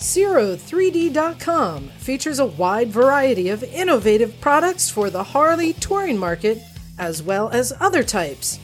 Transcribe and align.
Ciro3D.com 0.00 1.88
features 1.98 2.38
a 2.38 2.46
wide 2.46 2.88
variety 2.88 3.50
of 3.50 3.62
innovative 3.62 4.40
products 4.40 4.88
for 4.88 5.10
the 5.10 5.22
Harley 5.22 5.74
touring 5.74 6.16
market, 6.16 6.62
as 6.98 7.22
well 7.22 7.50
as 7.50 7.74
other 7.80 8.02
types. 8.02 8.58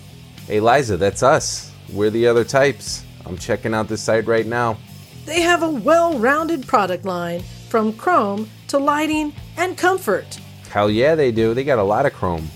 Hey, 0.46 0.60
Liza, 0.60 0.96
that's 0.96 1.22
us. 1.22 1.72
We're 1.92 2.08
the 2.08 2.26
other 2.26 2.42
types. 2.42 3.04
I'm 3.26 3.36
checking 3.36 3.74
out 3.74 3.86
this 3.86 4.00
site 4.00 4.26
right 4.26 4.46
now. 4.46 4.78
They 5.26 5.42
have 5.42 5.62
a 5.62 5.68
well 5.68 6.18
rounded 6.18 6.66
product 6.66 7.04
line 7.04 7.42
from 7.68 7.92
chrome 7.92 8.48
to 8.68 8.78
lighting 8.78 9.34
and 9.58 9.76
comfort. 9.76 10.40
Hell 10.70 10.90
yeah, 10.90 11.14
they 11.14 11.32
do. 11.32 11.52
They 11.52 11.64
got 11.64 11.78
a 11.78 11.82
lot 11.82 12.06
of 12.06 12.14
chrome 12.14 12.48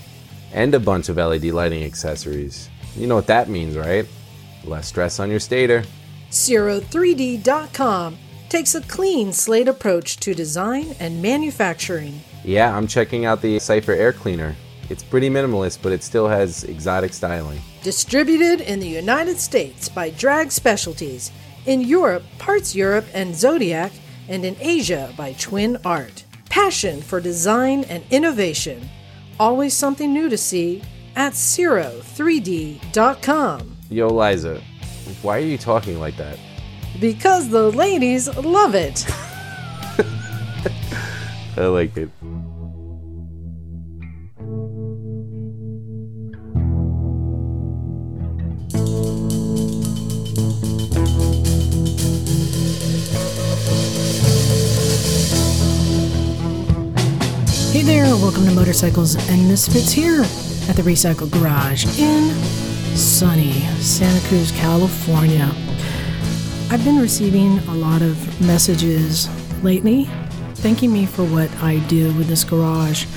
and 0.53 0.73
a 0.73 0.79
bunch 0.79 1.07
of 1.07 1.17
LED 1.17 1.45
lighting 1.45 1.83
accessories. 1.83 2.67
You 2.97 3.05
know 3.05 3.15
what 3.15 3.27
that 3.27 3.47
means, 3.47 3.77
right? 3.77 4.07
Less 4.63 4.87
stress 4.87 5.19
on 5.19 5.29
your 5.29 5.39
stator. 5.39 5.83
Ciro3D.com 6.31 8.17
takes 8.51 8.75
a 8.75 8.81
clean 8.81 9.31
slate 9.31 9.69
approach 9.69 10.17
to 10.17 10.33
design 10.33 10.93
and 10.99 11.21
manufacturing. 11.21 12.19
Yeah, 12.43 12.75
I'm 12.75 12.85
checking 12.85 13.23
out 13.23 13.41
the 13.41 13.57
Cypher 13.59 13.93
air 13.93 14.11
cleaner. 14.11 14.57
It's 14.89 15.03
pretty 15.03 15.29
minimalist, 15.29 15.79
but 15.81 15.93
it 15.93 16.03
still 16.03 16.27
has 16.27 16.65
exotic 16.65 17.13
styling. 17.13 17.61
Distributed 17.81 18.59
in 18.59 18.81
the 18.81 18.89
United 18.89 19.39
States 19.39 19.87
by 19.87 20.09
Drag 20.09 20.51
Specialties, 20.51 21.31
in 21.65 21.79
Europe, 21.79 22.23
Parts 22.39 22.75
Europe 22.75 23.05
and 23.13 23.33
Zodiac, 23.33 23.93
and 24.27 24.43
in 24.43 24.57
Asia 24.59 25.13
by 25.15 25.31
Twin 25.33 25.77
Art. 25.85 26.25
Passion 26.49 27.01
for 27.01 27.21
design 27.21 27.85
and 27.85 28.03
innovation. 28.11 28.89
Always 29.39 29.73
something 29.73 30.13
new 30.13 30.27
to 30.27 30.37
see 30.37 30.83
at 31.15 31.31
Ciro3D.com. 31.33 33.77
Yo, 33.89 34.09
Liza, 34.09 34.61
why 35.21 35.37
are 35.37 35.45
you 35.45 35.57
talking 35.57 36.01
like 36.01 36.17
that? 36.17 36.37
Because 36.99 37.49
the 37.49 37.71
ladies 37.71 38.27
love 38.37 38.75
it. 38.75 39.05
I 41.57 41.65
like 41.65 41.97
it. 41.97 42.09
Hey 57.71 57.83
there, 57.83 58.05
welcome 58.15 58.45
to 58.45 58.51
Motorcycles 58.51 59.15
and 59.29 59.47
Misfits 59.47 59.91
here 59.91 60.21
at 60.69 60.75
the 60.75 60.83
Recycle 60.83 61.31
Garage 61.31 61.85
in 61.97 62.29
sunny 62.95 63.61
Santa 63.79 64.27
Cruz, 64.27 64.51
California. 64.51 65.51
I've 66.71 66.85
been 66.85 66.99
receiving 66.99 67.59
a 67.67 67.75
lot 67.75 68.01
of 68.01 68.41
messages 68.47 69.27
lately 69.61 70.05
thanking 70.55 70.93
me 70.93 71.05
for 71.05 71.25
what 71.25 71.53
I 71.57 71.79
do 71.89 72.13
with 72.13 72.27
this 72.27 72.45
garage, 72.45 73.07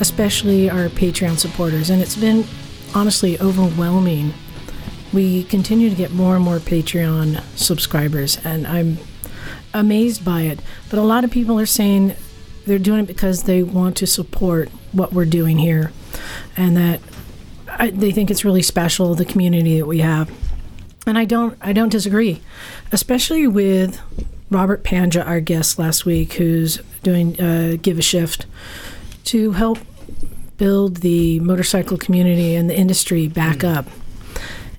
especially 0.00 0.70
our 0.70 0.88
Patreon 0.88 1.36
supporters, 1.36 1.90
and 1.90 2.00
it's 2.00 2.16
been 2.16 2.46
honestly 2.94 3.38
overwhelming. 3.40 4.32
We 5.12 5.44
continue 5.44 5.90
to 5.90 5.94
get 5.94 6.12
more 6.12 6.34
and 6.34 6.42
more 6.42 6.56
Patreon 6.60 7.42
subscribers, 7.58 8.38
and 8.42 8.66
I'm 8.66 8.96
amazed 9.74 10.24
by 10.24 10.42
it. 10.42 10.60
But 10.88 10.98
a 10.98 11.02
lot 11.02 11.24
of 11.24 11.30
people 11.30 11.60
are 11.60 11.66
saying 11.66 12.16
they're 12.64 12.78
doing 12.78 13.00
it 13.00 13.06
because 13.06 13.42
they 13.42 13.62
want 13.62 13.98
to 13.98 14.06
support 14.06 14.70
what 14.92 15.12
we're 15.12 15.26
doing 15.26 15.58
here, 15.58 15.92
and 16.56 16.74
that 16.78 17.02
I, 17.68 17.90
they 17.90 18.12
think 18.12 18.30
it's 18.30 18.46
really 18.46 18.62
special 18.62 19.14
the 19.14 19.26
community 19.26 19.78
that 19.78 19.86
we 19.86 19.98
have. 19.98 20.30
And 21.06 21.18
I 21.18 21.24
don't 21.24 21.56
I 21.60 21.72
don't 21.72 21.90
disagree, 21.90 22.40
especially 22.90 23.46
with 23.46 24.00
Robert 24.50 24.84
Pandya, 24.84 25.26
our 25.26 25.40
guest 25.40 25.78
last 25.78 26.06
week, 26.06 26.34
who's 26.34 26.78
doing 27.02 27.38
uh, 27.40 27.76
Give 27.80 27.98
a 27.98 28.02
Shift 28.02 28.46
to 29.24 29.52
help 29.52 29.78
build 30.56 30.98
the 30.98 31.40
motorcycle 31.40 31.98
community 31.98 32.54
and 32.54 32.70
the 32.70 32.78
industry 32.78 33.28
back 33.28 33.64
up. 33.64 33.86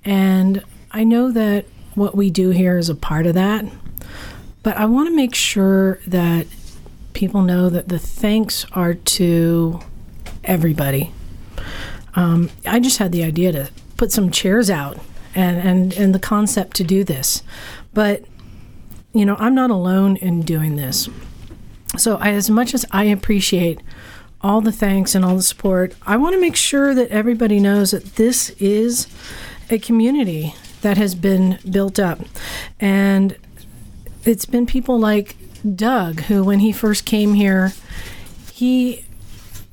And 0.03 0.63
I 0.91 1.03
know 1.03 1.31
that 1.31 1.65
what 1.95 2.15
we 2.15 2.29
do 2.29 2.49
here 2.49 2.77
is 2.77 2.89
a 2.89 2.95
part 2.95 3.25
of 3.25 3.33
that, 3.33 3.65
but 4.63 4.77
I 4.77 4.85
want 4.85 5.09
to 5.09 5.15
make 5.15 5.35
sure 5.35 5.99
that 6.07 6.47
people 7.13 7.41
know 7.41 7.69
that 7.69 7.87
the 7.87 7.99
thanks 7.99 8.65
are 8.71 8.93
to 8.93 9.79
everybody. 10.43 11.11
Um, 12.15 12.49
I 12.65 12.79
just 12.79 12.97
had 12.97 13.11
the 13.11 13.23
idea 13.23 13.51
to 13.51 13.69
put 13.97 14.11
some 14.11 14.31
chairs 14.31 14.69
out 14.69 14.97
and, 15.35 15.57
and, 15.57 15.93
and 15.93 16.15
the 16.15 16.19
concept 16.19 16.75
to 16.77 16.83
do 16.83 17.03
this. 17.03 17.43
But, 17.93 18.23
you 19.13 19.25
know, 19.25 19.35
I'm 19.37 19.53
not 19.53 19.69
alone 19.69 20.15
in 20.17 20.41
doing 20.41 20.77
this. 20.77 21.09
So, 21.97 22.17
I, 22.17 22.31
as 22.31 22.49
much 22.49 22.73
as 22.73 22.85
I 22.91 23.05
appreciate 23.05 23.79
all 24.41 24.61
the 24.61 24.71
thanks 24.71 25.15
and 25.15 25.23
all 25.23 25.35
the 25.35 25.43
support, 25.43 25.93
I 26.05 26.17
want 26.17 26.33
to 26.33 26.41
make 26.41 26.55
sure 26.55 26.93
that 26.93 27.09
everybody 27.09 27.59
knows 27.59 27.91
that 27.91 28.15
this 28.15 28.49
is 28.51 29.07
a 29.69 29.79
community 29.79 30.55
that 30.81 30.97
has 30.97 31.15
been 31.15 31.59
built 31.69 31.99
up. 31.99 32.19
And 32.79 33.37
it's 34.23 34.45
been 34.45 34.65
people 34.65 34.99
like 34.99 35.35
Doug, 35.75 36.21
who, 36.21 36.43
when 36.43 36.59
he 36.59 36.71
first 36.71 37.05
came 37.05 37.33
here, 37.33 37.73
he 38.51 39.03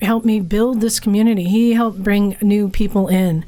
helped 0.01 0.25
me 0.25 0.41
build 0.41 0.81
this 0.81 0.99
community. 0.99 1.45
He 1.45 1.73
helped 1.73 2.03
bring 2.03 2.37
new 2.41 2.69
people 2.69 3.09
in. 3.09 3.45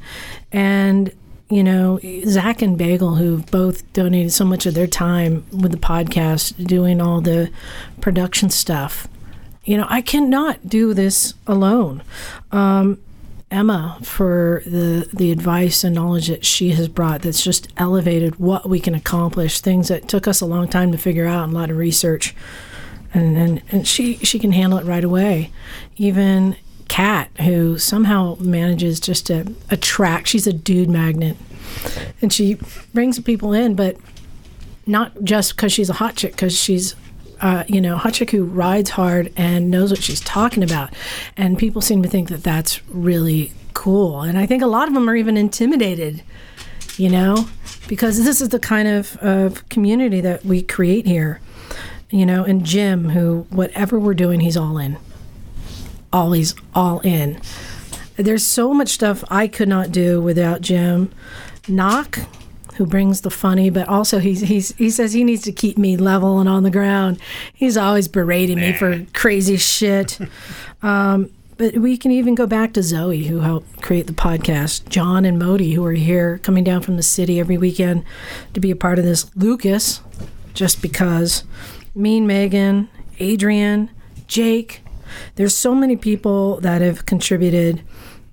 And, 0.51 1.11
you 1.49 1.63
know, 1.63 1.99
Zach 2.25 2.61
and 2.61 2.77
Bagel, 2.77 3.15
who've 3.15 3.45
both 3.45 3.91
donated 3.93 4.31
so 4.31 4.45
much 4.45 4.65
of 4.65 4.73
their 4.73 4.87
time 4.87 5.45
with 5.51 5.71
the 5.71 5.77
podcast, 5.77 6.65
doing 6.65 6.99
all 6.99 7.21
the 7.21 7.51
production 8.01 8.49
stuff. 8.49 9.07
You 9.63 9.77
know, 9.77 9.85
I 9.89 10.01
cannot 10.01 10.67
do 10.67 10.93
this 10.93 11.33
alone. 11.47 12.03
Um, 12.51 12.99
Emma 13.51 13.99
for 14.01 14.63
the 14.65 15.07
the 15.13 15.31
advice 15.31 15.83
and 15.83 15.93
knowledge 15.93 16.27
that 16.27 16.43
she 16.43 16.71
has 16.71 16.87
brought 16.87 17.21
that's 17.21 17.43
just 17.43 17.71
elevated 17.77 18.37
what 18.37 18.67
we 18.67 18.79
can 18.79 18.95
accomplish 18.95 19.61
things 19.61 19.87
that 19.87 20.07
took 20.07 20.27
us 20.27 20.41
a 20.41 20.45
long 20.45 20.67
time 20.67 20.91
to 20.91 20.97
figure 20.97 21.27
out 21.27 21.43
and 21.43 21.53
a 21.53 21.55
lot 21.55 21.69
of 21.69 21.77
research 21.77 22.35
and 23.13 23.37
and, 23.37 23.61
and 23.71 23.87
she 23.87 24.17
she 24.17 24.39
can 24.39 24.51
handle 24.51 24.79
it 24.79 24.85
right 24.85 25.03
away 25.03 25.51
even 25.95 26.57
Kat 26.87 27.29
who 27.41 27.77
somehow 27.77 28.37
manages 28.39 28.99
just 28.99 29.27
to 29.27 29.53
attract 29.69 30.27
she's 30.27 30.47
a 30.47 30.53
dude 30.53 30.89
magnet 30.89 31.37
and 32.21 32.31
she 32.31 32.57
brings 32.93 33.19
people 33.19 33.53
in 33.53 33.75
but 33.75 33.97
not 34.87 35.23
just 35.23 35.55
because 35.55 35.73
she's 35.73 35.89
a 35.89 35.93
hot 35.93 36.15
chick 36.15 36.33
because 36.33 36.57
she's 36.57 36.95
uh, 37.41 37.63
you 37.67 37.81
know, 37.81 37.97
hot 37.97 38.13
chick 38.13 38.31
who 38.31 38.45
rides 38.45 38.91
hard 38.91 39.31
and 39.35 39.69
knows 39.69 39.91
what 39.91 40.01
she's 40.01 40.21
talking 40.21 40.63
about. 40.63 40.93
And 41.37 41.57
people 41.57 41.81
seem 41.81 42.01
to 42.03 42.09
think 42.09 42.29
that 42.29 42.43
that's 42.43 42.87
really 42.89 43.51
cool. 43.73 44.21
And 44.21 44.37
I 44.37 44.45
think 44.45 44.63
a 44.63 44.67
lot 44.67 44.87
of 44.87 44.93
them 44.93 45.09
are 45.09 45.15
even 45.15 45.37
intimidated, 45.37 46.23
you 46.97 47.09
know, 47.09 47.47
because 47.87 48.23
this 48.23 48.41
is 48.41 48.49
the 48.49 48.59
kind 48.59 48.87
of, 48.87 49.17
of 49.17 49.67
community 49.69 50.21
that 50.21 50.45
we 50.45 50.61
create 50.61 51.05
here. 51.05 51.39
You 52.09 52.25
know, 52.25 52.43
and 52.43 52.63
Jim, 52.63 53.09
who, 53.09 53.47
whatever 53.49 53.99
we're 53.99 54.13
doing, 54.13 54.39
he's 54.39 54.55
all 54.55 54.77
in. 54.77 54.97
Always 56.11 56.55
all 56.73 56.99
in. 56.99 57.39
There's 58.17 58.43
so 58.43 58.73
much 58.73 58.89
stuff 58.89 59.23
I 59.29 59.47
could 59.47 59.67
not 59.67 59.91
do 59.91 60.21
without 60.21 60.61
Jim. 60.61 61.11
Nak, 61.67 62.19
who 62.75 62.85
brings 62.85 63.21
the 63.21 63.29
funny, 63.29 63.69
but 63.69 63.87
also 63.87 64.19
he's, 64.19 64.41
he's 64.41 64.75
he 64.75 64.89
says 64.89 65.13
he 65.13 65.23
needs 65.23 65.43
to 65.43 65.51
keep 65.51 65.77
me 65.77 65.97
level 65.97 66.39
and 66.39 66.47
on 66.47 66.63
the 66.63 66.71
ground. 66.71 67.19
He's 67.53 67.77
always 67.77 68.07
berating 68.07 68.59
me 68.59 68.73
for 68.73 69.05
crazy 69.13 69.57
shit. 69.57 70.19
Um, 70.81 71.31
but 71.57 71.77
we 71.77 71.97
can 71.97 72.11
even 72.11 72.35
go 72.35 72.45
back 72.45 72.73
to 72.73 72.83
Zoe, 72.83 73.23
who 73.23 73.39
helped 73.39 73.81
create 73.81 74.07
the 74.07 74.13
podcast. 74.13 74.87
John 74.89 75.25
and 75.25 75.39
Modi, 75.39 75.73
who 75.73 75.83
are 75.85 75.93
here 75.93 76.37
coming 76.39 76.63
down 76.63 76.81
from 76.81 76.97
the 76.97 77.01
city 77.01 77.39
every 77.39 77.57
weekend 77.57 78.03
to 78.53 78.59
be 78.59 78.71
a 78.71 78.75
part 78.75 78.99
of 78.99 79.05
this. 79.05 79.33
Lucas, 79.35 80.01
just 80.53 80.81
because. 80.81 81.43
Mean 81.95 82.27
Megan, 82.27 82.89
Adrian, 83.19 83.89
Jake. 84.27 84.81
There's 85.35 85.55
so 85.55 85.75
many 85.75 85.95
people 85.95 86.59
that 86.61 86.81
have 86.81 87.05
contributed. 87.05 87.81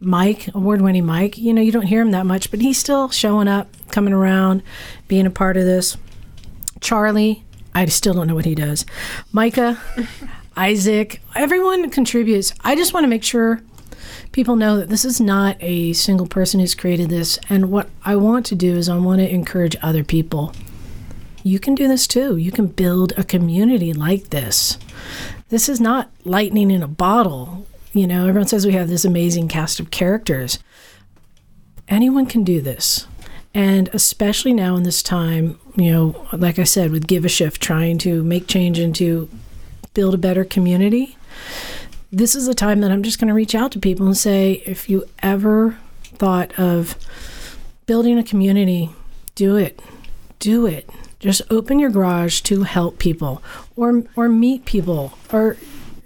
Mike, 0.00 0.48
award 0.54 0.80
winning 0.80 1.06
Mike, 1.06 1.38
you 1.38 1.54
know, 1.54 1.62
you 1.62 1.70
don't 1.70 1.86
hear 1.86 2.00
him 2.00 2.10
that 2.10 2.26
much, 2.26 2.50
but 2.50 2.60
he's 2.60 2.76
still 2.76 3.08
showing 3.10 3.46
up, 3.46 3.68
coming 3.92 4.12
around, 4.12 4.62
being 5.06 5.26
a 5.26 5.30
part 5.30 5.56
of 5.56 5.64
this. 5.64 5.96
Charlie, 6.80 7.44
I 7.74 7.86
still 7.86 8.12
don't 8.12 8.26
know 8.26 8.34
what 8.34 8.44
he 8.44 8.56
does. 8.56 8.84
Micah, 9.30 9.80
Isaac, 10.56 11.22
everyone 11.34 11.88
contributes. 11.90 12.52
I 12.62 12.74
just 12.74 12.92
want 12.92 13.04
to 13.04 13.08
make 13.08 13.22
sure 13.22 13.62
people 14.32 14.56
know 14.56 14.76
that 14.76 14.88
this 14.88 15.04
is 15.04 15.20
not 15.20 15.56
a 15.60 15.92
single 15.92 16.26
person 16.26 16.60
who's 16.60 16.74
created 16.74 17.08
this. 17.08 17.38
And 17.48 17.70
what 17.70 17.88
I 18.04 18.16
want 18.16 18.44
to 18.46 18.54
do 18.54 18.76
is 18.76 18.88
I 18.88 18.96
want 18.98 19.20
to 19.20 19.28
encourage 19.28 19.76
other 19.82 20.04
people. 20.04 20.52
You 21.42 21.58
can 21.58 21.74
do 21.74 21.88
this 21.88 22.06
too. 22.06 22.36
You 22.36 22.52
can 22.52 22.66
build 22.66 23.12
a 23.16 23.24
community 23.24 23.92
like 23.92 24.30
this. 24.30 24.78
This 25.52 25.68
is 25.68 25.82
not 25.82 26.10
lightning 26.24 26.70
in 26.70 26.82
a 26.82 26.88
bottle. 26.88 27.66
You 27.92 28.06
know, 28.06 28.26
everyone 28.26 28.48
says 28.48 28.64
we 28.64 28.72
have 28.72 28.88
this 28.88 29.04
amazing 29.04 29.48
cast 29.48 29.80
of 29.80 29.90
characters. 29.90 30.58
Anyone 31.88 32.24
can 32.24 32.42
do 32.42 32.62
this. 32.62 33.06
And 33.52 33.90
especially 33.92 34.54
now 34.54 34.76
in 34.76 34.84
this 34.84 35.02
time, 35.02 35.60
you 35.76 35.92
know, 35.92 36.26
like 36.32 36.58
I 36.58 36.64
said, 36.64 36.90
with 36.90 37.06
Give 37.06 37.26
a 37.26 37.28
Shift, 37.28 37.60
trying 37.60 37.98
to 37.98 38.22
make 38.22 38.46
change 38.46 38.78
and 38.78 38.96
to 38.96 39.28
build 39.92 40.14
a 40.14 40.16
better 40.16 40.42
community, 40.42 41.18
this 42.10 42.34
is 42.34 42.48
a 42.48 42.54
time 42.54 42.80
that 42.80 42.90
I'm 42.90 43.02
just 43.02 43.20
going 43.20 43.28
to 43.28 43.34
reach 43.34 43.54
out 43.54 43.72
to 43.72 43.78
people 43.78 44.06
and 44.06 44.16
say, 44.16 44.62
if 44.64 44.88
you 44.88 45.04
ever 45.22 45.76
thought 46.02 46.58
of 46.58 46.96
building 47.84 48.16
a 48.16 48.24
community, 48.24 48.88
do 49.34 49.56
it. 49.56 49.82
Do 50.38 50.64
it. 50.64 50.88
Just 51.22 51.42
open 51.50 51.78
your 51.78 51.90
garage 51.90 52.40
to 52.42 52.64
help 52.64 52.98
people 52.98 53.42
or 53.76 54.02
or 54.16 54.28
meet 54.28 54.64
people 54.64 55.16
or 55.32 55.56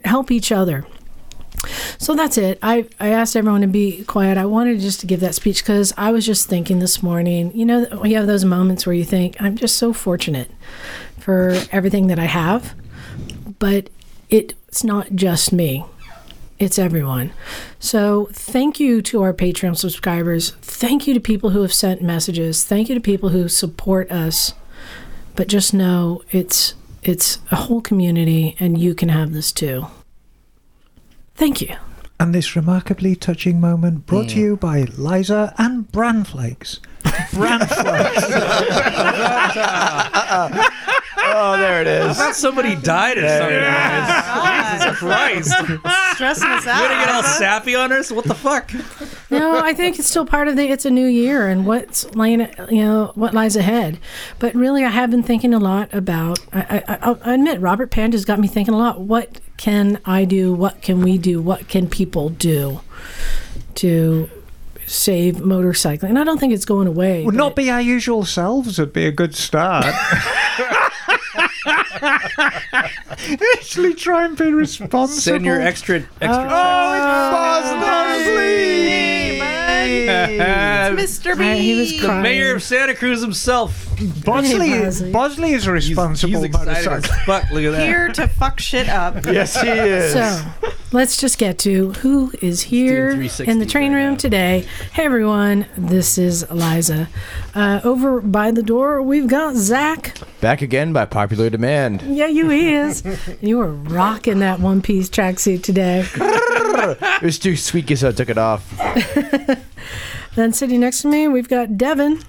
help 0.05 0.31
each 0.31 0.53
other. 0.53 0.87
So 1.99 2.15
that's 2.15 2.39
it. 2.39 2.59
I, 2.63 2.87
I 3.01 3.09
asked 3.09 3.35
everyone 3.35 3.63
to 3.63 3.67
be 3.67 4.05
quiet. 4.05 4.39
I 4.39 4.45
wanted 4.45 4.79
just 4.81 5.01
to 5.01 5.07
give 5.07 5.21
that 5.21 5.35
speech 5.35 5.63
because 5.63 5.93
I 5.97 6.13
was 6.13 6.25
just 6.25 6.49
thinking 6.49 6.79
this 6.79 7.03
morning, 7.03 7.51
you 7.57 7.65
know, 7.65 8.05
you 8.05 8.17
have 8.17 8.27
those 8.27 8.45
moments 8.45 8.87
where 8.87 8.95
you 8.95 9.05
think, 9.05 9.41
I'm 9.41 9.57
just 9.57 9.77
so 9.77 9.93
fortunate 9.93 10.51
for 11.19 11.57
everything 11.73 12.07
that 12.09 12.19
I 12.19 12.27
have. 12.27 12.75
But 13.59 13.89
it, 14.29 14.55
it's 14.69 14.85
not 14.85 15.15
just 15.15 15.53
me, 15.53 15.85
it's 16.59 16.79
everyone. 16.79 17.33
So 17.81 18.29
thank 18.33 18.79
you 18.79 19.03
to 19.03 19.23
our 19.23 19.33
Patreon 19.33 19.77
subscribers. 19.77 20.51
Thank 20.61 21.07
you 21.07 21.15
to 21.15 21.21
people 21.21 21.51
who 21.51 21.63
have 21.63 21.73
sent 21.73 22.03
messages. 22.03 22.65
Thank 22.65 22.89
you 22.89 22.95
to 22.95 23.01
people 23.01 23.31
who 23.31 23.49
support 23.49 24.13
us. 24.13 24.53
But 25.37 25.49
just 25.49 25.75
know 25.75 26.23
it's 26.31 26.75
it's 27.03 27.39
a 27.51 27.57
whole 27.57 27.81
community 27.81 28.57
and 28.59 28.79
you 28.79 28.95
can 28.95 29.11
have 29.11 29.33
this 29.33 29.53
too. 29.53 29.87
Thank 31.35 31.61
you. 31.61 31.77
And 32.19 32.35
this 32.35 32.57
remarkably 32.57 33.15
touching 33.15 33.61
moment 33.61 34.07
brought 34.07 34.31
to 34.31 34.41
you 34.41 34.57
by 34.57 34.85
Liza 34.97 35.55
and 35.59 35.91
Bran 35.93 36.25
Flakes. 36.25 36.81
Bran 37.35 37.61
Flakes. 37.67 38.25
Oh, 41.29 41.57
there 41.59 41.81
it 41.83 41.87
is. 41.87 42.11
I 42.11 42.13
thought 42.15 42.37
somebody 42.37 42.75
died 42.77 43.19
or 43.19 43.29
something. 43.29 44.77
Jesus 44.79 44.99
Christ. 44.99 46.15
Stressing 46.15 46.49
us 46.49 46.67
out. 46.67 46.83
You 46.83 46.89
gonna 46.89 47.05
get 47.05 47.15
all 47.15 47.23
sappy 47.23 47.75
on 47.75 47.93
us? 47.93 48.11
What 48.11 48.25
the 48.25 48.35
fuck? 48.35 48.73
no, 49.31 49.59
I 49.59 49.75
think 49.75 49.99
it's 49.99 50.09
still 50.09 50.25
part 50.27 50.49
of 50.49 50.57
the. 50.57 50.63
It's 50.69 50.85
a 50.85 50.91
new 50.91 51.07
year 51.07 51.49
and 51.49 51.67
what's 51.67 52.15
laying, 52.15 52.41
you 52.71 52.83
know, 52.83 53.13
what 53.15 53.35
lies 53.35 53.57
ahead. 53.57 53.99
But 54.39 54.55
really, 54.55 54.85
I 54.85 54.91
have 54.91 55.11
been 55.11 55.23
thinking 55.23 55.53
a 55.53 55.59
lot 55.59 55.93
about. 55.93 56.39
I, 56.53 56.83
I, 56.89 56.99
I'll- 57.03 57.21
admit, 57.25 57.61
Robert 57.61 57.91
Pandya's 57.91 58.25
got 58.25 58.39
me 58.39 58.49
thinking 58.49 58.75
a 58.75 58.79
lot. 58.79 59.01
What 59.01 59.41
can 59.57 60.01
I 60.05 60.25
do? 60.25 60.53
What 60.55 60.81
can 60.83 61.01
we 61.03 61.19
do? 61.19 61.41
What 61.43 61.69
can 61.69 61.89
people 61.89 62.29
do 62.31 62.81
to 63.77 64.31
save 64.87 65.37
motorcycling? 65.37 66.05
And 66.11 66.19
I 66.19 66.25
don't 66.25 66.39
think 66.39 66.53
it's 66.55 66.65
going 66.65 66.87
away. 66.87 67.25
Would 67.25 67.35
but- 67.35 67.39
not 67.39 67.57
be 67.57 67.71
our 67.71 67.81
usual 67.81 68.25
selves 68.25 68.79
would 68.79 68.93
be 68.93 69.07
a 69.07 69.13
good 69.13 69.35
start. 69.35 69.87
Actually, 73.59 73.95
try 73.95 74.25
and 74.25 74.37
be 74.37 74.53
responsible. 74.53 75.09
Send 75.09 75.45
your 75.45 75.61
extra 75.61 75.97
extra 75.97 76.23
Oh, 76.23 76.39
it's 76.39 76.53
ah, 76.53 77.31
Bosley! 79.87 81.05
Mr. 81.05 81.39
B. 81.39 81.45
I- 81.45 81.55
he 81.57 81.75
was 81.79 81.91
The 81.93 81.99
crying. 82.07 82.23
mayor 82.23 82.55
of 82.55 82.63
Santa 82.63 82.95
Cruz 82.95 83.21
himself. 83.21 83.87
Bosley, 84.25 84.71
Bosley. 84.81 85.13
Bosley 85.13 85.53
is 85.55 85.67
a 85.67 85.75
He's, 85.75 85.89
responsible 85.89 86.35
he's 86.35 86.43
excited 86.45 86.69
as 86.77 86.87
motorcycle. 86.87 87.17
fuck. 87.25 87.51
Look 87.51 87.65
at 87.65 87.71
that. 87.73 87.87
Here 87.87 88.09
to 88.09 88.29
fuck 88.29 88.61
shit 88.61 88.89
up. 88.89 89.25
Yes, 89.27 89.61
he 89.61 89.69
is. 89.69 90.13
So 90.13 90.43
let's 90.93 91.17
just 91.17 91.39
get 91.39 91.59
to 91.61 91.93
who 91.95 92.33
is 92.43 92.63
here 92.63 93.07
doing 93.15 93.29
360 93.29 93.51
in 93.51 93.59
the 93.59 93.67
train 93.67 93.93
right 93.93 93.99
room 94.05 94.13
now. 94.13 94.19
today. 94.19 94.67
Hey 94.93 95.05
everyone, 95.05 95.67
this 95.79 96.19
is 96.19 96.43
Eliza. 96.45 97.09
Uh, 97.55 97.81
over 97.85 98.21
by 98.21 98.51
the 98.51 98.63
door, 98.63 99.01
we've 99.03 99.27
got 99.29 99.57
Zach. 99.57 100.17
Back 100.41 100.61
again 100.63 100.93
by 100.93 101.07
popular 101.07 101.49
demand. 101.51 102.03
Yeah, 102.03 102.27
you 102.27 102.51
is. 102.51 103.03
you 103.41 103.57
were 103.59 103.73
rocking 103.73 104.39
that 104.41 104.61
one 104.61 104.83
piece 104.83 105.09
tracksuit 105.09 105.63
today. 105.63 106.05
It 107.01 107.23
was 107.23 107.39
too 107.39 107.57
squeaky, 107.57 107.97
so 107.97 108.09
I 108.09 108.13
took 108.13 108.29
it 108.29 108.39
off. 108.39 108.63
Then 110.37 110.53
sitting 110.53 110.81
next 110.81 111.01
to 111.01 111.09
me, 111.09 111.29
we've 111.29 111.49
got 111.49 111.79
Devin. 111.79 112.21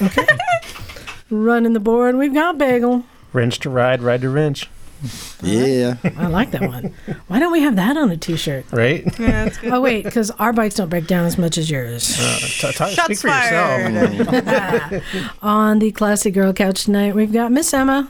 Okay. 0.00 0.26
Running 1.30 1.74
the 1.74 1.80
board, 1.80 2.16
we've 2.16 2.32
got 2.32 2.56
Bagel. 2.56 3.04
Wrench 3.34 3.58
to 3.60 3.68
ride, 3.68 4.00
ride 4.00 4.22
to 4.22 4.30
wrench. 4.30 4.70
Yeah. 5.42 5.96
I 6.16 6.28
like 6.28 6.50
that 6.52 6.62
one. 6.62 6.94
Why 7.26 7.38
don't 7.38 7.52
we 7.52 7.60
have 7.60 7.76
that 7.76 7.98
on 7.98 8.10
a 8.10 8.16
t-shirt? 8.16 8.64
Right? 8.72 9.04
Yeah, 9.18 9.44
that's 9.44 9.58
good. 9.58 9.70
Oh 9.74 9.82
wait, 9.82 10.04
because 10.04 10.30
our 10.32 10.54
bikes 10.54 10.76
don't 10.76 10.88
break 10.88 11.06
down 11.06 11.26
as 11.26 11.36
much 11.36 11.58
as 11.58 11.68
yours. 11.70 12.16
Uh, 12.18 12.38
t- 12.38 12.68
t- 12.68 12.72
Shots 12.72 13.02
speak 13.04 13.18
for 13.18 13.28
yourself. 13.28 14.40
fired. 14.40 15.02
on 15.42 15.78
the 15.80 15.92
classic 15.92 16.32
girl 16.32 16.54
couch 16.54 16.84
tonight, 16.84 17.14
we've 17.14 17.32
got 17.34 17.52
Miss 17.52 17.74
Emma. 17.74 18.08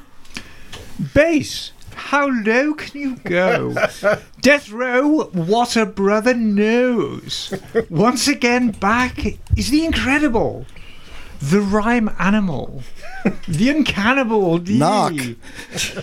Base, 1.14 1.72
how 1.94 2.28
low 2.28 2.74
can 2.74 3.00
you 3.00 3.16
go? 3.16 3.74
Death 4.40 4.70
Row, 4.70 5.24
what 5.32 5.76
a 5.76 5.86
brother 5.86 6.34
knows. 6.34 7.54
Once 7.90 8.28
again, 8.28 8.70
back 8.70 9.18
is 9.56 9.70
the 9.70 9.84
incredible, 9.84 10.66
the 11.40 11.60
rhyme 11.60 12.10
animal, 12.18 12.82
the 13.48 13.70
uncannibal 13.70 14.58
D. 14.58 14.78
Nak. 14.78 15.14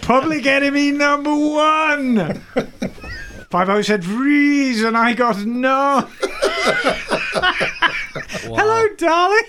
Public 0.02 0.46
enemy 0.46 0.92
number 0.92 1.36
one. 1.36 2.42
Five 3.50 3.70
O 3.70 3.82
said 3.82 4.06
reason 4.06 4.96
I 4.96 5.14
got 5.14 5.40
no. 6.66 7.42
Hello, 8.56 8.88
darling. 8.98 9.44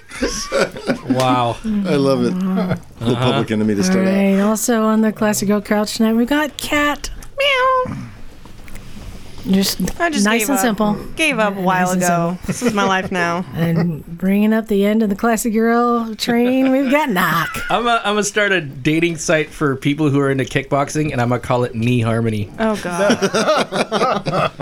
Wow. 1.17 1.57
I 1.65 1.97
love 1.97 2.25
it. 2.25 2.33
Uh-huh. 2.33 2.77
The 3.01 3.15
public 3.17 3.51
enemy 3.51 3.75
to 3.75 3.81
All 3.81 3.85
start 3.85 4.07
out. 4.07 4.15
right. 4.15 4.39
Also 4.41 4.85
on 4.85 5.01
the 5.03 5.13
classic 5.13 5.49
girl 5.49 5.61
couch 5.61 5.97
tonight, 5.97 6.15
we've 6.15 6.29
got 6.29 6.57
Kat. 6.57 7.11
Meow. 7.39 7.97
Just, 9.51 9.81
I 10.01 10.09
just 10.09 10.25
nice 10.25 10.43
and 10.49 10.53
up. 10.57 10.61
simple. 10.61 10.95
Gave 11.17 11.41
up 11.41 11.57
a 11.57 11.61
while 11.61 11.97
Nice 11.97 12.05
ago. 12.07 12.39
This 12.47 12.63
is 12.63 12.73
my 12.75 12.85
life 12.85 13.11
now. 13.11 13.45
And 13.55 14.07
bringing 14.07 14.53
up 14.53 14.69
the 14.69 14.85
end 14.85 15.03
of 15.03 15.09
the 15.11 15.17
classic 15.17 15.53
girl 15.53 16.15
train, 16.15 16.71
we've 16.71 16.93
got 16.93 17.11
Nak. 17.11 17.49
I'm 17.71 17.83
gonna 17.83 18.01
I'm 18.05 18.13
gonna 18.15 18.23
start 18.25 18.53
a 18.53 18.61
dating 18.61 19.17
site 19.17 19.51
for 19.51 19.75
people 19.75 20.11
who 20.11 20.21
are 20.21 20.31
into 20.31 20.45
kickboxing, 20.45 21.11
and 21.11 21.21
I'm 21.21 21.29
gonna 21.31 21.41
call 21.41 21.65
it 21.65 21.75
Knee 21.75 22.01
Harmony. 22.01 22.53
Oh 22.61 22.79
god. 22.85 24.53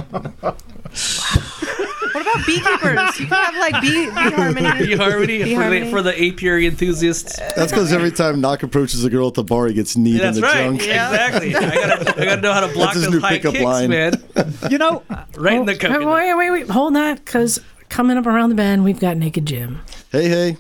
What 2.30 2.36
about 2.36 2.46
beekeepers? 2.46 3.20
You 3.20 3.26
can 3.26 3.44
have 3.44 3.56
like 3.56 3.82
bee, 3.82 4.06
bee 4.06 4.10
harmony. 4.36 4.86
Bee 4.86 4.96
Harmony, 4.96 5.44
Bee 5.44 5.54
for, 5.54 5.70
The, 5.70 5.90
for 5.90 6.02
the 6.02 6.14
apiary 6.28 6.66
enthusiasts. 6.66 7.36
That's 7.56 7.72
because 7.72 7.92
every 7.92 8.10
time 8.10 8.40
Nak 8.40 8.62
approaches 8.62 9.04
a 9.04 9.10
girl 9.10 9.28
at 9.28 9.34
the 9.34 9.44
bar, 9.44 9.66
he 9.66 9.74
gets 9.74 9.96
kneed 9.96 10.20
That's 10.20 10.36
in 10.36 10.42
the 10.42 10.46
right. 10.46 10.64
junk. 10.64 10.86
Yeah. 10.86 11.10
Exactly. 11.10 11.54
I 11.56 11.60
gotta 11.74 12.20
I 12.20 12.24
gotta 12.24 12.40
know 12.42 12.52
how 12.52 12.60
to 12.66 12.72
block 12.72 12.94
That's 12.94 13.04
his 13.06 13.10
new 13.14 13.20
high 13.20 13.30
pickup 13.38 13.52
kicks, 13.52 13.64
line. 13.64 13.90
man. 13.90 14.22
You 14.70 14.78
know, 14.78 15.02
Right 15.36 15.54
in 15.54 15.64
the 15.66 15.72
Wait, 15.72 15.80
coconut. 15.80 16.06
wait, 16.14 16.34
wait, 16.34 16.50
wait. 16.50 16.68
Hold 16.70 16.94
that, 16.96 17.24
because 17.24 17.60
coming 17.88 18.16
up 18.16 18.26
around 18.26 18.50
the 18.50 18.54
bend, 18.54 18.84
we've 18.84 19.00
got 19.00 19.16
Naked 19.16 19.46
Jim. 19.46 19.80
Hey, 20.12 20.28
hey. 20.28 20.56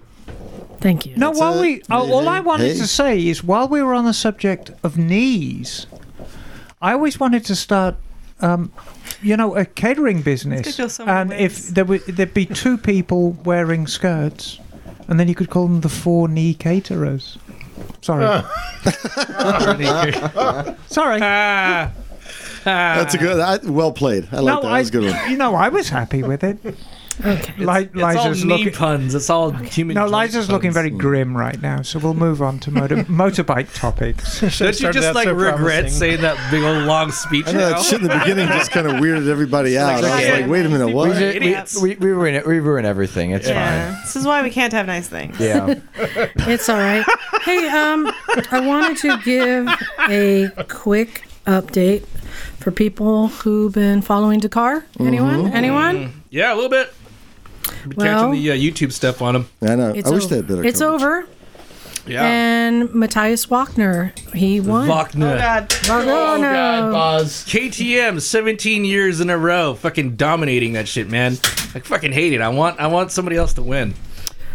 Thank 0.80 1.04
you. 1.06 1.14
No, 1.16 1.28
That's 1.28 1.40
while 1.40 1.58
it. 1.58 1.60
we, 1.60 1.82
oh, 1.90 2.06
Hey, 2.06 2.12
all 2.12 2.22
hey, 2.22 2.28
I 2.28 2.40
wanted 2.40 2.72
hey. 2.72 2.78
to 2.78 2.86
say 2.86 3.26
is 3.28 3.44
while 3.44 3.68
we 3.68 3.82
were 3.82 3.92
on 3.94 4.06
the 4.06 4.14
subject 4.14 4.70
of 4.82 4.96
knees, 4.96 5.86
I 6.80 6.92
always 6.92 7.20
wanted 7.20 7.44
to 7.46 7.54
start, 7.54 7.96
um, 8.40 8.72
you 9.22 9.36
know, 9.36 9.54
a 9.56 9.64
catering 9.64 10.22
business, 10.22 10.76
could 10.76 10.98
go 10.98 11.04
and 11.04 11.32
if 11.32 11.68
there 11.68 11.84
would 11.84 12.02
there'd 12.06 12.34
be 12.34 12.46
two 12.46 12.78
people 12.78 13.32
wearing 13.44 13.86
skirts, 13.86 14.58
and 15.08 15.20
then 15.20 15.28
you 15.28 15.34
could 15.34 15.50
call 15.50 15.66
them 15.66 15.80
the 15.80 15.88
four 15.88 16.28
knee 16.28 16.54
caterers. 16.54 17.38
Sorry, 18.00 18.24
sorry. 20.86 21.20
Ah. 21.22 21.92
Ah. 22.66 22.94
That's 22.96 23.14
a 23.14 23.18
good. 23.18 23.40
I, 23.40 23.58
well 23.64 23.92
played. 23.92 24.28
I 24.32 24.40
like 24.40 24.54
no, 24.54 24.62
that. 24.62 24.68
I, 24.68 24.70
That 24.72 24.78
was 24.78 24.88
a 24.88 24.92
good 24.92 25.04
one. 25.12 25.30
you 25.30 25.36
know, 25.36 25.54
I 25.54 25.68
was 25.68 25.88
happy 25.88 26.22
with 26.22 26.44
it. 26.44 26.58
Okay. 27.24 27.52
Li- 27.64 27.88
It's 27.92 28.02
all 28.02 28.28
Liza's 28.30 28.44
knee 28.44 28.56
looking. 28.64 28.72
puns. 28.72 29.14
It's 29.14 29.28
all 29.28 29.50
human. 29.50 29.94
No, 29.94 30.02
joint 30.08 30.12
Liza's 30.12 30.50
looking 30.50 30.70
very 30.72 30.88
grim 30.90 31.36
right 31.36 31.60
now, 31.60 31.82
so 31.82 31.98
we'll 31.98 32.14
move 32.14 32.40
on 32.40 32.58
to 32.60 32.70
motor- 32.70 32.96
motorbike 33.04 33.74
topics. 33.74 34.40
Don't 34.40 34.80
you 34.80 34.90
just 34.92 35.14
like 35.14 35.24
so 35.26 35.32
regret 35.34 35.58
promising. 35.58 35.90
saying 35.98 36.20
that 36.22 36.50
big 36.50 36.62
old 36.62 36.84
long 36.84 37.10
speech 37.12 37.46
I 37.48 37.52
know 37.52 37.58
now? 37.58 37.68
that 37.70 37.82
shit 37.82 38.00
in 38.00 38.08
the 38.08 38.18
beginning 38.18 38.48
just 38.48 38.70
kind 38.70 38.86
of 38.86 38.94
weirded 39.02 39.28
everybody 39.28 39.76
out. 39.76 39.90
I 39.90 39.96
was 39.96 40.04
okay. 40.06 40.40
like, 40.42 40.50
wait 40.50 40.64
a 40.64 40.68
minute, 40.70 40.88
what? 40.94 41.10
we, 41.10 41.16
idiots. 41.22 41.80
we, 41.80 41.96
we, 41.96 42.08
ruin 42.10 42.34
it, 42.34 42.46
we 42.46 42.58
ruin 42.58 42.86
everything. 42.86 43.32
It's 43.32 43.46
Yeah. 43.48 44.00
This 44.02 44.16
is 44.16 44.24
why 44.26 44.42
we 44.42 44.48
can't 44.50 44.72
have 44.72 44.86
nice 44.86 45.08
things. 45.08 45.38
Yeah. 45.38 45.74
It's 46.50 46.68
all 46.68 46.78
right. 46.78 47.04
hey, 47.42 47.68
um, 47.68 48.10
I 48.50 48.60
wanted 48.66 48.96
to 48.98 49.18
give 49.24 49.68
a 50.08 50.48
quick 50.68 51.24
update 51.46 52.06
for 52.58 52.70
people 52.70 53.28
who've 53.28 53.72
been 53.72 54.00
following 54.02 54.40
Dakar. 54.40 54.84
Anyone? 54.98 55.44
Mm-hmm. 55.44 55.56
Anyone? 55.56 56.22
Yeah, 56.30 56.52
a 56.52 56.56
little 56.56 56.70
bit. 56.70 56.92
Been 57.86 57.96
Well- 57.96 58.28
catching 58.28 58.42
the 58.42 58.50
uh, 58.50 58.54
YouTube 58.54 58.92
stuff 58.92 59.22
on 59.22 59.36
him. 59.36 59.46
I 59.62 59.74
know. 59.76 59.90
It's 59.94 60.08
I 60.08 60.14
wish 60.14 60.24
over. 60.24 60.30
they 60.30 60.36
had 60.36 60.46
better. 60.48 60.64
It's 60.64 60.80
coverage. 60.80 61.02
over. 61.02 61.26
Yeah. 62.06 62.24
And 62.24 62.94
Matthias 62.94 63.46
Walkner, 63.46 64.18
he 64.34 64.58
won. 64.60 64.88
Walkner. 64.88 65.34
Oh 65.34 65.38
god. 65.38 65.68
Walkner. 65.68 67.22
KTM, 67.46 68.20
17 68.20 68.84
years 68.84 69.20
in 69.20 69.30
a 69.30 69.36
row, 69.38 69.74
fucking 69.74 70.16
dominating 70.16 70.72
that 70.74 70.88
shit, 70.88 71.08
man. 71.10 71.32
I 71.74 71.80
fucking 71.80 72.12
hate 72.12 72.32
it. 72.32 72.40
I 72.40 72.48
want, 72.48 72.80
I 72.80 72.86
want 72.86 73.10
somebody 73.12 73.36
else 73.36 73.52
to 73.54 73.62
win. 73.62 73.94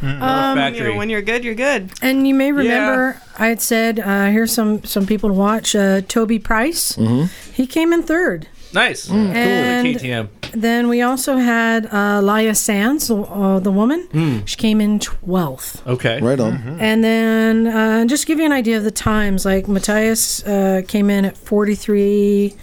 You 0.01 0.09
Factory. 0.09 0.91
know, 0.91 0.97
when 0.97 1.09
you're 1.09 1.21
good, 1.21 1.43
you're 1.43 1.55
good. 1.55 1.89
And 2.01 2.27
you 2.27 2.33
may 2.35 2.51
remember 2.51 3.21
I 3.39 3.47
had 3.47 3.61
said 3.61 3.99
uh, 3.99 4.25
here's 4.25 4.51
some 4.51 4.83
some 4.83 5.05
people 5.07 5.29
to 5.29 5.33
watch. 5.33 5.73
Uh, 5.75 6.01
Toby 6.01 6.37
Price, 6.37 6.91
Mm-hmm. 6.97 7.25
he 7.53 7.65
came 7.65 7.93
in 7.93 8.03
third. 8.03 8.47
Nice. 8.73 9.07
Cool. 9.07 9.17
And 9.17 9.87
KTM. 9.87 10.27
then 10.51 10.89
we 10.89 11.01
also 11.01 11.37
had 11.37 11.85
uh, 11.87 12.21
Laia 12.21 12.55
Sanz, 12.55 13.07
the, 13.07 13.17
uh, 13.17 13.59
the 13.59 13.71
woman. 13.71 14.43
She 14.45 14.57
came 14.57 14.81
in 14.81 14.99
twelfth. 14.99 15.85
Okay. 15.87 16.19
Right 16.21 16.39
on. 16.39 16.77
And 16.79 17.03
then 17.03 17.67
uh, 17.67 18.05
just 18.05 18.23
to 18.23 18.27
give 18.27 18.39
you 18.39 18.45
an 18.45 18.51
idea 18.51 18.77
of 18.77 18.83
the 18.83 18.91
times, 18.91 19.45
like 19.45 19.67
Matthias 19.67 20.43
uh, 20.45 20.81
came 20.87 21.09
in 21.09 21.25
at 21.25 21.37
43 21.37 22.53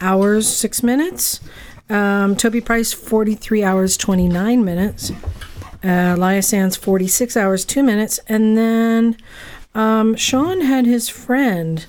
hours, 0.00 0.46
6 0.48 0.82
minutes. 0.82 1.40
Um, 1.88 2.36
Toby 2.36 2.60
Price, 2.60 2.92
43 2.92 3.62
hours, 3.64 3.96
29 3.96 4.64
minutes. 4.64 5.10
Uh, 5.84 6.16
Laia 6.16 6.42
Sanz, 6.44 6.76
46 6.76 7.36
hours, 7.36 7.64
2 7.64 7.82
minutes. 7.82 8.20
And 8.28 8.56
then 8.56 9.16
um, 9.74 10.14
Sean 10.16 10.60
had 10.62 10.86
his 10.86 11.08
friend 11.08 11.86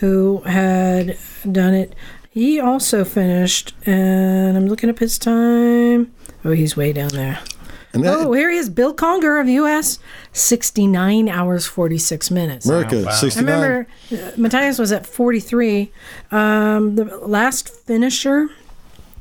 who 0.00 0.42
had 0.42 1.16
done 1.50 1.74
it. 1.74 1.94
He 2.38 2.60
also 2.60 3.04
finished, 3.04 3.74
and 3.84 4.56
I'm 4.56 4.66
looking 4.68 4.88
up 4.88 5.00
his 5.00 5.18
time. 5.18 6.12
Oh, 6.44 6.52
he's 6.52 6.76
way 6.76 6.92
down 6.92 7.08
there. 7.08 7.40
And 7.92 8.04
that, 8.04 8.14
Oh, 8.14 8.32
here 8.32 8.48
he 8.48 8.56
is, 8.58 8.68
Bill 8.68 8.94
Conger 8.94 9.38
of 9.38 9.48
U.S. 9.48 9.98
69 10.32 11.28
hours 11.28 11.66
46 11.66 12.30
minutes. 12.30 12.64
America, 12.64 13.04
I 13.08 13.12
69. 13.14 13.44
remember 13.44 13.88
uh, 14.12 14.30
Matthias 14.36 14.78
was 14.78 14.92
at 14.92 15.04
43. 15.04 15.90
Um, 16.30 16.94
the 16.94 17.06
last 17.26 17.70
finisher 17.70 18.46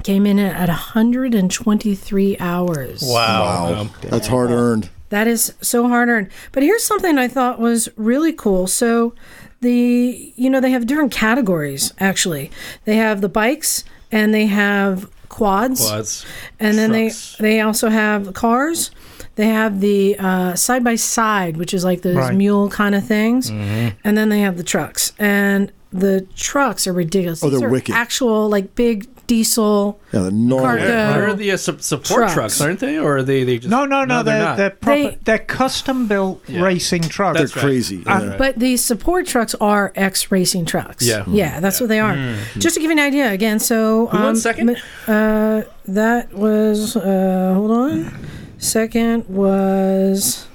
came 0.04 0.28
in 0.28 0.38
at 0.38 0.70
123 0.70 2.38
hours. 2.38 3.02
Wow. 3.04 3.90
That's 4.04 4.28
hard 4.28 4.52
earned. 4.52 4.92
That 5.10 5.26
is 5.26 5.56
so 5.60 5.88
hard 5.88 6.10
earned. 6.10 6.30
But 6.52 6.62
here's 6.62 6.84
something 6.84 7.18
I 7.18 7.28
thought 7.28 7.60
was 7.60 7.90
really 7.96 8.34
cool. 8.34 8.68
So 8.68 9.16
the 9.62 10.34
you 10.36 10.50
know 10.50 10.60
they 10.60 10.72
have 10.72 10.86
different 10.88 11.12
categories 11.12 11.94
actually. 12.00 12.52
They 12.86 12.96
have 12.98 13.22
the 13.22 13.30
bikes 13.30 13.84
and 14.12 14.34
they 14.34 14.46
have 14.48 15.10
quads. 15.30 15.86
Quads. 15.86 16.26
And 16.60 16.78
then 16.78 16.92
Trucks. 16.92 17.36
they 17.38 17.44
they 17.50 17.62
also 17.62 17.90
have 17.90 18.34
cars. 18.34 18.92
They 19.36 19.48
have 19.48 19.82
the 19.82 20.16
side 20.56 20.84
by 20.84 20.96
side, 20.96 21.58
which 21.58 21.74
is 21.74 21.84
like 21.84 22.02
those 22.02 22.16
Right. 22.16 22.34
mule 22.36 22.70
kind 22.70 22.96
of 22.96 23.06
things, 23.06 23.52
Mm-hmm. 23.52 23.98
and 24.04 24.18
then 24.18 24.30
they 24.30 24.40
have 24.42 24.58
the 24.58 24.64
trucks. 24.64 25.14
And 25.20 25.72
the 25.94 26.22
trucks 26.36 26.88
are 26.88 26.94
ridiculous. 26.94 27.44
Oh, 27.44 27.50
they're 27.50 27.60
These 27.60 27.64
are 27.66 27.70
wicked. 27.70 27.94
Actual 27.96 28.50
like 28.50 28.74
big 28.76 29.08
diesel. 29.28 30.00
Yeah, 30.14 30.22
the 30.22 30.32
normal. 30.32 30.66
Cargo. 30.68 30.86
They're 30.88 31.34
the 31.34 31.52
uh, 31.52 31.58
su- 31.58 31.78
support 31.80 32.06
Trucks. 32.06 32.34
trucks. 32.34 32.62
aren't 32.62 32.80
they? 32.80 32.98
Or 32.98 33.18
are 33.18 33.24
they, 33.24 33.44
they 33.44 33.58
just. 33.58 33.70
No, 33.70 33.86
no, 33.86 34.06
no. 34.06 34.24
they're 34.24 34.40
they're 34.40 34.56
they're, 34.56 34.70
proper, 34.72 34.96
They- 35.04 35.18
they, 35.24 35.34
are 35.34 35.38
custom 35.40 36.08
built 36.08 36.42
Yeah. 36.48 36.62
racing 36.64 37.04
trucks. 37.04 37.40
That's 37.40 37.54
They're 37.54 37.64
right. 37.64 37.70
crazy. 37.70 38.04
Uh, 38.06 38.24
Yeah. 38.24 38.36
But 38.38 38.58
the 38.60 38.78
support 38.78 39.28
trucks 39.28 39.54
are 39.62 39.92
ex 39.96 40.32
racing 40.32 40.66
trucks. 40.66 41.06
Yeah. 41.06 41.24
yeah, 41.28 41.60
that's 41.60 41.80
what 41.80 41.90
they 41.90 42.00
are. 42.00 42.16
Just 42.58 42.76
to 42.76 42.82
give 42.82 42.90
you 42.90 42.98
an 42.98 43.04
idea, 43.04 43.32
again. 43.32 43.60
So 43.60 44.08
Who 44.08 44.18
won 44.18 44.28
um, 44.30 44.36
second? 44.36 44.78
Uh, 45.08 45.64
that 45.88 46.34
was 46.34 46.96
uh, 46.96 47.52
hold 47.54 47.72
on. 47.72 48.14
Second 48.60 49.28
was 49.30 50.47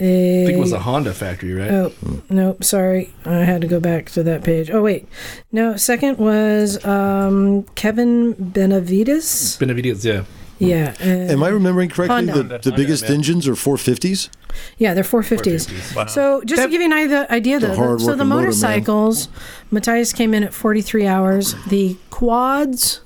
a. 0.00 0.42
I 0.42 0.46
think 0.46 0.58
it 0.58 0.60
was 0.60 0.72
a 0.72 0.80
Honda 0.80 1.12
factory, 1.14 1.54
right? 1.54 1.70
Oh, 1.70 1.92
nope, 2.28 2.62
sorry. 2.64 3.12
I 3.24 3.36
had 3.44 3.60
to 3.62 3.66
go 3.66 3.80
back 3.80 4.10
to 4.10 4.22
that 4.24 4.44
page. 4.44 4.70
Oh, 4.70 4.82
wait. 4.82 5.08
No, 5.52 5.76
second 5.76 6.18
was 6.18 6.84
um, 6.84 7.62
Kevin 7.74 8.34
Benavides. 8.34 9.56
Benavides, 9.58 10.04
yeah. 10.04 10.24
Yeah. 10.58 10.94
and- 11.00 11.30
Am 11.30 11.42
I 11.42 11.48
remembering 11.48 11.90
correctly? 11.90 12.26
Honda. 12.28 12.58
The, 12.58 12.70
the 12.70 12.76
biggest 12.76 13.04
engines 13.10 13.46
are 13.46 13.52
450s. 13.52 14.30
Yeah, 14.78 14.94
they're 14.94 15.04
450s. 15.04 16.08
So 16.08 16.42
just 16.44 16.62
to 16.62 16.68
give 16.68 16.80
you 16.80 16.86
an 16.86 16.92
idea, 16.94 17.26
idea 17.28 17.60
though, 17.60 17.68
the- 17.68 17.74
so 17.74 17.82
hard-working 17.82 18.16
the 18.18 18.24
motor, 18.24 18.42
motorcycles, 18.46 19.28
Matthias 19.70 20.12
came 20.14 20.32
in 20.32 20.44
at 20.44 20.54
43 20.54 21.06
hours. 21.06 21.54
The 21.66 21.98
quads, 22.10 23.00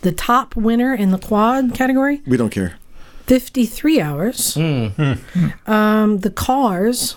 the 0.00 0.10
top 0.10 0.56
winner 0.56 0.94
in 0.94 1.10
the 1.12 1.18
quad 1.18 1.74
category, 1.74 2.22
We 2.26 2.36
don't 2.36 2.50
care. 2.50 2.74
53 3.26 4.00
hours. 4.00 4.54
Hmm. 4.54 4.88
Um, 5.66 6.18
the 6.18 6.30
cars, 6.30 7.16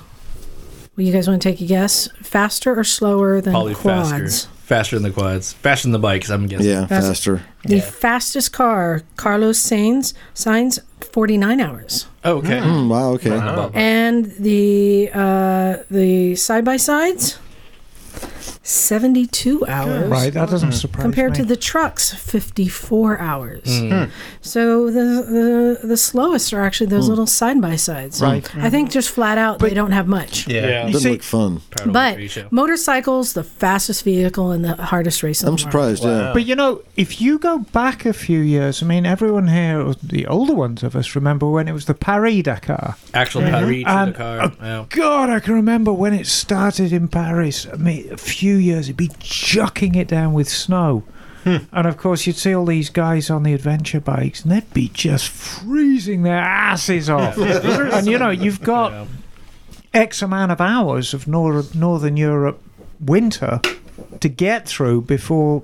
well, 0.97 1.05
you 1.05 1.13
guys 1.13 1.27
want 1.27 1.41
to 1.41 1.49
take 1.51 1.61
a 1.61 1.65
guess? 1.65 2.07
Faster 2.21 2.77
or 2.77 2.83
slower 2.83 3.41
than 3.41 3.53
Probably 3.53 3.75
quads? 3.75 4.09
faster. 4.45 4.49
Faster 4.63 4.95
than 4.99 5.03
the 5.03 5.11
quads. 5.11 5.53
Faster 5.53 5.85
than 5.87 5.93
the 5.93 5.99
bikes, 5.99 6.29
I'm 6.29 6.45
guessing. 6.47 6.67
Yeah, 6.67 6.81
That's- 6.81 7.07
faster. 7.07 7.41
The 7.63 7.81
fastest 7.81 8.53
car, 8.53 9.01
Carlos 9.17 9.59
Sainz, 9.59 10.13
Sainz, 10.35 10.79
49 11.11 11.59
hours. 11.59 12.05
Oh, 12.23 12.37
okay. 12.37 12.59
Hmm, 12.59 12.87
wow, 12.89 13.09
okay. 13.13 13.35
Above. 13.35 13.75
And 13.75 14.25
the 14.39 15.09
uh, 15.13 15.77
the 15.89 16.35
side 16.35 16.63
by 16.65 16.77
sides, 16.77 17.37
72 18.69 19.65
hours. 19.67 20.09
Right, 20.09 20.33
that 20.33 20.49
doesn't 20.49 20.73
surprise 20.73 20.99
me 20.99 21.11
Compared 21.11 21.31
me. 21.31 21.37
to 21.37 21.45
the 21.45 21.55
trucks, 21.57 22.13
54 22.13 23.17
hours. 23.19 23.79
Hmm. 23.79 24.03
So 24.41 24.85
the, 24.91 25.79
the 25.81 25.87
the 25.87 25.97
slowest 25.97 26.53
are 26.53 26.61
actually 26.63 26.87
those 26.87 27.09
little 27.09 27.27
side 27.27 27.59
by 27.61 27.75
sides. 27.75 28.21
Right. 28.21 28.45
I 28.57 28.69
think 28.69 28.91
just 28.91 29.09
flat 29.09 29.37
out 29.37 29.59
they 29.59 29.73
don't 29.73 29.91
have 29.91 30.07
much. 30.07 30.47
Yeah. 30.47 30.85
You 30.87 30.93
Doesn't 30.93 31.01
see- 31.01 31.11
look 31.11 31.23
fun. 31.23 31.61
But 31.87 32.19
motorcycles, 32.51 33.33
the 33.33 33.43
fastest 33.43 34.03
vehicle 34.03 34.51
and 34.51 34.63
the 34.63 34.75
hardest 34.75 35.23
race. 35.23 35.41
in 35.41 35.47
I'm 35.49 35.55
the 35.55 35.63
world. 35.63 35.71
surprised, 35.71 36.03
yeah. 36.03 36.31
But 36.33 36.45
you 36.45 36.55
know, 36.55 36.81
if 36.95 37.19
you 37.21 37.39
go 37.39 37.59
back 37.59 38.05
a 38.05 38.13
few 38.13 38.39
years, 38.39 38.83
I 38.83 38.85
mean, 38.85 39.05
everyone 39.05 39.47
here, 39.47 39.93
the 40.03 40.27
older 40.27 40.53
ones 40.53 40.83
of 40.83 40.95
us, 40.95 41.15
remember 41.15 41.49
when 41.49 41.67
it 41.67 41.73
was 41.73 41.85
the 41.85 41.93
Paris 41.93 42.43
Dakar. 42.43 42.95
Actual 43.13 43.41
Paris 43.41 43.83
to 43.83 43.89
And- 43.89 44.13
the 44.13 44.17
car. 44.17 44.39
uh, 44.39 44.51
yeah. 44.61 44.85
God, 44.89 45.29
I 45.29 45.39
can 45.39 45.53
remember 45.53 45.91
when 45.93 46.13
it 46.13 46.27
started 46.27 46.93
in 46.93 47.07
Paris. 47.07 47.65
I 47.71 47.75
mean, 47.77 48.11
a 48.11 48.17
few 48.17 48.55
years, 48.59 48.87
it'd 48.87 48.97
be 48.97 49.11
chucking 49.19 49.95
it 49.95 50.07
down 50.07 50.33
with 50.33 50.47
snow. 50.49 51.03
Hmm. 51.43 51.57
And 51.71 51.87
of 51.87 51.97
course, 51.97 52.27
you'd 52.27 52.35
see 52.35 52.53
all 52.53 52.65
these 52.65 52.89
guys 52.89 53.29
on 53.29 53.43
the 53.43 53.53
adventure 53.53 54.01
bikes, 54.01 54.43
and 54.43 54.51
they'd 54.51 54.73
be 54.73 54.89
just 54.89 55.29
freezing 55.29 56.23
their 56.23 56.37
asses 56.39 57.09
off. 57.09 57.37
and 57.37 58.07
you 58.07 58.17
know, 58.19 58.29
you've 58.29 58.61
got 58.61 58.91
Yeah. 58.91 59.05
X 59.93 60.21
amount 60.21 60.51
of 60.51 60.59
hours 60.61 61.13
of 61.13 61.27
nor- 61.27 61.63
Northern 61.73 62.17
Europe 62.17 62.61
winter 62.99 63.61
to 64.19 64.29
get 64.29 64.67
through 64.67 65.01
before. 65.01 65.63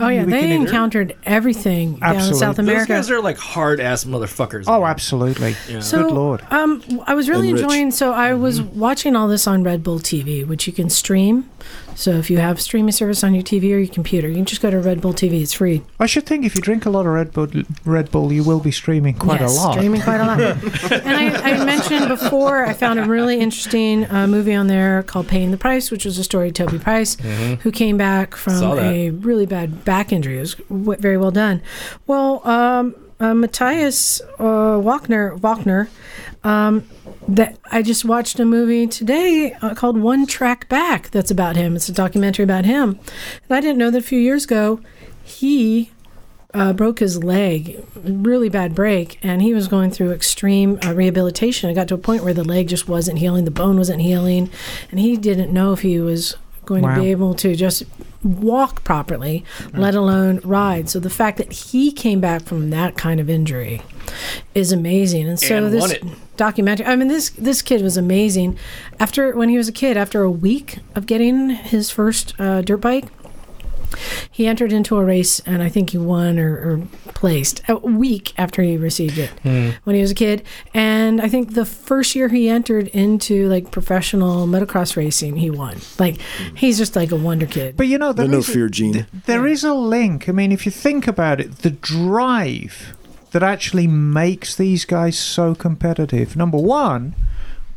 Oh 0.00 0.08
yeah, 0.08 0.24
they 0.24 0.40
can- 0.42 0.52
encountered 0.62 1.16
everything 1.24 1.96
down 1.96 2.16
in 2.16 2.34
South 2.34 2.58
America. 2.58 2.80
Those 2.92 3.06
guys 3.06 3.10
are 3.10 3.20
like 3.22 3.38
hard 3.38 3.80
ass 3.80 4.04
motherfuckers. 4.04 4.64
Oh, 4.66 4.80
man. 4.82 4.90
absolutely. 4.90 5.56
Yeah. 5.68 5.80
So, 5.80 6.02
Good 6.04 6.12
lord. 6.12 6.42
Um, 6.50 6.82
I 7.06 7.14
was 7.14 7.28
really 7.28 7.48
And 7.50 7.58
rich. 7.58 7.62
enjoying. 7.64 7.90
So 7.90 8.12
I 8.12 8.34
was 8.34 8.60
Mm-hmm. 8.60 8.78
watching 8.78 9.16
all 9.16 9.28
this 9.28 9.46
on 9.46 9.62
Red 9.62 9.82
Bull 9.82 9.98
TV, 9.98 10.46
which 10.46 10.66
you 10.66 10.72
can 10.72 10.90
stream. 10.90 11.48
So 11.96 12.12
if 12.12 12.30
you 12.30 12.36
have 12.36 12.60
streaming 12.60 12.92
service 12.92 13.24
on 13.24 13.34
your 13.34 13.42
TV 13.42 13.74
or 13.74 13.78
your 13.78 13.88
computer, 13.88 14.28
you 14.28 14.34
can 14.34 14.44
just 14.44 14.60
go 14.60 14.70
to 14.70 14.78
Red 14.78 15.00
Bull 15.00 15.14
TV. 15.14 15.42
It's 15.42 15.54
free. 15.54 15.82
I 15.98 16.04
should 16.04 16.26
think 16.26 16.44
if 16.44 16.54
you 16.54 16.60
drink 16.60 16.84
a 16.84 16.90
lot 16.90 17.06
of 17.06 17.12
Red 17.12 17.32
Bull, 17.32 17.48
Red 17.86 18.10
Bull, 18.10 18.32
you 18.32 18.44
will 18.44 18.60
be 18.60 18.70
streaming 18.70 19.14
quite 19.14 19.40
yes, 19.40 19.56
a 19.56 19.60
lot. 19.60 19.72
streaming 19.72 20.02
quite 20.02 20.20
a 20.20 20.26
lot. 20.26 20.40
and 20.92 21.16
I, 21.16 21.52
I 21.52 21.64
mentioned 21.64 22.08
before, 22.08 22.66
I 22.66 22.74
found 22.74 23.00
a 23.00 23.04
really 23.04 23.40
interesting 23.40 24.08
uh, 24.10 24.26
movie 24.26 24.54
on 24.54 24.66
there 24.66 25.02
called 25.04 25.26
"Paying 25.26 25.52
the 25.52 25.56
Price," 25.56 25.90
which 25.90 26.04
was 26.04 26.18
a 26.18 26.24
story 26.24 26.48
of 26.48 26.54
Toby 26.54 26.78
Price, 26.78 27.14
who 27.62 27.72
came 27.72 27.96
back 27.96 28.36
from 28.36 28.78
a 28.78 29.10
really 29.10 29.46
bad 29.46 29.84
back 29.86 30.12
injury. 30.12 30.36
It 30.36 30.40
was 30.40 30.54
w- 30.54 31.00
very 31.00 31.16
well 31.16 31.30
done. 31.30 31.62
Well, 32.06 32.46
um, 32.46 32.94
uh, 33.18 33.32
Matthias 33.32 34.20
uh, 34.38 34.76
Walkner, 34.78 35.38
Walkner 35.40 35.88
um, 36.44 36.86
that 37.28 37.58
I 37.70 37.82
just 37.82 38.04
watched 38.04 38.38
a 38.38 38.44
movie 38.44 38.86
today 38.86 39.52
uh, 39.60 39.74
called 39.74 39.98
One 39.98 40.26
Track 40.26 40.68
Back. 40.68 41.10
That's 41.10 41.30
about 41.30 41.56
him. 41.56 41.76
It's 41.76 41.88
a 41.88 41.92
documentary 41.92 42.44
about 42.44 42.64
him, 42.64 42.98
and 43.48 43.56
I 43.56 43.60
didn't 43.60 43.78
know 43.78 43.90
that 43.90 43.98
a 43.98 44.02
few 44.02 44.18
years 44.18 44.44
ago 44.44 44.80
he 45.24 45.90
uh, 46.54 46.72
broke 46.72 47.00
his 47.00 47.22
leg, 47.22 47.84
really 47.94 48.48
bad 48.48 48.74
break, 48.74 49.18
and 49.22 49.42
he 49.42 49.52
was 49.52 49.68
going 49.68 49.90
through 49.90 50.12
extreme 50.12 50.78
uh, 50.84 50.94
rehabilitation. 50.94 51.68
It 51.68 51.74
got 51.74 51.88
to 51.88 51.94
a 51.94 51.98
point 51.98 52.24
where 52.24 52.32
the 52.32 52.44
leg 52.44 52.68
just 52.68 52.88
wasn't 52.88 53.18
healing, 53.18 53.44
the 53.44 53.50
bone 53.50 53.76
wasn't 53.76 54.00
healing, 54.00 54.50
and 54.90 55.00
he 55.00 55.16
didn't 55.16 55.52
know 55.52 55.72
if 55.72 55.80
he 55.80 55.98
was 56.00 56.36
going 56.66 56.82
Wow. 56.82 56.94
to 56.96 57.00
be 57.00 57.10
able 57.10 57.34
to 57.34 57.54
just 57.56 57.84
walk 58.22 58.82
properly, 58.84 59.44
let 59.72 59.94
alone 59.94 60.40
ride. 60.44 60.88
So 60.90 60.98
the 60.98 61.10
fact 61.10 61.38
that 61.38 61.52
he 61.52 61.92
came 61.92 62.20
back 62.20 62.42
from 62.42 62.70
that 62.70 62.96
kind 62.96 63.20
of 63.20 63.30
injury 63.30 63.80
is 64.54 64.72
amazing. 64.72 65.28
And 65.28 65.38
so 65.38 65.56
And 65.66 65.72
this 65.72 65.94
documentary, 66.36 66.86
I 66.86 66.96
mean, 66.96 67.08
this 67.08 67.30
this 67.30 67.62
kid 67.62 67.82
was 67.82 67.96
amazing. 67.96 68.58
After 69.00 69.34
when 69.36 69.48
he 69.48 69.56
was 69.56 69.68
a 69.68 69.72
kid, 69.72 69.96
after 69.96 70.22
a 70.22 70.30
week 70.30 70.78
of 70.94 71.06
getting 71.06 71.50
his 71.50 71.90
first 71.90 72.34
uh, 72.38 72.62
dirt 72.62 72.80
bike, 72.80 73.06
he 74.30 74.46
entered 74.46 74.72
into 74.72 74.96
a 74.96 75.04
race 75.04 75.40
and 75.40 75.62
I 75.62 75.68
think 75.68 75.90
he 75.90 75.98
won 75.98 76.38
or, 76.38 76.54
or 76.54 76.82
placed 77.14 77.62
a 77.68 77.76
week 77.76 78.32
after 78.36 78.62
he 78.62 78.76
received 78.76 79.18
it 79.18 79.30
hmm. 79.40 79.70
when 79.84 79.96
he 79.96 80.02
was 80.02 80.10
a 80.10 80.14
kid. 80.14 80.42
And 80.74 81.20
I 81.20 81.28
think 81.28 81.54
the 81.54 81.64
first 81.64 82.14
year 82.14 82.28
he 82.28 82.48
entered 82.48 82.88
into 82.88 83.48
like 83.48 83.70
professional 83.70 84.46
motocross 84.46 84.96
racing, 84.96 85.36
he 85.36 85.50
won. 85.50 85.78
Like 85.98 86.20
he's 86.54 86.78
just 86.78 86.96
like 86.96 87.12
a 87.12 87.16
wonder 87.16 87.46
kid. 87.46 87.76
But 87.76 87.88
you 87.88 87.98
know, 87.98 88.12
The 88.12 88.22
there 88.22 88.32
no 88.32 88.38
is 88.38 88.48
a- 88.48 88.52
fear 88.52 88.68
gene. 88.68 89.06
There 89.26 89.46
is 89.46 89.64
a 89.64 89.74
link. 89.74 90.28
I 90.28 90.32
mean, 90.32 90.52
if 90.52 90.66
you 90.66 90.72
think 90.72 91.06
about 91.06 91.40
it, 91.40 91.58
the 91.58 91.70
drive 91.70 92.96
that 93.32 93.42
actually 93.42 93.86
makes 93.86 94.54
these 94.54 94.84
guys 94.84 95.18
so 95.18 95.54
competitive. 95.54 96.36
Number 96.36 96.58
one, 96.58 97.14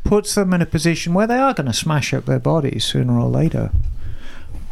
puts 0.04 0.34
them 0.34 0.52
in 0.54 0.62
a 0.62 0.66
position 0.66 1.14
where 1.14 1.26
they 1.26 1.36
are 1.36 1.54
going 1.54 1.66
to 1.66 1.72
smash 1.72 2.14
up 2.14 2.26
their 2.26 2.38
bodies 2.38 2.84
sooner 2.84 3.18
or 3.18 3.28
later. 3.28 3.70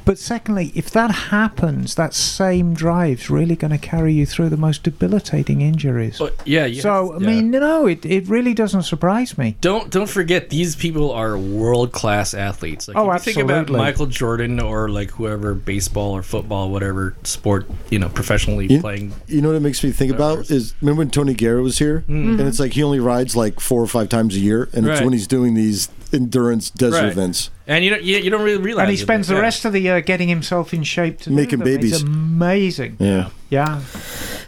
But 0.09 0.19
secondly, 0.19 0.73
if 0.75 0.91
that 0.93 1.11
happens, 1.11 1.95
that 1.97 2.15
same 2.15 2.73
drive's 2.73 3.29
really 3.29 3.57
going 3.57 3.73
to 3.73 3.77
carry 3.79 4.15
you 4.15 4.25
through 4.25 4.49
the 4.49 4.57
most 4.57 4.83
debilitating 4.83 5.61
injuries. 5.61 6.17
But 6.19 6.35
yeah, 6.47 6.65
you 6.65 6.81
so, 6.81 7.13
have- 7.13 7.23
I 7.23 7.25
yeah. 7.27 7.31
mean, 7.43 7.51
no, 7.51 7.87
it, 7.87 8.07
it 8.07 8.27
really 8.27 8.55
doesn't 8.55 8.85
surprise 8.85 9.37
me. 9.37 9.59
don't 9.61 9.91
don't 9.91 10.09
forget 10.09 10.49
these 10.49 10.75
people 10.77 11.11
are 11.11 11.37
world 11.37 11.93
class 11.93 12.33
athletes. 12.33 12.89
Like, 12.89 12.97
Oh, 12.97 13.13
if 13.13 13.27
you 13.27 13.35
think 13.35 13.45
about. 13.45 13.69
Michael 13.69 14.07
Jordan 14.07 14.61
or 14.61 14.89
like 14.89 15.11
whoever 15.11 15.53
baseball 15.53 16.13
or 16.13 16.23
football, 16.23 16.71
whatever 16.71 17.15
sport 17.25 17.67
you 17.91 17.99
know 17.99 18.09
professionally 18.09 18.67
You- 18.67 18.81
playing. 18.81 19.13
You 19.27 19.43
know 19.43 19.49
what 19.49 19.57
it 19.59 19.61
makes 19.61 19.85
me 19.85 19.93
think 19.93 20.11
about 20.11 20.51
is 20.51 20.73
remember 20.81 21.01
when 21.01 21.11
Tony 21.11 21.35
Guerra 21.35 21.61
was 21.61 21.79
here, 21.79 22.03
mm. 22.09 22.39
and 22.39 22.49
it's 22.49 22.59
like 22.59 22.73
he 22.73 22.83
only 22.83 22.99
rides 22.99 23.37
like 23.37 23.61
four 23.61 23.83
or 23.83 23.87
five 23.87 24.09
times 24.09 24.35
a 24.37 24.41
year, 24.41 24.71
and 24.73 24.89
it's 24.89 25.03
when 25.03 25.13
he's 25.13 25.27
doing 25.27 25.53
these 25.53 25.91
endurance 26.13 26.71
desert 26.71 27.03
Right. 27.03 27.13
events. 27.13 27.51
And 27.67 27.85
you 27.85 27.91
don't 27.91 28.03
you, 28.03 28.17
you 28.19 28.31
don't 28.31 28.43
really 28.43 28.57
realize. 28.63 28.85
And 28.85 28.91
he 28.91 28.97
spends 28.97 29.29
but 29.29 29.35
the 29.35 29.39
yeah. 29.41 29.43
rest 29.45 29.65
of 29.67 29.73
the 29.75 29.81
year 29.81 30.01
getting 30.01 30.29
himself 30.29 30.73
in 30.73 30.83
shape 30.85 31.19
to 31.21 31.29
do 31.31 31.37
Making 31.37 31.59
them. 31.59 31.67
babies. 31.67 31.93
It's 31.93 32.03
amazing. 32.03 32.97
Yeah, 32.99 33.29
Yeah. 33.51 33.83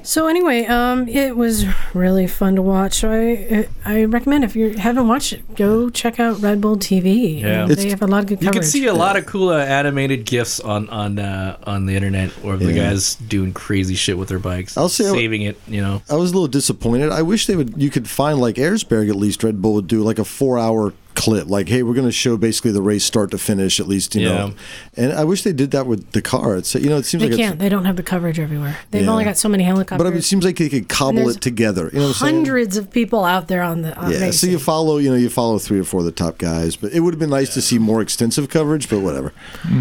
So 0.03 0.27
anyway, 0.29 0.65
um, 0.65 1.07
it 1.07 1.37
was 1.37 1.67
really 1.93 2.27
fun 2.27 2.57
to 2.57 2.63
watch. 2.63 2.95
So 2.95 3.11
I 3.13 3.69
I 3.85 4.05
recommend 4.05 4.45
if 4.45 4.57
you 4.57 4.71
haven't 4.79 5.07
watched 5.07 5.35
it, 5.35 5.55
go 5.55 5.91
check 5.91 6.19
out 6.19 6.41
Red 6.41 6.63
Bull 6.63 6.79
TV. 6.79 7.41
Yeah. 7.43 7.65
It's- 7.65 7.77
they 7.85 7.91
have 7.91 8.01
a 8.01 8.07
lot 8.07 8.21
of 8.23 8.27
good 8.31 8.43
You 8.43 8.51
can 8.51 8.63
see 8.63 8.87
a 8.87 8.95
lot 8.95 9.17
of 9.19 9.27
cool 9.27 9.51
uh, 9.51 9.59
animated 9.59 10.25
gifs 10.25 10.59
on 10.59 10.89
on 10.89 11.19
uh, 11.19 11.59
on 11.65 11.85
the 11.85 11.95
internet, 11.97 12.31
or 12.43 12.57
the 12.57 12.73
guys 12.73 13.17
doing 13.17 13.53
crazy 13.53 13.95
shit 13.95 14.17
with 14.17 14.29
their 14.31 14.39
bikes, 14.39 14.79
I'll 14.79 14.89
say- 14.89 15.05
saving 15.05 15.43
it. 15.43 15.61
You 15.69 15.83
know, 15.83 16.01
I 16.09 16.15
was 16.17 16.31
a 16.31 16.35
little 16.35 16.49
disappointed. 16.49 17.11
I 17.11 17.21
wish 17.21 17.47
they 17.47 17.57
would. 17.57 17.75
You 17.77 17.91
could 17.91 18.09
find 18.09 18.39
like 18.39 18.55
Airsberg 18.57 19.11
at 19.11 19.17
least. 19.17 19.45
Red 19.45 19.61
Bull 19.61 19.75
would 19.75 19.87
do 19.89 20.03
like 20.03 20.19
a 20.19 20.25
four-hour 20.25 20.95
clip. 21.21 21.49
Like, 21.49 21.69
hey, 21.69 21.83
we're 21.83 21.95
going 21.95 22.07
to 22.07 22.13
show 22.13 22.37
basically 22.37 22.73
the 22.73 22.83
race 22.83 23.05
start 23.05 23.31
to 23.33 23.39
finish 23.39 23.79
at 23.81 23.87
least. 23.87 24.15
You 24.15 24.23
Yeah. 24.23 24.29
know, 24.39 24.53
and 24.97 25.13
I 25.13 25.25
wish 25.25 25.43
they 25.43 25.53
did 25.53 25.71
that 25.73 25.87
with 25.87 26.13
the 26.13 26.23
car. 26.23 26.57
It's 26.57 26.75
you 26.75 26.89
know, 26.89 26.97
it 26.99 27.05
seems 27.07 27.23
They 27.23 27.29
like 27.31 27.37
can't. 27.39 27.59
They 27.59 27.69
don't 27.69 27.85
have 27.85 27.97
the 27.97 28.03
coverage 28.03 28.39
everywhere. 28.39 28.77
They've 28.91 29.03
Yeah. 29.05 29.11
only 29.11 29.25
got 29.25 29.37
so 29.37 29.49
many 29.49 29.65
helicopters. 29.65 29.99
But 29.99 30.07
I 30.07 30.11
mean, 30.11 30.19
it 30.19 30.25
seems 30.25 30.45
like 30.45 30.57
they 30.57 30.69
could 30.69 30.89
cobble 30.89 31.29
it 31.29 31.41
together. 31.41 31.91
You 31.93 31.99
know 32.01 32.07
what 32.09 32.09
I'm 32.09 32.15
saying? 32.29 32.35
hundreds 32.37 32.77
of 32.77 32.91
people 32.91 33.25
out 33.25 33.49
there 33.49 33.63
on 33.63 33.83
the 33.83 33.97
on 33.99 34.11
Yeah, 34.13 34.31
so 34.31 34.47
you 34.47 34.59
follow, 34.59 34.99
you 34.99 35.11
know, 35.11 35.17
you 35.17 35.29
follow 35.31 35.59
three 35.59 35.79
or 35.81 35.85
four 35.85 36.01
of 36.01 36.07
the 36.07 36.13
top 36.13 36.39
guys, 36.39 36.77
but 36.77 36.93
it 36.93 37.01
would 37.01 37.13
have 37.15 37.19
been 37.21 37.31
nice 37.31 37.53
to 37.55 37.61
see 37.63 37.79
more 37.79 38.01
extensive 38.01 38.49
coverage, 38.49 38.89
but 38.89 39.01
whatever. 39.01 39.33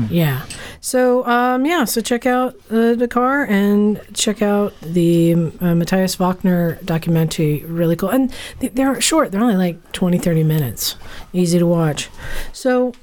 Yeah. 0.09 0.41
So 0.81 1.25
um, 1.27 1.65
yeah. 1.65 1.85
So 1.85 2.01
check 2.01 2.25
out 2.25 2.55
uh, 2.71 2.95
the 2.95 3.07
car 3.07 3.43
and 3.45 4.01
check 4.13 4.41
out 4.41 4.73
the 4.81 5.33
uh, 5.61 5.75
Matthias 5.75 6.15
Walkner 6.17 6.83
documentary. 6.85 7.63
Really 7.67 7.95
cool. 7.95 8.09
And 8.09 8.31
they- 8.59 8.69
they're 8.69 8.99
short. 9.01 9.31
They're 9.31 9.41
only 9.41 9.55
like 9.55 9.91
20, 9.93 10.17
30 10.17 10.43
minutes. 10.43 10.95
Easy 11.33 11.59
to 11.59 11.65
watch. 11.67 12.09
So 12.51 12.93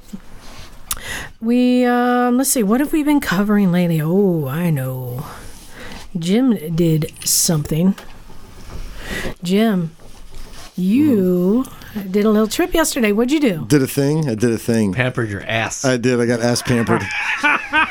we 1.40 1.84
um, 1.84 2.38
let's 2.38 2.50
see. 2.50 2.62
What 2.62 2.80
have 2.80 2.92
we 2.92 3.02
been 3.02 3.20
covering 3.20 3.70
lately? 3.70 4.00
Oh, 4.02 4.46
I 4.48 4.70
know. 4.70 5.26
Jim 6.18 6.74
did 6.74 7.12
something. 7.24 7.94
Jim, 9.42 9.94
you 10.76 11.64
did 12.10 12.24
a 12.24 12.30
little 12.30 12.46
trip 12.48 12.74
yesterday. 12.74 13.12
What'd 13.12 13.32
you 13.32 13.40
do? 13.40 13.64
Did 13.66 13.82
a 13.82 13.86
thing. 13.86 14.28
I 14.28 14.34
did 14.34 14.50
a 14.50 14.58
thing. 14.58 14.92
pampered 14.92 15.30
your 15.30 15.42
ass. 15.42 15.84
I 15.84 15.96
did. 15.96 16.20
I 16.20 16.26
got 16.26 16.40
ass 16.40 16.62
pampered. 16.62 17.02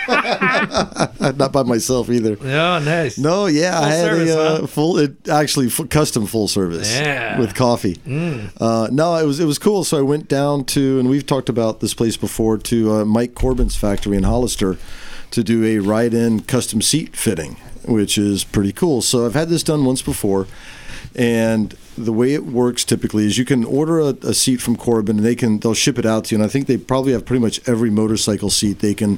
Not 1.37 1.51
by 1.51 1.63
myself 1.63 2.09
either. 2.09 2.37
oh, 2.39 2.79
nice. 2.79 3.17
No, 3.17 3.47
yeah, 3.47 3.79
I 3.79 3.89
had 3.89 4.05
service, 4.05 4.29
a 4.29 4.39
uh, 4.39 4.59
huh? 4.61 4.67
full, 4.67 4.97
it, 4.97 5.27
actually 5.27 5.67
f- 5.67 5.89
custom 5.89 6.25
full 6.27 6.47
service 6.47 6.93
Yeah. 6.93 7.35
Mm. 7.35 7.39
with 7.39 7.55
coffee. 7.55 7.97
Uh, 8.59 8.87
no, 8.91 9.15
it 9.15 9.25
was 9.25 9.39
it 9.39 9.45
was 9.45 9.57
cool. 9.59 9.83
So 9.83 9.97
I 9.97 10.01
went 10.01 10.27
down 10.27 10.65
to, 10.65 10.99
and 10.99 11.09
we've 11.09 11.25
talked 11.25 11.49
about 11.49 11.79
this 11.79 11.93
place 11.93 12.17
before, 12.17 12.57
to 12.59 12.91
uh, 12.91 13.05
Mike 13.05 13.35
Corbin's 13.35 13.75
factory 13.75 14.17
in 14.17 14.23
Hollister 14.23 14.77
to 15.31 15.43
do 15.43 15.63
a 15.65 15.79
ride-in 15.79 16.41
custom 16.41 16.81
seat 16.81 17.15
fitting, 17.15 17.55
which 17.85 18.17
is 18.17 18.43
pretty 18.43 18.71
cool. 18.71 19.01
So 19.01 19.25
I've 19.25 19.33
had 19.33 19.49
this 19.49 19.63
done 19.63 19.83
once 19.85 20.01
before, 20.01 20.47
and 21.15 21.75
the 21.97 22.13
way 22.13 22.33
it 22.33 22.45
works 22.45 22.83
typically 22.83 23.25
is 23.25 23.37
you 23.37 23.45
can 23.45 23.63
order 23.63 23.99
a, 23.99 24.15
a 24.23 24.33
seat 24.33 24.61
from 24.61 24.75
Corbin 24.75 25.17
and 25.17 25.25
they 25.25 25.35
can 25.35 25.59
they'll 25.59 25.73
ship 25.73 25.97
it 25.97 26.05
out 26.05 26.25
to 26.25 26.35
you. 26.35 26.41
And 26.41 26.45
I 26.45 26.51
think 26.51 26.67
they 26.67 26.77
probably 26.77 27.13
have 27.13 27.25
pretty 27.25 27.41
much 27.41 27.67
every 27.67 27.89
motorcycle 27.89 28.49
seat 28.49 28.79
they 28.79 28.93
can 28.93 29.17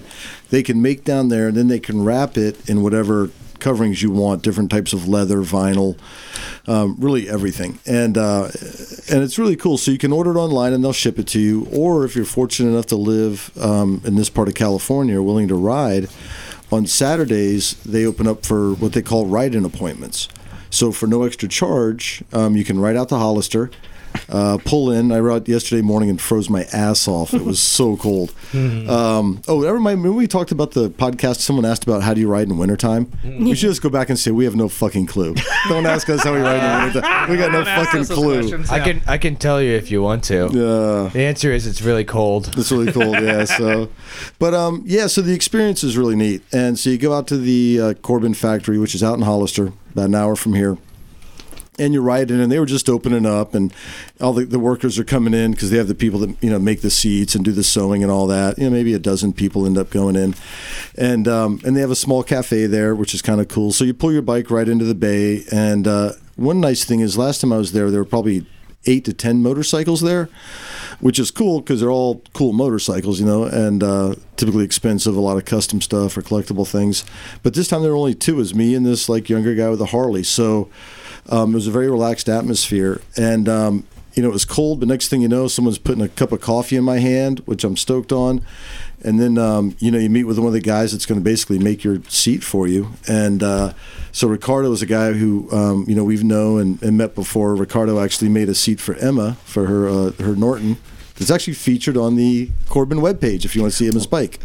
they 0.49 0.63
can 0.63 0.81
make 0.81 1.03
down 1.03 1.29
there, 1.29 1.47
and 1.47 1.57
then 1.57 1.67
they 1.67 1.79
can 1.79 2.03
wrap 2.03 2.37
it 2.37 2.69
in 2.69 2.83
whatever 2.83 3.29
coverings 3.59 4.03
you 4.03 4.11
want, 4.11 4.43
different 4.43 4.69
types 4.69 4.93
of 4.93 5.07
leather, 5.07 5.37
vinyl, 5.37 5.97
um, 6.67 6.95
really 6.99 7.27
everything. 7.27 7.79
And 7.85 8.17
uh, 8.17 8.45
and 9.09 9.23
it's 9.23 9.39
really 9.39 9.55
cool. 9.55 9.77
So 9.77 9.91
you 9.91 9.97
can 9.97 10.11
order 10.11 10.31
it 10.31 10.37
online 10.37 10.73
and 10.73 10.83
they'll 10.83 10.93
ship 10.93 11.19
it 11.19 11.27
to 11.27 11.39
you. 11.39 11.67
Or 11.71 12.05
if 12.05 12.15
you're 12.15 12.25
fortunate 12.25 12.69
enough 12.69 12.87
to 12.87 12.95
live 12.95 13.51
um, 13.59 14.01
in 14.05 14.15
this 14.15 14.29
part 14.29 14.47
of 14.47 14.53
California, 14.53 15.17
or 15.17 15.23
willing 15.23 15.47
to 15.47 15.55
ride, 15.55 16.09
on 16.71 16.85
Saturdays 16.85 17.73
they 17.83 18.05
open 18.05 18.27
up 18.27 18.45
for 18.45 18.73
what 18.73 18.93
they 18.93 19.01
call 19.01 19.25
ride-in 19.25 19.65
appointments. 19.65 20.27
So 20.77 20.91
for 20.91 21.07
no 21.07 21.23
extra 21.23 21.49
charge, 21.49 22.23
um, 22.33 22.55
you 22.55 22.63
can 22.63 22.79
write 22.79 22.95
out 22.95 23.09
the 23.09 23.17
Hollister. 23.17 23.71
Uh, 24.29 24.57
pull 24.63 24.91
in. 24.91 25.11
I 25.11 25.19
rode 25.19 25.47
yesterday 25.47 25.81
morning 25.81 26.09
and 26.09 26.19
froze 26.21 26.49
my 26.49 26.63
ass 26.73 27.07
off. 27.07 27.33
It 27.33 27.43
was 27.43 27.59
so 27.59 27.97
cold. 27.97 28.33
Um, 28.87 29.41
oh, 29.47 29.61
that 29.63 29.73
reminds 29.73 30.01
me. 30.01 30.09
When 30.09 30.17
we 30.17 30.27
talked 30.27 30.51
about 30.51 30.71
the 30.71 30.89
podcast, 30.89 31.37
someone 31.37 31.65
asked 31.65 31.83
about 31.83 32.01
how 32.03 32.13
do 32.13 32.21
you 32.21 32.27
ride 32.29 32.47
in 32.47 32.57
wintertime. 32.57 33.11
We 33.23 33.53
should 33.55 33.69
just 33.69 33.81
go 33.81 33.89
back 33.89 34.09
and 34.09 34.17
say 34.17 34.31
we 34.31 34.45
have 34.45 34.55
no 34.55 34.67
fucking 34.69 35.05
clue. 35.07 35.35
Don't 35.69 35.85
ask 35.85 36.09
us 36.09 36.23
how 36.23 36.33
we 36.33 36.39
ride 36.39 36.63
in 36.63 36.85
wintertime. 36.93 37.29
We 37.29 37.37
got 37.37 37.51
no 37.51 37.63
fucking 37.65 38.05
clue. 38.05 38.39
questions, 38.39 38.69
I 38.69 38.79
can 38.79 39.01
I 39.07 39.17
can 39.17 39.35
tell 39.35 39.61
you 39.61 39.71
if 39.73 39.91
you 39.91 40.01
want 40.01 40.23
to. 40.25 40.49
Yeah. 40.51 41.09
The 41.11 41.21
answer 41.21 41.51
is 41.51 41.67
it's 41.67 41.81
really 41.81 42.03
cold. 42.05 42.53
It's 42.57 42.71
really 42.71 42.91
cold, 42.91 43.15
yeah. 43.21 43.45
So, 43.45 43.89
but 44.39 44.53
um, 44.53 44.83
yeah. 44.85 45.07
So 45.07 45.21
the 45.21 45.33
experience 45.33 45.83
is 45.83 45.97
really 45.97 46.15
neat, 46.15 46.41
and 46.53 46.77
so 46.79 46.89
you 46.89 46.97
go 46.97 47.13
out 47.13 47.27
to 47.27 47.37
the 47.37 47.79
uh, 47.81 47.93
Corbin 47.95 48.33
factory, 48.33 48.77
which 48.79 48.95
is 48.95 49.03
out 49.03 49.15
in 49.15 49.21
Hollister, 49.23 49.73
about 49.91 50.05
an 50.05 50.15
hour 50.15 50.35
from 50.35 50.53
here, 50.53 50.77
and 51.79 51.93
you 51.93 52.01
ride 52.01 52.31
in, 52.31 52.39
and 52.39 52.51
they 52.51 52.59
were 52.59 52.65
just 52.65 52.89
opening 52.89 53.25
up, 53.25 53.53
and 53.53 53.73
all 54.19 54.33
the, 54.33 54.45
the 54.45 54.59
workers 54.59 54.97
are 54.97 55.03
coming 55.03 55.33
in 55.33 55.51
because 55.51 55.69
they 55.69 55.77
have 55.77 55.87
the 55.87 55.95
people 55.95 56.19
that 56.19 56.35
you 56.41 56.49
know 56.49 56.59
make 56.59 56.81
the 56.81 56.89
seats 56.89 57.35
and 57.35 57.43
do 57.45 57.51
the 57.51 57.63
sewing 57.63 58.03
and 58.03 58.11
all 58.11 58.27
that. 58.27 58.57
You 58.57 58.65
know, 58.65 58.69
maybe 58.71 58.93
a 58.93 58.99
dozen 58.99 59.33
people 59.33 59.65
end 59.65 59.77
up 59.77 59.89
going 59.89 60.15
in, 60.15 60.35
and 60.97 61.27
um, 61.27 61.59
and 61.65 61.75
they 61.75 61.81
have 61.81 61.91
a 61.91 61.95
small 61.95 62.23
cafe 62.23 62.65
there, 62.65 62.95
which 62.95 63.13
is 63.13 63.21
kind 63.21 63.41
of 63.41 63.47
cool. 63.47 63.71
So 63.71 63.83
you 63.83 63.93
pull 63.93 64.11
your 64.11 64.21
bike 64.21 64.49
right 64.49 64.67
into 64.67 64.85
the 64.85 64.95
bay, 64.95 65.43
and 65.51 65.87
uh, 65.87 66.13
one 66.35 66.59
nice 66.59 66.85
thing 66.85 66.99
is, 66.99 67.17
last 67.17 67.41
time 67.41 67.53
I 67.53 67.57
was 67.57 67.71
there, 67.71 67.91
there 67.91 68.01
were 68.01 68.05
probably 68.05 68.45
eight 68.85 69.05
to 69.05 69.13
ten 69.13 69.41
motorcycles 69.41 70.01
there 70.01 70.29
which 70.99 71.19
is 71.19 71.31
cool 71.31 71.61
because 71.61 71.79
they're 71.79 71.91
all 71.91 72.21
cool 72.33 72.53
motorcycles, 72.53 73.19
you 73.19 73.25
know, 73.25 73.43
and 73.43 73.83
uh, 73.83 74.15
typically 74.35 74.65
expensive, 74.65 75.15
a 75.15 75.19
lot 75.19 75.37
of 75.37 75.45
custom 75.45 75.79
stuff 75.79 76.17
or 76.17 76.21
collectible 76.21 76.67
things. 76.67 77.05
But 77.43 77.53
this 77.53 77.67
time 77.67 77.81
there 77.81 77.91
were 77.91 77.97
only 77.97 78.15
two, 78.15 78.35
was 78.35 78.55
me 78.55 78.73
and 78.73 78.85
this 78.85 79.07
like 79.07 79.29
younger 79.29 79.53
guy 79.53 79.69
with 79.69 79.81
a 79.81 79.87
Harley. 79.87 80.23
So 80.23 80.69
um, 81.29 81.51
it 81.51 81.55
was 81.55 81.67
a 81.67 81.71
very 81.71 81.89
relaxed 81.89 82.29
atmosphere, 82.29 83.01
and 83.15 83.47
um, 83.49 83.87
you 84.13 84.23
know 84.23 84.29
it 84.29 84.33
was 84.33 84.45
cold. 84.45 84.79
But 84.79 84.89
next 84.89 85.09
thing 85.09 85.21
you 85.21 85.27
know, 85.27 85.47
someone's 85.47 85.77
putting 85.77 86.01
a 86.01 86.09
cup 86.09 86.31
of 86.31 86.41
coffee 86.41 86.75
in 86.75 86.83
my 86.83 86.99
hand, 86.99 87.39
which 87.41 87.63
I'm 87.63 87.77
stoked 87.77 88.11
on. 88.11 88.41
And 89.03 89.19
then 89.19 89.37
um, 89.37 89.75
you 89.79 89.91
know 89.91 89.99
you 89.99 90.09
meet 90.09 90.23
with 90.23 90.39
one 90.39 90.47
of 90.47 90.53
the 90.53 90.59
guys 90.59 90.91
that's 90.91 91.05
going 91.05 91.19
to 91.19 91.23
basically 91.23 91.59
make 91.59 91.83
your 91.83 92.01
seat 92.07 92.43
for 92.43 92.67
you. 92.67 92.93
And 93.07 93.43
uh, 93.43 93.73
so 94.11 94.27
Ricardo 94.27 94.71
is 94.71 94.81
a 94.81 94.87
guy 94.87 95.13
who 95.13 95.49
um, 95.51 95.85
you 95.87 95.95
know 95.95 96.03
we've 96.03 96.23
known 96.23 96.59
and, 96.59 96.83
and 96.83 96.97
met 96.97 97.13
before. 97.13 97.55
Ricardo 97.55 97.99
actually 97.99 98.29
made 98.29 98.49
a 98.49 98.55
seat 98.55 98.79
for 98.79 98.95
Emma 98.95 99.37
for 99.45 99.67
her 99.67 99.87
uh, 99.87 100.11
her 100.13 100.35
Norton. 100.35 100.77
It's 101.17 101.31
actually 101.31 101.53
featured 101.53 101.97
on 101.97 102.15
the 102.15 102.49
Corbin 102.69 102.99
webpage 102.99 103.43
if 103.43 103.55
you 103.55 103.61
want 103.61 103.73
to 103.73 103.77
see 103.77 103.87
Emma's 103.87 104.07
bike. 104.07 104.39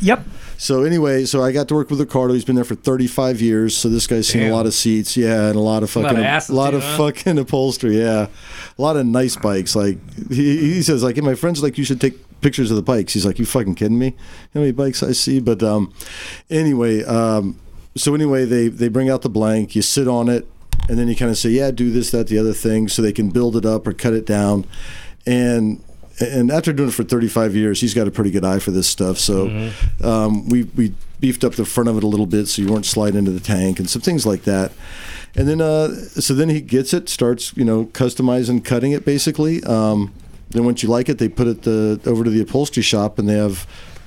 Yep. 0.00 0.24
So 0.60 0.82
anyway, 0.82 1.24
so 1.24 1.40
I 1.40 1.52
got 1.52 1.68
to 1.68 1.74
work 1.76 1.88
with 1.88 2.00
Ricardo. 2.00 2.34
He's 2.34 2.44
been 2.44 2.56
there 2.56 2.64
for 2.64 2.74
35 2.74 3.40
years. 3.40 3.76
So 3.76 3.88
this 3.88 4.08
guy's 4.08 4.26
seen 4.26 4.42
Damn. 4.42 4.52
a 4.52 4.56
lot 4.56 4.66
of 4.66 4.74
seats, 4.74 5.16
yeah, 5.16 5.46
and 5.46 5.54
a 5.54 5.60
lot 5.60 5.84
of 5.84 5.94
lot 5.94 6.10
fucking, 6.10 6.24
of 6.24 6.50
a 6.50 6.52
lot 6.52 6.74
of 6.74 6.82
fucking 6.82 7.38
upholstery, 7.38 7.98
yeah, 7.98 8.26
a 8.76 8.82
lot 8.82 8.96
of 8.96 9.06
nice 9.06 9.36
bikes. 9.36 9.76
Like 9.76 9.98
he, 10.28 10.74
he 10.74 10.82
says, 10.82 11.04
like, 11.04 11.14
hey, 11.14 11.20
my 11.20 11.36
friends 11.36 11.62
like 11.62 11.78
you 11.78 11.84
should 11.84 12.00
take 12.00 12.40
pictures 12.40 12.72
of 12.72 12.76
the 12.76 12.82
bikes. 12.82 13.12
He's 13.12 13.24
like, 13.24 13.38
you 13.38 13.46
fucking 13.46 13.76
kidding 13.76 14.00
me? 14.00 14.16
How 14.52 14.60
many 14.60 14.72
bikes 14.72 15.00
I 15.00 15.12
see? 15.12 15.38
But 15.38 15.62
um, 15.62 15.94
anyway, 16.50 17.04
um, 17.04 17.60
so 17.96 18.16
anyway, 18.16 18.44
they 18.44 18.66
they 18.66 18.88
bring 18.88 19.08
out 19.08 19.22
the 19.22 19.30
blank. 19.30 19.76
You 19.76 19.82
sit 19.82 20.08
on 20.08 20.28
it, 20.28 20.44
and 20.88 20.98
then 20.98 21.06
you 21.06 21.14
kind 21.14 21.30
of 21.30 21.38
say, 21.38 21.50
yeah, 21.50 21.70
do 21.70 21.92
this, 21.92 22.10
that, 22.10 22.26
the 22.26 22.38
other 22.38 22.52
thing, 22.52 22.88
so 22.88 23.00
they 23.00 23.12
can 23.12 23.30
build 23.30 23.56
it 23.56 23.64
up 23.64 23.86
or 23.86 23.92
cut 23.92 24.12
it 24.12 24.26
down, 24.26 24.66
and 25.24 25.84
and 26.20 26.50
after 26.50 26.72
doing 26.72 26.88
it 26.88 26.92
for 26.92 27.04
35 27.04 27.54
years, 27.54 27.80
he's 27.80 27.94
got 27.94 28.08
a 28.08 28.10
pretty 28.10 28.30
good 28.30 28.44
eye 28.44 28.58
for 28.58 28.70
this 28.70 28.88
stuff. 28.88 29.18
So 29.18 29.70
um, 30.02 30.48
we 30.48 30.64
we 30.64 30.94
beefed 31.20 31.44
up 31.44 31.54
the 31.54 31.64
front 31.64 31.88
of 31.88 31.96
it 31.96 32.04
a 32.04 32.06
little 32.06 32.26
bit 32.26 32.46
so 32.46 32.62
you 32.62 32.68
weren't 32.68 32.86
sliding 32.86 33.18
into 33.18 33.30
the 33.30 33.40
tank 33.40 33.78
and 33.78 33.88
some 33.88 34.02
things 34.02 34.24
like 34.26 34.42
that. 34.44 34.72
And 35.34 35.48
then 35.48 35.60
uh, 35.60 35.94
so 35.94 36.34
then 36.34 36.48
he 36.48 36.60
gets 36.60 36.92
it, 36.92 37.08
starts 37.08 37.56
you 37.56 37.64
know 37.64 37.86
customizing, 37.86 38.64
cutting 38.64 38.92
it 38.92 39.04
basically. 39.04 39.62
Um, 39.64 40.12
then 40.50 40.64
once 40.64 40.82
you 40.82 40.88
like 40.88 41.08
it, 41.08 41.18
they 41.18 41.28
put 41.28 41.46
it 41.46 41.62
the, 41.62 42.00
over 42.06 42.24
to 42.24 42.30
the 42.30 42.40
upholstery 42.40 42.82
shop 42.82 43.18
and 43.18 43.28
they 43.28 43.36
have. 43.36 43.66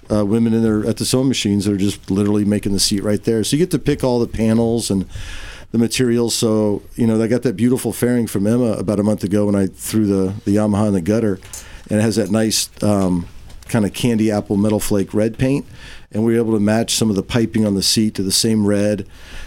Uh, 0.10 0.26
women 0.26 0.54
in 0.54 0.62
there 0.62 0.86
at 0.86 0.98
the 0.98 1.06
sewing 1.06 1.30
machines 1.30 1.64
that 1.64 1.72
are 1.72 1.78
just 1.78 2.12
literally 2.12 2.44
making 2.44 2.74
the 2.74 2.80
seat 2.82 3.02
right 3.02 3.24
there. 3.24 3.46
So 3.46 3.56
you 3.56 3.64
get 3.64 3.72
to 3.72 3.80
pick 3.80 4.04
all 4.04 4.20
the 4.20 4.28
panels 4.28 4.92
and 4.92 5.06
the 5.72 5.78
materials. 5.78 6.36
So 6.36 6.82
you 6.96 7.08
know, 7.08 7.22
I 7.22 7.28
got 7.28 7.44
that 7.44 7.56
beautiful 7.56 7.94
fairing 7.94 8.28
from 8.28 8.46
Emma 8.46 8.74
about 8.74 9.00
a 9.00 9.04
month 9.04 9.24
ago 9.24 9.46
when 9.46 9.56
I 9.56 9.68
threw 9.68 10.06
the 10.06 10.34
the 10.44 10.56
Yamaha 10.56 10.88
in 10.88 10.94
the 10.94 11.02
gutter, 11.02 11.40
and 11.92 12.00
it 12.00 12.02
has 12.02 12.16
that 12.16 12.32
nice 12.32 12.70
um, 12.84 13.28
kind 13.68 13.86
of 13.86 13.94
candy 13.94 14.32
apple 14.32 14.58
metal 14.58 14.80
flake 14.80 15.14
red 15.14 15.38
paint, 15.38 15.66
and 16.12 16.24
we 16.24 16.34
were 16.34 16.40
able 16.40 16.54
to 16.54 16.60
match 16.60 16.96
some 16.96 17.10
of 17.10 17.16
the 17.16 17.24
piping 17.24 17.66
on 17.66 17.76
the 17.76 17.84
seat 17.84 18.16
to 18.16 18.24
the 18.24 18.32
same 18.32 18.66
red, 18.66 19.06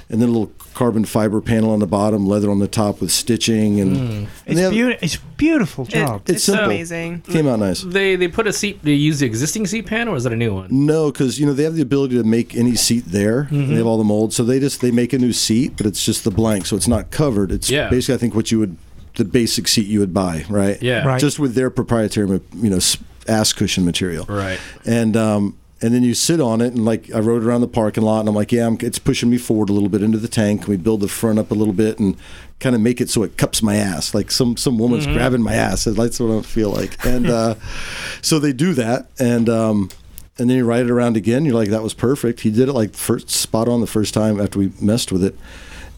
and 0.09 0.21
then 0.23 0.29
a 0.29 0.33
little 0.33 0.53
carbon 0.75 1.05
fiber 1.05 1.41
panel 1.41 1.71
on 1.71 1.79
the 1.79 1.87
bottom, 1.87 2.27
leather 2.27 2.51
on 2.51 2.59
the 2.59 2.67
top 2.67 3.01
with 3.01 3.13
stitching, 3.13 3.79
and, 3.81 3.97
and 3.97 4.29
It's, 4.45 4.57
they 4.57 4.63
have- 4.63 4.73
beau- 4.73 4.99
it's 5.01 5.15
a 5.15 5.21
beautiful 5.37 5.85
It- 5.85 5.95
It's 5.95 6.31
it's 6.31 6.45
simple. 6.45 6.65
amazing. 6.65 7.21
came 7.21 7.47
out 7.47 7.61
nice. 7.61 7.83
They 7.83 8.17
they 8.17 8.27
put 8.29 8.47
a 8.49 8.53
seat. 8.53 8.81
They 8.83 8.95
use 8.95 9.21
the 9.21 9.27
existing 9.27 9.67
seat 9.69 9.87
pan, 9.87 10.09
or 10.09 10.17
is 10.17 10.27
it 10.27 10.33
a 10.33 10.37
new 10.37 10.53
one? 10.55 10.69
No, 10.71 11.13
because 11.13 11.39
you 11.39 11.47
know 11.47 11.53
they 11.53 11.63
have 11.65 11.77
the 11.77 11.83
ability 11.83 12.17
to 12.17 12.25
make 12.25 12.57
any 12.57 12.75
seat 12.75 13.05
there. 13.07 13.45
Mm-hmm. 13.45 13.69
They 13.71 13.77
have 13.77 13.87
all 13.87 13.99
the 13.99 14.05
molds, 14.05 14.35
so 14.35 14.43
they 14.43 14.59
just 14.59 14.81
they 14.81 14.91
make 14.91 15.13
a 15.13 15.19
new 15.19 15.33
seat, 15.33 15.75
but 15.77 15.87
it's 15.87 16.05
just 16.05 16.25
the 16.25 16.31
blank, 16.33 16.67
so 16.67 16.75
it's 16.77 16.89
not 16.89 17.11
covered. 17.13 17.53
It's 17.53 17.71
Yeah. 17.71 17.89
basically 17.89 18.15
I 18.17 18.19
think 18.19 18.35
what 18.35 18.51
you 18.51 18.59
would 18.59 18.77
the 19.17 19.25
basic 19.25 19.69
seat 19.69 19.87
you 19.87 20.01
would 20.01 20.15
buy, 20.15 20.45
right? 20.49 20.81
Yeah. 20.83 21.07
Right. 21.07 21.21
Just 21.21 21.39
with 21.39 21.55
their 21.55 21.71
proprietary, 21.71 22.41
you 22.55 22.71
know, 22.71 22.81
ass 23.29 23.53
cushion 23.53 23.85
material. 23.85 24.27
Right. 24.27 24.59
And 24.85 25.17
um 25.17 25.59
and 25.83 25.93
then 25.93 26.03
you 26.03 26.15
sit 26.15 26.41
on 26.41 26.63
it, 26.63 26.73
and 26.73 26.87
like 26.87 27.13
I 27.15 27.19
rode 27.19 27.45
around 27.45 27.61
the 27.61 27.69
parking 27.69 28.05
lot, 28.05 28.21
and 28.21 28.29
I'm 28.29 28.35
like, 28.35 28.53
yeah, 28.53 28.67
I'm, 28.67 28.79
it's 28.81 28.99
pushing 28.99 29.29
me 29.29 29.37
forward 29.37 29.69
a 29.69 29.75
little 29.75 29.91
bit 29.91 30.03
into 30.03 30.17
the 30.17 30.29
tank. 30.29 30.63
Can 30.63 30.71
we 30.71 30.79
build 30.79 31.01
the 31.01 31.09
front 31.09 31.39
up 31.39 31.51
a 31.51 31.55
little 31.55 31.75
bit 31.75 31.99
and 31.99 32.17
kind 32.59 32.75
of 32.75 32.81
make 32.81 33.03
it 33.03 33.11
so 33.11 33.23
it 33.23 33.37
cups 33.37 33.63
my 33.63 33.77
ass, 33.77 34.15
like 34.15 34.31
some 34.31 34.57
some 34.57 34.79
woman's 34.79 35.07
grabbing 35.07 35.43
my 35.43 35.53
ass. 35.53 35.85
That's 35.85 36.19
what 36.19 36.39
I 36.39 36.41
feel 36.41 36.71
like. 36.71 37.05
And 37.05 37.27
uh, 37.27 37.57
so 38.23 38.39
they 38.39 38.55
do 38.55 38.73
that, 38.75 39.09
and 39.19 39.49
um, 39.51 39.91
and 40.39 40.49
then 40.49 40.57
you 40.57 40.65
ride 40.65 40.87
it 40.87 40.91
around 40.91 41.19
again. 41.19 41.45
You're 41.45 41.55
like, 41.55 41.69
that 41.69 41.83
was 41.83 41.93
perfect. 41.93 42.41
He 42.41 42.51
did 42.51 42.69
it 42.69 42.73
like 42.73 42.95
first 42.95 43.29
spot 43.29 43.69
on 43.69 43.83
the 43.83 43.87
first 43.87 44.15
time 44.15 44.41
after 44.41 44.59
we 44.59 44.73
messed 44.81 45.13
with 45.13 45.23
it, 45.23 45.37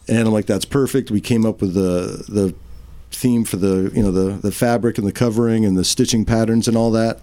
and 0.09 0.19
I'm 0.19 0.33
like, 0.33 0.47
that's 0.47 0.65
perfect. 0.65 1.11
We 1.11 1.21
came 1.21 1.45
up 1.45 1.61
with 1.61 1.73
the 1.73 2.25
the 2.27 2.53
theme 3.11 3.43
for 3.43 3.57
the 3.57 3.91
you 3.93 4.03
know 4.03 4.11
the 4.11 4.33
the 4.35 4.51
fabric 4.51 4.97
and 4.97 5.07
the 5.07 5.11
covering 5.11 5.65
and 5.65 5.77
the 5.77 5.83
stitching 5.83 6.25
patterns 6.25 6.67
and 6.67 6.77
all 6.77 6.91
that. 6.91 7.19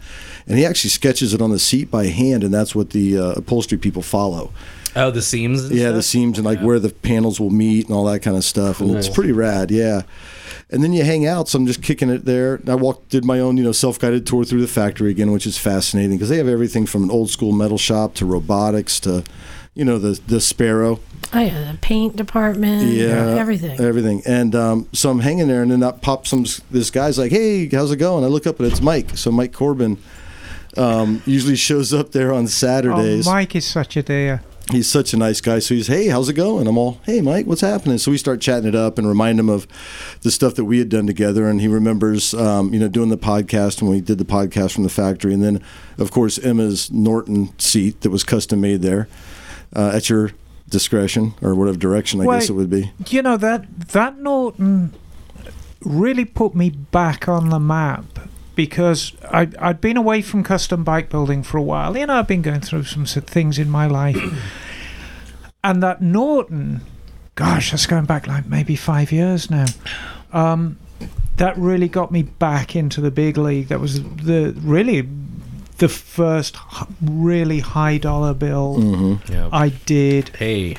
And 0.47 0.59
he 0.59 0.67
actually 0.67 0.91
sketches 0.91 1.33
it 1.35 1.41
on 1.41 1.51
the 1.51 1.59
seat 1.59 1.91
by 1.91 2.07
hand, 2.07 2.45
and 2.45 2.53
that's 2.53 2.75
what 2.75 2.91
the 2.91 3.19
uh, 3.19 3.33
upholstery 3.37 3.79
people 3.79 4.03
follow. 4.03 4.53
Oh, 4.97 5.11
the 5.11 5.23
seams. 5.23 5.65
And 5.65 5.75
Yeah, 5.75 5.91
the 5.91 6.03
seams 6.03 6.39
and 6.39 6.45
like 6.45 6.61
where 6.61 6.79
the 6.79 6.91
panels 6.91 7.41
will 7.41 7.51
meet 7.51 7.87
and 7.87 7.95
all 7.95 8.05
that 8.05 8.21
kind 8.21 8.37
of 8.37 8.45
stuff, 8.45 8.81
and 8.81 8.95
it's 8.97 9.09
pretty 9.09 9.33
rad. 9.33 9.71
Yeah. 9.71 10.03
And 10.71 10.83
then 10.83 10.93
you 10.93 11.05
hang 11.05 11.27
out, 11.27 11.49
so 11.49 11.59
I'm 11.59 11.67
just 11.67 11.83
kicking 11.83 12.09
it 12.09 12.25
there. 12.25 12.61
I 12.67 12.75
walked, 12.75 13.11
did 13.11 13.25
my 13.25 13.39
own, 13.39 13.57
you 13.57 13.65
know, 13.65 13.73
self-guided 13.73 14.27
tour 14.27 14.45
through 14.45 14.63
the 14.63 14.67
factory 14.67 15.11
again, 15.11 15.31
which 15.31 15.47
is 15.47 15.59
fascinating 15.59 16.13
because 16.13 16.31
they 16.31 16.39
have 16.39 16.49
everything 16.49 16.87
from 16.87 17.05
an 17.05 17.11
old 17.11 17.31
school 17.31 17.53
metal 17.53 17.79
shop 17.79 18.15
to 18.15 18.27
robotics 18.27 18.99
to, 19.01 19.25
you 19.75 19.85
know, 19.85 19.99
the 19.99 20.21
the 20.27 20.41
Sparrow. 20.41 21.01
Oh 21.33 21.41
yeah, 21.41 21.73
the 21.73 21.79
paint 21.79 22.17
department. 22.17 22.93
Yeah, 22.93 23.37
everything. 23.39 23.81
everything. 23.81 24.23
And 24.27 24.55
um, 24.55 24.89
so 24.93 25.11
I'm 25.11 25.21
hanging 25.21 25.49
there, 25.49 25.63
and 25.63 25.71
then 25.71 25.81
that 25.81 26.01
pops 26.01 26.31
some. 26.31 26.45
This 26.71 26.91
guy's 26.91 27.19
like, 27.19 27.33
"Hey, 27.33 27.69
how's 27.69 27.91
it 27.91 27.97
going?" 27.97 28.25
I 28.25 28.29
look 28.29 28.47
up, 28.47 28.61
and 28.61 28.71
it's 28.71 28.81
Mike. 28.81 29.17
So 29.17 29.31
Mike 29.33 29.53
Corbin 29.53 29.99
um, 30.77 31.23
usually 31.27 31.57
shows 31.57 31.93
up 31.93 32.13
there 32.13 32.33
on 32.33 32.45
Oh, 32.45 32.47
Saturdays. 32.47 33.27
Mike 33.27 33.55
is 33.57 33.65
such 33.67 33.97
a 33.97 34.03
dear. 34.03 34.43
he's 34.71 34.89
such 34.89 35.13
a 35.13 35.17
nice 35.17 35.41
guy. 35.41 35.59
So 35.59 35.75
he's, 35.75 35.89
"Hey, 35.89 36.07
how's 36.07 36.29
it 36.29 36.35
going?" 36.35 36.69
I'm 36.69 36.79
all, 36.79 37.01
"Hey, 37.05 37.21
Mike, 37.21 37.47
what's 37.47 37.61
happening?" 37.63 37.99
So 37.99 38.13
we 38.13 38.19
start 38.19 38.41
chatting 38.41 38.69
it 38.69 38.77
up 38.77 38.97
and 38.97 39.09
remind 39.09 39.41
him 39.41 39.49
of 39.49 39.67
the 40.23 40.31
stuff 40.31 40.55
that 40.55 40.67
we 40.67 40.79
had 40.79 40.89
done 40.89 41.07
together, 41.09 41.49
and 41.49 41.61
he 41.61 41.67
remembers, 41.69 42.33
um, 42.35 42.73
you 42.73 42.79
know, 42.79 42.89
doing 42.89 43.09
the 43.09 43.19
podcast 43.19 43.83
when 43.83 43.91
we 43.91 44.01
did 44.01 44.19
the 44.19 44.25
podcast 44.25 44.73
from 44.73 44.85
the 44.85 44.89
factory, 44.89 45.35
and 45.35 45.43
then, 45.43 45.61
of 45.99 46.13
course, 46.13 46.39
Emma's 46.39 46.93
Norton 46.93 47.53
seat 47.59 48.03
that 48.03 48.11
was 48.11 48.23
custom 48.23 48.61
made 48.61 48.83
there 48.83 49.09
uh, 49.75 49.93
at 49.95 50.09
your 50.09 50.31
discretion 50.69 51.35
or 51.43 51.55
whatever 51.55 51.77
direction 51.79 52.21
I 52.21 52.25
Well, 52.27 52.39
guess 52.41 52.49
it 52.51 52.55
would 52.55 52.71
be. 52.71 52.93
You 53.09 53.23
know 53.23 53.37
that 53.37 53.89
that 53.91 54.19
Norton 54.19 54.93
really 55.81 56.25
put 56.25 56.55
me 56.55 56.71
back 56.71 57.29
on 57.29 57.51
the 57.51 57.59
map 57.61 58.05
because 58.55 59.13
I 59.31 59.49
I'd 59.59 59.81
been 59.81 59.97
away 59.97 60.23
from 60.23 60.43
custom 60.43 60.85
bike 60.85 61.09
building 61.11 61.43
for 61.43 61.59
a 61.59 61.63
while. 61.63 61.97
You 61.97 62.07
know, 62.07 62.15
I've 62.15 62.29
been 62.29 62.43
going 62.43 62.61
through 62.61 62.85
some 62.85 63.05
things 63.05 63.59
in 63.59 63.69
my 63.71 63.87
life, 63.87 64.17
and 65.65 65.83
that 65.83 66.01
Norton, 66.01 66.81
gosh, 67.35 67.71
that's 67.71 67.87
going 67.87 68.05
back 68.07 68.27
like 68.27 68.47
maybe 68.47 68.77
five 68.77 69.13
years 69.13 69.51
now. 69.51 69.67
Um, 70.33 70.79
that 71.37 71.57
really 71.59 71.89
got 71.89 72.13
me 72.13 72.23
back 72.23 72.77
into 72.77 73.01
the 73.01 73.11
big 73.11 73.37
league. 73.37 73.69
That 73.69 73.81
was 73.81 74.03
the 74.03 74.55
really 74.63 75.09
the 75.79 75.89
first 75.89 76.57
really 77.03 77.61
high 77.61 77.99
dollar 77.99 78.35
bill 78.35 78.77
Mm-hmm. 78.79 79.33
Yeah. 79.33 79.49
I 79.53 79.69
did, 79.71 80.29
hey, 80.37 80.77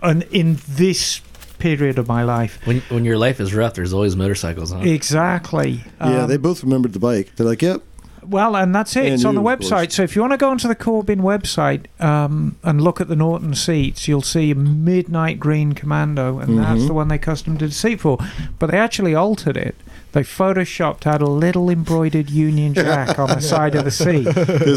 and 0.00 0.22
in 0.24 0.58
this 0.68 1.20
period 1.58 1.98
of 1.98 2.06
my 2.06 2.22
life. 2.22 2.58
when 2.66 2.80
when 2.88 3.04
your 3.04 3.18
life 3.18 3.40
is 3.40 3.54
rough, 3.54 3.74
there's 3.74 3.92
always 3.92 4.14
motorcycles. 4.16 4.72
Huh? 4.72 4.80
Exactly. 4.80 5.82
Yeah, 6.00 6.22
Um, 6.22 6.28
they 6.28 6.36
both 6.36 6.62
remembered 6.62 6.92
the 6.92 6.98
bike. 6.98 7.32
They're 7.36 7.46
like, 7.46 7.62
"Yep, 7.62 7.82
well, 8.28 8.56
and 8.56 8.74
that's 8.74 8.94
it. 8.96 9.04
And 9.06 9.14
it's 9.14 9.24
on 9.24 9.34
the 9.36 9.40
you, 9.40 9.48
of 9.48 9.60
course. 9.60 9.70
website. 9.70 9.92
So 9.92 10.02
if 10.02 10.14
you 10.16 10.20
want 10.22 10.32
to 10.32 10.36
go 10.36 10.50
onto 10.50 10.66
the 10.68 10.74
Corbin 10.74 11.20
website 11.20 11.86
um, 12.00 12.56
and 12.64 12.80
look 12.82 13.00
at 13.00 13.08
the 13.08 13.16
Norton 13.16 13.54
seats, 13.54 14.06
you'll 14.08 14.20
see 14.22 14.50
a 14.50 14.54
midnight 14.56 15.38
green 15.40 15.72
Commando, 15.72 16.38
and 16.40 16.58
that's 16.58 16.82
Mhm. 16.82 16.86
the 16.88 16.92
one 16.94 17.08
they 17.08 17.18
custom 17.18 17.56
did 17.56 17.70
the 17.70 17.74
seat 17.74 18.00
for. 18.00 18.18
But 18.58 18.70
they 18.70 18.78
actually 18.78 19.14
altered 19.14 19.56
it. 19.56 19.76
They 20.16 20.22
photoshopped 20.22 21.06
out 21.06 21.20
a 21.20 21.26
little 21.28 21.68
embroidered 21.68 22.30
Union 22.30 22.72
Jack 22.72 23.18
on 23.18 23.28
the 23.28 23.40
side 23.42 23.74
of 23.74 23.84
the 23.84 23.90
seat, 23.90 24.24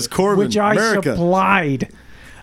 Corbin, 0.12 0.46
which 0.48 0.58
I 0.58 0.74
America." 0.74 1.12
supplied. 1.12 1.90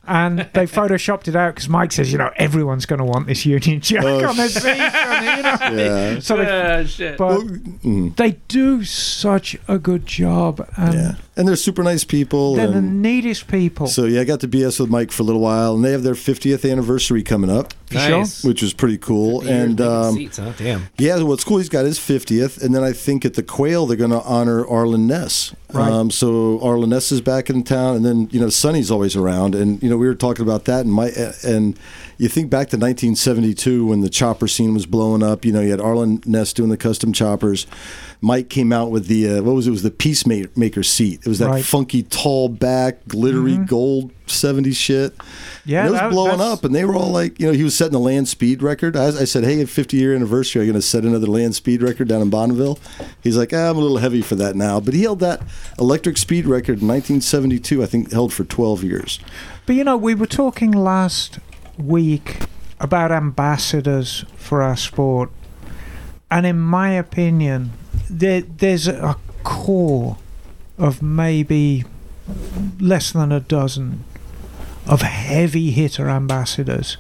And 0.09 0.49
they 0.55 0.67
photoshopped 0.79 1.29
it 1.29 1.37
out 1.37 1.57
because 1.57 1.69
Mike 1.69 1.91
says, 1.93 2.11
you 2.13 2.17
know, 2.17 2.31
everyone's 2.37 2.87
going 2.87 3.01
to 3.01 3.05
want 3.05 3.27
this 3.27 3.45
Union 3.45 3.81
Jack 3.83 4.05
Oh, 4.05 4.29
on 4.29 4.37
the 4.37 4.49
seat. 4.49 4.69
you 4.71 5.43
know? 5.43 5.57
Yeah. 6.15 6.21
So 6.21 6.37
they 6.37 6.87
shit. 6.87 7.19
but 7.19 7.41
Mm, 7.41 8.17
they 8.17 8.39
do 8.49 8.83
such 8.85 9.57
a 9.69 9.79
good 9.79 10.07
job, 10.07 10.67
and 10.77 10.95
yeah, 10.95 11.15
and 11.37 11.47
they're 11.47 11.57
super 11.57 11.83
nice 11.83 12.05
people. 12.05 12.55
they're 12.55 12.69
the 12.71 12.81
neatest 12.81 13.47
people. 13.49 13.89
so 13.89 14.05
yeah, 14.05 14.21
I 14.21 14.25
got 14.25 14.41
to 14.41 14.49
BS 14.49 14.81
with 14.81 14.89
Mike 14.89 15.11
for 15.13 15.23
a 15.23 15.27
little 15.27 15.41
while, 15.43 15.75
and 15.75 15.85
they 15.85 15.93
have 15.93 16.03
their 16.05 16.15
50th 16.15 16.71
anniversary 16.71 17.23
coming 17.23 17.51
up, 17.51 17.75
nice. 17.92 18.44
which 18.44 18.62
was 18.62 18.72
pretty 18.72 18.99
cool. 18.99 19.46
And 19.46 19.81
um, 19.81 20.14
seats, 20.14 20.38
huh? 20.38 20.53
Damn. 20.57 20.88
yeah, 20.99 21.22
what's 21.22 21.44
cool, 21.44 21.59
he's 21.59 21.68
got 21.68 21.85
his 21.85 21.99
50th, 21.99 22.62
and 22.62 22.75
then 22.75 22.83
I 22.83 22.92
think 22.92 23.25
at 23.25 23.35
the 23.35 23.42
Quail 23.42 23.87
they're 23.87 23.96
going 23.96 24.11
to 24.11 24.22
honor 24.22 24.66
Arlen 24.66 25.07
Ness. 25.07 25.55
Right. 25.72 25.90
Um, 25.90 26.11
so 26.11 26.61
Arlen 26.62 26.90
Ness 26.90 27.12
is 27.12 27.20
back 27.20 27.51
in 27.51 27.62
town, 27.62 27.96
and 27.96 28.05
then 28.05 28.29
you 28.31 28.40
know 28.40 28.49
Sonny's 28.49 28.90
always 28.90 29.16
around, 29.16 29.55
and 29.55 29.83
you 29.83 29.90
know 29.90 29.96
we 29.96 30.07
were 30.07 30.14
talking 30.14 30.42
about 30.42 30.64
that, 30.66 30.81
and 30.81 30.92
my 30.92 31.11
and 31.44 31.79
you 32.19 32.29
think 32.29 32.49
back 32.51 32.69
to 32.71 32.77
1972 32.77 33.87
when 33.87 34.01
the 34.01 34.09
chopper 34.09 34.49
scene 34.49 34.73
was 34.75 34.87
blowing 34.87 35.23
up. 35.23 35.45
You 35.45 35.53
know, 35.53 35.61
you 35.61 35.71
had 35.71 35.81
Arlen 35.81 36.23
Ness 36.25 36.53
doing 36.53 36.71
the 36.71 36.77
custom 36.77 37.13
choppers. 37.13 37.67
Mike 38.23 38.49
came 38.49 38.73
out 38.73 38.91
with 38.91 39.07
the 39.09 39.29
uh, 39.29 39.43
what 39.43 39.55
was 39.55 39.67
it? 39.67 39.71
it 39.71 39.73
was 39.73 39.83
the 39.83 39.91
Peacemaker 39.91 40.83
seat. 40.83 41.21
It 41.21 41.29
was 41.29 41.39
that 41.41 41.49
Right. 41.49 41.65
funky 41.65 42.03
tall 42.03 42.49
back, 42.49 43.07
glittery 43.07 43.59
gold 43.59 44.11
70s 44.27 44.75
shit. 44.75 45.15
yeah, 45.67 45.81
And 45.81 45.89
it 45.89 45.91
was 45.93 46.01
that- 46.01 46.11
blowing 46.11 46.39
that's- 46.39 46.53
up, 46.59 46.65
and 46.65 46.75
they 46.75 46.85
were 46.87 46.97
all 46.97 47.11
like, 47.11 47.39
you 47.39 47.47
know, 47.47 47.53
he 47.53 47.63
was 47.63 47.75
setting 47.77 47.93
the 47.93 48.01
land 48.01 48.27
speed 48.27 48.63
record. 48.63 48.97
I, 48.97 49.09
I 49.09 49.25
said, 49.25 49.45
hey, 49.45 49.61
at 49.61 49.69
50 49.69 49.99
year 49.99 50.15
anniversary, 50.15 50.63
are 50.63 50.65
you 50.65 50.73
going 50.73 50.81
to 50.81 50.87
set 50.87 51.05
another 51.05 51.27
land 51.27 51.55
speed 51.55 51.83
record 51.83 52.09
down 52.09 52.23
in 52.23 52.31
Bonneville. 52.31 52.79
He's 53.23 53.37
like, 53.37 53.53
ah, 53.53 53.69
I'm 53.71 53.77
a 53.77 53.81
little 53.81 53.99
heavy 53.99 54.23
for 54.23 54.35
that 54.37 54.57
now. 54.57 54.81
But 54.81 54.95
he 54.95 55.03
held 55.03 55.21
that 55.21 55.43
electric 55.79 56.17
speed 56.17 56.47
record 56.47 56.81
in 56.81 56.89
1972, 56.89 57.83
I 57.83 57.87
think, 57.87 58.13
held 58.13 58.33
for 58.33 58.45
12 58.45 58.83
years. 58.83 59.21
But 59.67 59.77
you 59.77 59.85
know, 59.85 59.97
we 59.97 60.15
were 60.15 60.27
talking 60.27 60.73
last 60.73 61.39
week 61.79 62.39
about 62.81 63.11
ambassadors 63.12 64.25
for 64.37 64.62
our 64.62 64.77
sport, 64.77 65.31
and 66.31 66.45
in 66.47 66.59
my 66.59 66.91
opinion, 66.91 67.73
there, 68.11 68.43
there's 68.43 68.89
a 68.89 69.17
core 69.45 70.19
of 70.79 71.03
maybe 71.03 71.85
less 72.81 73.12
than 73.12 73.33
a 73.33 73.41
dozen 73.41 74.05
of 74.87 75.03
heavy 75.03 75.71
hitter 75.71 76.09
ambassadors, 76.09 76.97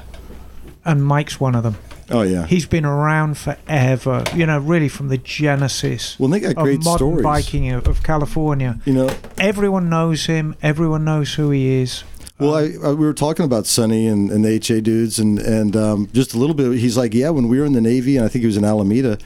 and 0.84 1.04
Mike's 1.04 1.38
one 1.40 1.54
of 1.54 1.62
them. 1.62 1.76
Oh, 2.08 2.22
yeah. 2.22 2.46
He's 2.46 2.66
been 2.66 2.84
around 2.84 3.36
forever, 3.36 4.22
you 4.32 4.46
know, 4.46 4.60
really 4.60 4.88
from 4.88 5.08
the 5.08 5.18
genesis 5.18 6.16
Well, 6.20 6.28
they 6.28 6.38
got 6.38 6.50
of 6.50 6.56
great 6.62 6.84
modern 6.84 6.98
stories. 7.18 7.22
biking 7.24 7.72
of, 7.72 7.88
of 7.88 8.04
California. 8.04 8.78
You 8.84 8.92
know, 8.92 9.10
Everyone 9.38 9.88
knows 9.90 10.26
him. 10.26 10.54
Everyone 10.62 11.04
knows 11.04 11.34
who 11.34 11.50
he 11.50 11.66
is. 11.82 12.04
Well, 12.38 12.54
I, 12.54 12.64
I, 12.84 12.92
we 12.92 13.06
were 13.06 13.14
talking 13.14 13.46
about 13.46 13.66
Sonny 13.66 14.06
and, 14.06 14.30
and 14.30 14.44
the 14.44 14.50
HA 14.50 14.82
dudes, 14.82 15.18
and 15.18 15.38
and 15.38 15.74
um, 15.74 16.08
just 16.12 16.34
a 16.34 16.38
little 16.38 16.54
bit. 16.54 16.78
He's 16.78 16.96
like, 16.96 17.14
yeah, 17.14 17.30
when 17.30 17.48
we 17.48 17.58
were 17.58 17.64
in 17.64 17.72
the 17.72 17.80
Navy, 17.80 18.16
and 18.16 18.24
I 18.26 18.28
think 18.28 18.40
he 18.42 18.46
was 18.46 18.56
in 18.58 18.64
Alameda. 18.64 19.18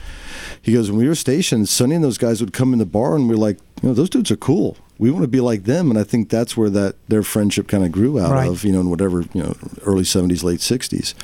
He 0.61 0.73
goes, 0.73 0.89
when 0.89 0.99
we 0.99 1.07
were 1.07 1.15
stationed, 1.15 1.67
Sonny 1.69 1.95
and 1.95 2.03
those 2.03 2.17
guys 2.17 2.39
would 2.39 2.53
come 2.53 2.71
in 2.71 2.79
the 2.79 2.85
bar, 2.85 3.15
and 3.15 3.27
we're 3.27 3.35
like, 3.35 3.57
you 3.81 3.89
know, 3.89 3.95
those 3.95 4.09
dudes 4.09 4.31
are 4.31 4.37
cool. 4.37 4.77
We 4.99 5.09
want 5.09 5.23
to 5.23 5.27
be 5.27 5.41
like 5.41 5.63
them, 5.63 5.89
and 5.89 5.97
I 5.99 6.03
think 6.03 6.29
that's 6.29 6.55
where 6.55 6.69
that 6.69 6.95
their 7.09 7.23
friendship 7.23 7.67
kind 7.67 7.83
of 7.83 7.91
grew 7.91 8.19
out 8.19 8.31
Right. 8.31 8.47
of, 8.47 8.63
you 8.63 8.71
know, 8.71 8.79
in 8.81 8.89
whatever 8.91 9.21
you 9.33 9.41
know, 9.43 9.55
early 9.83 10.03
seventies, 10.03 10.43
late 10.43 10.61
sixties. 10.61 11.15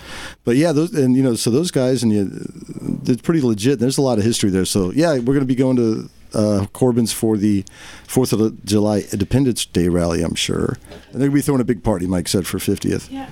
But 0.44 0.56
yeah, 0.58 0.72
those 0.72 0.94
and 0.96 1.16
you 1.16 1.22
know, 1.22 1.36
so 1.36 1.52
those 1.52 1.70
guys, 1.72 2.02
and 2.04 2.12
you, 2.12 3.02
it's 3.06 3.22
pretty 3.22 3.42
legit. 3.42 3.78
There's 3.80 4.00
a 4.00 4.02
lot 4.02 4.18
of 4.18 4.24
history 4.24 4.50
there. 4.50 4.66
So 4.66 4.92
yeah, 4.92 5.14
we're 5.14 5.36
going 5.36 5.40
to 5.42 5.46
be 5.46 5.56
going 5.56 5.78
to. 5.78 6.10
Uh, 6.34 6.66
Corbin's 6.74 7.14
for 7.14 7.38
the 7.38 7.64
Fourth 8.08 8.34
of 8.34 8.64
July 8.66 9.06
Independence 9.12 9.66
Day 9.66 9.88
rally, 9.88 10.22
I'm 10.22 10.36
sure, 10.36 10.78
and 11.12 11.22
they're 11.22 11.28
gonna 11.30 11.32
be 11.36 11.42
throwing 11.42 11.62
a 11.62 11.66
big 11.66 11.84
party. 11.84 12.06
Mike 12.08 12.28
said 12.28 12.46
for 12.46 12.58
50th. 12.60 13.10
Yeah. 13.12 13.30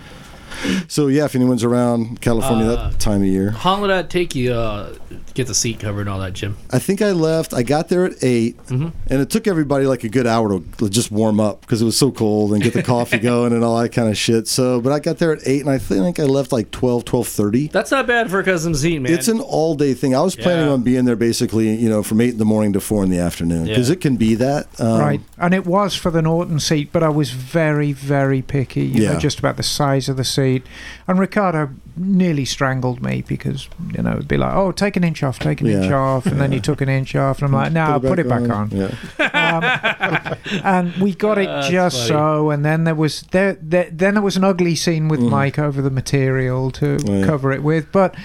So 0.88 1.08
yeah, 1.08 1.25
if 1.25 1.36
anyone's 1.36 1.63
around 1.63 2.21
California 2.21 2.65
Uh, 2.67 2.89
that 2.89 2.99
time 2.99 3.21
of 3.21 3.27
year, 3.27 3.51
How 3.51 3.71
long 3.73 3.81
would 3.81 3.89
that 3.89 4.10
take 4.10 4.34
you 4.36 4.53
uh, 4.53 4.93
get 5.36 5.45
the 5.48 5.54
seat 5.54 5.80
covered 5.80 6.02
and 6.02 6.10
all 6.10 6.19
that, 6.19 6.34
Jim? 6.34 6.58
I 6.71 6.80
think 6.80 7.02
I 7.02 7.12
left. 7.12 7.54
I 7.54 7.62
got 7.62 7.89
there 7.89 8.06
at 8.06 8.13
8 8.24 8.58
Mm-hmm. 8.65 8.88
and 9.12 9.21
it 9.21 9.30
took 9.30 9.48
everybody 9.48 9.86
like 9.86 10.04
a 10.04 10.10
good 10.10 10.26
hour 10.26 10.60
to 10.80 10.89
just 10.89 11.12
warm 11.12 11.39
up 11.39 11.62
because 11.62 11.82
it 11.82 11.86
was 11.86 11.98
so 11.98 12.10
cold 12.12 12.54
and 12.54 12.63
get 12.63 12.74
the 12.74 12.82
coffee 12.82 13.17
going 13.32 13.54
and 13.54 13.63
all 13.63 13.78
that 13.80 13.89
kind 13.89 14.10
of 14.10 14.17
shit. 14.17 14.48
So, 14.48 14.82
but 14.82 14.91
I 14.91 15.00
got 15.00 15.17
there 15.19 15.32
at 15.34 15.39
eight, 15.45 15.62
and 15.62 15.69
I 15.69 15.78
think 15.78 16.19
I 16.19 16.24
left 16.24 16.52
like 16.52 16.71
12, 16.71 17.06
12.30. 17.06 17.71
That's 17.71 17.91
not 17.91 18.08
bad 18.08 18.30
for 18.32 18.39
a 18.39 18.43
custom 18.43 18.74
seat, 18.74 19.00
man. 19.00 19.12
It's 19.13 19.28
an 19.28 19.39
all 19.41 19.76
day 19.76 19.93
thing. 19.93 20.15
I 20.15 20.21
was 20.21 20.36
planning 20.36 20.65
Yeah. 20.67 20.71
on 20.74 20.82
being 20.84 21.06
there 21.06 21.15
basically, 21.15 21.76
you 21.76 21.89
know, 21.89 22.02
from 22.02 22.21
eight 22.21 22.32
in 22.32 22.38
the 22.38 22.45
morning 22.45 22.74
to 22.74 22.80
four 22.80 23.04
in 23.04 23.10
the 23.10 23.19
afternoon 23.19 23.65
because 23.65 23.89
Yeah. 23.89 23.93
it 23.93 24.02
can 24.02 24.15
be 24.15 24.36
that. 24.36 24.67
Um, 24.80 25.00
right, 25.00 25.21
and 25.38 25.54
it 25.54 25.65
was 25.67 25.95
for 25.95 26.10
the 26.12 26.21
Norton 26.21 26.60
seat, 26.60 26.89
but 26.93 27.04
I 27.04 27.10
was 27.10 27.32
very, 27.32 27.91
very 27.91 28.41
picky. 28.41 28.86
You 28.86 29.04
Yeah. 29.04 29.13
know, 29.13 29.19
just 29.19 29.38
about 29.39 29.58
the 29.58 29.63
size 29.63 30.08
of 30.10 30.15
the 30.17 30.24
seat. 30.24 30.63
And 31.08 31.19
Ricardo 31.19 31.69
nearly 31.97 32.45
strangled 32.45 33.01
me 33.01 33.23
because 33.27 33.69
you 33.95 34.03
know 34.03 34.13
it'd 34.13 34.27
be 34.27 34.38
like, 34.38 34.53
"Oh, 34.53 34.71
take 34.71 34.95
an 34.97 35.03
inch 35.03 35.23
off, 35.23 35.39
take 35.39 35.62
an 35.62 35.67
inch 35.67 35.91
off," 35.91 36.25
and 36.25 36.39
then 36.41 36.51
he 36.51 36.60
took 36.60 36.81
an 36.81 36.89
inch 36.89 37.15
off, 37.15 37.39
and 37.41 37.47
I'm 37.47 37.53
like, 37.53 37.71
"No, 37.71 37.99
put 37.99 38.19
it 38.19 38.27
back 38.27 38.49
on." 38.49 38.69
Yeah. 38.71 40.36
and 40.63 40.93
we 40.95 41.13
got 41.13 41.38
it 41.38 41.47
That's 41.47 41.69
just 41.69 42.08
so. 42.08 42.49
And 42.49 42.63
then 42.65 42.84
there 42.84 42.95
was 42.95 43.21
there, 43.31 43.58
there 43.62 43.89
then 43.91 44.15
there 44.15 44.23
was 44.23 44.38
an 44.38 44.43
ugly 44.43 44.75
scene 44.75 45.08
with 45.08 45.19
Mhm. 45.19 45.29
Mike 45.29 45.60
over 45.60 45.81
the 45.81 45.89
material 45.89 46.71
to 46.71 46.97
Oh, 47.08 47.19
yeah. 47.19 47.25
cover 47.25 47.51
it 47.51 47.63
with, 47.63 47.91
but. 47.91 48.15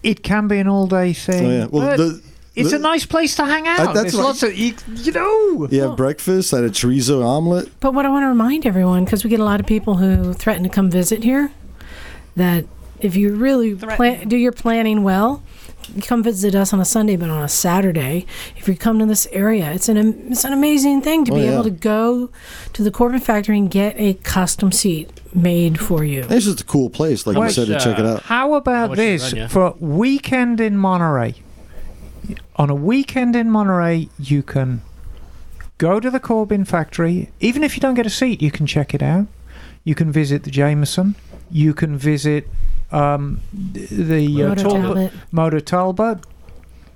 It 0.00 0.22
can 0.22 0.46
be 0.46 0.58
an 0.58 0.68
all-day 0.68 1.12
thing. 1.12 1.44
Oh, 1.44 1.50
yeah. 1.50 1.66
Well, 1.66 1.88
but 1.88 1.96
the, 1.96 2.22
it's 2.54 2.70
the- 2.70 2.76
a 2.76 2.78
nice 2.78 3.04
place 3.04 3.34
to 3.34 3.44
hang 3.44 3.66
out. 3.66 3.78
that's 3.94 4.00
There's 4.12 4.14
what- 4.14 4.22
lots 4.26 4.42
of 4.44 4.56
you, 4.56 4.74
you 4.94 5.10
know. 5.10 5.66
yeah, 5.72 5.88
breakfast. 5.88 6.52
at 6.54 6.62
a 6.62 6.68
chorizo 6.68 7.24
omelet. 7.26 7.68
But 7.80 7.94
what 7.94 8.06
I 8.06 8.08
want 8.08 8.22
to 8.22 8.28
remind 8.28 8.64
everyone, 8.64 9.04
because 9.04 9.24
we 9.24 9.28
get 9.28 9.40
a 9.40 9.44
lot 9.44 9.58
of 9.58 9.66
people 9.66 9.96
who 9.96 10.32
threaten 10.34 10.62
to 10.62 10.68
come 10.68 10.88
visit 10.88 11.24
here, 11.24 11.50
that 12.36 12.64
if 13.00 13.16
you 13.16 13.34
really 13.34 13.74
plan, 13.74 14.28
do 14.28 14.36
your 14.36 14.52
planning 14.52 15.02
well, 15.02 15.42
come 16.02 16.22
visit 16.22 16.54
us 16.54 16.72
on 16.72 16.80
a 16.80 16.84
Sunday, 16.84 17.16
but 17.16 17.30
on 17.30 17.42
a 17.42 17.48
Saturday, 17.48 18.26
if 18.56 18.68
you 18.68 18.76
come 18.76 18.98
to 18.98 19.06
this 19.06 19.26
area, 19.32 19.72
it's 19.72 19.88
an 19.88 19.96
it's 20.32 20.44
an 20.44 20.52
amazing 20.52 21.00
thing 21.02 21.24
to 21.26 21.32
Oh, 21.32 21.36
be 21.36 21.42
yeah. 21.42 21.52
able 21.54 21.64
to 21.64 21.70
go 21.70 22.30
to 22.72 22.82
the 22.82 22.90
Corbin 22.90 23.20
factory 23.20 23.56
and 23.58 23.70
get 23.70 23.94
a 23.98 24.14
custom 24.14 24.72
seat 24.72 25.10
made 25.34 25.78
for 25.80 26.04
you. 26.04 26.22
This 26.24 26.46
is 26.46 26.60
a 26.60 26.64
cool 26.64 26.90
place, 26.90 27.26
like 27.26 27.34
you 27.36 27.40
Wait, 27.42 27.52
said, 27.52 27.68
to 27.68 27.78
check 27.78 27.98
it 27.98 28.04
uh, 28.04 28.14
out. 28.14 28.22
How 28.22 28.54
about 28.54 28.90
much 28.90 28.98
does 28.98 29.22
this 29.22 29.32
it 29.32 29.36
run 29.36 29.42
you? 29.42 29.48
for 29.48 29.74
weekend 29.80 30.60
in 30.60 30.76
Monterey? 30.76 31.34
On 32.56 32.68
a 32.68 32.74
weekend 32.74 33.34
in 33.36 33.50
Monterey, 33.50 34.08
you 34.18 34.42
can 34.42 34.82
go 35.78 36.00
to 36.00 36.10
the 36.10 36.20
Corbin 36.20 36.64
factory. 36.64 37.30
Even 37.40 37.62
if 37.62 37.76
you 37.76 37.80
don't 37.80 37.94
get 37.94 38.04
a 38.06 38.10
seat, 38.10 38.42
you 38.42 38.50
can 38.50 38.66
check 38.66 38.92
it 38.94 39.02
out. 39.02 39.26
You 39.84 39.94
can 39.94 40.10
visit 40.12 40.42
the 40.42 40.50
Jameson. 40.50 41.14
You 41.50 41.72
can 41.72 41.96
visit 41.96 42.48
um, 42.90 43.40
the 43.52 44.44
uh, 44.44 44.48
Moto 44.48 44.62
Talbott, 44.62 44.72
Talbott, 44.72 45.12
Moto 45.32 45.58
Talbott. 45.60 46.24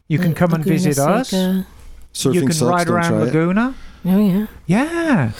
You 0.09 0.19
can 0.19 0.33
the 0.33 0.39
come 0.39 0.53
and 0.53 0.65
Laguna 0.65 0.79
visit 0.79 0.99
us. 0.99 1.31
Seca. 1.31 1.67
Surfing 2.13 2.35
You 2.35 2.41
can 2.43 2.53
sucks, 2.53 2.71
ride 2.71 2.87
don't 2.87 2.97
around 2.97 3.09
try 3.09 3.17
it. 3.19 3.25
Laguna. 3.27 3.75
Oh 4.05 4.19
yeah. 4.27 4.47
Yeah. 4.67 5.33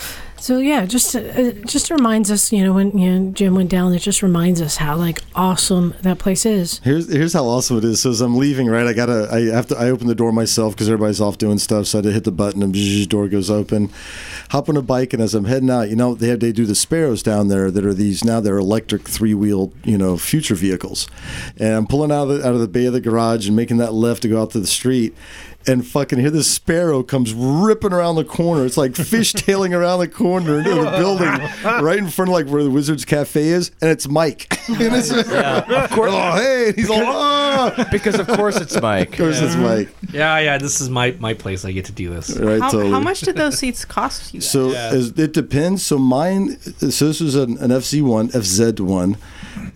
So 0.43 0.59
yeah, 0.59 0.87
just 0.87 1.15
uh, 1.15 1.53
just 1.67 1.89
reminds 1.89 2.29
us, 2.29 2.51
you 2.51 2.65
know, 2.65 2.73
when 2.73 2.99
you 2.99 3.13
know, 3.13 3.31
Jim 3.31 3.55
went 3.55 3.71
down, 3.71 3.95
it 3.95 4.01
just 4.01 4.25
reminds 4.25 4.61
us 4.61 4.77
how 4.77 4.97
like 4.97 5.21
awesome 5.37 5.95
that 6.03 6.19
place 6.19 6.45
is. 6.45 6.81
Here's 6.81 7.09
here's 7.09 7.33
how 7.33 7.45
awesome 7.45 7.79
it 7.79 7.85
is. 7.85 8.03
So 8.03 8.11
as 8.11 8.21
I'm 8.21 8.37
leaving, 8.37 8.67
right, 8.67 8.85
I 8.85 8.93
gotta 8.93 9.29
I 9.31 9.55
have 9.55 9.69
to 9.69 9.77
I 9.79 9.89
open 9.89 10.09
the 10.09 10.17
door 10.17 10.33
myself 10.33 10.75
because 10.75 10.89
everybody's 10.89 11.21
off 11.21 11.39
doing 11.39 11.59
stuff. 11.59 11.87
So 11.87 11.99
I 11.99 12.01
had 12.01 12.07
to 12.07 12.13
hit 12.13 12.25
the 12.25 12.33
button 12.33 12.61
and 12.61 12.75
bzz, 12.75 13.09
door 13.09 13.29
goes 13.29 13.51
open. 13.51 13.91
Hop 14.51 14.69
on 14.69 14.77
a 14.77 14.83
bike 14.83 15.13
and 15.13 15.23
as 15.23 15.33
I'm 15.33 15.45
heading 15.45 15.71
out, 15.71 15.91
you 15.91 15.95
know 15.95 16.17
they 16.17 16.27
have 16.27 16.41
they 16.41 16.51
do 16.51 16.67
the 16.67 16.75
Sparrows 16.75 17.23
down 17.23 17.47
there 17.47 17.71
that 17.71 17.87
are 17.87 17.95
these 17.95 18.25
now 18.25 18.41
they're 18.41 18.59
electric 18.59 19.09
three 19.09 19.35
wheeled 19.35 19.73
you 19.85 19.97
know 19.97 20.17
future 20.17 20.57
vehicles, 20.57 21.07
and 21.57 21.73
I'm 21.73 21.87
pulling 21.87 22.11
out 22.11 22.25
of 22.25 22.39
the, 22.39 22.49
out 22.49 22.55
of 22.55 22.61
the 22.61 22.67
bay 22.67 22.87
of 22.87 22.95
the 22.95 23.01
garage 23.01 23.47
and 23.47 23.55
making 23.55 23.77
that 23.77 23.93
left 23.93 24.23
to 24.23 24.29
go 24.29 24.43
out 24.43 24.51
to 24.51 24.59
the 24.59 24.67
street. 24.67 25.15
And 25.67 25.87
fucking 25.87 26.19
hear 26.19 26.31
this 26.31 26.51
sparrow 26.51 27.03
comes 27.03 27.33
ripping 27.35 27.93
around 27.93 28.17
the 28.17 28.25
corner. 28.25 28.65
It's 28.67 28.77
like 28.77 28.93
fishtailing 28.93 29.73
around 29.79 30.01
the 30.01 30.09
corner 30.09 30.59
into 30.59 30.75
the 30.75 30.91
building, 30.93 31.29
right 31.83 31.99
in 31.99 32.09
front 32.09 32.31
of 32.31 32.33
like 32.33 32.47
where 32.47 32.63
the 32.65 32.71
Wizards 32.71 33.05
Cafe 33.05 33.41
is, 33.47 33.71
and 33.81 33.91
it's 33.91 34.09
Mike. 34.09 34.47
and 34.69 34.95
it's, 34.95 35.11
of 35.11 35.91
course. 35.91 36.13
Oh, 36.13 36.33
hey, 36.37 36.73
he's 36.75 36.91
all, 36.91 37.01
ah. 37.05 37.89
because 37.91 38.19
of 38.19 38.27
course 38.27 38.57
it's 38.61 38.81
Mike. 38.81 39.13
Of 39.13 39.19
course, 39.19 39.41
it's 39.41 39.57
Mike. 39.57 39.89
yeah, 40.13 40.39
yeah. 40.39 40.59
This 40.59 40.81
is 40.81 40.91
my 40.91 41.15
my 41.21 41.33
place. 41.35 41.65
I 41.65 41.73
get 41.73 41.87
to 41.87 41.93
do 41.93 42.11
this. 42.11 42.37
Right, 42.39 42.61
How, 42.61 42.69
totally. 42.71 42.91
how 42.91 43.01
much 43.01 43.21
did 43.21 43.37
those 43.37 43.59
seats 43.59 43.85
cost 43.85 44.35
you? 44.35 44.41
guys? 44.41 44.51
So 44.51 44.73
Yeah. 44.73 44.91
as, 44.93 45.09
it 45.19 45.33
depends. 45.33 45.85
So 45.85 45.99
mine, 45.99 46.59
so 46.61 47.07
this 47.07 47.21
was 47.21 47.35
an, 47.35 47.57
an 47.59 47.71
FC 47.71 48.03
one, 48.03 48.29
FZ 48.29 48.81
one, 48.81 49.17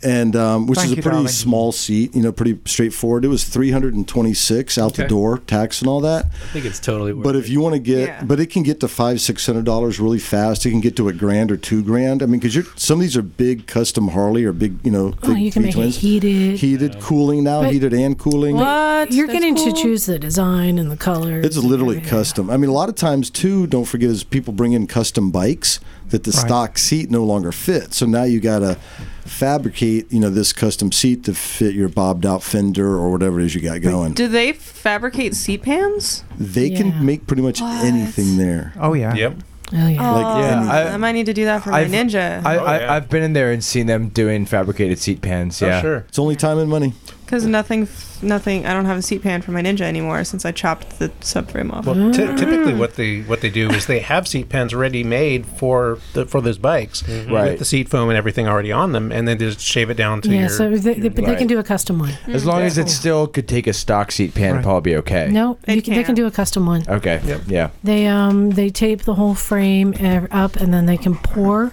and 0.03 0.35
um, 0.37 0.67
which 0.67 0.79
Thank 0.79 0.87
is 0.87 0.93
a 0.93 0.97
you, 0.97 1.03
pretty 1.03 1.15
darling. 1.17 1.29
small 1.29 1.73
seat. 1.73 2.15
You 2.15 2.23
know, 2.23 2.33
pretty 2.33 2.59
straightforward. 2.65 3.25
It 3.25 3.29
was 3.29 3.45
three 3.45 3.71
hundred 3.71 3.95
and 3.95 4.07
twenty 4.07 4.35
six 4.35 4.79
out 4.79 4.95
the 4.95 5.03
Okay. 5.03 5.09
door, 5.09 5.39
tax 5.39 5.81
and 5.81 5.89
all 5.89 6.01
that. 6.01 6.27
I 6.27 6.53
think 6.53 6.65
it's 6.65 6.79
totally 6.81 7.13
worth 7.13 7.25
But 7.25 7.37
it. 7.37 7.41
if 7.41 7.49
you 7.49 7.61
want 7.61 7.75
to 7.75 7.79
get, 7.79 8.09
Yeah. 8.09 8.23
but 8.25 8.41
it 8.41 8.47
can 8.47 8.63
get 8.63 8.81
to 8.81 8.89
five, 8.89 9.21
six 9.21 9.47
hundred 9.47 9.65
dollars 9.65 9.99
really 10.01 10.19
fast. 10.19 10.65
It 10.67 10.71
can 10.71 10.81
get 10.81 10.97
to 10.97 11.09
a 11.09 11.13
grand 11.13 11.51
or 11.53 11.57
two 11.57 11.83
grand. 11.83 12.23
I 12.23 12.27
mean, 12.27 12.41
because 12.41 12.55
you're 12.55 12.65
some 12.77 12.99
of 12.99 13.03
these 13.03 13.17
are 13.17 13.23
big 13.23 13.67
custom 13.67 14.09
Harley 14.09 14.45
or 14.45 14.53
big, 14.53 14.79
you 14.85 14.91
know, 14.91 15.15
Oh, 15.23 15.35
big 15.35 15.39
you 15.43 15.53
can 15.53 15.63
make 15.63 15.71
it 15.71 15.75
V-twins. 15.77 15.97
heated. 15.99 16.59
heated 16.59 17.01
cooling 17.01 17.45
now, 17.45 17.63
But- 17.63 17.73
heated 17.73 17.93
and 17.93 18.19
cooling. 18.19 18.57
what? 18.57 19.13
You're 19.13 19.27
That's 19.27 19.39
getting 19.39 19.57
cool. 19.57 19.73
to 19.73 19.83
choose 19.83 20.07
the 20.07 20.19
design 20.19 20.79
and 20.79 20.91
the 20.91 20.97
color. 20.97 21.41
It's 21.41 21.57
literally 21.57 22.01
custom. 22.01 22.51
I 22.51 22.57
mean, 22.57 22.71
a 22.71 22.73
lot 22.73 22.89
of 22.89 22.95
times 22.97 23.31
too. 23.31 23.67
Don't 23.67 23.85
forget, 23.85 24.11
is 24.11 24.25
people 24.25 24.53
bring 24.53 24.73
in 24.73 24.87
custom 24.87 25.31
bikes 25.31 25.81
that 26.11 26.25
the 26.25 26.31
Right. 26.31 26.47
stock 26.47 26.79
seat 26.79 27.11
no 27.11 27.25
longer 27.25 27.53
fits. 27.53 27.97
So 27.99 28.07
now 28.07 28.23
you 28.25 28.41
got 28.41 28.61
to 28.61 28.77
fabricate, 29.25 30.11
you 30.13 30.21
know, 30.21 30.31
this 30.31 30.53
custom 30.53 30.93
seat 30.93 31.25
to 31.25 31.35
fit 31.35 31.75
your 31.75 31.89
bobbed 31.89 32.25
out 32.25 32.43
fender 32.43 32.87
or 32.97 33.11
whatever 33.11 33.41
it 33.41 33.47
is 33.47 33.55
you 33.55 33.61
got 33.61 33.81
going. 33.83 34.13
Do 34.13 34.29
they 34.29 34.53
fabricate 34.53 35.35
seat 35.35 35.63
pans? 35.63 36.23
They 36.39 36.67
Yeah. 36.69 36.79
can 36.79 37.05
make 37.05 37.27
pretty 37.27 37.43
much 37.43 37.61
What? 37.61 37.85
anything 37.85 38.37
there. 38.39 38.73
Oh 38.81 38.95
yeah. 38.95 39.15
Yep. 39.15 39.35
oh 39.73 39.77
yeah. 39.89 40.11
Like, 40.13 40.27
oh, 40.27 40.39
yeah, 40.39 40.71
I- 40.73 40.93
I, 40.95 40.97
might 40.97 41.13
need 41.13 41.27
to 41.27 41.35
do 41.35 41.45
that 41.47 41.65
for 41.65 41.71
my 41.71 41.81
I've- 41.81 41.93
Ninja. 41.93 42.41
I, 42.47 42.57
Oh, 42.57 42.65
I, 42.65 42.79
yeah. 42.79 42.93
I've 42.95 43.09
been 43.11 43.25
in 43.25 43.33
there 43.33 43.51
and 43.51 43.65
seen 43.65 43.87
them 43.87 44.09
doing 44.11 44.47
fabricated 44.47 45.01
seat 45.01 45.21
pans. 45.23 45.61
Yeah. 45.61 45.79
Oh, 45.79 45.83
sure. 45.83 45.97
It's 46.09 46.19
only 46.21 46.37
time 46.37 46.59
and 46.59 46.71
money. 46.71 46.95
Because 47.27 47.45
nothing, 47.45 47.89
nothing. 48.23 48.67
I 48.67 48.73
don't 48.73 48.85
have 48.85 48.99
a 48.99 49.03
seat 49.03 49.21
pan 49.23 49.43
for 49.43 49.51
my 49.51 49.61
Ninja 49.61 49.81
anymore 49.81 50.23
since 50.23 50.45
I 50.45 50.53
chopped 50.53 51.01
the 51.01 51.09
subframe 51.21 51.73
off. 51.73 51.85
Well, 51.85 52.13
ty- 52.13 52.37
typically 52.37 52.73
what 52.73 52.95
they 52.95 53.23
what 53.23 53.41
they 53.41 53.51
do 53.51 53.69
is 53.71 53.87
they 53.87 53.99
have 53.99 54.29
seat 54.29 54.49
pans 54.49 54.73
ready 54.73 55.03
made 55.03 55.45
for 55.45 55.99
the, 56.13 56.25
for 56.25 56.41
those 56.41 56.57
bikes 56.57 57.03
Right. 57.09 57.51
with 57.51 57.59
the 57.59 57.65
seat 57.65 57.89
foam 57.89 58.09
and 58.09 58.17
everything 58.17 58.47
already 58.47 58.71
on 58.71 58.93
them, 58.93 59.11
and 59.11 59.27
then 59.27 59.39
just 59.39 59.59
shave 59.61 59.91
it 59.91 59.95
down 59.97 60.21
to 60.23 60.31
yeah, 60.31 60.41
your. 60.43 60.49
so 60.51 60.71
they, 60.71 60.95
they, 60.95 61.09
but 61.09 61.17
they 61.25 61.33
Right. 61.33 61.39
can 61.39 61.49
do 61.49 61.59
a 61.59 61.65
custom 61.65 61.99
one. 61.99 62.13
As 62.29 62.47
long 62.47 62.63
as 62.63 62.79
it 62.79 62.89
still 62.89 63.27
could 63.27 63.49
take 63.49 63.67
a 63.67 63.73
stock 63.73 64.13
seat 64.13 64.33
pan, 64.35 64.55
Right. 64.55 64.63
probably 64.63 64.93
be 64.93 64.97
okay. 64.99 65.29
No, 65.29 65.59
It 65.67 65.75
you 65.75 65.83
can, 65.83 65.95
they 65.95 66.05
can 66.05 66.07
can. 66.07 66.15
do 66.15 66.27
a 66.27 66.31
custom 66.31 66.65
one. 66.65 66.85
Okay. 66.89 67.21
Yep. 67.27 67.41
Yeah. 67.49 67.71
They 67.83 68.07
um 68.07 68.51
they 68.51 68.71
tape 68.71 69.03
the 69.03 69.15
whole 69.15 69.35
frame 69.35 69.95
up 70.31 70.55
and 70.55 70.73
then 70.73 70.87
they 70.87 70.97
can 70.97 71.17
pour 71.17 71.73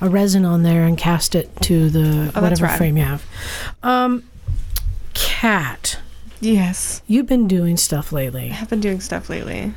a 0.00 0.08
resin 0.08 0.44
on 0.46 0.62
there 0.62 0.84
and 0.84 0.96
cast 0.98 1.34
it 1.34 1.50
to 1.62 1.90
the 1.90 2.32
Oh, 2.34 2.40
whatever 2.42 2.64
rad. 2.64 2.78
frame 2.78 2.96
you 2.96 3.04
have. 3.04 3.24
Um, 3.82 4.22
Kat, 5.16 5.98
yes, 6.40 7.02
you've 7.06 7.26
been 7.26 7.48
doing 7.48 7.76
stuff 7.76 8.12
lately. 8.12 8.50
I 8.50 8.54
have 8.54 8.68
been 8.68 8.80
doing 8.80 9.00
stuff 9.00 9.28
lately. 9.30 9.72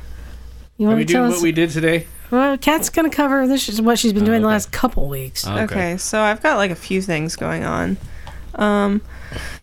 You 0.76 0.86
Are 0.86 0.90
want 0.90 0.98
we 0.98 1.04
to 1.06 1.12
tell 1.12 1.22
doing 1.22 1.32
us? 1.32 1.38
what 1.38 1.42
we 1.42 1.52
did 1.52 1.70
today? 1.70 2.06
well, 2.30 2.56
Kat's 2.58 2.90
gonna 2.90 3.10
cover 3.10 3.46
this 3.46 3.68
is 3.68 3.80
what 3.82 3.98
she's 3.98 4.12
been 4.12 4.22
Oh, 4.22 4.26
doing 4.26 4.42
the 4.42 4.48
okay. 4.48 4.52
last 4.54 4.70
couple 4.70 5.08
weeks. 5.08 5.46
Oh, 5.46 5.58
Okay. 5.60 5.96
so 5.96 6.20
I've 6.20 6.42
got 6.42 6.56
like 6.58 6.70
a 6.70 6.74
few 6.76 7.00
things 7.02 7.36
going 7.36 7.64
on. 7.64 7.96
Um, 8.54 9.00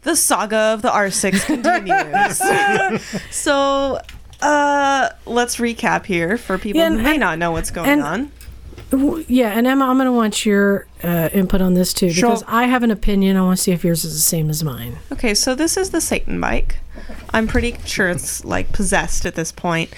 the 0.04 0.16
saga 0.16 0.58
of 0.58 0.82
the 0.82 0.90
R6 0.90 1.46
continues. 1.46 3.18
so, 3.36 4.00
uh, 4.42 5.10
let's 5.26 5.58
recap 5.58 6.06
here 6.06 6.38
for 6.38 6.58
people 6.58 6.80
Yeah, 6.82 6.90
who 6.90 6.96
and- 6.96 7.04
may 7.04 7.18
not 7.18 7.38
know 7.38 7.52
what's 7.52 7.70
going 7.72 7.90
and- 7.90 8.02
on. 8.02 8.32
Yeah, 8.92 9.50
and 9.50 9.68
Emma, 9.68 9.86
I'm 9.86 9.98
gonna 9.98 10.14
want 10.14 10.46
your 10.46 10.88
uh, 11.04 11.30
input 11.34 11.62
on 11.62 11.74
this 11.74 11.94
too 11.94 12.10
Sure. 12.10 12.30
because 12.30 12.44
I 12.48 12.66
have 12.66 12.84
an 12.84 12.92
opinion. 12.92 13.36
I 13.36 13.42
want 13.42 13.58
to 13.58 13.64
see 13.64 13.72
if 13.72 13.84
yours 13.84 14.06
is 14.06 14.14
the 14.14 14.22
same 14.22 14.50
as 14.50 14.64
mine. 14.64 14.98
Okay, 15.12 15.34
so 15.34 15.56
this 15.56 15.76
is 15.76 15.90
the 15.90 16.00
Satan 16.02 16.40
bike. 16.40 16.78
I'm 17.32 17.48
pretty 17.48 17.76
sure 17.86 18.10
it's 18.10 18.46
like 18.46 18.72
possessed 18.72 19.26
at 19.26 19.36
this 19.36 19.52
point. 19.52 19.94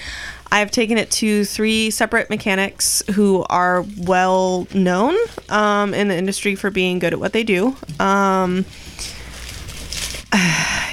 I've 0.52 0.72
taken 0.72 0.98
it 0.98 1.10
to 1.12 1.44
three 1.44 1.90
separate 1.90 2.28
mechanics 2.28 3.04
who 3.14 3.46
are 3.48 3.84
well 3.98 4.66
known 4.74 5.16
um, 5.48 5.94
in 5.94 6.08
the 6.08 6.16
industry 6.16 6.56
for 6.56 6.70
being 6.70 6.98
good 6.98 7.12
at 7.12 7.20
what 7.20 7.32
they 7.32 7.44
do. 7.44 7.76
Um, 8.00 8.64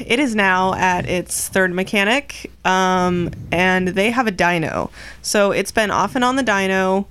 it 0.06 0.20
is 0.20 0.36
now 0.36 0.76
at 0.76 1.08
its 1.08 1.48
third 1.50 1.74
mechanic, 1.74 2.52
um, 2.66 3.32
and 3.52 3.88
they 3.90 4.12
have 4.12 4.28
a 4.28 4.32
dyno. 4.32 4.92
So 5.24 5.52
it's 5.52 5.72
been 5.72 5.90
off 5.90 6.16
and 6.16 6.24
on 6.24 6.36
the 6.36 6.44
dyno 6.44 7.06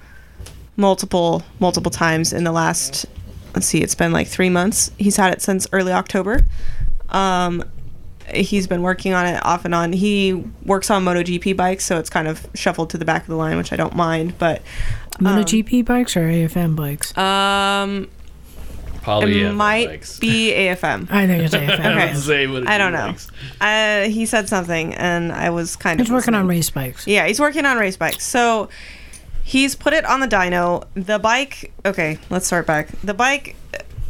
multiple 0.77 1.43
multiple 1.59 1.91
times 1.91 2.33
in 2.33 2.45
the 2.45 2.53
last 2.53 3.07
let's 3.55 3.67
see 3.67 3.83
it's 3.83 3.95
been 3.95 4.13
like 4.13 4.27
three 4.29 4.51
months 4.51 4.91
he's 4.99 5.17
had 5.17 5.33
it 5.33 5.41
since 5.41 5.67
early 5.73 5.93
october 5.93 6.45
um 7.11 7.63
he's 8.35 8.67
been 8.67 8.83
working 8.83 9.13
on 9.15 9.25
it 9.27 9.43
off 9.47 9.65
and 9.65 9.75
on 9.75 9.93
he 9.93 10.35
works 10.65 10.91
on 10.91 11.05
MotoGP 11.05 11.57
bikes 11.57 11.85
so 11.87 11.99
it's 11.99 12.11
kind 12.11 12.27
of 12.29 12.47
shuffled 12.55 12.91
to 12.91 12.99
the 12.99 13.05
back 13.05 13.23
of 13.23 13.29
the 13.29 13.37
line 13.37 13.57
which 13.57 13.73
i 13.73 13.77
don't 13.77 13.95
mind 13.95 14.37
but 14.39 14.63
MotoGP 15.19 15.85
bikes 15.87 16.15
or 16.17 16.29
AFM 16.29 16.77
bikes? 16.77 17.17
um 17.17 18.09
Probably 19.01 19.39
it 19.39 19.43
yeah, 19.45 19.53
might 19.53 19.87
bikes. 19.87 20.19
be 20.19 20.51
AFM. 20.51 21.09
I 21.13 21.29
think 21.29 21.45
it's 21.45 21.55
AFM. 21.55 21.79
I 21.79 22.09
Okay. 22.09 22.15
say 22.17 22.47
what 22.49 22.69
I 22.69 22.77
don't 22.77 22.93
know. 22.93 23.15
Uh, 23.61 24.09
he 24.11 24.27
said 24.27 24.49
something, 24.49 24.95
and 24.95 25.31
I 25.31 25.51
was 25.51 25.77
kind 25.77 26.01
of 26.01 26.07
He's 26.09 26.13
working 26.13 26.35
on 26.35 26.49
race 26.49 26.71
bikes. 26.71 27.07
Yeah, 27.07 27.25
he's 27.29 27.39
working 27.39 27.65
on 27.67 27.77
race 27.79 27.97
bikes. 27.97 28.25
So 28.27 28.69
he's 29.47 29.77
put 29.77 29.93
it 29.93 30.05
on 30.05 30.19
the 30.19 30.27
dyno. 30.27 30.85
The 30.95 31.21
bike. 31.21 31.73
Okay, 31.87 32.19
let's 32.29 32.47
start 32.47 32.67
back. 32.67 32.89
The 33.03 33.15
bike. 33.15 33.55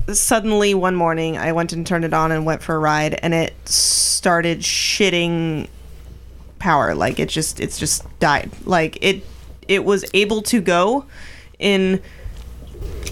Suddenly, 0.08 0.72
one 0.74 0.96
morning, 0.96 1.36
I 1.36 1.52
went 1.52 1.72
and 1.72 1.86
turned 1.86 2.04
it 2.04 2.14
on 2.14 2.32
and 2.32 2.46
went 2.46 2.62
for 2.62 2.74
a 2.74 2.78
ride, 2.78 3.18
and 3.22 3.34
it 3.34 3.54
started 3.68 4.60
shitting 4.60 5.68
power. 6.58 6.94
Like 6.94 7.18
it 7.18 7.28
just, 7.28 7.60
it's 7.60 7.78
just 7.78 8.04
died. 8.18 8.50
Like 8.64 8.98
it, 9.02 9.24
it 9.68 9.84
was 9.84 10.04
able 10.14 10.42
to 10.42 10.60
go 10.60 11.04
in 11.58 12.00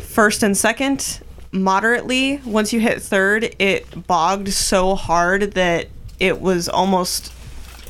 first 0.01 0.43
and 0.43 0.57
second 0.57 1.21
moderately. 1.53 2.41
Once 2.47 2.73
you 2.73 2.81
hit 2.81 3.03
third, 3.03 3.55
it 3.59 4.07
bogged 4.07 4.49
so 4.49 4.95
hard 4.95 5.53
that 5.53 5.89
it 6.19 6.41
was 6.41 6.69
almost 6.69 7.33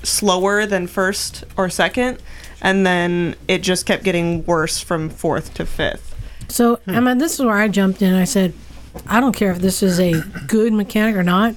slower 0.04 0.66
than 0.66 0.86
first 0.86 1.44
or 1.56 1.68
second, 1.68 2.18
and 2.64 2.84
then 2.84 3.36
it 3.46 3.62
just 3.62 3.86
kept 3.86 4.02
getting 4.02 4.44
worse 4.46 4.80
from 4.80 5.10
fourth 5.10 5.54
to 5.54 5.66
fifth. 5.66 6.16
So, 6.48 6.80
Emma, 6.88 7.14
this 7.14 7.34
is 7.34 7.44
where 7.44 7.56
I 7.56 7.68
jumped 7.68 8.02
in. 8.02 8.14
I 8.14 8.24
said, 8.24 8.54
I 9.06 9.20
don't 9.20 9.36
care 9.36 9.52
if 9.52 9.58
this 9.58 9.82
is 9.82 10.00
a 10.00 10.22
good 10.46 10.72
mechanic 10.72 11.14
or 11.14 11.22
not. 11.22 11.54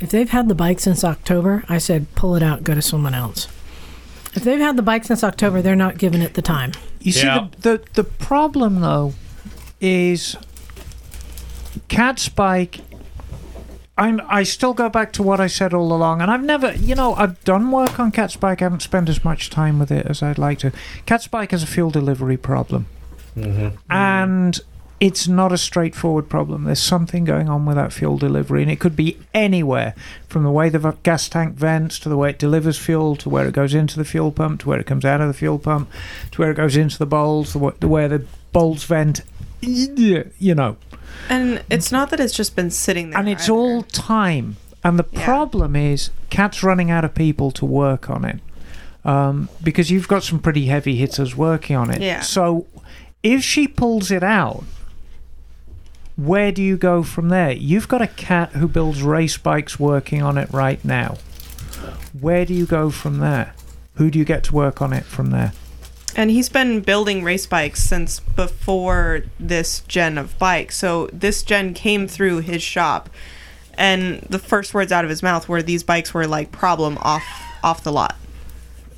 If 0.00 0.10
they've 0.10 0.28
had 0.28 0.48
the 0.48 0.54
bike 0.54 0.80
since 0.80 1.02
October, 1.02 1.64
I 1.68 1.78
said, 1.78 2.14
pull 2.14 2.36
it 2.36 2.42
out, 2.42 2.62
go 2.62 2.74
to 2.74 2.82
someone 2.82 3.14
else. 3.14 3.48
If 4.34 4.44
they've 4.44 4.60
had 4.60 4.76
the 4.76 4.82
bike 4.82 5.04
since 5.04 5.24
October, 5.24 5.62
they're 5.62 5.76
not 5.76 5.96
giving 5.96 6.20
it 6.20 6.34
the 6.34 6.42
time. 6.42 6.72
You 7.00 7.12
see, 7.12 7.22
the, 7.22 7.50
the 7.60 7.84
the 7.94 8.04
problem 8.04 8.80
though 8.80 9.14
is 9.80 10.36
Kat's 11.88 12.28
bike. 12.28 12.80
I'm, 13.96 14.20
I 14.26 14.42
still 14.42 14.74
go 14.74 14.88
back 14.88 15.12
to 15.14 15.22
what 15.22 15.40
I 15.40 15.46
said 15.46 15.72
all 15.72 15.92
along, 15.92 16.20
and 16.20 16.30
I've 16.30 16.42
never, 16.42 16.72
you 16.74 16.96
know, 16.96 17.14
I've 17.14 17.42
done 17.44 17.70
work 17.70 18.00
on 18.00 18.10
Kat's 18.10 18.34
bike. 18.34 18.60
I 18.60 18.64
haven't 18.64 18.82
spent 18.82 19.08
as 19.08 19.24
much 19.24 19.50
time 19.50 19.78
with 19.78 19.92
it 19.92 20.06
as 20.06 20.22
I'd 20.22 20.38
like 20.38 20.58
to. 20.60 20.72
Kat's 21.06 21.28
bike 21.28 21.52
has 21.52 21.62
a 21.62 21.66
fuel 21.66 21.90
delivery 21.90 22.36
problem, 22.36 22.86
mm-hmm. 23.36 23.76
and 23.88 24.60
it's 24.98 25.28
not 25.28 25.52
a 25.52 25.58
straightforward 25.58 26.28
problem. 26.28 26.64
There's 26.64 26.80
something 26.80 27.24
going 27.24 27.48
on 27.48 27.66
with 27.66 27.76
that 27.76 27.92
fuel 27.92 28.18
delivery, 28.18 28.62
and 28.62 28.70
it 28.70 28.80
could 28.80 28.96
be 28.96 29.18
anywhere 29.32 29.94
from 30.28 30.42
the 30.42 30.50
way 30.50 30.70
the 30.70 30.96
gas 31.04 31.28
tank 31.28 31.54
vents 31.54 32.00
to 32.00 32.08
the 32.08 32.16
way 32.16 32.30
it 32.30 32.38
delivers 32.38 32.78
fuel 32.78 33.14
to 33.16 33.28
where 33.28 33.46
it 33.46 33.54
goes 33.54 33.74
into 33.74 33.96
the 33.96 34.04
fuel 34.04 34.32
pump 34.32 34.60
to 34.62 34.68
where 34.68 34.80
it 34.80 34.86
comes 34.86 35.04
out 35.04 35.20
of 35.20 35.28
the 35.28 35.34
fuel 35.34 35.60
pump 35.60 35.88
to 36.32 36.40
where 36.40 36.50
it 36.50 36.56
goes 36.56 36.76
into 36.76 36.98
the 36.98 37.06
bowls, 37.06 37.52
the, 37.52 37.58
where 37.58 38.08
the 38.08 38.26
bowls 38.52 38.82
vent. 38.84 39.20
You 39.60 40.54
know, 40.54 40.76
And 41.28 41.62
it's 41.70 41.90
not 41.90 42.10
that 42.10 42.20
it's 42.20 42.34
just 42.34 42.54
been 42.56 42.70
sitting 42.70 43.10
there. 43.10 43.18
and 43.18 43.28
it's 43.28 43.44
either. 43.44 43.52
all 43.52 43.82
time. 43.82 44.56
And 44.82 44.98
the 44.98 45.06
Yeah. 45.12 45.24
problem 45.24 45.74
is, 45.76 46.10
Kat's 46.30 46.62
running 46.62 46.90
out 46.90 47.04
of 47.04 47.14
people 47.14 47.50
to 47.52 47.64
work 47.64 48.10
on 48.10 48.24
it 48.24 48.40
um, 49.04 49.48
because 49.62 49.90
you've 49.90 50.08
got 50.08 50.22
some 50.22 50.38
pretty 50.38 50.66
heavy 50.66 50.96
hitters 50.96 51.34
working 51.36 51.76
on 51.76 51.90
it. 51.90 52.02
Yeah. 52.02 52.20
So 52.20 52.66
if 53.22 53.42
she 53.42 53.66
pulls 53.66 54.10
it 54.10 54.22
out, 54.22 54.64
where 56.16 56.52
do 56.52 56.62
you 56.62 56.76
go 56.76 57.02
from 57.02 57.28
there? 57.30 57.52
You've 57.52 57.88
got 57.88 58.00
a 58.02 58.06
cat 58.06 58.52
who 58.52 58.68
builds 58.68 59.02
race 59.02 59.36
bikes 59.36 59.80
working 59.80 60.22
on 60.22 60.38
it 60.38 60.48
right 60.52 60.82
now. 60.84 61.16
Where 62.18 62.44
do 62.44 62.54
you 62.54 62.66
go 62.66 62.90
from 62.90 63.18
there? 63.18 63.54
Who 63.94 64.10
do 64.10 64.18
you 64.18 64.24
get 64.24 64.44
to 64.44 64.54
work 64.54 64.80
on 64.82 64.92
it 64.92 65.04
from 65.04 65.30
there? 65.30 65.52
And 66.16 66.30
he's 66.30 66.48
been 66.48 66.80
building 66.80 67.24
race 67.24 67.46
bikes 67.46 67.82
since 67.82 68.20
before 68.20 69.24
this 69.40 69.80
gen 69.88 70.16
of 70.16 70.38
bikes. 70.38 70.76
So 70.76 71.08
this 71.12 71.42
gen 71.42 71.74
came 71.74 72.06
through 72.06 72.40
his 72.40 72.62
shop, 72.62 73.10
and 73.76 74.20
the 74.30 74.38
first 74.38 74.74
words 74.74 74.92
out 74.92 75.04
of 75.04 75.10
his 75.10 75.22
mouth 75.22 75.48
were 75.48 75.62
these 75.62 75.82
bikes 75.82 76.14
were 76.14 76.26
like 76.26 76.52
problem 76.52 76.98
off 77.00 77.24
off 77.62 77.82
the 77.82 77.92
lot. 77.92 78.16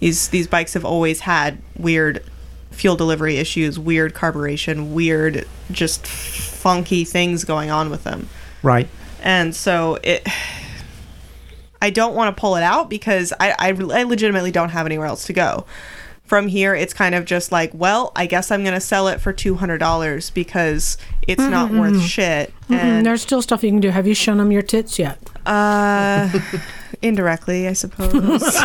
These 0.00 0.28
these 0.28 0.46
bikes 0.46 0.74
have 0.74 0.84
always 0.84 1.20
had 1.20 1.58
weird 1.78 2.22
fuel 2.70 2.96
delivery 2.96 3.38
issues, 3.38 3.78
weird 3.78 4.14
carburation, 4.14 4.92
weird 4.92 5.46
just 5.70 6.06
funky 6.06 7.04
things 7.04 7.44
going 7.44 7.70
on 7.70 7.90
with 7.90 8.04
them. 8.04 8.28
Right. 8.62 8.88
And 9.22 9.54
so 9.54 9.98
it 10.02 10.26
I 11.80 11.90
don't 11.90 12.14
want 12.14 12.34
to 12.34 12.40
pull 12.40 12.56
it 12.56 12.62
out 12.62 12.90
because 12.90 13.32
I, 13.38 13.50
I, 13.58 13.68
I 13.68 14.02
legitimately 14.02 14.50
don't 14.50 14.70
have 14.70 14.86
anywhere 14.86 15.06
else 15.06 15.26
to 15.26 15.32
go. 15.32 15.66
From 16.26 16.48
here, 16.48 16.74
it's 16.74 16.92
kind 16.92 17.14
of 17.14 17.24
just 17.24 17.52
like, 17.52 17.70
well, 17.72 18.10
I 18.16 18.26
guess 18.26 18.50
I'm 18.50 18.62
going 18.64 18.74
to 18.74 18.80
sell 18.80 19.06
it 19.08 19.20
for 19.20 19.32
$200 19.32 20.34
because 20.34 20.98
it's 21.28 21.40
not 21.42 21.70
worth 21.70 22.02
shit. 22.02 22.52
Mm, 22.68 22.74
And, 22.76 23.06
there's 23.06 23.22
still 23.22 23.40
stuff 23.42 23.62
you 23.62 23.70
can 23.70 23.78
do. 23.80 23.90
Have 23.90 24.06
you 24.08 24.14
shown 24.14 24.38
them 24.38 24.50
your 24.50 24.62
tits 24.62 24.98
yet? 24.98 25.18
uh, 25.46 26.28
indirectly, 27.02 27.68
I 27.68 27.74
suppose. 27.74 28.42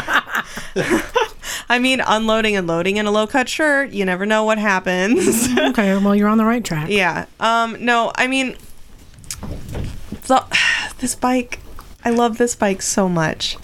I 1.70 1.78
mean, 1.80 2.02
unloading 2.06 2.56
and 2.56 2.66
loading 2.68 2.98
in 2.98 3.06
a 3.06 3.12
low 3.12 3.28
cut 3.28 3.48
shirt, 3.48 3.92
you 3.92 4.06
never 4.06 4.26
know 4.26 4.44
what 4.44 4.58
happens. 4.58 5.48
Okay, 5.58 5.96
well, 5.98 6.16
you're 6.16 6.28
on 6.30 6.38
the 6.38 6.46
right 6.46 6.64
track. 6.64 6.90
Yeah. 6.90 7.26
Um. 7.40 7.78
No. 7.84 8.12
I 8.16 8.28
mean, 8.28 8.56
this 11.00 11.16
bike. 11.16 11.60
I 12.04 12.10
love 12.10 12.38
this 12.38 12.56
bike 12.56 12.82
so 12.82 13.08
much. 13.08 13.58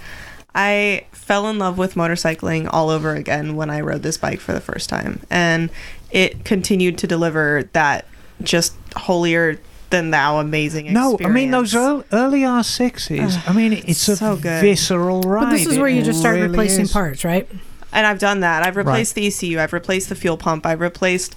I 0.54 1.06
fell 1.28 1.50
in 1.50 1.60
love 1.60 1.78
with 1.78 1.96
motorcycling 1.96 2.70
all 2.72 2.90
over 2.90 3.14
again 3.14 3.58
when 3.58 3.70
I 3.70 3.82
rode 3.82 4.02
this 4.02 4.18
bike 4.18 4.40
for 4.40 4.54
the 4.54 4.62
first 4.62 4.88
time, 4.90 5.20
and 5.30 5.70
it 6.10 6.46
continued 6.46 6.98
to 7.00 7.08
deliver 7.08 7.70
that 7.74 8.06
just 8.42 8.74
holier 8.96 9.60
than 9.90 10.12
thou 10.12 10.40
amazing. 10.40 10.94
No, 10.94 11.18
I 11.24 11.28
mean 11.28 11.52
those 11.52 11.76
early, 11.76 12.06
early 12.14 12.42
R6s. 12.42 13.48
I 13.48 13.54
mean, 13.54 13.74
it's 13.74 14.08
a 14.08 14.38
good. 14.42 14.62
visceral 14.62 15.22
ride. 15.22 15.46
But 15.46 15.52
this 15.52 15.68
is 15.68 15.78
It 15.78 15.82
where 15.82 15.90
you 15.90 16.02
just 16.02 16.20
start 16.20 16.36
really 16.36 16.48
replacing 16.48 16.86
is. 16.86 16.94
parts, 16.94 17.26
right? 17.26 17.48
and 17.94 18.06
I've 18.06 18.20
done 18.20 18.42
that. 18.42 18.64
I've 18.64 18.76
replaced 18.78 19.16
the 19.16 19.28
ECU. 19.28 19.60
I've 19.60 19.74
replaced 19.74 20.10
the 20.10 20.16
fuel 20.16 20.38
pump. 20.38 20.66
I've 20.66 20.82
replaced. 20.82 21.36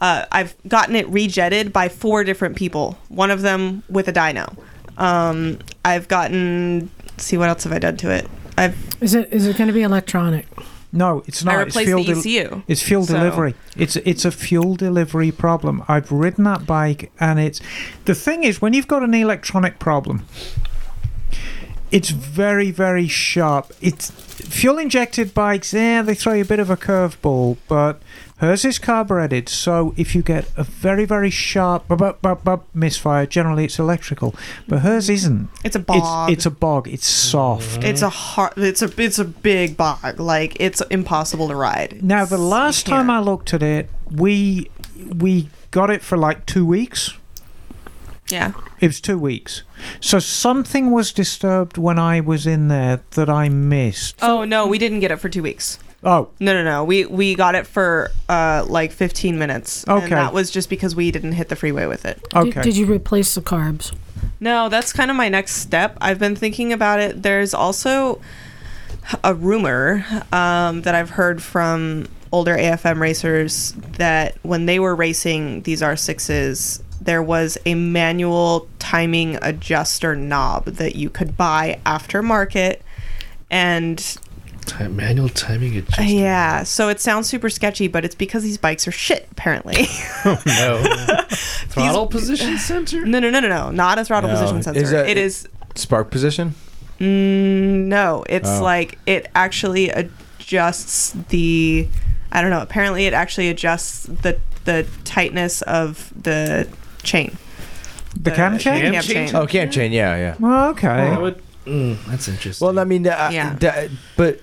Uh, 0.00 0.24
I've 0.32 0.54
gotten 0.66 0.96
it 0.96 1.06
rejetted 1.08 1.72
by 1.72 1.88
four 1.88 2.24
different 2.24 2.56
people. 2.56 2.96
One 3.08 3.30
of 3.30 3.42
them 3.42 3.82
with 3.88 4.08
a 4.08 4.12
dyno. 4.12 4.56
Um, 4.98 5.58
I've 5.84 6.08
gotten. 6.08 6.90
see 7.16 7.36
what 7.36 7.48
else 7.48 7.64
have 7.64 7.72
I 7.72 7.78
done 7.78 7.96
to 7.98 8.10
it? 8.10 8.28
I've 8.58 8.76
Is 9.00 9.14
it 9.14 9.32
is 9.32 9.46
it 9.46 9.56
going 9.56 9.68
to 9.68 9.74
be 9.74 9.82
electronic? 9.82 10.46
No, 10.92 11.22
it's 11.26 11.44
not. 11.44 11.54
I 11.54 11.62
it's 11.62 11.76
fuel 11.78 12.02
the 12.02 12.12
del- 12.14 12.18
ECU. 12.18 12.62
It's 12.66 12.82
fuel 12.82 13.04
So- 13.06 13.14
delivery. 13.14 13.54
It's 13.76 13.96
it's 13.96 14.24
a 14.24 14.30
fuel 14.32 14.74
delivery 14.74 15.30
problem. 15.30 15.84
I've 15.88 16.10
ridden 16.10 16.44
that 16.44 16.66
bike, 16.66 17.12
and 17.20 17.38
it's 17.38 17.60
the 18.06 18.14
thing 18.14 18.42
is 18.44 18.60
when 18.60 18.72
you've 18.74 18.88
got 18.88 19.02
an 19.04 19.14
electronic 19.14 19.78
problem, 19.78 20.24
it's 21.92 22.10
very 22.10 22.70
very 22.72 23.06
sharp. 23.08 23.72
It's 23.80 24.10
fuel 24.10 24.78
injected 24.78 25.32
bikes. 25.32 25.72
Yeah, 25.72 26.02
they 26.02 26.14
throw 26.14 26.32
you 26.34 26.42
a 26.42 26.46
bit 26.46 26.58
of 26.58 26.70
a 26.70 26.76
curveball, 26.76 27.56
but 27.68 28.02
hers 28.40 28.64
is 28.64 28.78
carbureted. 28.78 29.48
So 29.48 29.94
if 29.96 30.14
you 30.14 30.22
get 30.22 30.50
a 30.56 30.64
very 30.64 31.04
very 31.04 31.30
sharp 31.30 31.84
misfire, 32.74 33.26
generally 33.26 33.64
it's 33.64 33.78
electrical, 33.78 34.34
but 34.66 34.80
hers 34.80 35.04
mm-hmm. 35.04 35.14
isn't. 35.14 35.48
It's 35.64 35.76
a 35.76 35.80
bog. 35.80 36.30
It's 36.30 36.40
it's 36.40 36.46
a 36.46 36.50
bog. 36.50 36.88
It's 36.88 37.06
soft. 37.06 37.80
Mm-hmm. 37.80 37.82
It's 37.84 38.02
a 38.02 38.08
hard. 38.08 38.54
It's 38.56 38.82
a 38.82 38.90
it's 39.00 39.18
a 39.18 39.24
big 39.24 39.76
bog. 39.76 40.18
Like 40.18 40.56
it's 40.58 40.80
impossible 40.90 41.48
to 41.48 41.54
ride. 41.54 42.02
Now, 42.02 42.24
the 42.24 42.38
last 42.38 42.86
time 42.86 43.10
I 43.10 43.20
looked 43.20 43.52
at 43.52 43.62
it, 43.62 43.90
we 44.10 44.70
we 45.16 45.50
got 45.70 45.90
it 45.90 46.02
for 46.02 46.16
like 46.16 46.46
two 46.46 46.64
weeks. 46.64 47.16
Yeah. 48.30 48.52
It 48.80 48.86
was 48.86 49.00
two 49.00 49.18
weeks. 49.18 49.64
So 50.00 50.18
something 50.18 50.90
was 50.90 51.12
disturbed 51.12 51.76
when 51.76 51.98
I 51.98 52.20
was 52.20 52.46
in 52.46 52.68
there 52.68 53.02
that 53.10 53.28
I 53.28 53.48
missed. 53.48 54.16
Oh 54.22 54.44
no, 54.44 54.66
we 54.66 54.78
didn't 54.78 55.00
get 55.00 55.10
it 55.10 55.16
for 55.16 55.28
two 55.28 55.42
weeks. 55.42 55.78
Oh, 56.02 56.28
No, 56.40 56.54
no, 56.54 56.64
no. 56.64 56.84
We 56.84 57.04
we 57.06 57.34
got 57.34 57.54
it 57.54 57.66
for 57.66 58.10
uh 58.28 58.64
like 58.68 58.92
15 58.92 59.38
minutes. 59.38 59.86
Okay. 59.86 60.02
And 60.04 60.12
that 60.12 60.32
was 60.32 60.50
just 60.50 60.70
because 60.70 60.96
we 60.96 61.10
didn't 61.10 61.32
hit 61.32 61.48
the 61.48 61.56
freeway 61.56 61.86
with 61.86 62.06
it. 62.06 62.22
okay. 62.34 62.50
Did, 62.50 62.62
did 62.62 62.76
you 62.76 62.86
replace 62.86 63.34
the 63.34 63.42
carbs? 63.42 63.94
No, 64.38 64.68
that's 64.70 64.92
kind 64.92 65.10
of 65.10 65.16
my 65.16 65.28
next 65.28 65.56
step. 65.56 65.96
I've 66.00 66.18
been 66.18 66.36
thinking 66.36 66.72
about 66.72 67.00
it. 67.00 67.22
There's 67.22 67.52
also 67.52 68.20
a 69.24 69.34
rumor 69.34 70.04
um, 70.32 70.82
that 70.82 70.94
I've 70.94 71.10
heard 71.10 71.42
from 71.42 72.06
older 72.32 72.56
AFM 72.56 73.00
racers 73.00 73.72
that 73.98 74.36
when 74.42 74.66
they 74.66 74.78
were 74.78 74.94
racing 74.94 75.62
these 75.62 75.82
R6s, 75.82 76.82
there 77.00 77.22
was 77.22 77.58
a 77.66 77.74
manual 77.74 78.68
timing 78.78 79.36
adjuster 79.42 80.14
knob 80.14 80.66
that 80.66 80.96
you 80.96 81.10
could 81.10 81.36
buy 81.36 81.80
aftermarket. 81.84 82.80
And 83.50 84.16
Time, 84.70 84.94
manual 84.96 85.28
timing 85.28 85.76
adjustment. 85.76 86.10
yeah, 86.10 86.62
so 86.62 86.88
it 86.88 87.00
sounds 87.00 87.28
super 87.28 87.50
sketchy, 87.50 87.88
but 87.88 88.04
it's 88.04 88.14
because 88.14 88.42
these 88.42 88.56
bikes 88.58 88.86
are 88.86 88.92
shit, 88.92 89.26
apparently. 89.32 89.74
oh 90.24 90.40
No. 90.46 91.24
Throttle 91.68 92.06
position 92.06 92.56
center. 92.70 93.04
no, 93.04 93.18
no, 93.18 93.30
no, 93.30 93.40
no, 93.40 93.48
no. 93.48 93.70
Not 93.70 93.98
a 93.98 94.04
throttle 94.04 94.28
No, 94.30 94.36
position 94.36 94.58
is 94.58 94.64
sensor. 94.64 94.82
that- 94.90 95.08
it 95.08 95.16
is 95.18 95.48
Spark 95.74 96.10
position? 96.10 96.54
Mm, 96.98 97.86
no, 97.86 98.24
it's 98.28 98.48
Oh. 98.48 98.62
like 98.62 98.98
it 99.06 99.26
actually 99.34 99.88
adjusts 99.90 101.12
the. 101.30 101.88
I 102.32 102.40
don't 102.42 102.50
know. 102.50 102.60
Apparently, 102.60 103.06
it 103.06 103.12
actually 103.14 103.48
adjusts 103.48 104.04
the 104.04 104.38
the 104.64 104.86
tightness 105.04 105.62
of 105.62 106.12
the 106.20 106.68
chain. 107.02 107.36
The 108.20 108.30
cam 108.32 108.58
chain? 108.58 108.82
Cam 108.82 108.92
Cam 108.92 109.02
chain? 109.02 109.26
chain. 109.28 109.36
Oh, 109.36 109.46
cam 109.46 109.70
chain. 109.70 109.92
Yeah, 109.92 110.16
yeah. 110.16 110.36
Well, 110.38 110.70
okay. 110.70 110.88
That 110.88 111.20
would, 111.22 111.40
mm, 111.64 111.96
that's 112.06 112.28
interesting. 112.28 112.66
Well, 112.66 112.78
I 112.78 112.84
mean, 112.84 113.06
uh, 113.06 113.30
Yeah. 113.32 113.54
d- 113.58 113.94
but 114.16 114.40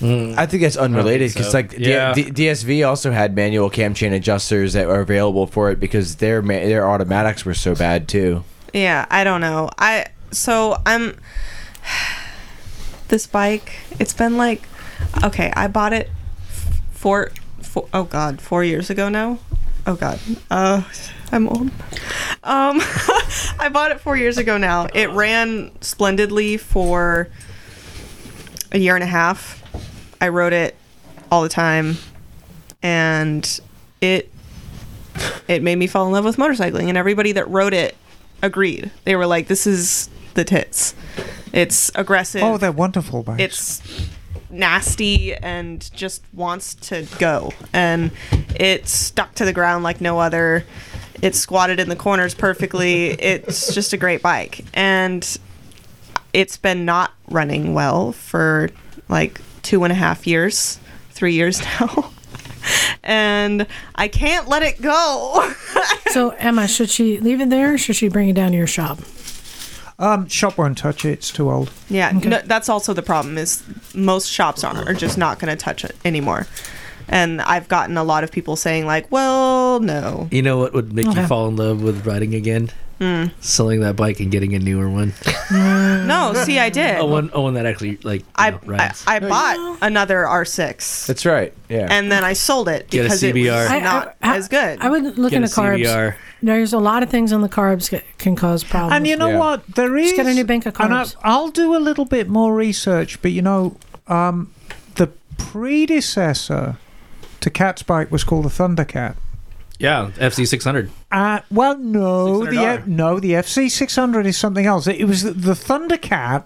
Mm. 0.00 0.36
I 0.36 0.46
think 0.46 0.62
that's 0.62 0.76
unrelated 0.76 1.32
because 1.32 1.50
so. 1.50 1.58
like 1.58 1.70
D- 1.70 1.84
D- 1.84 2.46
DSV 2.46 2.86
also 2.86 3.10
had 3.12 3.34
manual 3.34 3.70
cam 3.70 3.94
chain 3.94 4.12
adjusters 4.12 4.74
that 4.74 4.86
were 4.86 5.00
available 5.00 5.46
for 5.46 5.70
it 5.70 5.80
because 5.80 6.16
their 6.16 6.42
ma- 6.42 6.54
their 6.54 6.88
automatics 6.88 7.44
were 7.44 7.54
so 7.54 7.74
bad 7.74 8.08
too. 8.08 8.44
Yeah, 8.72 9.06
I 9.10 9.24
don't 9.24 9.40
know. 9.40 9.70
I 9.78 10.06
so 10.30 10.80
I'm 10.84 11.16
this 13.08 13.26
bike. 13.26 13.72
It's 13.98 14.12
been 14.12 14.36
like 14.36 14.62
okay. 15.24 15.52
I 15.56 15.66
bought 15.68 15.92
it 15.92 16.10
four, 16.90 17.32
four 17.62 17.88
oh 17.94 18.04
god, 18.04 18.40
four 18.40 18.64
years 18.64 18.90
ago 18.90 19.08
now. 19.08 19.38
Oh 19.86 19.94
god, 19.94 20.18
uh, 20.50 20.82
I'm 21.32 21.48
old. 21.48 21.70
Um, 22.42 22.80
I 23.58 23.70
bought 23.72 23.92
it 23.92 24.00
four 24.00 24.16
years 24.16 24.36
ago 24.36 24.58
now. 24.58 24.88
It 24.92 25.10
ran 25.10 25.70
splendidly 25.80 26.56
for 26.56 27.28
a 28.72 28.78
year 28.78 28.94
and 28.94 29.04
a 29.04 29.08
half. 29.08 29.62
I 30.20 30.28
rode 30.28 30.52
it 30.52 30.76
all 31.30 31.42
the 31.42 31.48
time, 31.48 31.96
and 32.82 33.60
it 34.00 34.30
it 35.48 35.62
made 35.62 35.76
me 35.76 35.86
fall 35.86 36.06
in 36.06 36.12
love 36.12 36.24
with 36.24 36.36
motorcycling. 36.36 36.88
And 36.88 36.96
everybody 36.96 37.32
that 37.32 37.48
rode 37.48 37.74
it 37.74 37.96
agreed. 38.42 38.90
They 39.04 39.16
were 39.16 39.26
like, 39.26 39.48
"This 39.48 39.66
is 39.66 40.08
the 40.34 40.44
tits. 40.44 40.94
It's 41.52 41.90
aggressive. 41.94 42.42
Oh, 42.42 42.58
they're 42.58 42.70
wonderful 42.72 43.22
bikes. 43.22 43.40
it's 43.40 44.08
nasty 44.50 45.34
and 45.34 45.90
just 45.94 46.22
wants 46.32 46.74
to 46.74 47.06
go. 47.18 47.52
And 47.72 48.10
it 48.54 48.86
stuck 48.86 49.34
to 49.36 49.44
the 49.44 49.52
ground 49.52 49.84
like 49.84 50.00
no 50.00 50.18
other. 50.18 50.64
It 51.22 51.34
squatted 51.34 51.80
in 51.80 51.88
the 51.88 51.96
corners 51.96 52.34
perfectly. 52.34 53.06
it's 53.10 53.74
just 53.74 53.92
a 53.92 53.96
great 53.96 54.22
bike. 54.22 54.64
And 54.74 55.38
it's 56.32 56.56
been 56.56 56.84
not 56.84 57.12
running 57.30 57.74
well 57.74 58.12
for 58.12 58.70
like 59.08 59.40
two 59.66 59.82
and 59.82 59.90
a 59.92 59.96
half 59.96 60.26
years, 60.28 60.78
three 61.10 61.32
years 61.34 61.60
now. 61.80 62.10
and 63.02 63.66
I 63.96 64.06
can't 64.08 64.48
let 64.48 64.62
it 64.62 64.80
go. 64.80 65.52
So, 66.12 66.30
Emma, 66.30 66.66
should 66.66 66.88
she 66.88 67.18
leave 67.20 67.42
it 67.42 67.50
there 67.50 67.74
or 67.74 67.78
should 67.78 67.96
she 67.96 68.08
bring 68.08 68.30
it 68.30 68.32
down 68.34 68.52
to 68.52 68.56
your 68.56 68.66
shop? 68.66 68.98
um, 69.98 70.26
shop 70.28 70.56
won't 70.56 70.78
touch 70.78 71.04
it. 71.04 71.10
It's 71.10 71.30
too 71.30 71.50
old. 71.50 71.70
Yeah, 71.90 72.10
no, 72.12 72.40
that's 72.42 72.70
also 72.70 72.94
the 72.94 73.02
problem. 73.02 73.36
Is 73.36 73.62
most 73.94 74.30
shops 74.30 74.64
are, 74.64 74.88
are 74.88 74.94
just 74.94 75.18
not 75.18 75.38
going 75.38 75.54
to 75.54 75.62
touch 75.62 75.84
it 75.84 75.94
anymore, 76.06 76.46
and 77.08 77.42
I've 77.42 77.68
gotten 77.68 77.98
a 77.98 78.04
lot 78.04 78.24
of 78.24 78.32
people 78.32 78.56
saying 78.56 78.86
like, 78.86 79.10
"Well, 79.12 79.80
no." 79.80 80.28
You 80.30 80.40
know 80.40 80.56
what 80.58 80.72
would 80.72 80.94
make 80.94 81.06
Okay. 81.06 81.20
you 81.20 81.26
fall 81.26 81.48
in 81.48 81.56
love 81.56 81.82
with 81.82 82.06
riding 82.06 82.34
again? 82.34 82.70
Hmm. 82.98 83.26
Selling 83.40 83.80
that 83.80 83.94
bike 83.94 84.20
and 84.20 84.30
getting 84.30 84.54
a 84.54 84.58
newer 84.58 84.88
one. 84.88 85.12
No, 85.50 86.32
see, 86.44 86.58
I 86.58 86.70
did. 86.70 86.98
A 86.98 87.04
one, 87.04 87.30
a 87.32 87.40
one 87.40 87.54
that 87.54 87.66
actually 87.66 87.98
like 88.02 88.24
I, 88.34 88.50
know, 88.50 88.60
I 88.64 88.66
rides. 88.66 89.04
I 89.06 89.18
bought 89.20 89.78
another 89.82 90.24
R6, 90.24 91.06
That's 91.06 91.24
right. 91.26 91.52
Yeah. 91.68 91.86
and 91.90 92.10
then 92.10 92.24
I 92.24 92.32
sold 92.32 92.68
it 92.68 92.88
Get 92.90 93.00
a 93.00 93.02
because 93.04 93.22
it 93.22 93.34
was 93.34 93.42
CBR. 93.44 93.68
I- 93.70 93.78
not 93.80 94.16
I- 94.22 94.36
as 94.36 94.48
good. 94.48 94.80
I 94.80 94.88
would 94.88 95.18
look 95.18 95.30
Get 95.30 95.40
a 95.42 95.44
into 95.44 95.54
carbs. 95.54 95.84
CBR. 95.84 96.14
There's 96.42 96.72
a 96.72 96.78
lot 96.78 97.02
of 97.02 97.10
things 97.10 97.32
on 97.32 97.42
the 97.42 97.48
carbs 97.48 97.90
that 97.90 98.02
can 98.18 98.34
cause 98.36 98.64
problems. 98.64 98.94
And 98.96 99.06
you 99.06 99.16
know 99.16 99.28
Yeah. 99.30 99.38
what? 99.38 99.66
There 99.74 99.96
is. 99.96 100.06
Just 100.12 100.16
get 100.16 100.26
a 100.26 100.34
new 100.34 100.44
bank 100.44 100.66
of 100.66 100.78
and 100.80 100.94
I, 100.94 101.02
carbs. 101.04 101.16
I'll 101.22 101.48
do 101.48 101.76
a 101.76 101.78
little 101.80 102.04
bit 102.06 102.28
more 102.28 102.54
research, 102.54 103.20
but 103.22 103.30
you 103.32 103.42
know, 103.42 103.76
um, 104.08 104.52
the 104.96 105.08
predecessor 105.38 106.76
to 107.40 107.50
Kat's 107.50 107.82
bike 107.82 108.10
was 108.10 108.24
called 108.24 108.44
the 108.44 108.48
Thundercat. 108.48 109.16
Yeah, 109.78 110.10
FC 110.16 110.46
six 110.46 110.64
hundred. 110.64 110.90
Uh, 111.12 111.40
well, 111.50 111.76
no, 111.78 112.44
the 112.44 112.52
$600. 112.52 112.86
no, 112.86 113.20
the 113.20 113.32
FC 113.32 113.70
six 113.70 113.94
hundred 113.96 114.26
is 114.26 114.36
something 114.36 114.64
else. 114.66 114.86
It 114.86 115.04
was 115.04 115.22
the, 115.22 115.32
the 115.32 115.52
Thundercat 115.52 116.44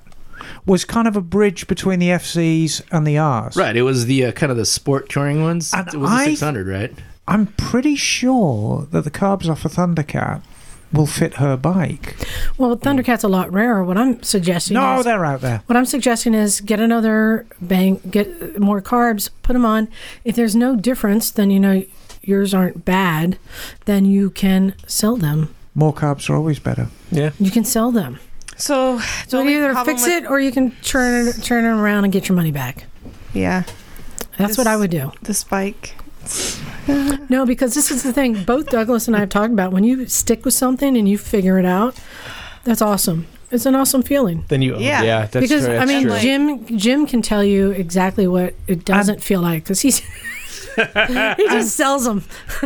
was 0.67 0.85
kind 0.85 1.07
of 1.07 1.17
a 1.17 1.21
bridge 1.21 1.67
between 1.67 1.99
the 2.01 2.09
FCs 2.09 2.83
and 2.91 3.07
the 3.07 3.19
R's. 3.19 3.57
Right. 3.57 3.77
It 3.77 3.83
was 3.83 4.07
the 4.07 4.27
uh, 4.27 4.33
kind 4.33 4.51
of 4.51 4.59
the 4.59 4.65
sport 4.67 5.09
touring 5.09 5.43
ones. 5.43 5.73
And 5.73 5.87
it 5.89 5.97
was 5.97 6.11
I- 6.11 6.25
the 6.25 6.31
six 6.31 6.41
hundred, 6.41 6.67
right? 6.67 6.93
I'm 7.29 7.47
pretty 7.47 7.95
sure 7.95 8.89
that 8.91 9.05
the 9.05 9.11
carbs 9.11 9.49
off 9.49 9.65
a 9.65 9.69
Thundercat 9.69 10.43
will 10.93 11.07
fit 11.07 11.35
her 11.35 11.57
bike. 11.57 12.17
well, 12.59 12.75
Thundercat's 12.77 13.23
a 13.23 13.29
lot 13.29 13.53
rarer. 13.53 13.85
What 13.85 13.97
I'm 13.97 14.21
suggesting 14.25 14.75
No, 14.75 14.99
is, 14.99 15.05
they're 15.05 15.25
out 15.25 15.41
there. 15.41 15.63
what 15.67 15.77
I'm 15.77 15.87
suggesting 15.87 16.35
is 16.35 16.61
get 16.61 16.81
another 16.81 17.47
bank, 17.61 18.11
get 18.11 18.59
more 18.59 18.83
carbs, 18.83 19.31
put 19.43 19.53
them 19.53 19.65
on. 19.65 19.87
If 20.25 20.35
there's 20.35 20.57
no 20.57 20.75
difference, 20.75 21.31
then 21.31 21.51
you 21.53 21.61
know 21.61 21.85
yours 22.23 22.53
aren't 22.55 22.85
bad. 22.85 23.39
Then 23.85 24.05
you 24.05 24.31
can 24.31 24.75
sell 24.87 25.17
them. 25.17 25.55
More 25.75 25.93
carbs 25.95 26.29
are 26.29 26.35
always 26.37 26.59
better. 26.59 26.89
Yeah. 27.11 27.31
You 27.39 27.51
can 27.51 27.65
sell 27.65 27.91
them. 27.93 28.19
so 28.57 28.99
So 29.29 29.39
only 29.41 29.57
either 29.57 29.75
fix 29.85 30.03
with- 30.05 30.25
it 30.25 30.27
or 30.31 30.41
you 30.41 30.51
can 30.53 30.73
turn 30.83 31.29
it 31.29 31.43
turn 31.43 31.65
it 31.65 31.69
around 31.69 32.05
and 32.05 32.13
get 32.13 32.29
your 32.29 32.37
money 32.37 32.51
back. 32.53 32.85
Yeah, 33.33 33.63
That's 34.39 34.59
what 34.59 34.67
I 34.67 34.77
would 34.77 34.91
do. 34.91 35.13
The 35.23 35.35
spike. 35.35 35.95
No, 37.29 37.47
because 37.47 37.75
this 37.75 37.91
is 37.93 38.03
the 38.03 38.13
thing. 38.13 38.43
Both 38.43 38.71
Douglas 38.71 39.07
and 39.07 39.17
I 39.17 39.21
have 39.21 39.29
talked 39.29 39.53
about. 39.53 39.71
When 39.73 39.85
you 39.85 40.07
stick 40.07 40.45
with 40.45 40.55
something 40.55 40.97
and 40.97 41.09
you 41.09 41.17
figure 41.17 41.59
it 41.59 41.65
out, 41.65 41.97
that's 42.65 42.83
awesome. 42.83 43.27
It's 43.53 43.67
an 43.67 43.77
awesome 43.77 44.03
feeling. 44.03 44.45
Then 44.49 44.61
you 44.63 44.77
Yeah. 44.79 45.03
yeah, 45.03 45.27
that's 45.27 45.47
because 45.49 45.67
true. 45.67 45.77
I 45.77 45.85
mean, 45.85 46.09
true. 46.09 46.19
Jim 46.19 46.67
Jim 46.79 47.07
can 47.07 47.23
tell 47.23 47.45
you 47.45 47.71
exactly 47.71 48.27
what 48.27 48.55
it 48.67 48.85
doesn't 48.85 49.23
feel 49.23 49.41
like 49.41 49.63
because 49.65 49.81
he's 49.81 50.03
he 51.37 51.49
just 51.49 51.77
sells 51.77 52.05
them. 52.05 52.23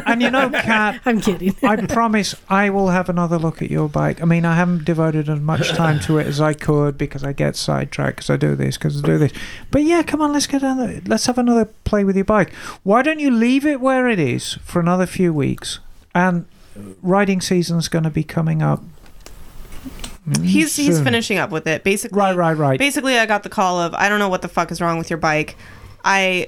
And 0.06 0.20
you 0.22 0.30
know, 0.30 0.50
Kat, 0.50 1.00
I'm 1.06 1.20
kidding. 1.20 1.54
I 1.62 1.76
promise 1.86 2.34
I 2.48 2.70
will 2.70 2.88
have 2.88 3.08
another 3.08 3.38
look 3.38 3.62
at 3.62 3.70
your 3.70 3.88
bike. 3.88 4.20
I 4.22 4.24
mean, 4.24 4.44
I 4.44 4.54
haven't 4.56 4.84
devoted 4.84 5.28
as 5.28 5.40
much 5.40 5.70
time 5.70 6.00
to 6.00 6.18
it 6.18 6.26
as 6.26 6.40
I 6.40 6.52
could 6.54 6.96
because 6.98 7.24
I 7.24 7.32
get 7.32 7.56
sidetracked 7.56 8.16
because 8.16 8.30
I 8.30 8.36
do 8.36 8.54
this, 8.56 8.76
because 8.76 9.02
I 9.02 9.06
do 9.06 9.18
this. 9.18 9.32
But 9.70 9.82
yeah, 9.82 10.02
come 10.02 10.20
on, 10.20 10.32
let's 10.32 10.46
get 10.46 10.60
There. 10.62 11.00
let's 11.06 11.26
have 11.26 11.38
another 11.38 11.66
play 11.84 12.04
with 12.04 12.16
your 12.16 12.24
bike. 12.24 12.52
Why 12.82 13.02
don't 13.02 13.18
you 13.20 13.30
leave 13.30 13.64
it 13.66 13.80
where 13.80 14.08
it 14.08 14.18
is 14.18 14.54
for 14.64 14.80
another 14.80 15.06
few 15.06 15.32
weeks? 15.32 15.78
And 16.14 16.46
riding 17.02 17.40
season's 17.40 17.88
going 17.88 18.04
to 18.04 18.10
be 18.10 18.24
coming 18.24 18.62
up. 18.62 18.82
mm, 20.28 20.44
He's 20.44 20.74
he's 20.76 21.00
finishing 21.00 21.38
up 21.38 21.50
with 21.50 21.66
it. 21.66 21.84
Basically, 21.84 22.18
Right, 22.18 22.36
right, 22.36 22.56
right. 22.56 22.78
basically 22.78 23.18
i 23.18 23.26
got 23.26 23.42
the 23.42 23.48
call 23.48 23.80
of 23.80 23.94
i 23.94 24.08
don't 24.08 24.18
know 24.18 24.28
what 24.28 24.42
the 24.42 24.48
fuck 24.48 24.70
is 24.72 24.80
wrong 24.80 24.98
with 24.98 25.10
your 25.10 25.18
bike 25.18 25.56
i 26.04 26.46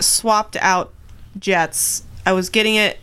swapped 0.00 0.56
out 0.60 0.92
jets. 1.38 2.02
I 2.26 2.32
was 2.32 2.48
getting 2.48 2.74
it 2.74 2.98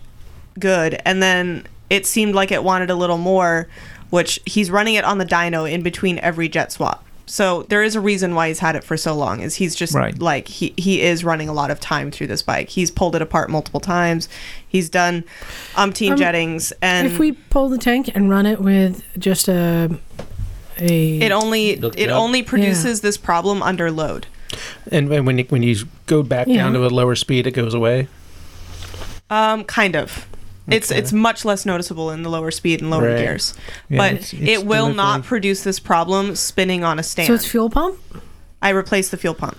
good 0.60 1.00
and 1.06 1.22
then 1.22 1.68
it 1.90 2.06
seemed 2.06 2.36
like 2.36 2.52
it 2.52 2.64
wanted 2.64 2.90
a 2.90 2.96
little 2.96 3.18
more 3.18 3.68
which 4.10 4.40
he's 4.46 4.72
running 4.72 4.96
it 4.96 5.04
on 5.04 5.18
the 5.18 5.26
dyno 5.26 5.70
in 5.70 5.84
between 5.84 6.18
every 6.20 6.48
jet 6.50 6.72
swap. 6.72 7.04
So 7.30 7.64
there 7.64 7.84
is 7.84 7.94
a 7.94 8.00
reason 8.00 8.36
why 8.36 8.48
he's 8.48 8.60
had 8.60 8.78
it 8.78 8.86
for 8.86 8.96
so 8.96 9.14
long 9.14 9.42
is 9.42 9.56
he's 9.56 9.76
just 9.76 9.94
Right. 9.94 10.18
like 10.18 10.48
he, 10.48 10.74
he 10.78 11.02
is 11.02 11.26
running 11.26 11.50
a 11.50 11.54
lot 11.54 11.70
of 11.72 11.80
time 11.82 12.10
through 12.10 12.28
this 12.28 12.42
bike. 12.42 12.70
He's 12.70 12.90
pulled 12.90 13.18
it 13.18 13.22
apart 13.22 13.50
multiple 13.50 13.82
times. 13.82 14.30
He's 14.66 14.88
done 14.90 15.26
umpteen 15.76 16.12
Um, 16.12 16.18
jettings 16.18 16.72
and 16.82 17.06
if 17.06 17.20
we 17.20 17.34
pull 17.34 17.68
the 17.68 17.78
tank 17.78 18.10
and 18.16 18.30
run 18.30 18.46
it 18.46 18.62
with 18.62 19.04
just 19.20 19.50
a 19.50 20.00
a 20.80 21.18
it 21.20 21.32
only 21.34 21.72
it 21.72 21.84
it 21.98 22.10
only 22.10 22.44
produces 22.44 23.02
this 23.02 23.18
problem 23.18 23.62
under 23.62 23.92
load 23.92 24.28
And, 24.92 25.12
and 25.12 25.26
when 25.26 25.38
you, 25.38 25.46
when 25.50 25.64
you 25.64 25.76
go 26.06 26.24
back 26.24 26.48
Yeah. 26.48 26.58
down 26.64 26.74
to 26.74 26.86
a 26.86 26.90
lower 26.90 27.16
speed, 27.16 27.48
it 27.48 27.52
goes 27.52 27.74
away. 27.74 28.08
Um, 29.30 29.64
kind 29.66 29.96
of. 29.96 30.28
It's 30.70 30.92
Okay. 30.92 31.00
it's 31.00 31.14
much 31.14 31.46
less 31.46 31.66
noticeable 31.66 32.12
in 32.12 32.24
the 32.24 32.30
lower 32.30 32.52
speed 32.52 32.82
and 32.82 32.90
lower 32.92 33.08
Right. 33.10 33.18
gears, 33.20 33.54
Yeah, 33.90 33.98
but 33.98 34.12
it's- 34.14 34.34
it's 34.34 34.44
it 34.62 34.66
will 34.66 34.94
not 34.94 35.24
produce 35.24 35.64
this 35.64 35.80
problem 35.80 36.36
spinning 36.36 36.84
on 36.84 37.00
a 37.00 37.04
stand. 37.04 37.28
so 37.28 37.34
it's 37.36 37.46
fuel 37.46 37.70
pump. 37.70 37.98
I 38.62 38.70
replaced 38.70 39.12
the 39.12 39.18
fuel 39.18 39.34
pump. 39.34 39.56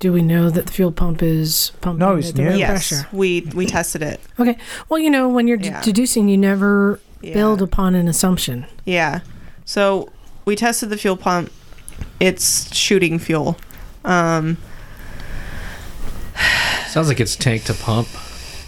Do 0.00 0.12
we 0.12 0.22
know 0.22 0.50
that 0.50 0.66
the 0.66 0.72
fuel 0.72 0.90
pump 0.92 1.22
is 1.22 1.70
pumping 1.82 1.98
No, 2.00 2.16
it's 2.16 2.30
at 2.30 2.34
the 2.36 2.44
right 2.46 2.58
yes, 2.58 2.88
pressure? 2.88 3.06
we 3.12 3.46
we 3.54 3.66
tested 3.66 4.02
it. 4.02 4.20
Okay. 4.40 4.56
Well, 4.88 4.98
you 4.98 5.10
know, 5.10 5.28
when 5.28 5.46
you're 5.46 5.56
d- 5.58 5.68
Yeah. 5.68 5.82
deducing, 5.82 6.28
you 6.28 6.36
never 6.38 6.98
Yeah. 7.22 7.34
build 7.34 7.62
upon 7.62 7.94
an 7.94 8.08
assumption. 8.08 8.64
Yeah. 8.84 9.20
So 9.64 10.08
we 10.46 10.56
tested 10.56 10.88
the 10.90 10.96
fuel 10.96 11.16
pump. 11.16 11.52
It's 12.18 12.74
shooting 12.74 13.18
fuel. 13.18 13.56
Um, 14.04 14.56
Sounds 16.88 17.08
like 17.08 17.20
it's 17.20 17.36
tank 17.36 17.64
to 17.64 17.74
pump. 17.74 18.08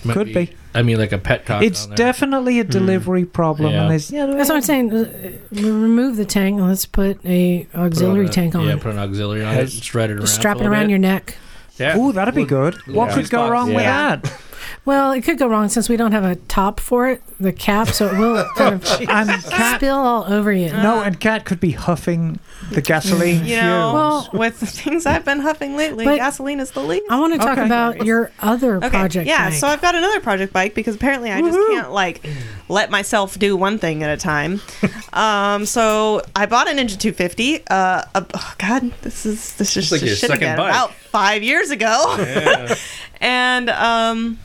Might 0.05 0.15
Could 0.15 0.33
be. 0.35 0.51
I 0.75 0.83
mean, 0.83 0.99
like 0.99 1.13
a 1.13 1.19
petcock. 1.19 1.63
It's 1.63 1.85
on 1.85 1.91
there. 1.91 1.97
definitely 1.97 2.59
a 2.61 2.65
delivery 2.65 3.25
problem, 3.25 3.73
Yeah. 3.73 3.83
and 3.83 3.91
there's 3.91 4.11
yeah, 4.11 4.27
That's 4.27 4.49
what 4.49 4.57
I'm 4.57 4.63
saying. 4.63 4.93
Uh, 4.95 5.33
we 5.51 5.65
remove 5.65 6.17
the 6.17 6.25
tank 6.25 6.59
and 6.59 6.69
let's 6.69 6.87
put 6.87 7.19
a 7.27 7.65
Put 7.73 7.79
auxiliary 7.81 8.25
on 8.27 8.31
a- 8.31 8.33
tank 8.33 8.55
on. 8.55 8.65
Yeah, 8.67 8.75
it. 8.75 8.81
put 8.81 8.93
an 8.93 8.99
auxiliary 8.99 9.45
on 9.45 9.53
it. 9.53 9.57
Has- 9.57 9.75
Strap 9.75 10.11
it 10.11 10.17
around. 10.17 10.27
Strap 10.29 10.57
it 10.61 10.67
around 10.67 10.89
your 10.91 10.99
neck. 10.99 11.37
Yeah. 11.79 11.95
Oh, 11.97 12.13
that'd 12.13 12.35
be 12.35 12.45
good. 12.45 12.75
What 12.87 13.09
yeah. 13.11 13.15
could 13.15 13.31
go 13.31 13.39
Box. 13.39 13.51
wrong 13.53 13.75
with 13.75 13.83
Yeah. 13.85 14.17
that? 14.17 14.33
Well, 14.85 15.13
it 15.13 15.23
could 15.23 15.39
go 15.39 15.47
wrong 15.47 15.69
since 15.69 15.89
we 15.89 15.97
don't 15.97 16.11
have 16.11 16.25
a 16.25 16.35
top 16.35 16.81
for 16.81 17.09
it, 17.09 17.23
the 17.39 17.53
cap, 17.53 17.87
so 17.89 18.09
it 18.09 18.19
will 18.19 18.45
kind 18.57 18.75
of 18.75 18.85
And 19.09 19.31
Kat, 19.45 19.77
spill 19.77 19.95
all 19.97 20.25
over 20.25 20.53
you. 20.53 20.71
no, 20.73 21.01
and 21.03 21.21
Kat 21.21 21.45
could 21.45 21.61
be 21.61 21.71
huffing 21.71 22.41
the 22.73 22.81
gasoline 22.83 23.45
You 23.45 23.59
know, 23.59 24.23
fumes. 24.29 24.41
with 24.41 24.59
the 24.61 24.67
things 24.67 25.07
I've 25.07 25.25
been 25.25 25.39
huffing 25.39 25.77
lately, 25.77 26.05
But- 26.05 26.17
gasoline 26.17 26.59
is 26.59 26.73
the 26.73 26.81
least. 26.83 27.05
I 27.11 27.21
want 27.21 27.33
to 27.35 27.39
talk 27.39 27.59
Okay. 27.59 27.65
about 27.65 28.05
your 28.05 28.33
other 28.41 28.79
Okay, 28.79 28.89
project. 28.89 29.29
yeah. 29.29 29.51
bike. 29.51 29.59
So 29.61 29.69
I've 29.69 29.81
got 29.81 29.95
another 29.95 30.19
project 30.19 30.53
bike 30.53 30.75
because 30.75 30.97
apparently 30.97 31.31
I 31.31 31.41
just 31.41 31.57
can't 31.71 31.93
like 31.93 32.27
let 32.69 32.91
myself 32.91 33.39
do 33.39 33.57
one 33.57 33.79
thing 33.79 34.03
at 34.03 34.11
a 34.11 34.17
time. 34.17 34.61
um, 35.13 35.65
so 35.65 36.23
I 36.35 36.47
bought 36.47 36.67
a 36.69 36.73
Ninja 36.73 36.99
250. 36.99 37.63
Uh, 37.71 38.03
a, 38.17 38.27
oh 38.35 38.55
God, 38.59 38.91
this 39.03 39.27
is 39.27 39.55
this 39.55 39.77
is 39.77 39.93
like 39.93 40.01
your 40.01 40.11
shit 40.17 40.29
second 40.31 40.37
again. 40.39 40.57
bike. 40.57 40.71
About 40.71 40.93
five 40.93 41.45
years 41.45 41.71
ago, 41.71 42.17
and 43.21 43.71
um. 43.71 44.39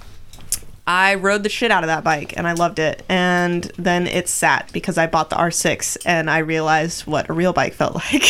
I 0.87 1.15
rode 1.15 1.43
the 1.43 1.49
shit 1.49 1.69
out 1.69 1.83
of 1.83 1.87
that 1.87 2.05
bike 2.05 2.35
and 2.37 2.47
I 2.47 2.53
loved 2.53 2.79
it. 2.79 3.03
And 3.09 3.65
then 3.77 4.07
it 4.07 4.29
sat 4.29 4.71
because 4.71 4.97
I 4.97 5.05
bought 5.05 5.29
the 5.29 5.35
R6 5.35 5.97
and 6.05 6.29
I 6.29 6.37
realized 6.39 7.05
what 7.05 7.29
a 7.29 7.33
real 7.33 7.51
bike 7.51 7.73
felt 7.73 7.95
like. 8.13 8.23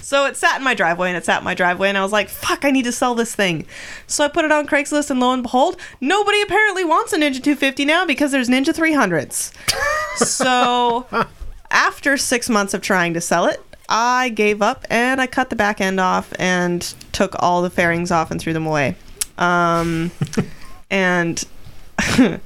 so 0.00 0.24
it 0.26 0.36
sat 0.36 0.56
in 0.56 0.62
my 0.62 0.72
driveway 0.72 1.08
and 1.08 1.16
it 1.16 1.24
sat 1.24 1.38
in 1.38 1.44
my 1.44 1.54
driveway 1.54 1.88
and 1.88 1.98
I 1.98 2.02
was 2.02 2.12
like, 2.12 2.28
fuck, 2.28 2.64
I 2.64 2.70
need 2.70 2.84
to 2.84 2.92
sell 2.92 3.16
this 3.16 3.34
thing. 3.34 3.66
So 4.06 4.24
I 4.24 4.28
put 4.28 4.44
it 4.44 4.52
on 4.52 4.68
Craigslist 4.68 5.10
and 5.10 5.18
lo 5.18 5.32
and 5.32 5.42
behold, 5.42 5.76
nobody 6.00 6.40
apparently 6.42 6.84
wants 6.84 7.12
a 7.12 7.16
Ninja 7.16 7.42
250 7.42 7.84
now 7.84 8.06
because 8.06 8.30
there's 8.30 8.48
Ninja 8.48 8.72
300s. 8.72 9.52
so 10.24 11.06
after 11.72 12.16
six 12.16 12.48
months 12.48 12.72
of 12.72 12.82
trying 12.82 13.14
to 13.14 13.20
sell 13.20 13.46
it, 13.46 13.60
I 13.88 14.28
gave 14.28 14.62
up 14.62 14.86
and 14.88 15.20
I 15.20 15.26
cut 15.26 15.50
the 15.50 15.56
back 15.56 15.80
end 15.80 15.98
off 15.98 16.32
and 16.38 16.80
took 17.10 17.34
all 17.40 17.62
the 17.62 17.70
fairings 17.70 18.12
off 18.12 18.30
and 18.30 18.40
threw 18.40 18.52
them 18.52 18.66
away. 18.66 18.94
Um, 19.40 20.12
and 20.90 21.42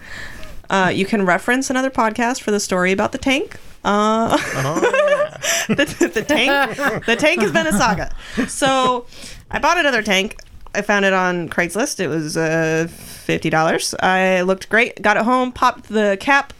uh, 0.71 0.93
you 0.95 1.05
can 1.05 1.27
reference 1.27 1.69
another 1.69 1.91
podcast 1.91 2.41
for 2.41 2.51
the 2.51 2.61
story 2.61 2.93
about 2.93 3.13
the 3.13 3.19
tank. 3.19 3.59
Uh, 3.85 4.35
the, 5.69 6.11
the 6.15 6.23
tank, 6.23 7.05
the 7.05 7.17
tank 7.17 7.43
has 7.43 7.53
been 7.53 7.67
a 7.67 7.73
saga. 7.73 8.15
So 8.49 9.05
I 9.51 9.59
bought 9.59 9.77
another 9.77 10.03
tank. 10.03 10.39
I 10.75 10.81
found 10.81 11.05
it 11.05 11.13
on 11.13 11.51
Craigslist. 11.51 12.01
It 12.01 12.09
was 12.09 12.37
uh, 12.37 12.89
fifty 12.91 13.51
dollars. 13.51 13.95
I 14.01 14.41
looked 14.41 14.71
great. 14.71 15.03
Got 15.03 15.19
it 15.19 15.25
home. 15.25 15.53
Popped 15.53 15.89
the 15.91 16.17
cap. 16.19 16.55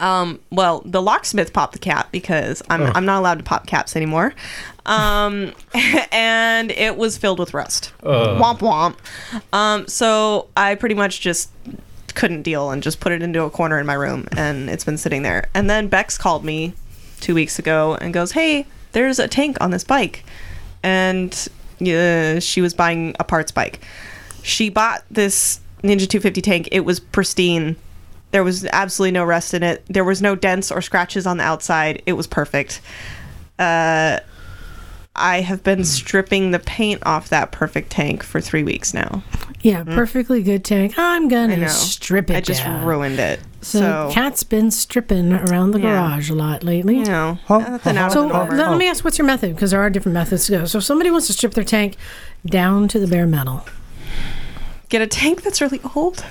Um, 0.00 0.40
well, 0.50 0.82
the 0.84 1.02
locksmith 1.02 1.52
popped 1.52 1.72
the 1.72 1.78
cap 1.78 2.12
because 2.12 2.62
I'm 2.70 2.82
I'm 2.82 3.04
not 3.04 3.18
allowed 3.18 3.38
to 3.38 3.44
pop 3.44 3.66
caps 3.66 3.96
anymore. 3.96 4.34
Um, 4.86 5.52
and 6.12 6.70
it 6.70 6.96
was 6.96 7.18
filled 7.18 7.38
with 7.38 7.54
rust. 7.54 7.92
Womp 8.40 8.58
womp. 8.60 8.96
Um, 9.52 9.86
so 9.88 10.48
I 10.56 10.74
pretty 10.76 10.94
much 10.94 11.20
just 11.20 11.50
couldn't 12.14 12.42
deal 12.42 12.70
and 12.70 12.82
just 12.82 13.00
put 13.00 13.12
it 13.12 13.22
into 13.22 13.44
a 13.44 13.50
corner 13.50 13.78
in 13.78 13.86
my 13.86 13.94
room 13.94 14.26
and 14.36 14.68
it's 14.68 14.84
been 14.84 14.98
sitting 14.98 15.22
there. 15.22 15.48
And 15.54 15.70
then 15.70 15.88
Bex 15.88 16.18
called 16.18 16.44
me 16.44 16.74
two 17.20 17.34
weeks 17.34 17.58
ago 17.58 17.96
and 18.00 18.12
goes, 18.12 18.32
Hey, 18.32 18.66
there's 18.92 19.18
a 19.18 19.28
tank 19.28 19.56
on 19.60 19.70
this 19.70 19.84
bike. 19.84 20.24
And 20.82 21.32
uh, 21.80 22.40
she 22.40 22.60
was 22.60 22.74
buying 22.74 23.14
a 23.20 23.24
parts 23.24 23.52
bike. 23.52 23.80
She 24.42 24.68
bought 24.68 25.04
this 25.10 25.60
Ninja 25.82 26.08
250 26.08 26.40
tank. 26.40 26.68
It 26.72 26.80
was 26.80 26.98
pristine. 27.00 27.76
There 28.30 28.44
was 28.44 28.64
absolutely 28.66 29.12
no 29.12 29.24
rust 29.24 29.54
in 29.54 29.62
it. 29.62 29.84
There 29.88 30.04
was 30.04 30.20
no 30.20 30.34
dents 30.34 30.70
or 30.70 30.82
scratches 30.82 31.26
on 31.26 31.38
the 31.38 31.44
outside. 31.44 32.02
It 32.06 32.12
was 32.12 32.26
perfect. 32.26 32.80
Uh, 33.58 34.18
I 35.16 35.40
have 35.40 35.64
been 35.64 35.84
stripping 35.84 36.52
the 36.52 36.60
paint 36.60 37.02
off 37.04 37.28
that 37.30 37.50
perfect 37.50 37.90
tank 37.90 38.22
for 38.22 38.40
three 38.40 38.62
weeks 38.62 38.94
now. 38.94 39.22
yeah, 39.62 39.82
perfectly 39.82 40.42
good 40.44 40.64
tank. 40.64 40.94
I'm 40.96 41.26
gonna 41.28 41.68
strip 41.68 42.30
it 42.30 42.36
I 42.36 42.40
just 42.40 42.62
down. 42.62 42.84
ruined 42.84 43.18
it. 43.18 43.40
So, 43.60 43.80
So, 43.80 44.10
Kat's 44.12 44.44
been 44.44 44.70
stripping 44.70 45.32
around 45.32 45.72
the 45.72 45.80
Yeah. 45.80 45.94
garage 46.08 46.30
a 46.30 46.34
lot 46.36 46.62
lately. 46.62 46.98
you 46.98 47.04
know, 47.04 47.38
Huh? 47.46 47.58
nothing 47.58 47.96
out 47.96 48.12
So 48.12 48.22
of 48.22 48.28
the 48.28 48.34
norm. 48.34 48.48
let, 48.56 48.68
let 48.70 48.78
me 48.78 48.88
ask, 48.88 49.02
what's 49.04 49.18
your 49.18 49.26
method? 49.26 49.56
Because 49.56 49.72
there 49.72 49.80
are 49.80 49.90
different 49.90 50.14
methods 50.14 50.46
to 50.46 50.52
go. 50.52 50.64
So 50.66 50.78
if 50.78 50.84
somebody 50.84 51.10
wants 51.10 51.26
to 51.26 51.32
strip 51.32 51.54
their 51.54 51.64
tank 51.64 51.96
down 52.46 52.86
to 52.86 53.00
the 53.00 53.08
bare 53.08 53.26
metal, 53.26 53.64
Get 54.88 55.02
a 55.02 55.06
tank 55.06 55.42
that's 55.42 55.60
really 55.60 55.80
old 55.94 56.24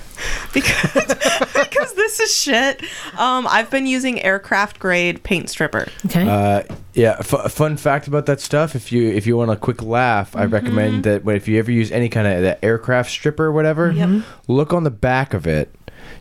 because 0.51 1.05
because 1.53 1.93
this 1.93 2.19
is 2.19 2.35
shit. 2.35 2.81
Um, 3.17 3.45
I've 3.47 3.69
been 3.69 3.85
using 3.85 4.19
aircraft 4.23 4.79
grade 4.79 5.21
paint 5.21 5.49
stripper. 5.49 5.87
okay? 6.07 6.27
Uh, 6.27 6.63
yeah. 6.93 7.17
F- 7.19 7.33
a 7.33 7.49
fun 7.49 7.77
fact 7.77 8.07
about 8.07 8.25
that 8.25 8.41
stuff. 8.41 8.75
If 8.75 8.91
you 8.91 9.09
if 9.11 9.27
you 9.27 9.37
want 9.37 9.51
a 9.51 9.55
quick 9.55 9.83
laugh, 9.83 10.35
I 10.35 10.45
Mm-hmm. 10.45 10.53
recommend 10.53 11.03
that. 11.03 11.23
when- 11.23 11.35
If 11.35 11.47
you 11.47 11.59
ever 11.59 11.71
use 11.71 11.91
any 11.91 12.09
kind 12.09 12.25
of 12.27 12.41
that 12.41 12.59
aircraft 12.63 13.11
stripper 13.11 13.45
or 13.45 13.51
whatever, 13.51 14.23
look 14.47 14.73
on 14.73 14.83
the 14.83 14.89
back 14.91 15.35
of 15.35 15.45
it. 15.45 15.73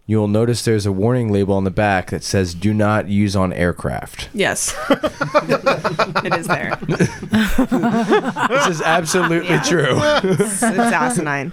You'll 0.09 0.29
notice 0.29 0.65
there's 0.65 0.87
a 0.87 0.93
warning 0.93 1.33
label 1.33 1.55
on 1.57 1.65
the 1.65 1.71
back 1.71 2.11
that 2.11 2.23
says 2.23 2.55
"Do 2.55 2.73
not 2.73 3.09
use 3.09 3.35
on 3.35 3.53
aircraft." 3.53 4.29
Yes, 4.33 4.73
it 4.91 6.33
is 6.35 6.47
there. 6.47 6.77
this 6.81 8.67
is 8.69 8.81
absolutely 8.83 9.59
true. 9.65 9.97
It's, 9.99 10.63
it's 10.63 10.79
asinine. 10.79 11.53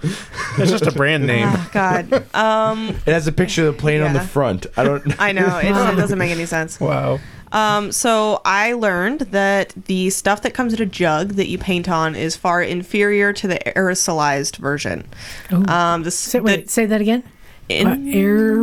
It's 0.56 0.70
just 0.70 0.86
a 0.86 0.92
brand 0.92 1.26
name. 1.26 1.48
Oh, 1.50 1.70
God, 1.72 2.12
um, 2.34 2.90
It 3.06 3.12
has 3.12 3.26
a 3.26 3.32
picture 3.32 3.66
of 3.66 3.74
the 3.76 3.80
plane 3.80 4.02
on 4.02 4.12
the 4.12 4.20
Yeah. 4.20 4.26
front. 4.26 4.66
I 4.76 4.84
don't. 4.84 5.20
I 5.20 5.32
know 5.32 5.58
it, 5.58 5.66
it 5.66 5.96
doesn't 5.96 6.18
make 6.18 6.30
any 6.30 6.46
sense. 6.46 6.78
Wow. 6.78 7.18
Um, 7.50 7.92
so 7.92 8.40
I 8.44 8.72
learned 8.72 9.20
that 9.32 9.70
the 9.86 10.10
stuff 10.10 10.42
that 10.42 10.54
comes 10.54 10.74
in 10.74 10.82
a 10.82 10.86
jug 10.86 11.34
that 11.34 11.46
you 11.48 11.56
paint 11.58 11.88
on 11.88 12.16
is 12.16 12.34
far 12.36 12.60
inferior 12.62 13.32
to 13.32 13.46
the 13.46 13.58
aerosolized 13.76 14.56
version. 14.56 15.06
Ooh. 15.52 15.64
Um, 15.66 16.02
the, 16.02 16.10
say, 16.10 16.38
the 16.40 16.44
wait, 16.44 16.70
say 16.70 16.86
that 16.86 17.00
again. 17.00 17.22
In, 17.68 17.86
Uh, 17.86 17.96
air, 18.12 18.56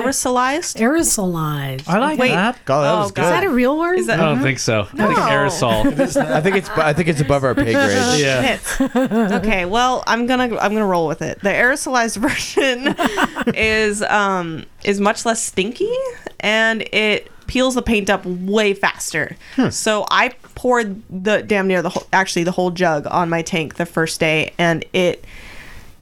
aerosolized. 0.00 0.76
aerosolized. 0.80 1.88
I 1.88 1.98
like 1.98 2.18
Wait. 2.18 2.30
that. 2.30 2.64
God, 2.64 2.82
that 2.82 2.94
Oh, 2.94 2.98
was 3.02 3.12
God. 3.12 3.24
Is 3.24 3.30
that 3.30 3.44
a 3.44 3.50
real 3.50 3.78
word? 3.78 3.98
Is 3.98 4.06
that 4.06 4.18
I 4.20 4.24
don't 4.24 4.40
think 4.42 4.58
so. 4.58 4.82
I 4.82 4.84
think 5.06 5.10
No. 5.18 5.26
aerosol. 5.26 6.18
I 6.30 6.40
think 6.40 6.56
it's. 6.56 6.68
I 6.70 6.92
think 6.92 7.08
it's 7.08 7.20
above 7.20 7.44
our 7.44 7.54
pay 7.54 7.72
grade. 7.74 7.74
yeah. 8.20 8.56
Shit. 8.58 8.96
okay, 8.96 9.64
well, 9.64 10.02
I'm 10.06 10.26
gonna 10.26 10.44
I'm 10.44 10.72
gonna 10.72 10.86
roll 10.86 11.06
with 11.06 11.22
it. 11.22 11.40
The 11.40 11.50
aerosolized 11.50 12.16
version 13.46 13.54
is 13.54 14.02
um 14.02 14.64
is 14.84 15.00
much 15.00 15.26
less 15.26 15.42
stinky 15.42 15.92
and 16.40 16.82
it 16.92 17.30
peels 17.46 17.74
the 17.74 17.82
paint 17.82 18.10
up 18.10 18.24
way 18.26 18.74
faster. 18.74 19.36
So 19.70 20.06
I 20.10 20.30
poured 20.54 21.02
the 21.10 21.42
damn 21.42 21.66
near 21.66 21.82
the 21.82 21.88
whole 21.90 22.06
actually 22.12 22.44
the 22.44 22.52
whole 22.52 22.70
jug 22.70 23.06
on 23.10 23.28
my 23.30 23.42
tank 23.42 23.76
the 23.76 23.86
first 23.86 24.20
day 24.20 24.52
and 24.58 24.84
it 24.92 25.24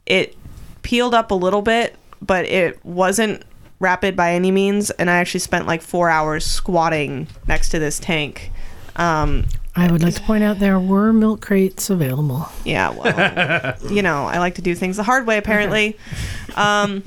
it 0.06 0.36
peeled 0.82 1.14
up 1.14 1.30
a 1.30 1.34
little 1.34 1.62
bit, 1.62 1.96
but 2.20 2.44
it 2.46 2.84
wasn't 2.84 3.42
rapid 3.78 4.16
by 4.16 4.32
any 4.32 4.50
means 4.50 4.90
and 4.92 5.10
I 5.10 5.16
actually 5.16 5.40
spent 5.40 5.66
like 5.66 5.82
4 5.82 6.08
hours 6.08 6.44
squatting 6.46 7.26
next 7.46 7.68
to 7.70 7.78
this 7.78 7.98
tank. 7.98 8.50
Um 8.96 9.44
I 9.78 9.92
would 9.92 10.02
like 10.02 10.14
to 10.14 10.22
point 10.22 10.42
out 10.42 10.58
there 10.58 10.80
were 10.80 11.12
milk 11.12 11.42
crates 11.42 11.90
available. 11.90 12.48
yeah, 12.64 12.88
well, 12.88 13.76
you 13.90 14.00
know, 14.00 14.24
I 14.24 14.38
like 14.38 14.54
to 14.54 14.62
do 14.62 14.74
things 14.74 14.96
the 14.96 15.02
hard 15.02 15.26
way, 15.26 15.36
apparently. 15.36 15.98
Um, 16.56 17.02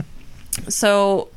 so 0.68 1.30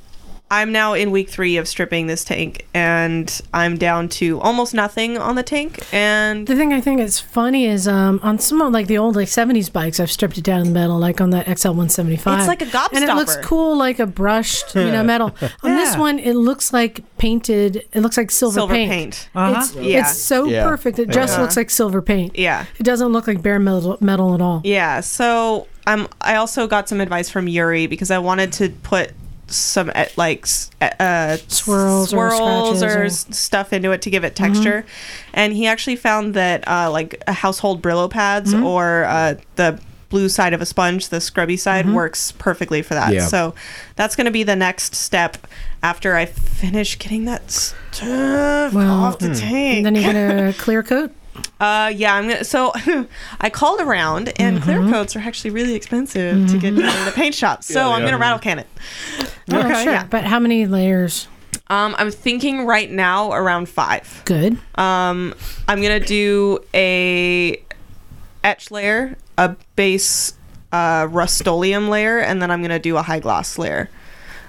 I'm 0.53 0.71
now 0.71 0.93
in 0.93 1.11
week 1.13 1.31
three 1.31 1.57
of 1.57 1.67
stripping 1.67 2.09
this 2.09 2.25
tank, 2.25 2.67
and 2.75 3.41
I'm 3.55 3.79
down 3.79 4.11
to 4.21 4.39
almost 4.41 4.75
nothing 4.75 5.17
on 5.17 5.35
the 5.35 5.43
tank. 5.43 5.81
And 5.95 6.47
The 6.47 6.55
thing 6.55 6.75
I 6.75 6.81
think 6.83 7.01
is 7.01 7.19
funny 7.19 7.65
is 7.65 7.89
um, 7.89 8.21
on 8.23 8.39
some 8.39 8.61
of 8.61 8.71
like 8.71 8.87
the 8.87 8.99
old 8.99 9.17
like 9.17 9.29
'70s 9.29 9.73
bikes, 9.73 9.99
I've 9.99 10.11
stripped 10.11 10.37
it 10.37 10.45
down 10.45 10.61
in 10.61 10.67
the 10.67 10.73
metal, 10.75 10.99
like 10.99 11.23
on 11.23 11.31
that 11.31 11.47
XL 11.59 11.69
175. 11.71 12.39
It's 12.39 12.49
like 12.49 12.61
a 12.61 12.67
gobstopper, 12.67 12.89
and 12.97 13.05
it 13.05 13.15
looks 13.15 13.37
cool, 13.39 13.77
like 13.79 13.99
a 13.99 14.07
brushed, 14.07 14.75
you 14.75 14.91
know, 14.93 15.03
metal. 15.03 15.35
On 15.63 15.71
this 15.75 15.97
one, 15.97 16.19
it 16.19 16.35
looks 16.35 16.71
like 16.73 17.01
painted. 17.17 17.77
It 17.95 18.01
looks 18.03 18.19
like 18.19 18.31
silver, 18.31 18.55
silver 18.55 18.75
paint. 18.75 18.91
paint. 18.93 19.29
Uh-huh. 19.35 19.59
It's, 19.61 19.75
Yeah. 19.77 20.01
it's 20.01 20.19
so 20.19 20.45
Yeah. 20.45 20.69
perfect. 20.69 20.99
It 20.99 21.09
just 21.09 21.39
looks 21.39 21.57
like 21.57 21.71
silver 21.71 22.03
paint. 22.03 22.39
Yeah. 22.39 22.67
It 22.79 22.83
doesn't 22.83 23.09
look 23.11 23.27
like 23.27 23.41
bare 23.41 23.59
metal, 23.59 23.97
metal 24.03 24.35
at 24.35 24.43
all. 24.43 24.61
Yeah. 24.65 25.01
So 25.01 25.67
I'm. 25.87 26.09
I 26.21 26.35
also 26.37 26.67
got 26.67 26.91
some 26.91 27.01
advice 27.01 27.31
from 27.31 27.49
Yuri 27.49 27.87
because 27.87 28.11
I 28.11 28.19
wanted 28.19 28.53
to 28.55 28.69
put 28.83 29.13
some 29.55 29.91
eh, 29.95 30.09
like 30.17 30.43
s- 30.43 30.71
eh, 30.81 30.91
uh, 31.01 31.37
Swirls 31.49 32.13
or 32.13 32.31
swirls 32.31 32.79
scratches 32.79 32.83
or, 32.83 33.05
or- 33.05 33.33
stuff 33.35 33.73
into 33.73 33.93
it 33.93 34.03
to 34.03 34.11
give 34.11 34.25
it 34.25 34.35
texture, 34.35 34.85
and 35.35 35.53
he 35.53 35.67
actually 35.67 35.97
found 35.97 36.35
that 36.35 36.67
uh, 36.69 36.91
like 36.91 37.23
household 37.29 37.83
Brillo 37.83 38.11
pads 38.11 38.53
or 38.55 39.05
uh, 39.05 39.35
the 39.57 39.81
blue 40.09 40.29
side 40.29 40.53
of 40.53 40.61
a 40.61 40.67
sponge, 40.67 41.09
the 41.09 41.21
scrubby 41.23 41.57
side, 41.57 41.89
works 41.89 42.33
perfectly 42.33 42.83
for 42.83 42.93
that. 42.93 43.15
Yeah. 43.15 43.27
So 43.27 43.55
that's 43.97 44.15
going 44.15 44.27
to 44.27 44.31
be 44.31 44.43
the 44.43 44.57
next 44.57 44.95
step 44.95 45.39
after 45.83 46.15
I 46.17 46.27
finish 46.27 46.99
getting 46.99 47.25
that 47.25 47.51
stuff 47.51 48.75
Well, 48.75 48.91
off 49.05 49.19
the 49.19 49.35
tank. 49.35 49.87
And 49.87 49.97
then 49.97 50.03
you're 50.03 50.13
gonna 50.13 50.53
clear 50.59 50.83
coat. 50.83 51.13
Uh, 51.61 51.93
yeah, 51.95 52.15
I'm 52.15 52.29
gonna. 52.29 52.45
So 52.45 52.73
I 53.41 53.49
called 53.51 53.81
around, 53.81 54.33
and 54.41 54.57
Mm-hmm. 54.57 54.65
clear 54.65 54.81
coats 54.91 55.17
are 55.17 55.21
actually 55.21 55.51
really 55.51 55.75
expensive 55.75 56.49
to 56.51 56.59
get 56.59 56.75
done 56.77 56.97
in 56.99 57.05
the 57.05 57.13
paint 57.13 57.35
shop. 57.35 57.63
So 57.65 57.91
I'm 57.93 58.05
gonna 58.05 58.19
rattle 58.19 58.39
can 58.39 58.59
it. 58.59 58.67
Oh, 59.51 59.63
sure. 59.83 59.93
yeah. 59.93 60.07
But 60.07 60.25
how 60.25 60.39
many 60.39 60.67
layers? 60.67 61.29
Um, 61.69 61.95
I'm 61.99 62.11
thinking 62.11 62.67
right 62.67 62.91
now 62.91 63.33
around 63.33 63.69
five. 63.69 64.23
Good. 64.25 64.59
Um, 64.75 65.35
I'm 65.69 65.81
gonna 65.81 66.01
do 66.01 66.59
a 66.75 67.63
etch 68.45 68.71
layer, 68.71 69.17
a 69.39 69.57
base 69.77 70.35
uh, 70.73 71.07
Rust-Oleum 71.11 71.89
layer, 71.89 72.19
and 72.19 72.43
then 72.43 72.51
I'm 72.51 72.61
gonna 72.63 72.79
do 72.79 72.97
a 72.97 73.03
high 73.03 73.21
gloss 73.21 73.57
layer. 73.59 73.89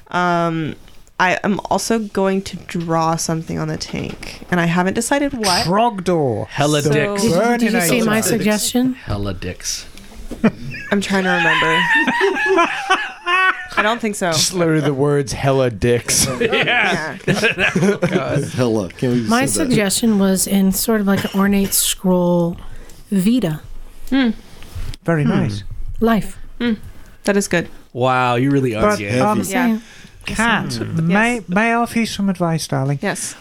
Um, 0.10 0.76
I 1.20 1.40
am 1.44 1.60
also 1.70 2.00
going 2.00 2.42
to 2.44 2.58
draw 2.58 3.16
something 3.16 3.58
on 3.60 3.68
the 3.68 3.78
tank, 3.78 4.42
and 4.52 4.60
I 4.60 4.66
haven't 4.66 4.96
decided 4.96 5.34
what. 5.34 5.66
Trogdor. 5.66 6.48
Hella 6.48 6.82
So- 6.82 6.92
dicks. 6.92 7.22
Did, 7.22 7.32
you- 7.32 7.58
did 7.58 7.74
you 7.74 7.82
see 7.82 8.02
my 8.02 8.20
Burninator. 8.20 8.24
suggestion? 8.24 8.94
Hella 8.94 9.34
dicks. 9.34 9.86
I'm 10.92 11.00
trying 11.02 11.24
to 11.26 11.30
remember. 11.30 11.84
I 13.76 13.82
don't 13.82 14.00
think 14.00 14.16
so. 14.16 14.32
Just 14.32 14.54
literally 14.54 14.82
the 14.82 14.94
words 14.94 15.32
"hella 15.34 15.70
dicks." 15.70 16.28
Yeah. 16.42 17.18
Hella. 18.54 18.90
Can't 18.90 19.28
My 19.28 19.46
said 19.46 19.68
that. 19.68 19.70
suggestion 19.70 20.20
was 20.20 20.48
in 20.48 20.72
sort 20.72 21.02
of 21.02 21.08
like 21.08 21.24
an 21.24 21.40
ornate 21.40 21.74
scroll 21.74 22.58
Vita 23.12 23.62
hmm. 24.10 24.32
Very 25.04 25.24
hmm. 25.24 25.30
nice. 25.30 25.64
life. 26.00 26.38
Hmm. 26.60 26.74
That 27.24 27.38
is 27.38 27.48
good. 27.48 27.70
Wow, 27.94 28.36
you 28.36 28.50
really 28.52 28.76
are 28.76 28.92
But 28.92 29.00
gay. 29.00 29.20
um, 29.20 29.38
Heavy. 29.40 29.52
Yeah. 29.52 29.80
Kat, 30.26 30.80
may 30.80 31.42
may 31.48 31.72
I 31.72 31.74
offer 31.76 32.00
you 32.00 32.06
some 32.06 32.30
advice, 32.30 32.68
darling? 32.68 33.00
Yes. 33.02 33.36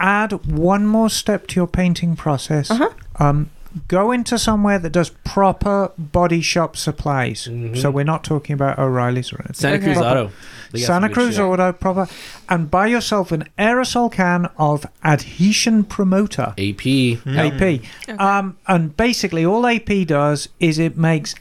Add 0.00 0.32
one 0.46 0.86
more 0.86 1.10
step 1.10 1.46
to 1.48 1.56
your 1.56 1.66
painting 1.66 2.14
process. 2.16 2.70
Uh-huh. 2.70 2.90
Um, 3.18 3.50
go 3.88 4.12
into 4.12 4.38
somewhere 4.38 4.78
that 4.78 4.90
does 4.90 5.10
proper 5.24 5.90
body 5.98 6.40
shop 6.40 6.76
supplies. 6.76 7.48
So 7.74 7.90
we're 7.90 8.04
not 8.04 8.22
talking 8.24 8.54
about 8.54 8.78
O'Reilly's 8.78 9.32
or 9.32 9.36
anything. 9.40 9.54
Santa 9.54 9.76
Okay. 9.76 9.84
Cruz 9.86 9.96
Proper- 9.98 10.18
Auto. 10.20 10.32
They 10.70 10.80
got 10.80 10.86
some 10.86 11.02
Santa 11.02 11.08
Cruz 11.14 11.34
shit. 11.34 11.44
Auto 11.44 11.72
proper, 11.72 12.06
and 12.48 12.70
buy 12.70 12.86
yourself 12.86 13.32
an 13.32 13.44
aerosol 13.58 14.12
can 14.12 14.46
of 14.56 14.86
adhesion 15.02 15.82
promoter. 15.82 16.54
AP. 16.58 17.18
AP. 17.26 17.80
Um, 18.20 18.56
and 18.68 18.96
basically, 18.96 19.44
all 19.44 19.66
AP 19.66 20.06
does 20.06 20.48
is 20.60 20.78
it 20.78 20.96
makes 20.96 21.34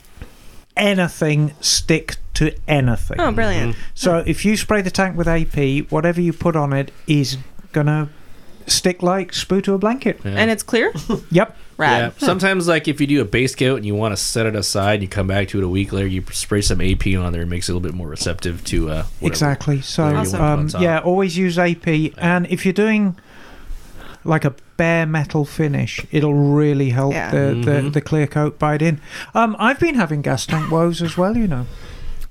anything 0.76 1.54
stick 1.62 2.16
to 2.38 2.56
anything. 2.68 3.20
Oh, 3.20 3.32
brilliant. 3.32 3.76
So 3.94 4.24
if 4.26 4.44
you 4.46 4.58
spray 4.58 4.82
the 4.82 4.92
tank 4.92 5.16
with 5.18 5.28
AP, 5.28 5.90
whatever 5.92 6.20
you 6.22 6.34
put 6.34 6.56
on 6.56 6.74
it 6.74 6.92
is 7.08 7.38
gonna 7.74 8.10
stick 8.66 9.02
like 9.04 9.32
spoo 9.32 9.64
to 9.64 9.74
a 9.74 9.78
blanket. 9.78 10.20
Yeah. 10.24 10.32
And 10.32 10.52
it's 10.52 10.64
clear? 10.64 10.92
Yep. 11.32 11.56
Rad. 11.78 12.14
Yeah. 12.20 12.26
Sometimes, 12.28 12.68
like 12.68 12.88
if 12.88 13.00
you 13.00 13.06
do 13.06 13.22
a 13.22 13.26
base 13.26 13.54
coat 13.54 13.76
and 13.76 13.86
you 13.86 13.94
want 13.94 14.12
to 14.12 14.18
set 14.18 14.48
it 14.48 14.56
aside, 14.56 15.04
you 15.04 15.08
come 15.08 15.28
back 15.28 15.48
to 15.50 15.60
it 15.60 15.64
a 15.64 15.68
week 15.70 15.94
later. 15.94 16.08
You 16.08 16.24
spray 16.32 16.62
some 16.62 16.82
AP 16.82 17.06
on 17.16 17.32
there, 17.34 17.44
it 17.44 17.48
makes 17.48 17.70
it 17.70 17.72
a 17.72 17.76
little 17.76 17.88
bit 17.88 17.94
more 17.96 18.08
receptive 18.08 18.64
to 18.66 18.90
uh, 18.90 19.04
whatever. 19.20 19.28
Exactly. 19.28 19.82
So 19.82 20.06
Whatever 20.06 20.26
you 20.38 20.44
want 20.44 20.76
um, 20.76 20.82
yeah, 20.82 21.00
always 21.00 21.38
use 21.38 21.60
AP. 21.60 21.88
And 22.18 22.48
if 22.48 22.66
you're 22.66 22.74
doing 22.74 23.16
like 24.24 24.44
a 24.44 24.56
bare 24.76 25.06
metal 25.06 25.46
finish, 25.46 26.04
it'll 26.12 26.34
really 26.34 26.90
help 26.90 27.14
Yeah. 27.14 27.30
the, 27.32 27.38
the, 27.64 27.72
Mhm. 27.82 27.94
the 27.94 28.02
clear 28.02 28.26
coat 28.28 28.58
bite 28.60 28.82
in. 28.82 29.00
Um, 29.36 29.56
I've 29.60 29.80
been 29.80 29.96
having 29.96 30.22
gas 30.24 30.46
tank 30.48 30.72
woes 30.72 31.02
as 31.04 31.16
well, 31.16 31.38
you 31.38 31.48
know. 31.48 31.66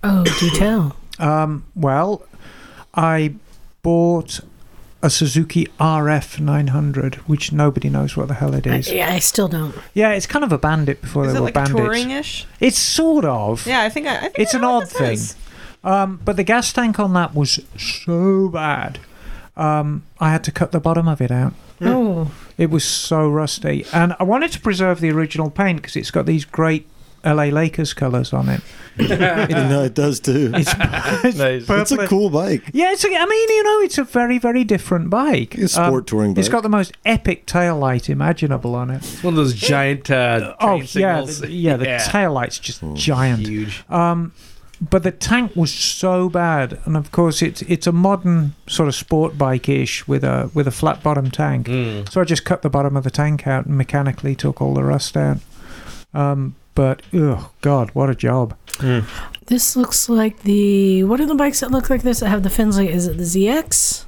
Oh, 0.04 0.24
do 0.38 0.50
tell. 0.50 0.96
Um, 1.18 1.64
well, 1.74 2.26
I 2.94 3.36
bought 3.82 4.40
a 5.02 5.08
Suzuki 5.08 5.66
RF 5.80 6.38
900, 6.40 7.14
which 7.26 7.52
nobody 7.52 7.88
knows 7.88 8.18
what 8.18 8.28
the 8.28 8.34
hell 8.34 8.52
it 8.52 8.66
is. 8.66 8.90
I, 8.90 8.92
yeah, 8.92 9.12
I 9.14 9.18
still 9.20 9.48
don't. 9.48 9.74
Yeah, 9.94 10.10
it's 10.12 10.26
kind 10.26 10.44
of 10.44 10.52
a 10.52 10.58
bandit 10.58 11.00
before 11.00 11.24
Is 11.24 11.32
they 11.32 11.38
it 11.38 11.40
were 11.40 11.44
like 11.46 11.54
bandits. 11.54 11.78
touring-ish? 11.78 12.46
It's 12.60 12.76
sort 12.78 13.24
of. 13.24 13.66
Yeah, 13.66 13.80
I 13.80 13.88
think 13.88 14.06
I, 14.08 14.16
I 14.16 14.20
think 14.20 14.38
It's 14.38 14.52
I 14.54 14.58
an 14.58 14.62
know 14.62 14.74
what 14.74 14.82
odd 14.82 14.88
thing. 14.90 15.18
Um, 15.84 16.20
but 16.22 16.36
the 16.36 16.44
gas 16.44 16.70
tank 16.70 17.00
on 17.00 17.14
that 17.14 17.34
was 17.34 17.60
so 17.78 18.48
bad. 18.50 18.98
Um, 19.56 20.02
I 20.20 20.30
had 20.32 20.44
to 20.44 20.52
cut 20.52 20.72
the 20.72 20.80
bottom 20.80 21.08
of 21.08 21.22
it 21.22 21.30
out. 21.30 21.54
Oh, 21.80 22.30
It 22.58 22.68
was 22.68 22.84
so 22.84 23.26
rusty, 23.26 23.86
and 23.90 24.14
I 24.20 24.24
wanted 24.24 24.52
to 24.52 24.60
preserve 24.60 25.00
the 25.00 25.10
original 25.10 25.48
paint 25.50 25.80
because 25.80 25.96
it's 25.96 26.10
got 26.10 26.26
these 26.26 26.44
great 26.44 26.86
LA 27.26 27.44
Lakers 27.44 27.92
colors 27.94 28.32
on 28.32 28.48
it. 28.48 28.60
no, 28.98 29.82
it 29.82 29.94
does 29.94 30.20
too. 30.20 30.52
It's, 30.54 30.72
it's 31.24 31.36
Nice. 31.36 31.68
It's 31.68 31.92
a 31.92 32.06
cool 32.06 32.30
bike. 32.30 32.62
Yeah, 32.72 32.92
it's. 32.92 33.04
A, 33.04 33.08
I 33.08 33.26
mean, 33.26 33.48
you 33.50 33.62
know, 33.62 33.80
it's 33.80 33.98
a 33.98 34.04
very, 34.04 34.38
very 34.38 34.64
different 34.64 35.10
bike. 35.10 35.54
It's 35.54 35.76
a 35.76 35.82
Um, 35.82 35.88
sport 35.90 36.06
touring 36.06 36.32
bike. 36.32 36.38
It's 36.40 36.48
got 36.48 36.62
the 36.62 36.70
most 36.70 36.92
epic 37.04 37.44
tail 37.44 37.76
light 37.78 38.08
imaginable 38.08 38.74
on 38.74 38.90
it. 38.90 38.98
It's 39.04 39.22
one 39.22 39.34
of 39.34 39.36
those 39.36 39.52
giant 39.54 40.10
uh, 40.10 40.54
Oh 40.60 40.78
train 40.78 40.88
yeah, 40.94 41.20
the, 41.20 41.48
yeah. 41.50 41.76
The 41.76 42.02
tail 42.08 42.32
light's 42.32 42.58
just 42.58 42.82
giant. 42.94 43.46
huge. 43.46 43.84
Um, 43.90 44.32
but 44.80 45.02
the 45.02 45.10
tank 45.12 45.54
was 45.56 45.72
so 45.72 46.28
bad, 46.30 46.78
and 46.86 46.96
of 46.96 47.10
course 47.10 47.42
it's 47.42 47.60
it's 47.62 47.86
a 47.86 47.92
modern 47.92 48.54
sort 48.66 48.88
of 48.88 48.94
sport 48.94 49.36
bike 49.36 49.68
ish 49.68 50.06
with 50.08 50.22
a 50.24 50.50
with 50.54 50.66
a 50.66 50.70
flat 50.70 51.02
bottom 51.02 51.30
tank. 51.30 51.66
Mm. 51.66 52.10
So 52.10 52.20
I 52.20 52.24
just 52.24 52.44
cut 52.46 52.62
the 52.62 52.70
bottom 52.70 52.96
of 52.96 53.04
the 53.04 53.10
tank 53.10 53.46
out 53.46 53.66
and 53.66 53.76
mechanically 53.76 54.34
took 54.34 54.60
all 54.62 54.72
the 54.74 54.84
rust 54.84 55.16
out. 55.16 55.38
Um, 56.14 56.56
but 56.76 57.02
oh 57.12 57.50
god, 57.62 57.90
what 57.94 58.08
a 58.08 58.14
job! 58.14 58.56
this 59.46 59.74
looks 59.74 60.08
like 60.08 60.42
the. 60.42 61.02
What 61.02 61.20
are 61.20 61.26
the 61.26 61.34
bikes 61.34 61.58
that 61.60 61.72
look 61.72 61.90
like 61.90 62.02
this 62.02 62.20
that 62.20 62.28
have 62.28 62.44
the 62.44 62.50
fins 62.50 62.76
like? 62.78 62.90
Is 62.90 63.08
it 63.08 63.16
the 63.16 63.24
ZX? 63.24 64.04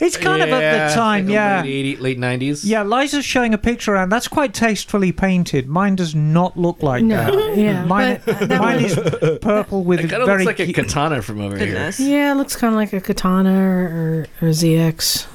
It's 0.00 0.16
kind 0.16 0.42
of 0.42 0.48
at 0.50 0.88
the 0.88 0.94
time, 0.94 1.26
like 1.26 1.32
yeah. 1.34 1.62
Late, 1.62 1.68
80, 1.70 1.96
late 1.98 2.18
90s. 2.18 2.60
Yeah, 2.64 2.82
Liza's 2.82 3.24
showing 3.24 3.54
a 3.54 3.58
picture 3.58 3.94
and 3.94 4.10
That's 4.10 4.26
quite 4.26 4.52
tastefully 4.52 5.12
painted. 5.12 5.68
Mine 5.68 5.94
does 5.94 6.16
not 6.16 6.58
look 6.58 6.82
like 6.82 7.04
No, 7.04 7.16
that. 7.16 7.56
yeah, 7.56 7.84
Mine, 7.84 8.20
but 8.26 8.42
uh, 8.42 8.46
that 8.46 8.60
mine 8.60 8.82
was- 8.82 8.98
is 8.98 9.38
purple 9.38 9.84
with 9.84 10.00
It 10.00 10.10
kind 10.10 10.22
of 10.22 10.26
very 10.26 10.44
looks 10.44 10.58
like 10.58 10.68
a 10.68 10.72
katana 10.72 11.22
from 11.22 11.40
over 11.40 11.56
here. 11.56 11.66
Goodness. 11.68 12.00
Yeah, 12.00 12.32
it 12.32 12.34
looks 12.34 12.56
kind 12.56 12.74
of 12.74 12.76
like 12.76 12.92
a 12.92 13.00
katana 13.00 13.56
or, 13.56 14.26
or, 14.42 14.48
or 14.48 14.50
ZX. 14.50 15.26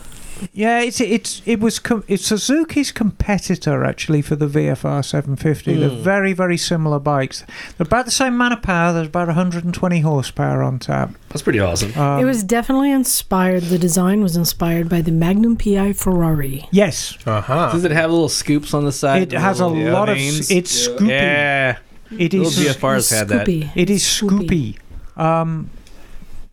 Yeah, 0.54 0.80
it's 0.82 1.02
it's 1.02 1.42
it 1.46 1.60
was 1.60 1.80
com- 1.80 2.04
it's 2.08 2.26
Suzuki's 2.26 2.92
competitor 2.92 3.84
actually 3.84 4.22
for 4.22 4.36
the 4.36 4.48
VFR 4.48 5.04
750. 5.04 5.76
They're 5.76 5.90
Hmm. 5.90 6.02
very 6.04 6.34
very 6.34 6.58
similar 6.58 7.00
bikes. 7.00 7.44
They're 7.78 7.86
about 7.86 8.06
the 8.06 8.12
same 8.12 8.34
amount 8.36 8.54
of 8.54 8.62
power. 8.62 8.94
There's 8.94 9.08
about 9.08 9.28
120 9.28 10.00
horsepower 10.02 10.64
on 10.64 10.80
tap. 10.80 11.12
That's 11.30 11.42
pretty 11.42 11.60
awesome. 11.60 11.98
Um, 11.98 12.20
it 12.22 12.26
was 12.26 12.44
definitely 12.44 12.92
inspired. 12.92 13.64
The 13.64 13.78
design 13.80 14.22
was 14.22 14.36
inspired 14.36 14.90
by 14.90 15.02
the 15.02 15.12
Magnum 15.12 15.56
PI 15.58 15.94
Ferrari. 15.94 16.68
yes. 16.72 17.18
Uh 17.26 17.42
huh. 17.42 17.72
Does 17.72 17.84
it 17.86 17.92
have 17.92 18.10
little 18.10 18.30
scoops 18.30 18.74
on 18.74 18.86
the 18.86 18.92
side? 18.92 19.34
It 19.34 19.40
has 19.40 19.60
a 19.60 19.68
Little 19.68 19.94
lot 19.94 20.10
of 20.10 20.18
veins? 20.18 20.40
s- 20.40 20.52
it's 20.52 20.88
scoopy. 20.88 21.08
Yeah. 21.10 21.78
It 22.12 22.34
Little 22.34 22.48
is 22.48 22.58
VFRs 22.58 23.16
had 23.18 23.28
that. 23.28 23.48
It 23.48 23.90
is 23.90 24.04
Scoopy. 24.04 24.78
scoopy. 25.18 25.22
Um, 25.22 25.70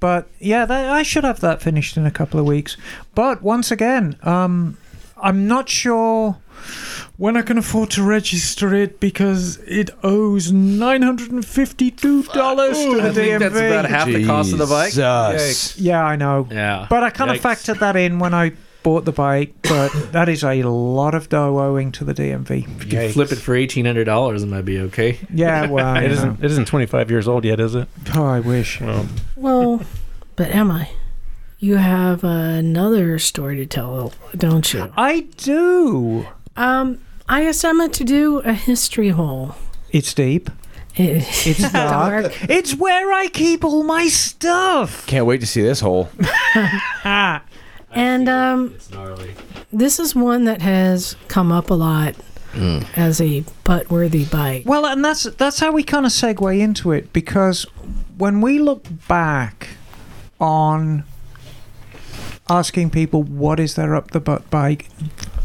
but 0.07 0.28
yeah, 0.38 0.64
that, 0.66 0.88
I 0.88 1.02
should 1.02 1.24
have 1.24 1.40
that 1.40 1.61
finished 1.61 1.96
in 1.96 2.07
a 2.07 2.12
couple 2.12 2.38
of 2.38 2.46
weeks. 2.46 2.76
But 3.16 3.42
once 3.42 3.72
again, 3.72 4.16
um, 4.22 4.76
I'm 5.20 5.48
not 5.48 5.68
sure 5.68 6.36
when 7.16 7.36
I 7.36 7.42
can 7.42 7.59
afford 7.59 7.90
to 7.90 8.04
register 8.04 8.72
it 8.72 9.00
because 9.00 9.57
it 9.66 9.90
owes 10.04 10.52
nine 10.52 11.02
hundred 11.02 11.32
and 11.32 11.44
fifty-two 11.44 12.22
dollars 12.22 12.78
to 12.78 12.94
the 13.00 13.09
I 13.09 13.12
think 13.12 13.32
DMV. 13.32 13.38
that's 13.40 13.57
about 13.57 13.86
half 13.86 14.07
the 14.07 14.24
cost 14.24 14.52
of 14.52 14.59
the 14.59 14.66
bike. 14.66 14.92
Jesus. 14.92 15.76
yeah, 15.76 16.04
I 16.04 16.14
know. 16.14 16.46
Yeah. 16.52 16.86
But 16.88 17.02
I 17.02 17.11
kind 17.11 17.32
of 17.32 17.38
Yikes. 17.38 17.74
factored 17.74 17.80
that 17.80 17.96
in 17.96 18.20
when 18.20 18.32
I 18.32 18.52
bought 18.87 19.05
the 19.05 19.11
bike. 19.11 19.53
But 19.62 19.89
that 20.12 20.28
is 20.28 20.45
a 20.45 20.62
lot 20.62 21.14
of 21.16 21.28
dough 21.28 21.59
owing 21.59 21.91
to 21.93 22.05
the 22.05 22.14
DMV. 22.14 22.51
If 22.76 22.84
you 22.84 22.91
could 22.99 23.11
flip 23.12 23.32
it 23.32 23.37
for 23.37 23.57
eighteen 23.57 23.84
hundred 23.84 24.05
dollars, 24.05 24.45
it 24.45 24.47
might 24.47 24.64
be 24.64 24.78
okay. 24.80 25.18
Yeah, 25.34 25.66
well, 25.66 25.84
I 25.84 26.03
It 26.05 26.09
know. 26.09 26.14
isn't. 26.14 26.45
It 26.45 26.51
isn't 26.53 26.64
25 26.68 27.11
years 27.11 27.26
old 27.26 27.45
yet, 27.45 27.59
is 27.59 27.74
it? 27.74 27.89
Oh, 28.14 28.24
I 28.24 28.39
wish. 28.41 28.80
Well, 28.80 29.07
Well, 29.34 29.80
but 30.37 30.55
I? 30.55 30.91
you 31.59 31.76
have 31.76 32.22
another 32.22 33.18
story 33.18 33.57
to 33.57 33.66
tell, 33.66 34.12
don't 34.37 34.72
you? 34.72 34.93
I 34.97 35.20
do. 35.37 36.26
Um, 36.57 36.99
I 37.28 37.45
asked 37.45 37.64
Emma 37.64 37.89
to 37.89 38.05
do 38.05 38.39
a 38.39 38.53
history 38.55 39.09
hole. 39.09 39.57
It's 39.91 40.14
deep. 40.14 40.49
It- 40.95 41.47
It's 41.47 41.72
dark. 41.72 42.32
it's 42.49 42.74
where 42.74 43.12
I 43.12 43.26
keep 43.28 43.64
all 43.64 43.82
my 43.82 44.07
stuff. 44.09 45.07
Can't 45.07 45.26
wait 45.26 45.41
to 45.41 45.47
see 45.47 45.61
this 45.62 45.80
hole. 45.80 46.09
Ah, 47.05 47.43
and 47.97 48.28
um, 48.28 48.72
It's 48.74 48.90
gnarly. 48.90 49.34
this 49.72 49.99
is 49.99 50.14
one 50.14 50.44
that 50.44 50.61
has 50.62 51.16
come 51.28 51.51
up 51.51 51.70
a 51.70 51.74
lot 51.74 52.14
hmm. 52.53 52.80
as 52.94 53.20
a 53.20 53.42
butt-worthy 53.64 54.26
bike. 54.26 54.64
well, 54.66 54.86
and 54.86 55.05
that's 55.05 55.24
that's 55.24 55.59
how 55.59 55.72
we 55.72 55.82
kind 55.82 56.05
of 56.05 56.12
segue 56.12 56.59
into 56.61 56.92
it 56.92 57.12
because 57.12 57.64
when 58.18 58.40
we 58.40 58.59
look 58.59 58.84
back 59.09 59.68
on 60.38 61.05
asking 62.49 62.90
people 62.90 63.22
what 63.22 63.59
is 63.59 63.74
their 63.74 63.97
up 63.97 64.11
the 64.11 64.20
butt 64.20 64.49
bike, 64.51 64.88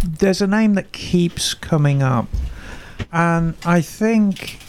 there's 0.05 0.41
a 0.41 0.47
name 0.47 0.73
that 0.73 0.91
keeps 0.91 1.53
coming 1.53 2.03
up, 2.03 2.27
and 3.11 3.55
I 3.65 3.81
think. 3.81 4.59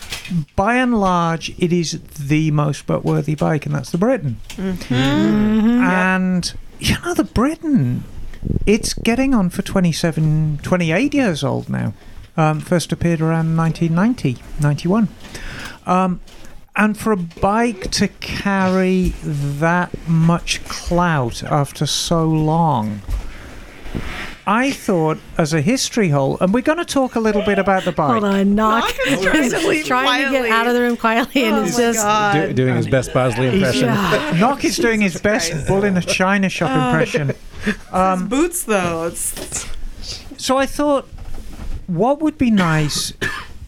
By 0.56 0.76
and 0.76 0.98
large, 0.98 1.50
it 1.58 1.72
is 1.74 2.00
the 2.16 2.52
most 2.52 2.86
butt-worthy 2.86 3.34
bike, 3.34 3.66
and 3.66 3.74
that's 3.74 3.90
the 3.90 3.98
Britten. 3.98 4.38
Mm-hmm. 4.50 4.94
Mm-hmm. 4.94 5.80
And 5.82 6.54
you 6.82 6.98
know, 7.04 7.14
the 7.14 7.24
Britten, 7.24 8.02
it's 8.66 8.92
getting 8.92 9.34
on 9.34 9.50
for 9.50 9.62
27, 9.62 10.58
28 10.62 11.14
years 11.14 11.44
old 11.44 11.68
now. 11.68 11.94
Um, 12.36 12.58
first 12.58 12.90
appeared 12.90 13.20
around 13.20 13.56
1990, 13.56 14.42
91. 14.60 15.08
Um, 15.86 16.20
and 16.74 16.98
for 16.98 17.12
a 17.12 17.16
bike 17.16 17.90
to 17.92 18.08
carry 18.08 19.10
that 19.22 19.90
much 20.08 20.64
clout 20.64 21.44
after 21.44 21.86
so 21.86 22.26
long 22.26 23.02
I 24.46 24.72
thought 24.72 25.18
as 25.38 25.52
a 25.54 25.60
history 25.60 26.08
hole, 26.08 26.36
and 26.40 26.52
we're 26.52 26.62
going 26.62 26.78
to 26.78 26.84
talk 26.84 27.14
a 27.14 27.20
little 27.20 27.42
bit 27.42 27.58
about 27.58 27.84
the 27.84 27.92
bike. 27.92 28.10
Hold 28.10 28.24
on, 28.24 28.54
Nak. 28.56 28.84
Nak 28.84 29.06
is 29.06 29.20
trying 29.22 29.50
to 29.50 29.82
trying 29.84 30.24
to 30.24 30.30
get 30.32 30.50
out 30.50 30.66
of 30.66 30.74
the 30.74 30.80
room 30.80 30.96
quietly, 30.96 31.44
and 31.44 31.54
Oh 31.56 31.62
it's 31.64 31.78
my 31.78 31.84
just 31.92 32.48
Do, 32.48 32.52
doing 32.52 32.74
his 32.76 32.88
best 32.88 33.12
Bosley 33.12 33.48
impression. 33.48 33.84
yeah. 33.86 34.36
Nak 34.40 34.64
is 34.64 34.76
doing 34.76 35.00
his 35.00 35.20
best 35.20 35.50
Christ. 35.52 35.68
bull 35.68 35.84
in 35.84 35.96
a 35.96 36.00
china 36.02 36.48
shop 36.48 36.70
impression. 36.70 37.32
Um, 37.92 38.26
Boots 38.26 38.64
though. 38.64 39.06
It's 39.06 39.68
So 40.36 40.58
I 40.58 40.66
thought, 40.66 41.06
what 41.86 42.20
would 42.20 42.36
be 42.36 42.50
nice 42.50 43.12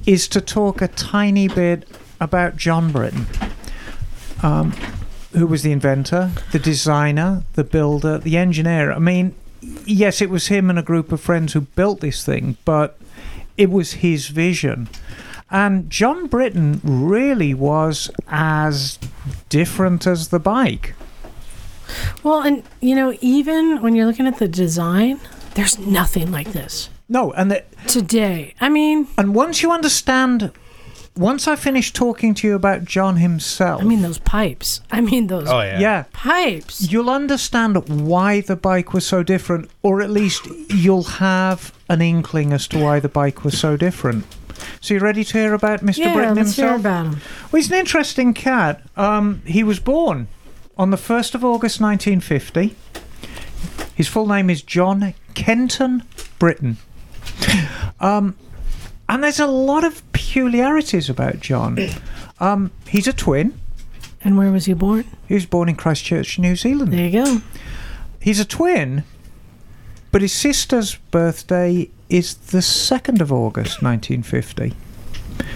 is 0.04 0.26
to 0.28 0.40
talk 0.40 0.82
a 0.82 0.88
tiny 0.88 1.46
bit 1.46 1.86
about 2.20 2.56
John 2.56 2.90
Britten, 2.90 3.26
um, 4.42 4.72
who 5.32 5.46
was 5.46 5.62
the 5.62 5.70
inventor, 5.70 6.32
the 6.50 6.58
designer, 6.58 7.44
the 7.52 7.62
builder, 7.62 8.18
the 8.18 8.36
engineer. 8.36 8.90
I 8.90 8.98
mean, 8.98 9.32
yes, 9.84 10.20
it 10.20 10.30
was 10.30 10.48
him 10.48 10.70
and 10.70 10.78
a 10.78 10.82
group 10.82 11.12
of 11.12 11.20
friends 11.20 11.52
who 11.52 11.62
built 11.62 12.00
this 12.00 12.24
thing, 12.24 12.56
but 12.64 12.98
it 13.56 13.70
was 13.70 13.94
his 13.94 14.28
vision. 14.28 14.88
And 15.50 15.88
John 15.90 16.26
Britten 16.26 16.80
really 16.82 17.54
was 17.54 18.10
as 18.28 18.98
different 19.48 20.06
as 20.06 20.28
the 20.28 20.40
bike. 20.40 20.94
Well, 22.22 22.42
and 22.42 22.62
you 22.80 22.94
know, 22.94 23.16
even 23.20 23.82
when 23.82 23.94
you're 23.94 24.06
looking 24.06 24.26
at 24.26 24.38
the 24.38 24.48
design, 24.48 25.20
there's 25.54 25.78
nothing 25.78 26.32
like 26.32 26.52
this 26.52 26.88
No, 27.08 27.32
and 27.32 27.50
the, 27.50 27.64
today. 27.86 28.54
I 28.60 28.68
mean, 28.68 29.06
and 29.18 29.34
once 29.34 29.62
you 29.62 29.70
understand, 29.70 30.50
once 31.16 31.46
I 31.46 31.54
finish 31.56 31.92
talking 31.92 32.34
to 32.34 32.46
you 32.48 32.54
about 32.54 32.84
John 32.84 33.16
himself, 33.16 33.80
I 33.80 33.84
mean 33.84 34.02
those 34.02 34.18
pipes. 34.18 34.80
I 34.90 35.00
mean 35.00 35.28
those 35.28 35.48
Oh 35.48 35.60
yeah. 35.60 35.78
yeah, 35.78 36.04
pipes. 36.12 36.90
you'll 36.90 37.10
understand 37.10 37.76
why 37.88 38.40
the 38.40 38.56
bike 38.56 38.92
was 38.92 39.06
so 39.06 39.22
different, 39.22 39.70
or 39.82 40.00
at 40.02 40.10
least 40.10 40.46
you'll 40.68 41.04
have 41.04 41.72
an 41.88 42.02
inkling 42.02 42.52
as 42.52 42.66
to 42.68 42.78
why 42.78 43.00
the 43.00 43.08
bike 43.08 43.44
was 43.44 43.58
so 43.58 43.76
different. 43.76 44.24
So 44.80 44.94
you 44.94 45.00
ready 45.00 45.24
to 45.24 45.38
hear 45.38 45.54
about 45.54 45.80
Mr. 45.80 45.98
Yeah, 45.98 46.14
Britten 46.14 46.34
let's 46.36 46.56
hear 46.56 46.74
about 46.74 47.06
him. 47.06 47.12
Well, 47.50 47.60
he's 47.60 47.70
an 47.70 47.78
interesting 47.78 48.34
cat. 48.34 48.82
Um, 48.96 49.42
he 49.44 49.62
was 49.64 49.78
born 49.80 50.28
on 50.78 50.90
the 50.90 50.96
1st 50.96 51.34
of 51.34 51.44
August 51.44 51.80
1950. 51.80 52.74
His 53.94 54.08
full 54.08 54.26
name 54.26 54.50
is 54.50 54.62
John 54.62 55.14
Kenton 55.34 56.02
Britten. 56.38 56.78
Um, 58.00 58.36
and 59.08 59.22
there's 59.22 59.40
a 59.40 59.46
lot 59.46 59.84
of 59.84 60.02
peculiarities 60.12 61.08
about 61.10 61.40
John. 61.40 61.78
Um, 62.40 62.72
he's 62.88 63.06
a 63.06 63.12
twin. 63.12 63.58
And 64.24 64.36
where 64.36 64.50
was 64.50 64.64
he 64.64 64.74
born? 64.74 65.04
He 65.28 65.34
was 65.34 65.46
born 65.46 65.68
in 65.68 65.76
Christchurch, 65.76 66.36
New 66.38 66.56
Zealand. 66.56 66.92
There 66.92 67.06
you 67.06 67.24
go. 67.24 67.40
He's 68.20 68.40
a 68.40 68.44
twin, 68.44 69.04
but 70.10 70.20
his 70.20 70.32
sister's 70.32 70.96
birthday 71.12 71.90
is 72.08 72.34
the 72.34 72.58
2nd 72.58 73.20
of 73.20 73.32
August 73.32 73.82
1950 73.82 74.74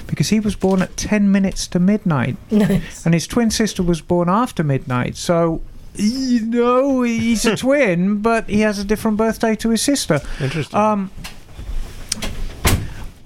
because 0.07 0.29
he 0.29 0.39
was 0.39 0.55
born 0.55 0.81
at 0.81 0.97
10 0.97 1.31
minutes 1.33 1.67
to 1.69 1.79
midnight 1.81 2.37
Nice. 2.51 3.05
and 3.05 3.13
his 3.13 3.27
twin 3.27 3.51
sister 3.51 3.83
was 3.83 4.01
born 4.01 4.29
after 4.29 4.63
midnight. 4.63 5.17
So, 5.17 5.61
you 5.97 6.47
know, 6.47 7.03
he's 7.03 7.45
a 7.45 7.57
twin, 7.65 8.23
but 8.23 8.49
he 8.49 8.61
has 8.61 8.79
a 8.79 8.85
different 8.85 9.17
birthday 9.17 9.57
to 9.57 9.71
his 9.71 9.83
sister. 9.83 10.21
Interesting. 10.41 10.79
Um, 10.79 11.11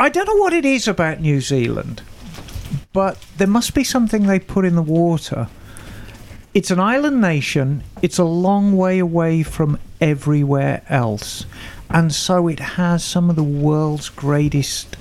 I 0.03 0.09
don't 0.09 0.27
know 0.27 0.35
what 0.35 0.53
it 0.53 0.65
is 0.65 0.89
about 0.89 1.21
New 1.21 1.41
Zealand, 1.41 2.03
but 2.93 3.25
there 3.37 3.47
must 3.47 3.73
be 3.73 3.85
something 3.85 4.27
they 4.27 4.41
put 4.41 4.65
in 4.65 4.75
the 4.75 4.83
water. 4.83 5.47
It's 6.55 6.73
an 6.73 6.81
island 6.81 7.21
nation, 7.21 7.85
it's 8.03 8.19
a 8.19 8.25
long 8.25 8.77
way 8.77 8.99
away 8.99 9.45
from 9.45 9.79
everywhere 10.01 10.83
else, 10.89 11.47
and 11.89 12.13
so 12.13 12.49
it 12.49 12.59
has 12.59 13.05
some 13.05 13.31
of 13.31 13.37
the 13.37 13.45
world's 13.45 14.09
greatest 14.09 14.97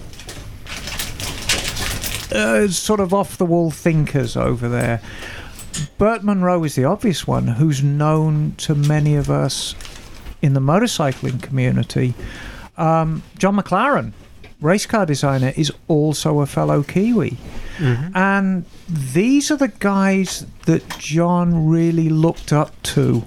uh, 2.32 2.68
sort 2.68 3.00
of 3.00 3.12
off 3.12 3.38
the 3.38 3.46
wall 3.46 3.72
thinkers 3.72 4.38
over 4.38 4.70
there. 4.70 5.02
Burt 5.98 6.24
Munro 6.24 6.64
is 6.64 6.76
the 6.76 6.86
obvious 6.86 7.26
one, 7.26 7.48
who's 7.48 7.82
known 7.82 8.54
to 8.58 8.76
many 8.76 9.16
of 9.16 9.32
us 9.32 9.74
in 10.44 10.54
the 10.54 10.60
motorcycling 10.60 11.42
community. 11.42 12.14
Um, 12.78 13.24
John 13.40 13.58
McLaren, 13.58 14.14
race 14.62 14.86
car 14.86 15.06
designer, 15.06 15.54
is 15.56 15.72
also 15.88 16.40
a 16.40 16.46
fellow 16.46 16.84
Kiwi. 16.84 17.38
Mm-hmm. 17.78 18.16
And 18.16 18.66
these 18.88 19.52
are 19.52 19.58
the 19.58 19.70
guys 19.70 20.46
that 20.66 20.88
John 21.00 21.68
really 21.68 22.10
looked 22.10 22.54
up 22.54 22.82
to 22.84 23.26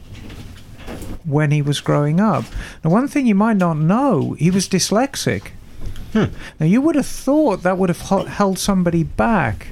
when 1.24 1.51
he 1.51 1.62
was 1.62 1.80
growing 1.80 2.20
up. 2.20 2.45
Now, 2.82 2.91
one 2.91 3.09
thing 3.09 3.26
you 3.26 3.35
might 3.35 3.57
not 3.57 3.76
know, 3.76 4.32
he 4.39 4.51
was 4.51 4.68
dyslexic. 4.68 5.49
Hmm. 6.12 6.26
Now, 6.61 6.66
you 6.66 6.80
would 6.80 6.95
have 6.95 7.07
thought 7.07 7.62
that 7.62 7.78
would 7.78 7.89
have 7.89 8.03
held 8.28 8.59
somebody 8.59 9.03
back, 9.03 9.68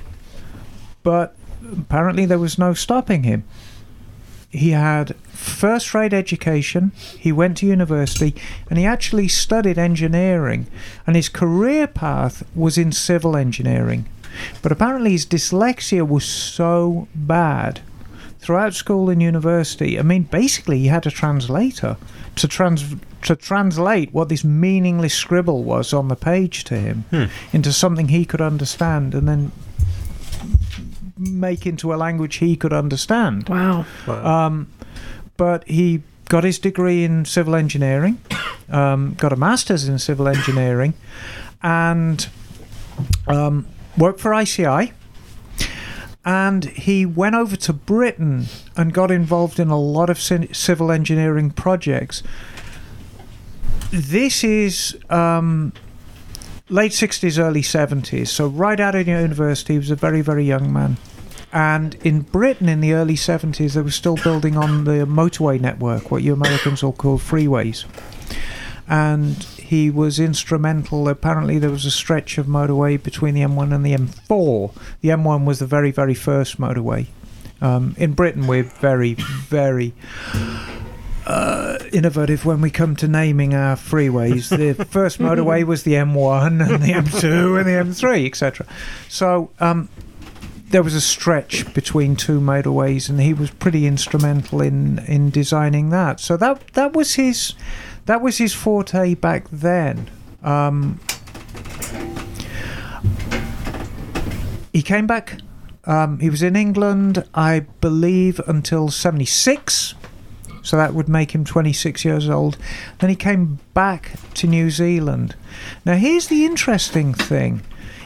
but 1.03 1.37
apparently 1.71 2.27
there 2.27 2.39
was 2.39 2.59
no 2.59 2.75
stopping 2.75 3.23
him. 3.23 3.45
He 4.51 4.71
had 4.71 5.15
first 5.43 5.95
rate 5.95 6.13
education, 6.13 6.93
he 7.19 7.33
went 7.33 7.59
to 7.59 7.67
university, 7.67 8.35
and 8.71 8.79
he 8.79 8.87
actually 8.87 9.29
studied 9.29 9.79
engineering, 9.79 10.67
and 11.07 11.17
his 11.17 11.29
career 11.29 11.87
path 11.87 12.43
was 12.55 12.79
in 12.79 12.93
civil 12.93 13.37
engineering. 13.37 14.07
But 14.63 14.73
apparently, 14.73 15.13
his 15.13 15.27
dyslexia 15.27 16.09
was 16.09 16.25
so 16.25 17.09
bad 17.15 17.81
throughout 18.39 18.75
school 18.75 19.11
and 19.11 19.23
university. 19.23 19.99
I 19.99 20.03
mean, 20.03 20.25
basically, 20.25 20.79
he 20.79 20.87
had 20.87 21.07
a 21.07 21.11
translator 21.11 21.97
to 22.37 22.49
trans 22.49 22.97
to 23.23 23.37
translate 23.37 24.13
what 24.13 24.29
this 24.29 24.43
meaningless 24.43 25.15
scribble 25.15 25.63
was 25.63 25.93
on 25.93 26.09
the 26.09 26.17
page 26.17 26.65
to 26.65 26.77
him 26.77 27.05
into 27.53 27.73
something 27.73 28.09
he 28.09 28.25
could 28.25 28.41
understand, 28.41 29.15
and 29.15 29.29
then 29.29 29.53
make 31.17 31.67
into 31.67 31.95
a 31.95 31.97
language 31.97 32.37
he 32.37 32.57
could 32.57 32.73
understand. 32.73 33.49
Wow. 33.49 33.85
Um, 34.09 34.67
but 35.37 35.65
he 35.69 36.03
got 36.29 36.45
his 36.45 36.59
degree 36.59 37.05
in 37.05 37.25
civil 37.25 37.55
engineering, 37.55 38.19
um, 38.69 39.15
got 39.15 39.33
a 39.33 39.37
master's 39.37 39.89
in 39.89 39.99
civil 39.99 40.29
engineering, 40.29 40.95
and 41.63 42.29
um, 43.27 43.67
worked 43.97 44.21
for 44.21 44.35
ICI. 44.35 44.93
And 46.25 46.65
he 46.67 47.05
went 47.05 47.35
over 47.35 47.57
to 47.57 47.73
Britain 47.73 48.47
and 48.77 48.95
got 48.95 49.11
involved 49.11 49.59
in 49.59 49.69
a 49.69 49.79
lot 49.79 50.09
of 50.09 50.21
ci- 50.21 50.53
civil 50.53 50.93
engineering 50.93 51.51
projects. 51.51 52.23
This 53.91 54.45
is 54.45 54.97
um, 55.11 55.73
late 56.69 56.93
60s, 56.93 57.39
early 57.39 57.63
70s. 57.63 58.29
So, 58.29 58.47
right 58.47 58.79
out 58.79 58.95
of 58.95 59.07
university, 59.07 59.75
he 59.75 59.79
was 59.79 59.91
a 59.91 59.97
very, 59.97 60.23
very 60.23 60.45
young 60.45 60.73
man. 60.73 60.97
And 61.53 61.95
in 61.97 62.23
Britain 62.23 62.69
in 62.69 62.81
the 62.81 62.95
early 62.95 63.15
70s, 63.15 63.75
they 63.75 63.83
were 63.83 63.91
still 63.91 64.17
building 64.17 64.57
on 64.57 64.85
the 64.85 65.07
motorway 65.07 65.61
network, 65.61 66.11
what 66.11 66.23
you 66.23 66.33
Americans 66.33 66.83
all 66.83 66.93
call 66.93 67.19
freeways. 67.19 67.85
And 68.89 69.43
he 69.73 69.91
was 69.91 70.19
instrumental. 70.19 71.09
Apparently, 71.09 71.59
there 71.59 71.71
was 71.71 71.85
a 71.85 71.91
stretch 71.91 72.39
of 72.39 72.47
motorway 72.47 73.03
between 73.03 73.35
the 73.35 73.43
M1 73.43 73.75
and 73.75 73.85
the 73.85 73.95
M4. 73.95 74.75
The 75.03 75.11
M1 75.11 75.45
was 75.45 75.59
the 75.59 75.67
very, 75.67 75.91
very 75.91 76.15
first 76.15 76.59
motorway. 76.59 77.07
Um, 77.61 77.95
in 77.99 78.15
Britain, 78.15 78.47
we're 78.47 78.65
very, 78.65 79.15
very 79.15 79.95
uh, 81.27 81.79
innovative 81.93 82.45
when 82.45 82.61
we 82.61 82.71
come 82.71 82.97
to 82.97 83.09
naming 83.09 83.55
our 83.55 83.77
freeways. 83.77 84.49
The 84.49 84.85
first 84.87 85.19
motorway 85.19 85.65
was 85.65 85.85
the 85.85 85.93
M1 85.93 86.69
and 86.69 86.83
the 86.83 86.93
M2 86.93 87.59
and 87.59 87.67
the 87.67 87.93
M3, 87.93 88.27
etc. 88.27 88.67
So 89.09 89.51
um, 89.61 89.89
there 90.73 90.83
was 90.83 90.95
a 90.95 91.01
stretch 91.01 91.73
between 91.75 92.17
two 92.17 92.41
motorways, 92.41 93.09
and 93.09 93.21
he 93.21 93.35
was 93.35 93.51
pretty 93.51 93.87
instrumental 93.87 94.61
in 94.61 94.99
in 95.07 95.31
designing 95.31 95.91
that. 95.91 96.19
So 96.19 96.37
that 96.39 96.67
that 96.73 96.95
was 96.95 97.15
his 97.15 97.55
that 98.07 98.21
was 98.21 98.39
his 98.39 98.55
forte 98.55 99.15
back 99.15 99.49
then. 99.51 100.11
Um, 100.43 100.99
he 104.73 104.83
came 104.83 105.07
back. 105.07 105.41
Um, 105.85 106.21
he 106.21 106.31
was 106.31 106.43
in 106.43 106.57
England, 106.57 107.25
I 107.35 107.61
believe, 107.81 108.41
until 108.47 108.89
'76. 108.89 109.95
So 110.65 110.77
that 110.77 110.95
would 110.95 111.09
make 111.09 111.33
him 111.33 111.45
26 111.45 112.05
years 112.05 112.29
old. 112.29 112.57
Then 113.01 113.11
he 113.11 113.17
came 113.17 113.59
back 113.75 114.13
to 114.35 114.47
New 114.47 114.71
Zealand. 114.71 115.35
Now, 115.85 115.95
here's 115.95 116.29
the 116.29 116.45
interesting 116.45 117.15
thing. 117.15 117.63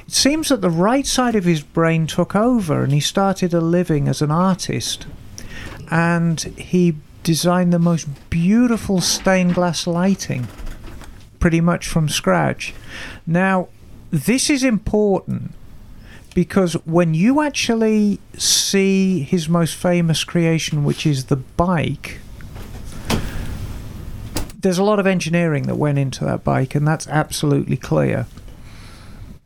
It 0.06 0.14
seems 0.14 0.48
that 0.50 0.60
the 0.60 0.70
right 0.70 1.06
side 1.06 1.34
of 1.34 1.44
his 1.44 1.62
brain 1.62 2.06
took 2.06 2.36
over 2.36 2.84
and 2.84 2.92
he 2.92 3.00
started 3.00 3.52
a 3.52 3.60
living 3.60 4.06
as 4.08 4.22
an 4.22 4.30
artist. 4.30 5.06
And 5.90 6.40
he 6.40 6.96
designed 7.22 7.72
the 7.72 7.78
most 7.78 8.06
beautiful 8.30 9.00
stained 9.00 9.54
glass 9.54 9.86
lighting, 9.86 10.46
pretty 11.40 11.60
much 11.60 11.88
from 11.88 12.08
scratch. 12.08 12.72
Now, 13.26 13.68
this 14.10 14.48
is 14.48 14.62
important 14.62 15.52
because 16.34 16.74
when 16.84 17.14
you 17.14 17.40
actually 17.40 18.20
see 18.36 19.22
his 19.22 19.48
most 19.48 19.74
famous 19.74 20.22
creation, 20.22 20.84
which 20.84 21.06
is 21.06 21.24
the 21.24 21.36
bike, 21.36 22.18
there's 24.60 24.78
a 24.78 24.84
lot 24.84 24.98
of 24.98 25.06
engineering 25.06 25.64
that 25.64 25.76
went 25.76 25.98
into 25.98 26.24
that 26.24 26.44
bike, 26.44 26.74
and 26.74 26.86
that's 26.86 27.08
absolutely 27.08 27.76
clear. 27.76 28.26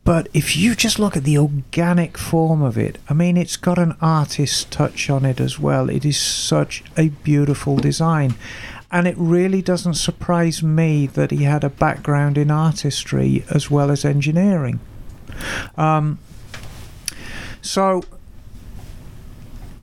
But 0.03 0.29
if 0.33 0.57
you 0.57 0.73
just 0.75 0.97
look 0.97 1.15
at 1.15 1.23
the 1.23 1.37
organic 1.37 2.17
form 2.17 2.61
of 2.63 2.77
it, 2.77 2.97
I 3.07 3.13
mean, 3.13 3.37
it's 3.37 3.55
got 3.55 3.77
an 3.77 3.95
artist's 4.01 4.63
touch 4.63 5.09
on 5.09 5.25
it 5.25 5.39
as 5.39 5.59
well. 5.59 5.89
It 5.89 6.05
is 6.05 6.17
such 6.17 6.83
a 6.97 7.09
beautiful 7.09 7.77
design. 7.77 8.33
And 8.91 9.07
it 9.07 9.15
really 9.17 9.61
doesn't 9.61 9.93
surprise 9.93 10.63
me 10.63 11.07
that 11.07 11.31
he 11.31 11.43
had 11.43 11.63
a 11.63 11.69
background 11.69 12.37
in 12.37 12.49
artistry 12.49 13.45
as 13.49 13.69
well 13.69 13.91
as 13.91 14.03
engineering. 14.03 14.79
Um, 15.77 16.19
so, 17.61 18.03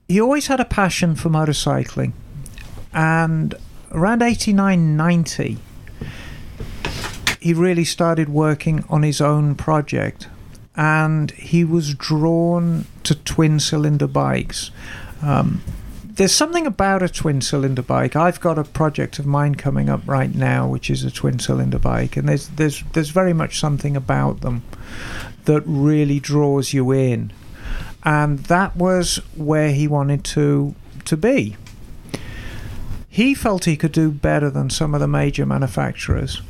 he 0.09 0.21
always 0.21 0.49
had 0.49 0.59
a 0.59 0.65
passion 0.65 1.15
for 1.15 1.31
motorcycling. 1.31 2.13
And 2.93 3.55
around 3.93 4.23
89 4.23 4.97
90, 4.97 5.59
he 7.41 7.55
really 7.55 7.85
started 7.85 8.29
working 8.29 8.85
on 8.89 9.03
his 9.03 9.21
own 9.21 9.55
project 9.55 10.29
and 10.77 11.33
he 11.33 11.65
was 11.65 11.95
drawn 11.95 12.87
to 13.03 13.15
twin 13.15 13.59
cylinder 13.59 14.07
bikes. 14.07 14.71
Um, 15.21 15.61
there's 16.05 16.35
something 16.35 16.67
about 16.67 17.03
a 17.03 17.09
twin 17.09 17.41
cylinder 17.41 17.83
bike. 17.83 18.17
I've 18.17 18.41
got 18.41 18.59
a 18.59 18.65
project 18.65 19.19
of 19.19 19.27
mine 19.27 19.57
coming 19.57 19.89
up 19.89 20.01
right 20.07 20.33
now, 20.35 20.69
which 20.69 20.91
is 20.91 21.05
a 21.05 21.11
twin 21.11 21.39
cylinder 21.39 21.79
bike, 21.79 22.17
and 22.17 22.29
there's 22.29 22.49
there's 22.49 22.83
there's 22.93 23.11
very 23.11 23.33
much 23.33 23.59
something 23.59 23.97
about 23.97 24.41
them 24.41 24.63
that 25.45 25.63
really 25.65 26.21
draws 26.21 26.73
you 26.73 26.93
in, 26.93 27.33
and 28.05 28.41
that 28.41 28.77
was 28.77 29.21
where 29.37 29.73
he 29.73 29.87
wanted 29.87 30.25
to 30.25 30.75
to 31.05 31.17
be. 31.17 31.57
He 33.09 33.35
felt 33.35 33.65
he 33.65 33.77
could 33.77 33.93
do 33.93 34.11
better 34.11 34.51
than 34.51 34.71
some 34.71 34.95
of 34.95 35.01
the 35.01 35.09
major 35.09 35.47
manufacturers, 35.47 36.43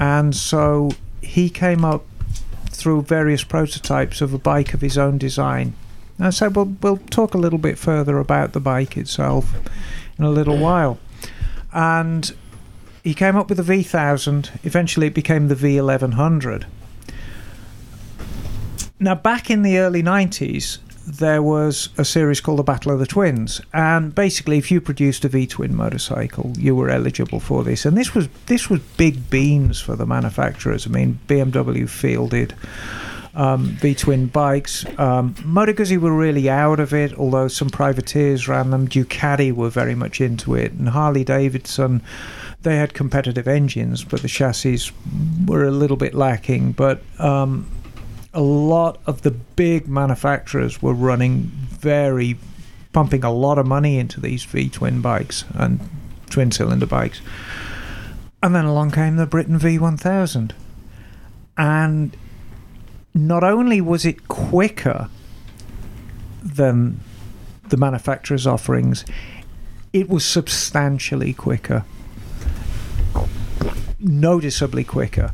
and 0.00 0.34
so 0.34 0.90
he 1.20 1.50
came 1.50 1.84
up 1.84 2.04
through 2.66 3.02
various 3.02 3.44
prototypes 3.44 4.20
of 4.20 4.34
a 4.34 4.38
bike 4.38 4.74
of 4.74 4.80
his 4.80 4.98
own 4.98 5.18
design. 5.18 5.74
And 6.18 6.26
I 6.26 6.30
said, 6.30 6.56
well, 6.56 6.74
we'll 6.80 6.96
talk 6.96 7.34
a 7.34 7.38
little 7.38 7.58
bit 7.58 7.78
further 7.78 8.18
about 8.18 8.52
the 8.52 8.60
bike 8.60 8.96
itself 8.96 9.54
in 10.18 10.24
a 10.24 10.30
little 10.30 10.58
while. 10.58 10.98
And 11.72 12.34
he 13.02 13.14
came 13.14 13.36
up 13.36 13.48
with 13.48 13.58
the 13.58 13.64
V1000. 13.64 14.64
Eventually, 14.64 15.08
it 15.08 15.14
became 15.14 15.48
the 15.48 15.54
V1100. 15.54 16.64
Now, 19.00 19.14
back 19.14 19.50
in 19.50 19.62
the 19.62 19.78
early 19.78 20.02
90s, 20.02 20.78
there 21.06 21.42
was 21.42 21.88
a 21.98 22.04
series 22.04 22.40
called 22.40 22.58
the 22.58 22.64
Battle 22.64 22.92
of 22.92 22.98
the 22.98 23.06
Twins, 23.06 23.60
and 23.72 24.14
basically, 24.14 24.58
if 24.58 24.70
you 24.70 24.80
produced 24.80 25.24
a 25.24 25.28
V 25.28 25.46
twin 25.46 25.74
motorcycle, 25.74 26.52
you 26.56 26.76
were 26.76 26.90
eligible 26.90 27.40
for 27.40 27.64
this. 27.64 27.84
And 27.84 27.96
this 27.96 28.14
was 28.14 28.28
this 28.46 28.70
was 28.70 28.80
big 28.96 29.28
beans 29.30 29.80
for 29.80 29.96
the 29.96 30.06
manufacturers. 30.06 30.86
I 30.86 30.90
mean, 30.90 31.18
BMW 31.26 31.88
fielded 31.88 32.54
um, 33.34 33.64
V 33.80 33.94
twin 33.94 34.26
bikes. 34.26 34.84
Um, 34.98 35.34
Moto 35.44 35.72
Guzzi 35.72 35.98
were 35.98 36.16
really 36.16 36.48
out 36.48 36.80
of 36.80 36.92
it, 36.92 37.14
although 37.14 37.48
some 37.48 37.70
privateers 37.70 38.48
ran 38.48 38.70
them. 38.70 38.88
Ducati 38.88 39.52
were 39.52 39.70
very 39.70 39.94
much 39.94 40.20
into 40.20 40.54
it, 40.54 40.72
and 40.72 40.88
Harley 40.88 41.24
Davidson. 41.24 42.02
They 42.62 42.76
had 42.76 42.94
competitive 42.94 43.48
engines, 43.48 44.04
but 44.04 44.22
the 44.22 44.28
chassis 44.28 44.92
were 45.46 45.64
a 45.64 45.72
little 45.72 45.96
bit 45.96 46.14
lacking. 46.14 46.72
But 46.72 47.02
um, 47.18 47.68
a 48.34 48.40
lot 48.40 48.98
of 49.06 49.22
the 49.22 49.30
big 49.30 49.86
manufacturers 49.88 50.80
were 50.80 50.94
running 50.94 51.50
very 51.52 52.36
pumping 52.92 53.24
a 53.24 53.32
lot 53.32 53.58
of 53.58 53.66
money 53.66 53.98
into 53.98 54.20
these 54.20 54.44
V 54.44 54.68
twin 54.68 55.00
bikes 55.00 55.44
and 55.54 55.80
twin 56.30 56.50
cylinder 56.50 56.86
bikes. 56.86 57.20
And 58.42 58.54
then 58.54 58.64
along 58.64 58.90
came 58.90 59.16
the 59.16 59.26
Britten 59.26 59.58
V1000. 59.58 60.52
And 61.56 62.16
not 63.14 63.44
only 63.44 63.80
was 63.80 64.04
it 64.04 64.28
quicker 64.28 65.08
than 66.42 67.00
the 67.68 67.76
manufacturer's 67.76 68.46
offerings, 68.46 69.04
it 69.92 70.08
was 70.08 70.24
substantially 70.24 71.32
quicker. 71.32 71.84
Noticeably 74.00 74.84
quicker. 74.84 75.32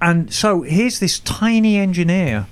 And 0.00 0.32
so 0.32 0.62
here's 0.62 0.98
this 0.98 1.18
tiny 1.20 1.76
engineer 1.76 2.46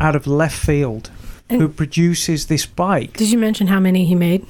out 0.00 0.14
of 0.16 0.26
left 0.26 0.56
field 0.58 1.10
who 1.50 1.68
produces 1.68 2.46
this 2.46 2.64
bike. 2.64 3.14
Did 3.18 3.30
you 3.30 3.36
mention 3.38 3.66
how 3.66 3.78
many 3.78 4.06
he 4.06 4.14
made? 4.14 4.46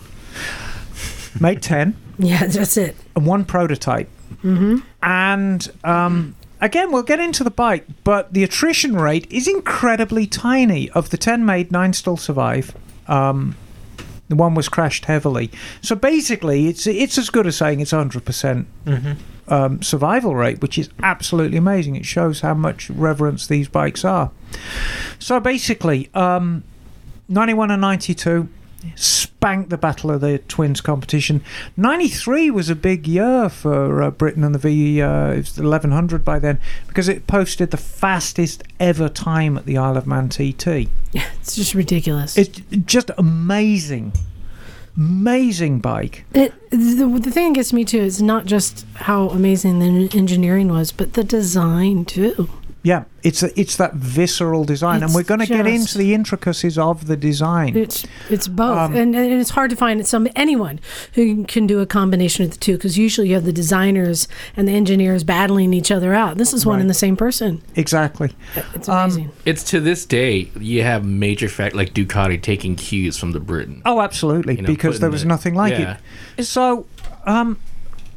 Made 1.40 1.60
10 1.62 1.96
Yeah, 2.18 2.46
that's 2.46 2.76
it. 2.76 2.94
and 3.16 3.26
one 3.26 3.44
prototype. 3.44 4.08
Mm-hmm. 4.44 4.78
And 5.02 5.68
um, 5.82 6.36
again, 6.60 6.92
we'll 6.92 7.02
get 7.02 7.18
into 7.18 7.42
the 7.42 7.50
bike, 7.50 7.86
but 8.04 8.32
the 8.34 8.44
attrition 8.44 8.94
rate 8.96 9.26
is 9.32 9.48
incredibly 9.48 10.26
tiny. 10.26 10.90
Of 10.90 11.10
the 11.10 11.16
10 11.16 11.44
made, 11.44 11.72
nine 11.72 11.92
still 11.92 12.16
survive. 12.16 12.76
Um, 13.08 13.56
the 14.28 14.36
one 14.36 14.54
was 14.54 14.68
crashed 14.68 15.06
heavily. 15.06 15.50
So 15.82 15.94
basically, 15.96 16.68
it's 16.68 16.86
it's 16.86 17.18
as 17.18 17.28
good 17.30 17.46
as 17.46 17.56
saying 17.56 17.80
it's 17.80 17.92
100% 17.92 18.64
um, 19.48 19.82
survival 19.82 20.34
rate, 20.34 20.60
which 20.60 20.78
is 20.78 20.88
absolutely 21.02 21.58
amazing. 21.58 21.96
It 21.96 22.06
shows 22.06 22.40
how 22.40 22.54
much 22.54 22.90
reverence 22.90 23.46
these 23.46 23.68
bikes 23.68 24.04
are. 24.04 24.30
So 25.18 25.40
basically, 25.40 26.10
um, 26.14 26.64
91 27.28 27.70
and 27.70 27.80
92 27.80 28.48
spanked 28.94 29.70
the 29.70 29.78
Battle 29.78 30.10
of 30.10 30.20
the 30.20 30.38
Twins 30.38 30.80
competition. 30.80 31.42
93 31.76 32.50
was 32.50 32.68
a 32.68 32.74
big 32.74 33.06
year 33.06 33.48
for 33.48 34.02
uh, 34.02 34.10
Britten 34.10 34.44
and 34.44 34.54
the 34.54 34.58
V, 34.58 35.00
uh, 35.00 35.32
it 35.32 35.36
was 35.36 35.54
the 35.54 35.62
1100 35.62 36.24
by 36.24 36.38
then, 36.38 36.60
because 36.88 37.08
it 37.08 37.26
posted 37.26 37.70
the 37.70 37.76
fastest 37.76 38.62
ever 38.80 39.08
time 39.08 39.56
at 39.56 39.66
the 39.66 39.78
Isle 39.78 39.96
of 39.96 40.06
Man 40.06 40.28
TT. 40.28 40.88
Yeah, 41.12 41.28
It's 41.40 41.56
just 41.56 41.74
ridiculous. 41.74 42.36
It's 42.36 42.60
just 42.84 43.10
amazing. 43.18 44.12
Amazing 44.96 45.80
bike. 45.80 46.24
It, 46.34 46.52
the, 46.70 47.20
the 47.20 47.30
thing 47.30 47.52
that 47.52 47.56
gets 47.56 47.72
me 47.72 47.84
too 47.84 48.00
is 48.00 48.20
not 48.20 48.44
just 48.44 48.84
how 48.94 49.30
amazing 49.30 49.78
the 49.78 50.16
engineering 50.16 50.68
was, 50.68 50.92
but 50.92 51.14
the 51.14 51.24
design 51.24 52.04
too. 52.04 52.50
Yeah, 52.84 53.04
it's 53.22 53.44
a, 53.44 53.60
it's 53.60 53.76
that 53.76 53.94
visceral 53.94 54.64
design, 54.64 55.04
and 55.04 55.14
we're 55.14 55.22
going 55.22 55.38
to 55.38 55.46
get 55.46 55.68
into 55.68 55.98
the 55.98 56.14
intricacies 56.14 56.76
of 56.76 57.06
the 57.06 57.16
design. 57.16 57.76
It's 57.76 58.04
it's 58.28 58.48
both, 58.48 58.76
Um, 58.76 58.96
and, 58.96 59.14
and 59.14 59.40
it's 59.40 59.50
hard 59.50 59.70
to 59.70 59.76
find 59.76 60.04
some 60.04 60.26
anyone 60.34 60.80
who 61.14 61.44
can 61.44 61.68
do 61.68 61.78
a 61.78 61.86
combination 61.86 62.44
of 62.44 62.50
the 62.50 62.56
two 62.56 62.72
because 62.72 62.98
usually 62.98 63.28
you 63.28 63.34
have 63.34 63.44
the 63.44 63.52
designers 63.52 64.26
and 64.56 64.66
the 64.66 64.72
engineers 64.72 65.22
battling 65.22 65.72
each 65.72 65.92
other 65.92 66.12
out. 66.12 66.38
This 66.38 66.52
is 66.52 66.66
one 66.66 66.80
and 66.80 66.90
the 66.90 66.94
same 66.94 67.16
person. 67.16 67.62
exactly. 67.76 68.32
It's 68.74 68.88
Um, 68.88 68.96
amazing. 69.04 69.30
It's 69.44 69.62
to 69.70 69.78
this 69.78 70.04
day 70.04 70.50
you 70.58 70.82
have 70.82 71.04
major 71.04 71.48
fact 71.48 71.76
like 71.76 71.94
Ducati 71.94 72.42
taking 72.42 72.74
cues 72.74 73.16
from 73.16 73.30
the 73.30 73.38
Britten. 73.40 73.82
Oh, 73.84 74.00
absolutely, 74.00 74.56
You 74.56 74.62
know, 74.62 74.66
because 74.66 74.98
there 74.98 75.08
was 75.10 75.22
the- 75.22 75.28
nothing 75.28 75.54
like 75.54 75.78
yeah. 75.78 75.98
it. 76.36 76.44
So, 76.44 76.86
um, 77.26 77.58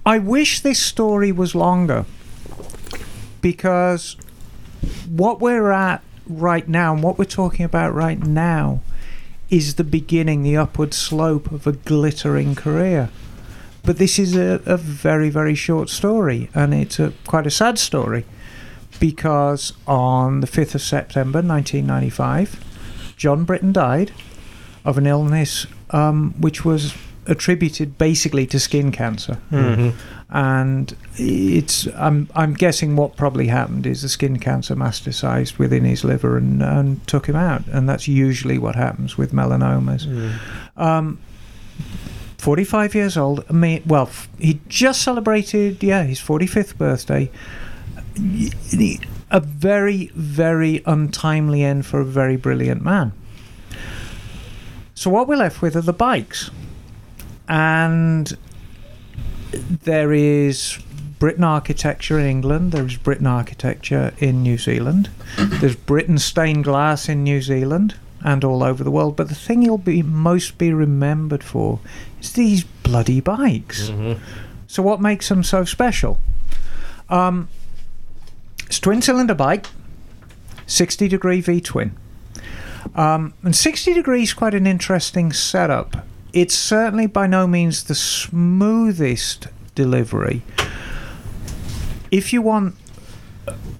I 0.07 0.17
wish 0.17 0.61
this 0.61 0.79
story 0.79 1.31
was 1.31 1.53
longer 1.53 2.05
because 3.41 4.17
what 5.09 5.39
we're 5.39 5.71
at 5.71 6.03
right 6.27 6.67
now 6.67 6.93
and 6.93 7.03
what 7.03 7.17
we're 7.17 7.25
talking 7.25 7.65
about 7.65 7.93
right 7.93 8.19
now 8.19 8.81
is 9.49 9.75
the 9.75 9.83
beginning, 9.83 10.43
the 10.43 10.57
upward 10.57 10.93
slope 10.93 11.51
of 11.51 11.67
a 11.67 11.73
glittering 11.73 12.55
career. 12.55 13.09
But 13.83 13.97
this 13.97 14.17
is 14.17 14.35
a, 14.35 14.61
a 14.65 14.77
very, 14.77 15.29
very 15.29 15.53
short 15.53 15.89
story, 15.89 16.49
and 16.55 16.73
it's 16.73 16.99
a, 16.99 17.13
quite 17.27 17.45
a 17.45 17.51
sad 17.51 17.77
story 17.77 18.25
because 18.99 19.73
on 19.85 20.39
the 20.39 20.47
5th 20.47 20.75
of 20.75 20.81
September 20.81 21.39
1995, 21.41 22.63
John 23.17 23.43
Britten 23.43 23.71
died 23.71 24.11
of 24.83 24.97
an 24.97 25.05
illness 25.05 25.67
um, 25.91 26.33
which 26.39 26.65
was 26.65 26.95
attributed 27.27 27.97
basically 27.97 28.45
to 28.47 28.59
skin 28.59 28.91
cancer. 28.91 29.39
And 30.29 30.95
it's 31.17 31.87
I'm 31.95 32.29
I'm 32.35 32.53
guessing 32.55 32.95
what 32.95 33.15
probably 33.15 33.47
happened 33.47 33.85
is 33.85 34.01
the 34.01 34.09
skin 34.09 34.39
cancer 34.39 34.75
metastasized 34.75 35.59
within 35.59 35.83
his 35.83 36.03
liver 36.03 36.35
and, 36.35 36.63
and 36.63 37.07
took 37.07 37.27
him 37.27 37.35
out, 37.35 37.65
and 37.67 37.87
that's 37.87 38.07
usually 38.07 38.57
what 38.57 38.75
happens 38.75 39.17
with 39.17 39.31
melanomas. 39.33 40.07
Um, 40.77 41.19
45 42.45 42.93
years 42.95 43.17
old. 43.17 43.43
I 43.49 43.53
mean, 43.53 43.81
well, 43.87 44.03
f- 44.03 44.29
he 44.39 44.59
just 44.67 45.01
celebrated, 45.01 45.81
yeah, 45.81 46.03
his 46.03 46.19
45th 46.19 46.77
birthday. 46.77 47.31
A 49.31 49.39
very, 49.39 50.11
very 50.13 50.83
untimely 50.85 51.63
end 51.63 51.85
for 51.85 52.01
a 52.01 52.05
very 52.05 52.37
brilliant 52.37 52.83
man. 52.83 53.13
So, 54.93 55.09
what 55.09 55.27
we're 55.27 55.37
left 55.37 55.61
with 55.61 55.75
are 55.75 55.81
the 55.81 55.91
bikes. 55.91 56.51
And 57.47 58.37
there 59.51 60.13
is 60.13 60.79
Britten 61.19 61.43
architecture 61.43 62.19
in 62.19 62.25
England, 62.25 62.71
there 62.71 62.85
is 62.85 62.97
Britten 62.97 63.27
architecture 63.27 64.13
in 64.19 64.43
New 64.43 64.57
Zealand, 64.57 65.09
there's 65.37 65.75
Britten 65.75 66.17
stained 66.17 66.63
glass 66.65 67.07
in 67.07 67.23
New 67.23 67.41
Zealand 67.41 67.95
and 68.23 68.43
all 68.43 68.63
over 68.63 68.83
the 68.83 68.91
world. 68.91 69.15
But 69.15 69.29
the 69.29 69.35
thing 69.35 69.61
you'll 69.61 69.77
be 69.77 70.01
most 70.01 70.57
be 70.57 70.73
remembered 70.73 71.43
for 71.43 71.79
is 72.19 72.33
these 72.33 72.63
bloody 72.63 73.21
bikes. 73.21 73.89
So 74.67 74.81
what 74.81 74.99
makes 74.99 75.29
them 75.29 75.43
so 75.43 75.63
special? 75.63 76.19
Um, 77.09 77.47
it's 78.65 78.79
twin 78.79 79.01
cylinder 79.01 79.35
bike, 79.35 79.67
60 80.65 81.07
degree 81.07 81.39
V 81.39 81.61
twin. 81.61 81.95
Um, 82.95 83.33
and 83.43 83.55
60 83.55 83.93
degrees 83.93 84.29
is 84.29 84.33
quite 84.33 84.53
an 84.53 84.65
interesting 84.67 85.31
setup. 85.31 86.05
It's 86.35 86.53
certainly 86.53 87.07
by 87.07 87.27
no 87.27 87.47
means 87.47 87.85
the 87.85 87.95
smoothest 87.95 89.47
delivery. 89.73 90.41
If 92.11 92.33
you 92.33 92.41
want 92.41 92.75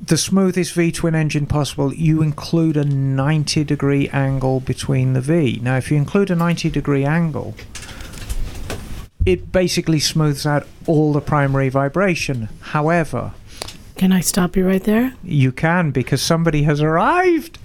the 0.01 0.15
smoothest 0.17 0.73
V 0.73 0.91
twin 0.93 1.15
engine 1.15 1.47
possible, 1.47 1.93
you 1.93 2.21
include 2.21 2.77
a 2.77 2.85
90 2.85 3.63
degree 3.65 4.07
angle 4.09 4.61
between 4.61 5.11
the 5.13 5.19
V. 5.21 5.59
Now, 5.61 5.75
if 5.75 5.91
you 5.91 5.97
include 5.97 6.31
a 6.31 6.35
90 6.35 6.69
degree 6.69 7.03
angle, 7.03 7.55
it 9.25 9.51
basically 9.51 9.99
smooths 9.99 10.45
out 10.45 10.65
all 10.87 11.11
the 11.11 11.19
primary 11.21 11.67
vibration. 11.67 12.47
However, 12.61 13.33
Can 13.97 14.13
I 14.13 14.21
stop 14.21 14.55
you 14.55 14.65
right 14.65 14.83
there? 14.83 15.13
you 15.23 15.51
can 15.51 15.91
because 15.91 16.21
somebody 16.21 16.63
has 16.63 16.79
arrived. 16.81 17.57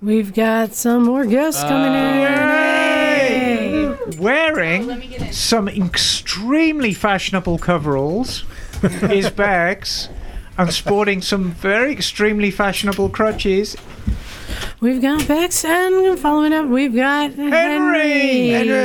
We've 0.00 0.32
got 0.32 0.74
some 0.74 1.04
more 1.06 1.26
guests 1.26 1.62
coming 1.62 1.92
in. 1.92 2.26
Uh, 2.26 2.89
Hey! 4.12 4.18
Wearing 4.18 5.32
some 5.32 5.68
extremely 5.68 6.92
fashionable 6.94 7.58
coveralls, 7.58 8.44
his 8.82 9.30
bags, 9.30 10.08
and 10.58 10.72
sporting 10.72 11.22
some 11.22 11.52
very 11.52 11.92
extremely 11.92 12.50
fashionable 12.50 13.10
crutches. 13.10 13.76
We've 14.80 15.00
got 15.00 15.26
Bex, 15.28 15.64
and 15.64 16.18
following 16.18 16.52
up, 16.52 16.66
we've 16.68 16.94
got 16.94 17.32
Henry. 17.34 18.48
Henry! 18.50 18.80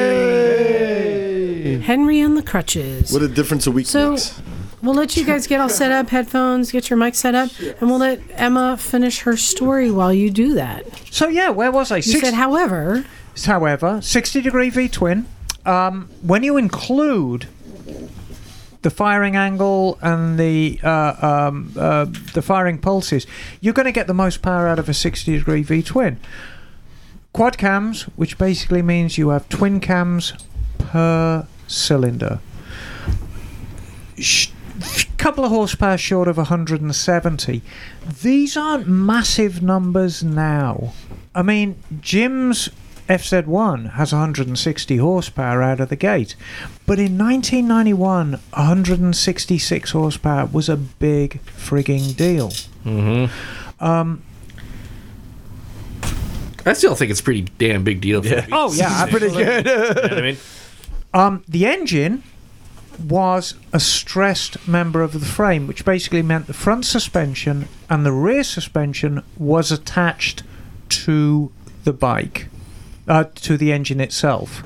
Henry 1.81 2.21
on 2.21 2.35
the 2.35 2.43
crutches. 2.43 3.11
What 3.11 3.21
a 3.21 3.27
difference 3.27 3.67
a 3.67 3.71
week 3.71 3.87
So- 3.87 4.11
makes. 4.11 4.41
We'll 4.83 4.93
let 4.93 5.17
you 5.17 5.25
guys 5.25 5.47
get 5.47 5.59
all 5.59 5.69
set 5.69 5.91
up, 5.91 6.09
headphones, 6.09 6.71
get 6.71 6.91
your 6.91 6.97
mic 6.97 7.15
set 7.15 7.33
up, 7.33 7.49
and 7.81 7.89
we'll 7.89 7.97
let 7.97 8.21
Emma 8.35 8.77
finish 8.77 9.21
her 9.21 9.35
story 9.35 9.89
while 9.89 10.13
you 10.13 10.29
do 10.29 10.53
that. 10.53 10.85
So 11.09 11.27
yeah, 11.27 11.49
where 11.49 11.71
was 11.71 11.91
I? 11.91 11.95
You 11.97 12.01
Six- 12.03 12.21
said, 12.23 12.33
however, 12.35 13.03
however, 13.43 14.01
60 14.01 14.41
degree 14.41 14.69
V 14.69 14.87
twin. 14.87 15.27
Um, 15.65 16.09
when 16.21 16.43
you 16.43 16.57
include 16.57 17.47
the 18.81 18.89
firing 18.89 19.35
angle 19.35 19.97
and 20.01 20.39
the 20.39 20.79
uh, 20.83 21.47
um, 21.49 21.73
uh, 21.77 22.05
the 22.33 22.41
firing 22.41 22.77
pulses, 22.77 23.27
you're 23.59 23.73
going 23.73 23.87
to 23.87 23.91
get 23.91 24.07
the 24.07 24.13
most 24.13 24.41
power 24.41 24.67
out 24.67 24.79
of 24.79 24.87
a 24.87 24.93
60 24.93 25.37
degree 25.37 25.63
V 25.63 25.81
twin. 25.81 26.19
Quad 27.33 27.57
cams, 27.57 28.03
which 28.15 28.37
basically 28.37 28.81
means 28.81 29.17
you 29.17 29.29
have 29.29 29.49
twin 29.49 29.81
cams 29.81 30.33
per 30.77 31.45
cylinder. 31.67 32.39
Sh- 34.17 34.51
couple 35.25 35.43
of 35.43 35.49
horsepower 35.49 35.97
short 35.97 36.27
of 36.27 36.37
170. 36.37 37.63
These 38.21 38.55
aren't 38.55 38.87
massive 38.87 39.63
numbers 39.63 40.23
now. 40.23 40.93
I 41.33 41.41
mean, 41.41 41.81
Jim's 41.99 42.69
FZ1 43.07 43.93
has 43.93 44.11
160 44.11 44.97
horsepower 44.97 45.61
out 45.61 45.79
of 45.79 45.89
the 45.89 45.95
gate, 45.95 46.35
but 46.85 46.99
in 46.99 47.17
1991, 47.17 48.31
166 48.31 49.91
horsepower 49.91 50.45
was 50.47 50.69
a 50.69 50.77
big 50.77 51.39
frigging 51.45 52.15
deal. 52.15 52.49
Mm-hmm. 52.83 53.83
Um, 53.83 54.23
I 56.65 56.73
still 56.73 56.95
think 56.95 57.11
it's 57.11 57.19
a 57.19 57.23
pretty 57.23 57.43
damn 57.59 57.83
big 57.83 58.01
deal. 58.01 58.23
For 58.23 58.29
yeah. 58.29 58.47
oh 58.51 58.73
yeah, 58.73 59.03
I 59.03 59.09
pretty 59.11 59.29
good. 59.29 59.65
You 59.65 59.73
know 59.73 59.87
what 59.87 60.13
I 60.13 60.21
mean? 60.21 60.37
Um, 61.13 61.43
the 61.47 61.65
engine 61.67 62.23
was 62.99 63.53
a 63.71 63.79
stressed 63.79 64.67
member 64.67 65.01
of 65.01 65.13
the 65.13 65.19
frame, 65.19 65.67
which 65.67 65.85
basically 65.85 66.21
meant 66.21 66.47
the 66.47 66.53
front 66.53 66.85
suspension 66.85 67.67
and 67.89 68.05
the 68.05 68.11
rear 68.11 68.43
suspension 68.43 69.23
was 69.37 69.71
attached 69.71 70.43
to 70.89 71.51
the 71.83 71.93
bike, 71.93 72.47
uh, 73.07 73.25
to 73.35 73.57
the 73.57 73.71
engine 73.71 73.99
itself. 73.99 74.63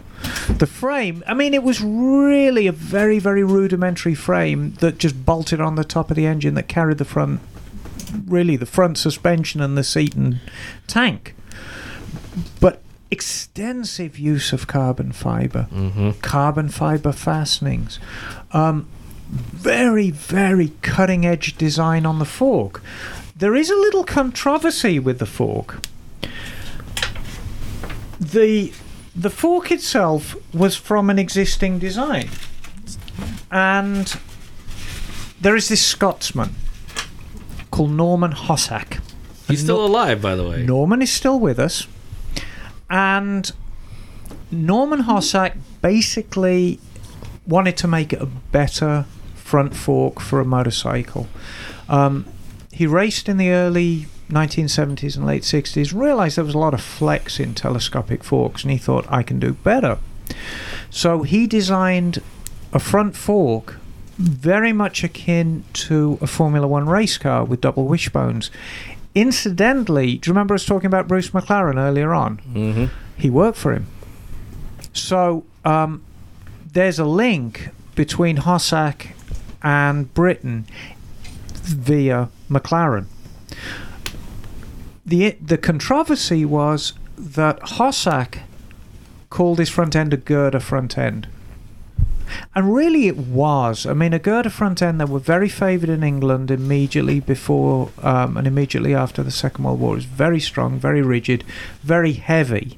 The 0.50 0.68
frame, 0.68 1.24
I 1.28 1.34
mean, 1.34 1.54
it 1.54 1.64
was 1.64 1.82
really 1.82 2.68
a 2.68 2.72
very, 2.74 3.20
very 3.20 3.44
rudimentary 3.44 4.16
frame 4.16 4.74
that 4.80 4.98
just 4.98 5.26
bolted 5.26 5.62
on 5.62 5.76
the 5.76 5.84
top 5.86 6.10
of 6.10 6.18
the 6.18 6.26
engine 6.26 6.56
that 6.56 6.68
carried 6.68 6.98
the 6.98 7.06
front, 7.06 7.40
really 8.28 8.58
the 8.58 8.66
front 8.66 8.98
suspension 8.98 9.62
and 9.62 9.78
the 9.78 9.84
seat 9.84 10.16
and 10.16 10.40
tank. 10.88 11.36
But 12.60 12.82
extensive 13.12 14.20
use 14.20 14.52
of 14.52 14.68
carbon 14.68 15.12
fiber, 15.14 15.68
Mm-hmm. 15.74 16.12
carbon 16.22 16.70
fiber 16.70 17.12
fastenings, 17.14 17.98
um, 18.52 18.88
very, 19.30 20.10
very 20.12 20.74
cutting 20.82 21.26
edge 21.26 21.56
design 21.58 22.06
on 22.06 22.20
the 22.20 22.26
fork. 22.26 22.82
There 23.38 23.56
is 23.56 23.70
a 23.70 23.76
little 23.76 24.04
controversy 24.04 25.00
with 25.00 25.20
the 25.20 25.26
fork. 25.26 25.80
The 28.20 28.74
the 29.16 29.30
fork 29.30 29.72
itself 29.72 30.36
was 30.54 30.76
from 30.76 31.10
an 31.10 31.18
existing 31.20 31.80
design, 31.80 32.30
and 33.52 34.16
there 35.42 35.56
is 35.56 35.70
this 35.70 35.86
Scotsman 35.86 36.56
called 37.72 37.92
Norman 37.92 38.32
Hossack. 38.32 39.02
He's 39.48 39.64
still 39.64 39.86
alive, 39.86 40.22
by 40.22 40.36
the 40.36 40.48
way. 40.48 40.64
Norman 40.64 41.02
is 41.02 41.12
still 41.12 41.40
with 41.40 41.60
us, 41.60 41.88
and 42.90 43.52
Norman 44.52 45.04
Hossack 45.04 45.58
basically 45.82 46.80
wanted 47.48 47.78
to 47.78 47.88
make 47.88 48.14
it 48.14 48.22
a 48.22 48.26
better 48.26 49.06
front 49.36 49.76
fork 49.76 50.20
for 50.20 50.40
a 50.40 50.46
motorcycle. 50.46 51.28
Um, 51.88 52.26
he 52.72 52.86
raced 52.86 53.28
in 53.28 53.38
the 53.38 53.50
early 53.50 54.06
1970s 54.30 55.16
and 55.16 55.26
late 55.26 55.44
60s, 55.44 55.94
realized 55.94 56.38
there 56.38 56.46
was 56.46 56.54
a 56.54 56.60
lot 56.60 56.74
of 56.74 56.82
flex 56.82 57.40
in 57.40 57.54
telescopic 57.54 58.24
forks, 58.24 58.64
and 58.64 58.72
he 58.72 58.78
thought, 58.78 59.06
I 59.10 59.24
can 59.24 59.40
do 59.40 59.54
better. 59.54 59.98
So 60.90 61.24
he 61.24 61.48
designed 61.48 62.22
a 62.72 62.80
front 62.80 63.16
fork 63.16 63.78
very 64.18 64.74
much 64.74 65.04
akin 65.04 65.64
to 65.74 66.18
a 66.22 66.28
Formula 66.28 66.68
One 66.68 66.88
race 66.88 67.18
car 67.18 67.44
with 67.46 67.62
double 67.62 67.86
wishbones. 67.86 68.52
Incidentally, 69.16 70.18
do 70.18 70.30
you 70.30 70.34
remember 70.34 70.54
us 70.54 70.66
talking 70.66 70.88
about 70.88 71.08
Bruce 71.08 71.30
McLaren 71.30 71.78
earlier 71.78 72.14
on? 72.14 72.38
Mm-hmm. 72.54 72.86
He 73.18 73.30
worked 73.30 73.58
for 73.58 73.74
him. 73.74 73.88
So 74.94 75.46
um, 75.64 76.04
there's 76.74 77.00
a 77.00 77.06
link 77.06 77.70
between 77.96 78.38
Hossack 78.38 79.16
and 79.64 80.14
Britten 80.14 80.68
via 81.54 82.30
McLaren. 82.50 83.06
The, 85.10 85.32
the 85.42 85.58
controversy 85.58 86.46
was 86.46 86.94
that 87.18 87.60
Hossack 87.62 88.42
called 89.32 89.58
his 89.58 89.68
front 89.68 89.96
end 89.96 90.14
a 90.14 90.18
girder 90.18 90.60
front 90.60 91.00
end. 91.00 91.28
And 92.54 92.76
really, 92.76 93.08
it 93.08 93.18
was. 93.18 93.88
I 93.88 93.94
mean, 93.94 94.14
a 94.14 94.20
girder 94.20 94.52
front 94.52 94.84
end 94.84 95.00
that 95.00 95.10
were 95.10 95.18
very 95.18 95.50
favoured 95.50 95.90
in 95.90 96.04
England 96.04 96.52
immediately 96.52 97.20
before 97.20 97.90
um, 98.04 98.38
and 98.38 98.46
immediately 98.46 98.94
after 98.94 99.24
the 99.24 99.32
Second 99.32 99.64
World 99.64 99.80
War. 99.80 99.96
Was 99.96 100.06
very 100.06 100.40
strong, 100.40 100.78
very 100.78 101.02
rigid, 101.02 101.44
very 101.82 102.14
heavy. 102.14 102.78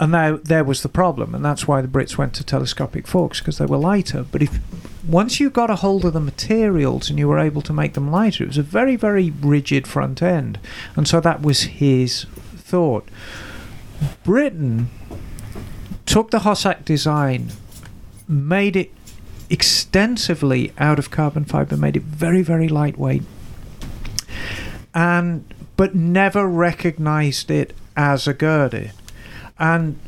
And 0.00 0.12
now 0.12 0.38
there 0.42 0.62
was 0.62 0.82
the 0.82 0.88
problem, 0.88 1.34
and 1.34 1.44
that's 1.44 1.66
why 1.66 1.80
the 1.80 1.88
Brits 1.88 2.16
went 2.16 2.34
to 2.34 2.44
telescopic 2.44 3.06
forks 3.06 3.40
because 3.40 3.58
they 3.58 3.66
were 3.66 3.78
lighter. 3.78 4.24
But 4.30 4.42
if 4.42 4.60
once 5.06 5.40
you 5.40 5.50
got 5.50 5.70
a 5.70 5.76
hold 5.76 6.04
of 6.04 6.12
the 6.12 6.20
materials 6.20 7.10
and 7.10 7.18
you 7.18 7.26
were 7.26 7.38
able 7.38 7.62
to 7.62 7.72
make 7.72 7.94
them 7.94 8.10
lighter, 8.10 8.44
it 8.44 8.48
was 8.48 8.58
a 8.58 8.62
very, 8.62 8.94
very 8.94 9.30
rigid 9.30 9.88
front 9.88 10.22
end, 10.22 10.60
and 10.94 11.08
so 11.08 11.20
that 11.20 11.42
was 11.42 11.62
his 11.62 12.26
thought. 12.56 13.08
Britten 14.22 14.88
took 16.06 16.30
the 16.30 16.40
Hossack 16.40 16.84
design, 16.84 17.50
made 18.28 18.76
it 18.76 18.92
extensively 19.50 20.72
out 20.78 20.98
of 20.98 21.10
carbon 21.10 21.44
fiber, 21.44 21.76
made 21.76 21.96
it 21.96 22.02
very, 22.02 22.42
very 22.42 22.68
lightweight, 22.68 23.22
and 24.94 25.44
but 25.76 25.94
never 25.94 26.46
recognized 26.46 27.50
it 27.50 27.72
as 27.96 28.28
a 28.28 28.34
girder. 28.34 28.90
And 29.58 29.98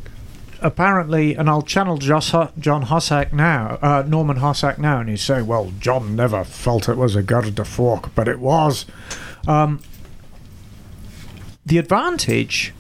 apparently, 0.60 1.34
and 1.34 1.48
I'll 1.48 1.62
channel 1.62 1.98
Joss, 1.98 2.30
John 2.58 2.82
Hossack 2.82 3.32
now, 3.32 3.78
uh, 3.82 4.04
Norman 4.06 4.38
Hossack 4.38 4.78
now, 4.78 5.00
and 5.00 5.08
he's 5.08 5.22
saying, 5.22 5.46
well, 5.46 5.72
John 5.80 6.14
never 6.14 6.44
felt 6.44 6.88
it 6.88 6.96
was 6.96 7.16
a 7.16 7.22
girder 7.22 7.64
fork, 7.64 8.14
but 8.14 8.28
it 8.28 8.38
was. 8.38 8.86
Um, 9.48 9.80
the 11.64 11.78
advantage, 11.78 12.72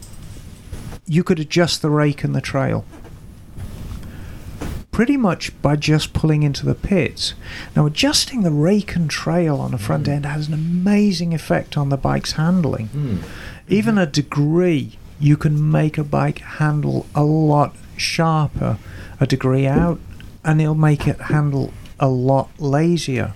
you 1.06 1.24
could 1.24 1.40
adjust 1.40 1.82
the 1.82 1.90
rake 1.90 2.24
and 2.24 2.34
the 2.34 2.40
trail 2.40 2.84
pretty 5.00 5.16
much 5.16 5.50
by 5.62 5.74
just 5.76 6.12
pulling 6.12 6.42
into 6.42 6.66
the 6.66 6.74
pits. 6.74 7.32
Now, 7.74 7.86
adjusting 7.86 8.42
the 8.42 8.50
rake 8.50 8.94
and 8.94 9.08
trail 9.08 9.56
on 9.58 9.70
the 9.70 9.78
front 9.78 10.06
end 10.06 10.26
has 10.26 10.48
an 10.48 10.52
amazing 10.52 11.32
effect 11.32 11.78
on 11.78 11.88
the 11.88 11.96
bike's 11.96 12.32
handling. 12.32 13.22
Even 13.66 13.96
a 13.96 14.04
degree, 14.04 14.98
you 15.20 15.36
can 15.36 15.70
make 15.70 15.98
a 15.98 16.04
bike 16.04 16.38
handle 16.38 17.06
a 17.14 17.22
lot 17.22 17.76
sharper. 17.96 18.78
A 19.20 19.26
degree 19.26 19.66
out, 19.66 20.00
and 20.42 20.60
it'll 20.60 20.74
make 20.74 21.06
it 21.06 21.20
handle 21.20 21.74
a 21.98 22.08
lot 22.08 22.48
lazier. 22.58 23.34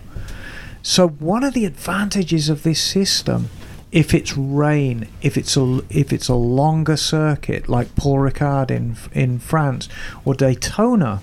So 0.83 1.09
one 1.09 1.45
of 1.45 1.53
the 1.53 1.67
advantages 1.67 2.49
of 2.49 2.63
this 2.63 2.81
system, 2.81 3.51
if 3.93 4.15
it's 4.15 4.37
rain, 4.37 5.09
if 5.21 5.37
it's 5.37 5.57
a 5.57 5.83
if 5.91 6.13
it's 6.13 6.29
a 6.29 6.35
longer 6.35 6.97
circuit 6.97 7.69
like 7.69 7.95
Paul 7.97 8.19
Ricard 8.19 8.71
in 8.71 8.97
in 9.13 9.39
France 9.39 9.89
or 10.25 10.35
Daytona, 10.35 11.21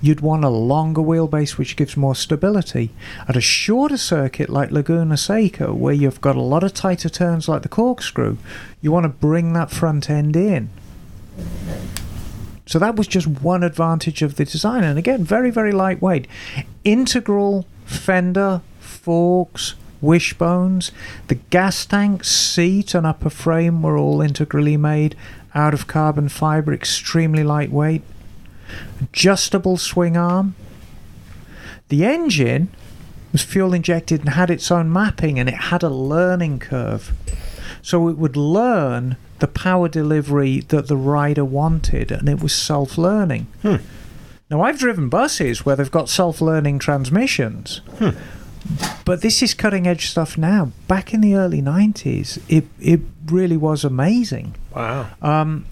you'd 0.00 0.20
want 0.20 0.44
a 0.44 0.48
longer 0.48 1.00
wheelbase 1.00 1.58
which 1.58 1.76
gives 1.76 1.96
more 1.96 2.14
stability. 2.14 2.90
At 3.28 3.36
a 3.36 3.40
shorter 3.40 3.96
circuit 3.96 4.48
like 4.48 4.70
Laguna 4.70 5.16
Seca, 5.16 5.74
where 5.74 5.94
you've 5.94 6.20
got 6.20 6.36
a 6.36 6.40
lot 6.40 6.64
of 6.64 6.74
tighter 6.74 7.08
turns 7.08 7.48
like 7.48 7.62
the 7.62 7.68
corkscrew, 7.68 8.36
you 8.80 8.92
want 8.92 9.04
to 9.04 9.08
bring 9.08 9.52
that 9.52 9.70
front 9.70 10.08
end 10.08 10.36
in. 10.36 10.70
So 12.66 12.78
that 12.78 12.96
was 12.96 13.08
just 13.08 13.26
one 13.26 13.64
advantage 13.64 14.22
of 14.22 14.36
the 14.36 14.44
design, 14.44 14.84
and 14.84 14.98
again, 14.98 15.24
very 15.24 15.50
very 15.50 15.72
lightweight. 15.72 16.28
Integral 16.84 17.66
fender, 17.84 18.62
forks, 18.78 19.74
wishbones. 20.00 20.92
The 21.28 21.34
gas 21.34 21.84
tank, 21.84 22.24
seat, 22.24 22.94
and 22.94 23.06
upper 23.06 23.30
frame 23.30 23.82
were 23.82 23.98
all 23.98 24.22
integrally 24.22 24.76
made 24.76 25.16
out 25.54 25.74
of 25.74 25.86
carbon 25.86 26.28
fiber, 26.28 26.72
extremely 26.72 27.42
lightweight. 27.42 28.02
Adjustable 29.00 29.76
swing 29.76 30.16
arm. 30.16 30.54
The 31.88 32.04
engine 32.04 32.68
was 33.32 33.42
fuel 33.42 33.74
injected 33.74 34.20
and 34.20 34.30
had 34.30 34.50
its 34.50 34.70
own 34.70 34.92
mapping, 34.92 35.38
and 35.38 35.48
it 35.48 35.54
had 35.54 35.82
a 35.82 35.88
learning 35.90 36.58
curve. 36.58 37.12
So 37.82 38.08
it 38.08 38.16
would 38.18 38.36
learn 38.36 39.16
the 39.38 39.48
power 39.48 39.88
delivery 39.88 40.60
that 40.68 40.88
the 40.88 40.96
rider 40.96 41.44
wanted, 41.44 42.12
and 42.12 42.28
it 42.28 42.40
was 42.42 42.52
self 42.52 42.98
learning. 42.98 43.46
Now, 44.50 44.62
I've 44.62 44.78
driven 44.78 45.08
buses 45.08 45.64
where 45.64 45.76
they've 45.76 45.90
got 45.90 46.08
self 46.08 46.40
learning 46.40 46.80
transmissions, 46.80 47.80
but 49.04 49.22
this 49.22 49.42
is 49.42 49.54
cutting 49.54 49.86
edge 49.86 50.08
stuff 50.10 50.36
now. 50.36 50.72
Back 50.88 51.14
in 51.14 51.20
the 51.20 51.34
early 51.34 51.62
90s, 51.62 52.42
it, 52.48 52.66
it 52.80 53.00
really 53.26 53.56
was 53.56 53.84
amazing. 53.84 54.56
Wow. 54.74 55.08
Um, 55.22 55.66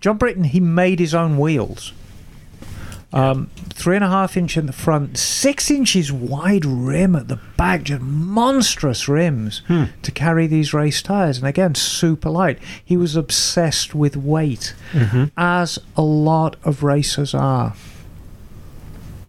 John 0.00 0.16
Britten, 0.16 0.44
he 0.44 0.58
made 0.58 0.98
his 0.98 1.14
own 1.14 1.38
wheels. 1.38 1.92
Um, 3.14 3.50
three 3.68 3.94
and 3.96 4.04
a 4.04 4.08
half 4.08 4.36
inch 4.38 4.56
in 4.56 4.64
the 4.66 4.72
front, 4.72 5.18
six 5.18 5.70
inches 5.70 6.10
wide 6.10 6.64
rim 6.64 7.14
at 7.14 7.28
the 7.28 7.38
back, 7.58 7.82
just 7.82 8.00
monstrous 8.00 9.06
rims 9.06 9.60
to 9.68 10.10
carry 10.12 10.46
these 10.46 10.72
race 10.72 11.02
tires. 11.02 11.36
And 11.36 11.46
again, 11.46 11.74
super 11.74 12.30
light. 12.30 12.58
He 12.82 12.96
was 12.96 13.14
obsessed 13.14 13.94
with 13.94 14.16
weight, 14.16 14.74
as 15.36 15.78
a 15.96 16.02
lot 16.02 16.56
of 16.64 16.82
racers 16.82 17.34
are. 17.34 17.74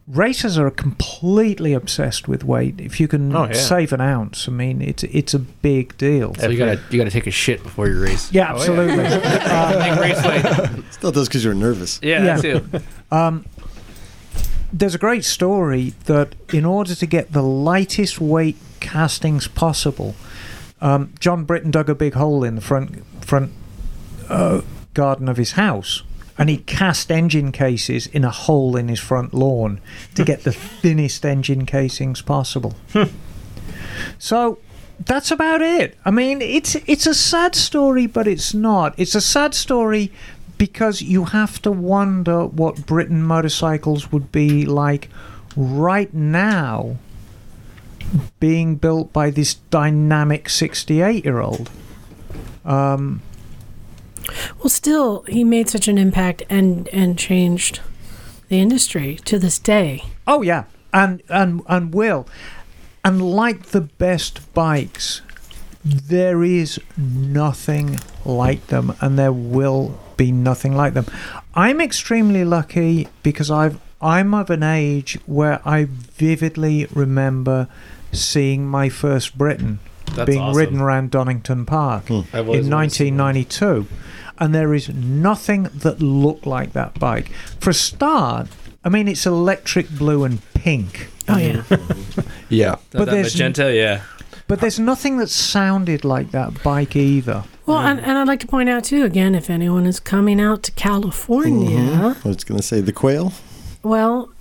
Racers 0.05 0.57
are 0.57 0.69
completely 0.69 1.71
obsessed 1.71 2.27
with 2.27 2.43
weight. 2.43 2.75
If 2.77 2.99
you 2.99 3.07
can 3.07 3.34
Oh, 3.34 3.45
yeah. 3.45 3.53
save 3.53 3.93
an 3.93 4.01
ounce, 4.01 4.49
I 4.49 4.51
mean, 4.51 4.81
it's 4.81 5.03
it's 5.05 5.34
a 5.34 5.39
big 5.39 5.97
deal. 5.97 6.36
So 6.36 6.49
you 6.49 6.57
gotta 6.57 6.77
you 6.89 6.97
gotta 6.97 7.09
take 7.09 7.25
a 7.25 7.31
shit 7.31 7.63
before 7.63 7.88
your 7.88 8.01
race. 8.01 8.29
Yeah, 8.31 8.53
absolutely. 8.53 8.97
Make 8.97 9.99
race 9.99 10.25
weight. 10.25 10.84
Still 10.91 11.13
does 11.13 11.29
because 11.29 11.45
you're 11.45 11.53
nervous. 11.53 12.01
Yeah, 12.03 12.25
Yeah. 12.25 12.38
too. 12.38 12.65
Um, 13.11 13.45
there's 14.74 14.95
a 14.95 14.99
great 14.99 15.24
story 15.24 15.93
that 16.05 16.34
in 16.51 16.65
order 16.65 16.95
to 16.95 17.05
get 17.05 17.32
the 17.32 17.43
lightest 17.43 18.19
weight 18.19 18.57
castings 18.80 19.47
possible, 19.47 20.15
um, 20.82 21.13
John 21.19 21.45
Britten 21.45 21.69
dug 21.69 21.89
a 21.89 21.95
big 21.95 22.15
hole 22.15 22.43
in 22.43 22.55
the 22.55 22.61
front 22.61 23.05
front 23.24 23.51
uh, 24.28 24.61
garden 24.95 25.30
of 25.30 25.38
his 25.38 25.53
house, 25.53 26.01
and 26.38 26.49
he 26.49 26.57
cast 26.57 27.11
engine 27.11 27.51
cases 27.51 28.07
in 28.07 28.26
a 28.26 28.32
hole 28.32 28.76
in 28.76 28.88
his 28.88 28.99
front 28.99 29.34
lawn 29.34 29.80
to 30.15 30.26
get 30.26 30.43
the 30.43 30.51
thinnest 30.82 31.24
engine 31.24 31.65
casings 31.65 32.21
possible. 32.21 32.76
so. 34.17 34.57
That's 35.05 35.32
about 35.32 35.61
it. 35.61 35.97
I 36.05 36.11
mean, 36.11 36.39
it's 36.39 36.76
it's 36.76 37.07
a 37.07 37.15
sad 37.15 37.55
story, 37.55 38.05
but 38.05 38.28
it's 38.28 38.53
not. 38.53 38.93
It's 38.95 39.15
a 39.15 39.21
sad 39.21 39.55
story 39.55 40.11
because 40.58 41.01
you 41.01 41.26
have 41.26 41.62
to 41.64 41.72
wonder 41.72 42.45
what 42.45 42.86
Britten 42.86 43.24
motorcycles 43.24 44.12
would 44.12 44.32
be 44.32 44.66
like 44.66 45.10
right 45.56 46.14
now 46.14 46.97
being 48.39 48.76
built 48.76 49.12
by 49.14 49.30
this 49.30 49.56
dynamic 49.56 50.49
68 50.49 51.24
year 51.24 51.39
old. 51.39 51.70
Um, 52.66 53.22
Well, 54.60 54.70
still, 54.70 55.24
he 55.28 55.43
made 55.43 55.70
such 55.70 55.88
an 55.88 55.97
impact 55.97 56.43
and 56.49 56.88
and 56.89 57.18
changed 57.18 57.82
the 58.49 58.60
industry 58.60 59.18
to 59.26 59.39
this 59.39 59.58
day. 59.60 60.04
oh, 60.28 60.41
yeah, 60.41 60.66
and, 60.93 61.22
and, 61.28 61.62
and 61.68 61.93
will. 61.93 62.28
And 63.04 63.22
like 63.22 63.68
the 63.68 63.82
best 63.82 64.54
bikes, 64.54 65.22
there 65.84 66.43
is 66.43 66.80
nothing 66.95 67.99
like 68.24 68.68
them, 68.68 68.95
and 69.01 69.18
there 69.20 69.34
will 69.34 69.99
be 70.18 70.32
nothing 70.32 70.76
like 70.76 70.93
them. 70.93 71.05
I'm 71.55 71.82
extremely 71.82 72.43
lucky 72.45 73.07
because 73.22 73.49
I've 73.51 73.80
I'm 74.01 74.34
of 74.34 74.49
an 74.49 74.64
age 74.64 75.18
where 75.26 75.61
I 75.66 75.86
vividly 75.86 76.88
remember 76.93 77.70
seeing 78.11 78.68
my 78.68 78.89
first 78.89 79.38
Britten 79.38 79.80
That's 80.14 80.30
being 80.30 80.41
awesome. 80.41 80.57
ridden 80.57 80.80
around 80.82 81.11
Donington 81.11 81.66
Park 81.66 82.07
hmm. 82.07 82.22
I've 82.34 82.41
in 82.41 82.47
wanted 82.47 82.89
to 82.89 82.89
see 82.89 83.11
one. 83.11 83.18
1992, 83.20 83.88
and 84.39 84.53
there 84.53 84.74
is 84.74 84.89
nothing 84.89 85.64
that 85.64 86.01
looked 86.01 86.45
like 86.45 86.74
that 86.74 86.99
bike. 86.99 87.30
For 87.59 87.70
a 87.70 87.74
start, 87.74 88.47
I 88.84 88.89
mean 88.89 89.07
it's 89.07 89.26
electric 89.26 89.89
blue 89.89 90.26
and 90.26 90.41
pink, 90.53 91.07
Oh 91.30 91.38
yeah, 91.38 91.64
Yeah. 92.49 92.76
But 92.91 93.05
that 93.05 93.11
there's- 93.11 93.34
magenta, 93.34 93.74
yeah. 93.74 94.01
but 94.47 94.59
there's 94.59 94.80
nothing 94.80 95.18
that 95.18 95.30
sounded 95.30 96.03
like 96.03 96.32
that 96.32 96.61
bike 96.64 96.95
either. 96.95 97.45
Well, 97.66 97.80
and, 97.80 97.99
and 97.99 98.18
I'd 98.18 98.28
like 98.28 98.39
to 98.41 98.47
point 98.47 98.70
out 98.70 98.84
too, 98.84 99.03
again, 99.03 99.36
if 99.36 99.49
anyone 99.49 99.86
is 99.86 99.99
coming 99.99 100.41
out 100.41 100.64
to 100.64 100.72
California, 100.74 101.80
mm-hmm. 101.80 102.28
I 102.28 102.30
was 102.30 102.43
going 102.43 102.59
to 102.59 102.66
say 102.66 102.82
the 102.82 102.91
quail. 102.91 103.34
Well, 103.84 104.32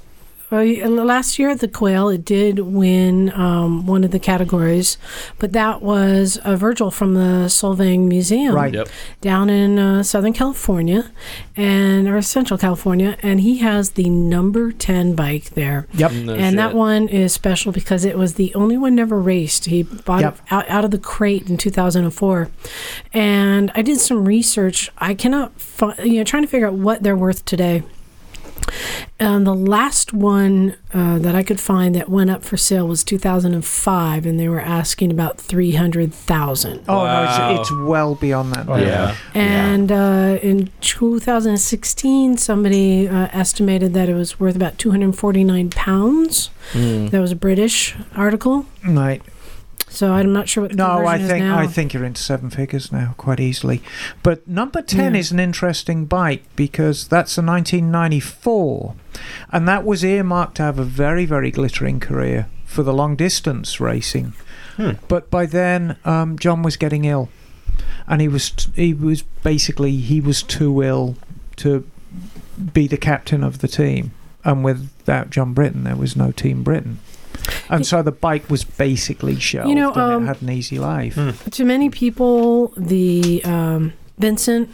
uh, 0.59 0.89
last 0.89 1.39
year 1.39 1.51
at 1.51 1.61
the 1.61 1.69
Quail, 1.69 2.09
it 2.09 2.25
did 2.25 2.59
win 2.61 3.33
um, 3.33 3.87
one 3.87 4.05
of 4.05 4.11
the 4.11 4.19
categories, 4.19 4.99
but 5.39 5.53
that 5.53 5.83
was 5.83 6.37
uh, 6.39 6.57
Virgil 6.57 6.91
from 6.91 7.15
the 7.15 7.47
Solvang 7.49 8.07
Museum 8.09 8.55
Right. 8.55 8.75
Yep. 8.75 8.89
down 9.21 9.49
in 9.51 9.79
uh, 9.79 10.03
Southern 10.03 10.33
California 10.33 11.11
and 11.57 12.09
or 12.09 12.21
Central 12.23 12.59
California, 12.59 13.17
and 13.23 13.41
he 13.41 13.59
has 13.59 13.91
the 13.91 14.09
number 14.11 14.73
ten 14.73 15.15
bike 15.15 15.51
there. 15.51 15.87
Yep. 15.95 16.13
No 16.13 16.35
and 16.35 16.59
that 16.59 16.75
one 16.75 17.09
is 17.09 17.33
special 17.33 17.73
because 17.73 18.05
it 18.05 18.17
was 18.19 18.35
the 18.35 18.55
only 18.55 18.77
one 18.77 18.95
never 18.95 19.19
raced. 19.21 19.67
He 19.67 19.83
bought 19.83 20.21
Yep. 20.23 20.35
it 20.35 20.41
out, 20.53 20.69
out 20.71 20.85
of 20.85 20.91
the 20.91 20.99
crate 20.99 21.49
in 21.49 21.57
2004. 21.57 22.49
And 23.13 23.71
I 23.75 23.83
did 23.83 23.99
some 24.01 24.25
research. 24.25 24.91
I 24.99 25.15
cannot 25.15 25.59
find, 25.61 25.99
you 26.01 26.19
know, 26.19 26.25
trying 26.25 26.43
to 26.43 26.49
figure 26.49 26.67
out 26.67 26.75
what 26.75 27.03
they're 27.03 27.17
worth 27.17 27.45
today. 27.45 27.83
And 29.19 29.47
the 29.47 29.55
last 29.55 30.13
one 30.13 30.75
uh, 30.93 31.19
that 31.19 31.35
I 31.35 31.43
could 31.43 31.61
find 31.61 31.95
that 31.95 32.09
went 32.09 32.31
up 32.31 32.43
for 32.43 32.57
sale 32.57 32.89
was 32.89 33.05
2005, 33.05 34.27
and 34.27 34.41
they 34.41 34.49
were 34.49 34.61
asking 34.61 35.11
about 35.11 35.39
300,000. 35.41 36.85
Oh 36.89 36.99
Wow. 36.99 37.25
no, 37.55 37.61
it's, 37.61 37.71
it's 37.71 37.79
well 37.81 38.15
beyond 38.17 38.53
that. 38.55 38.67
now. 38.67 38.77
Yeah. 38.77 39.17
And 39.35 39.93
uh, 39.93 40.39
in 40.43 40.71
2016, 40.81 42.37
somebody 42.39 43.09
uh, 43.09 43.29
estimated 43.33 43.95
that 43.95 44.09
it 44.09 44.15
was 44.15 44.39
worth 44.41 44.57
about 44.57 44.79
249 44.79 45.71
pounds. 45.71 46.51
Mm. 46.73 47.11
That 47.11 47.21
was 47.21 47.33
a 47.33 47.37
British 47.37 47.95
article. 48.15 48.67
Right. 48.87 49.23
So 49.89 50.13
I'm 50.15 50.33
not 50.33 50.49
sure 50.49 50.63
what 50.63 50.71
the 50.71 50.77
No, 50.79 50.87
I 51.07 51.19
conversion 51.19 51.25
is 51.25 51.31
think 51.31 51.45
now. 51.45 51.59
I 51.59 51.67
think 51.67 51.93
you're 51.93 52.05
into 52.05 52.23
seven 52.23 52.49
figures 52.49 52.91
now 52.91 53.15
quite 53.19 53.41
easily. 53.41 53.83
But 54.23 54.49
number 54.49 54.81
ten 54.81 55.13
Yeah. 55.15 55.21
is 55.21 55.31
an 55.33 55.39
interesting 55.39 56.07
bike 56.07 56.45
because 56.57 57.07
that's 57.09 57.37
a 57.37 57.43
1994, 57.43 58.95
and 59.53 59.69
that 59.69 59.85
was 59.85 60.03
earmarked 60.05 60.57
to 60.57 60.63
have 60.63 60.79
a 60.79 60.85
very 60.85 61.27
very 61.27 61.51
glittering 61.51 62.01
career 62.01 62.47
for 62.65 62.83
the 62.83 62.93
long 62.95 63.17
distance 63.17 63.81
racing. 63.81 64.33
Hmm. 64.77 64.93
But 65.09 65.31
by 65.31 65.45
then, 65.47 65.97
um, 66.07 66.39
John 66.39 66.63
was 66.63 66.77
getting 66.79 67.05
ill, 67.05 67.29
and 68.09 68.21
he 68.23 68.29
was 68.29 68.51
t- 68.51 68.71
he 68.75 68.95
was 68.95 69.23
basically 69.43 69.97
he 69.97 70.21
was 70.21 70.43
too 70.43 70.83
ill 70.83 71.17
to 71.57 71.85
be 72.73 72.87
the 72.87 72.97
captain 72.97 73.45
of 73.45 73.59
the 73.59 73.69
team. 73.69 74.13
And 74.45 74.65
without 74.65 75.31
John 75.31 75.53
Britten, 75.53 75.85
there 75.85 75.95
was 75.97 76.17
no 76.17 76.33
Team 76.33 76.63
Britten. 76.65 76.99
And 77.69 77.87
so 77.87 78.03
the 78.03 78.13
bike 78.13 78.49
was 78.51 78.65
basically 78.65 79.39
shelved, 79.39 79.69
You 79.69 79.75
know, 79.75 79.93
and 79.93 80.01
um, 80.03 80.23
it 80.25 80.27
had 80.27 80.43
an 80.43 80.51
easy 80.51 80.79
life. 80.79 81.19
to 81.53 81.65
many 81.65 81.91
people, 81.91 82.69
the 82.77 83.43
um, 83.45 83.93
Vincent 84.19 84.69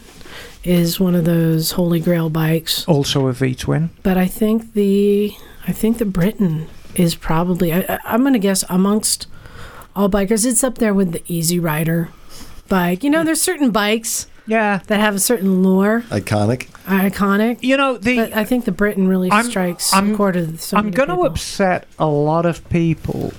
is 0.65 0.99
one 1.01 1.15
of 1.15 1.25
those 1.25 1.73
holy 1.73 2.01
grail 2.01 2.29
bikes. 2.31 2.87
Also 2.87 3.27
a 3.29 3.33
V 3.33 3.55
twin. 3.55 3.91
But 4.03 4.17
I 4.17 4.27
think 4.27 4.75
the 4.75 5.33
I 5.67 5.73
think 5.73 5.99
the 5.99 6.05
Britten 6.05 6.67
is 6.95 7.15
probably 7.15 7.73
I, 7.73 7.81
I- 7.89 7.99
I'm 8.05 8.21
going 8.23 8.33
to 8.33 8.39
guess 8.39 8.65
amongst 8.69 9.27
all 9.97 10.09
bikers, 10.09 10.47
it's 10.47 10.63
up 10.63 10.79
there 10.79 10.95
with 10.95 11.13
the 11.13 11.23
Easy 11.27 11.59
Rider 11.59 12.09
bike. 12.69 13.03
You 13.03 13.11
know, 13.11 13.25
there's 13.25 13.41
certain 13.43 13.71
bikes 13.71 14.27
Yeah. 14.49 14.81
that 14.89 14.99
have 15.01 15.15
a 15.15 15.19
certain 15.21 15.63
lore, 15.63 16.03
Iconic. 16.11 16.69
iconic. 16.87 17.59
You 17.63 17.77
know, 17.77 17.99
the 17.99 18.17
But 18.17 18.37
I 18.37 18.45
think 18.45 18.65
the 18.65 18.73
Britten 18.73 19.07
really 19.07 19.31
I'm- 19.31 19.45
strikes 19.45 19.93
I'm- 19.95 20.15
a 20.15 20.17
chord 20.17 20.35
with 20.37 20.61
so 20.61 20.77
I'm 20.77 20.91
going 20.91 21.11
to 21.11 21.21
upset 21.23 21.87
a 21.99 22.07
lot 22.07 22.47
of 22.47 22.69
people 22.71 23.33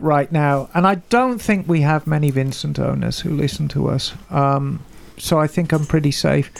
right 0.00 0.30
now, 0.32 0.68
and 0.74 0.86
I 0.86 0.96
don't 1.10 1.40
think 1.40 1.68
we 1.68 1.82
have 1.82 2.06
many 2.06 2.30
Vincent 2.30 2.78
owners 2.78 3.20
who 3.20 3.30
listen 3.30 3.68
to 3.68 3.88
us. 3.88 4.12
Um, 4.30 4.80
so 5.18 5.38
I 5.38 5.46
think 5.46 5.72
I'm 5.72 5.86
pretty 5.86 6.10
safe. 6.10 6.50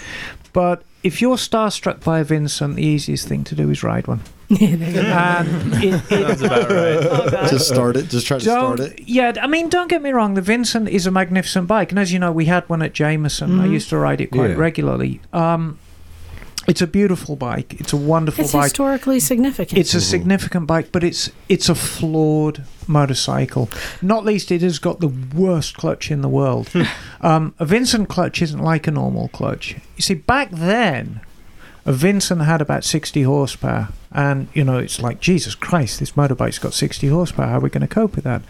But 0.52 0.82
if 1.02 1.20
you're 1.20 1.36
starstruck 1.36 2.04
by 2.04 2.20
a 2.20 2.24
Vincent, 2.24 2.76
the 2.76 2.84
easiest 2.86 3.26
thing 3.26 3.42
to 3.44 3.54
do 3.56 3.68
is 3.70 3.82
ride 3.82 4.06
one. 4.06 4.20
And 4.50 4.60
it, 5.82 6.02
it, 6.10 6.42
about 6.42 6.70
right. 6.70 7.48
Just 7.50 7.68
start 7.68 7.96
it. 7.96 8.08
Just 8.08 8.26
try 8.26 8.38
to 8.38 8.44
start 8.44 8.78
don't, 8.78 8.92
it. 8.92 9.00
yeah, 9.08 9.32
I 9.40 9.46
mean, 9.46 9.68
don't 9.68 9.88
get 9.88 10.02
me 10.02 10.10
wrong. 10.10 10.34
The 10.34 10.42
Vincent 10.42 10.88
is 10.88 11.06
a 11.06 11.10
magnificent 11.10 11.66
bike, 11.66 11.90
and 11.90 11.98
as 11.98 12.12
you 12.12 12.18
know, 12.18 12.32
we 12.32 12.44
had 12.46 12.68
one 12.68 12.82
at 12.82 12.92
Jameson. 12.92 13.60
I 13.60 13.66
Mhm. 13.66 13.72
used 13.72 13.88
to 13.90 13.96
ride 13.98 14.20
it 14.20 14.30
quite 14.30 14.50
Yeah. 14.50 14.56
regularly. 14.56 15.20
Um, 15.32 15.78
it's 16.66 16.80
a 16.80 16.86
beautiful 16.86 17.36
bike. 17.36 17.74
It's 17.78 17.92
a 17.92 17.96
wonderful 17.96 18.44
It's 18.44 18.52
bike. 18.54 18.64
historically 18.64 19.20
significant. 19.20 19.78
It's 19.78 19.92
a 19.94 20.00
significant 20.00 20.66
bike, 20.66 20.88
but 20.92 21.04
it's 21.04 21.30
it's 21.48 21.68
a 21.68 21.74
flawed 21.74 22.62
motorcycle. 22.86 23.68
Not 24.02 24.24
least, 24.24 24.50
it 24.52 24.62
has 24.62 24.78
got 24.78 25.00
the 25.00 25.08
worst 25.08 25.76
clutch 25.76 26.10
in 26.10 26.22
the 26.22 26.28
world. 26.28 26.70
um, 27.20 27.54
a 27.58 27.64
Vincent 27.66 28.08
clutch 28.08 28.40
isn't 28.42 28.60
like 28.62 28.86
a 28.86 28.90
normal 28.90 29.28
clutch. 29.28 29.76
You 29.96 30.02
see, 30.02 30.14
back 30.14 30.50
then, 30.50 31.20
a 31.22 31.23
Vincent 31.86 32.40
had 32.42 32.60
about 32.62 32.82
60 32.84 33.22
horsepower, 33.22 33.88
and 34.10 34.48
you 34.54 34.64
know 34.64 34.78
it's 34.78 35.00
like 35.00 35.20
Jesus 35.20 35.54
Christ, 35.54 36.00
this 36.00 36.12
motorbike's 36.12 36.58
got 36.58 36.72
60 36.74 37.08
horsepower. 37.08 37.46
How 37.48 37.56
are 37.58 37.60
we 37.60 37.70
going 37.70 37.86
to 37.86 37.94
cope 37.94 38.14
with 38.16 38.24
that? 38.24 38.42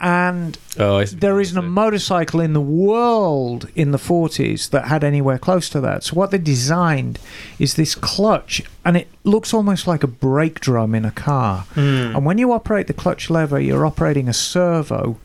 And 0.00 0.58
Oh, 0.78 1.04
there 1.04 1.40
isn't 1.40 1.56
a 1.56 1.62
motorcycle 1.62 2.40
in 2.40 2.52
the 2.52 2.60
world 2.60 3.68
in 3.76 3.92
the 3.92 3.98
40s 3.98 4.70
that 4.70 4.86
had 4.88 5.04
anywhere 5.04 5.38
close 5.38 5.68
to 5.70 5.80
that. 5.82 6.02
So 6.04 6.14
what 6.16 6.30
they 6.30 6.38
designed 6.38 7.18
is 7.58 7.74
this 7.74 7.94
clutch, 7.94 8.62
and 8.84 8.96
it 8.96 9.08
looks 9.22 9.54
almost 9.54 9.86
like 9.86 10.02
a 10.02 10.08
brake 10.08 10.60
drum 10.60 10.94
in 10.94 11.04
a 11.04 11.10
car. 11.12 11.64
And 11.76 12.24
when 12.26 12.38
you 12.38 12.52
operate 12.52 12.86
the 12.88 12.92
clutch 12.92 13.30
lever, 13.30 13.60
you're 13.60 13.86
operating 13.86 14.28
a 14.28 14.32
servo 14.34 15.18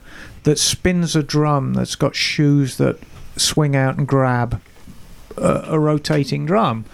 that 0.44 0.60
spins 0.60 1.16
a 1.16 1.24
drum 1.24 1.74
that's 1.74 1.96
got 1.96 2.16
shoes 2.16 2.78
that 2.78 3.00
swing 3.36 3.76
out 3.76 3.98
and 3.98 4.08
grab 4.08 4.62
a, 5.38 5.64
a 5.70 5.80
rotating 5.80 6.46
drum. 6.46 6.86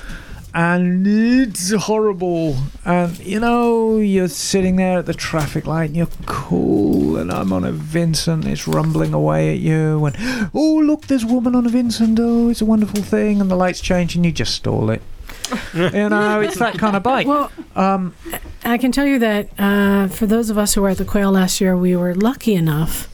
And 0.58 1.06
it's 1.06 1.74
horrible. 1.74 2.56
And 2.86 3.20
you 3.20 3.42
know, 3.42 3.98
you're 3.98 4.30
sitting 4.30 4.78
there 4.78 5.00
at 5.00 5.06
the 5.06 5.14
traffic 5.14 5.68
light 5.68 5.88
and 5.88 5.98
you're 5.98 6.08
cool, 6.28 7.18
and 7.18 7.30
I'm 7.30 7.52
on 7.52 7.66
a 7.66 7.74
Vincent, 7.74 8.46
it's 8.46 8.66
rumbling 8.66 9.14
away 9.14 9.52
at 9.52 9.60
you. 9.60 10.06
And 10.06 10.16
oh, 10.54 10.82
look, 10.82 11.08
there's 11.08 11.24
a 11.24 11.28
woman 11.28 11.56
on 11.56 11.66
a 11.66 11.70
Vincent, 11.70 12.18
oh, 12.22 12.48
it's 12.50 12.62
a 12.62 12.66
wonderful 12.66 13.02
thing. 13.04 13.42
And 13.42 13.52
the 13.52 13.56
lights 13.58 13.82
change, 13.82 14.16
and 14.16 14.26
you 14.26 14.32
just 14.32 14.56
stall 14.56 14.90
it. 14.92 15.02
you 15.76 16.10
know, 16.10 16.40
it's 16.40 16.58
that 16.58 16.78
kind 16.80 16.96
of 16.96 17.04
bike. 17.04 17.28
well, 17.28 17.52
Um, 17.76 18.16
I 18.64 18.78
can 18.78 18.92
tell 18.94 19.06
you 19.06 19.20
that 19.20 19.50
uh, 19.60 20.08
for 20.08 20.26
those 20.26 20.50
of 20.50 20.58
us 20.58 20.74
who 20.74 20.82
were 20.82 20.90
at 20.90 20.98
the 20.98 21.06
Quail 21.06 21.32
last 21.32 21.60
year, 21.60 21.76
we 21.76 21.96
were 21.98 22.16
lucky 22.16 22.56
enough 22.56 23.10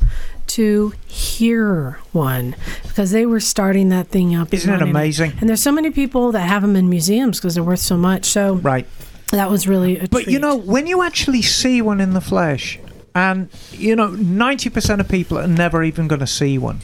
to 0.56 0.94
hear 1.08 2.00
one 2.12 2.56
because 2.84 3.12
they 3.12 3.26
were 3.26 3.40
starting 3.40 3.90
that 3.90 4.08
thing 4.08 4.36
up. 4.36 4.54
isn't 4.54 4.74
it 4.74 4.82
amazing? 4.82 5.34
And 5.40 5.48
there's 5.50 5.62
so 5.62 5.72
many 5.72 5.92
people 5.92 6.32
that 6.34 6.42
have 6.42 6.62
them 6.62 6.76
in 6.76 6.90
museums 6.90 7.40
because 7.40 7.56
they're 7.56 7.64
worth 7.64 7.80
so 7.80 7.98
much. 7.98 8.26
So 8.26 8.56
Right. 8.56 8.88
that 9.32 9.50
was 9.50 9.68
really 9.68 10.00
a 10.00 10.08
But 10.08 10.28
you 10.28 10.40
know, 10.40 10.56
when 10.56 10.88
you 10.88 11.02
actually 11.04 11.42
see 11.42 11.82
one 11.82 12.02
in 12.02 12.14
the 12.14 12.22
flesh, 12.22 12.80
and 13.16 13.50
you 13.72 13.96
know, 13.96 14.10
90% 14.10 15.00
of 15.00 15.08
people 15.10 15.38
are 15.38 15.48
never 15.48 15.84
even 15.84 16.08
going 16.08 16.20
to 16.22 16.28
see 16.28 16.58
one. 16.58 16.80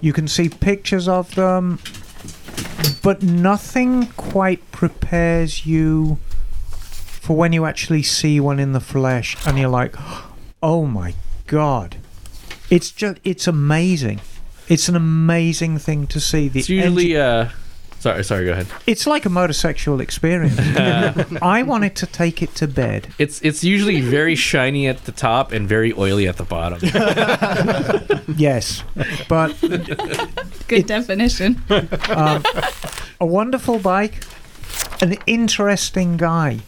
You 0.00 0.12
can 0.12 0.28
see 0.28 0.48
pictures 0.48 1.08
of 1.08 1.34
them, 1.34 1.78
but 3.02 3.22
nothing 3.22 4.06
quite 4.16 4.60
prepares 4.72 5.66
you 5.66 6.18
for 7.20 7.36
when 7.36 7.52
you 7.52 7.64
actually 7.66 8.02
see 8.02 8.40
one 8.40 8.58
in 8.58 8.72
the 8.72 8.80
flesh 8.80 9.36
and 9.46 9.58
you're 9.58 9.68
like, 9.68 9.94
oh 10.62 10.86
my 10.86 11.14
God. 11.46 11.96
It's 12.70 12.90
just, 12.90 13.18
it's 13.24 13.46
amazing. 13.46 14.20
It's 14.68 14.88
an 14.88 14.96
amazing 14.96 15.78
thing 15.78 16.06
to 16.08 16.20
see. 16.20 16.48
The 16.48 16.60
It's 16.60 16.68
usually. 16.68 17.16
Uh, 17.16 17.48
sorry, 17.98 18.22
sorry. 18.22 18.44
Go 18.44 18.52
ahead. 18.52 18.68
it's 18.86 19.04
like 19.06 19.26
a 19.26 19.28
motorosexual 19.28 20.00
experience. 20.00 20.56
I 21.42 21.64
wanted 21.64 21.96
to 21.96 22.06
take 22.06 22.40
it 22.42 22.54
to 22.56 22.68
bed. 22.68 23.08
It's 23.18 23.40
it's 23.42 23.64
usually 23.64 24.00
very 24.00 24.36
shiny 24.36 24.86
at 24.86 25.04
the 25.06 25.12
top 25.12 25.50
and 25.50 25.68
very 25.68 25.92
oily 25.94 26.28
at 26.28 26.36
the 26.36 26.44
bottom. 26.44 26.78
Yes, 28.36 28.84
but 29.28 29.60
Good 30.68 30.86
definition. 30.86 31.60
um, 32.08 32.42
a 33.20 33.26
wonderful 33.26 33.78
bike, 33.80 34.22
an 35.02 35.16
interesting 35.26 36.16
guy, 36.16 36.60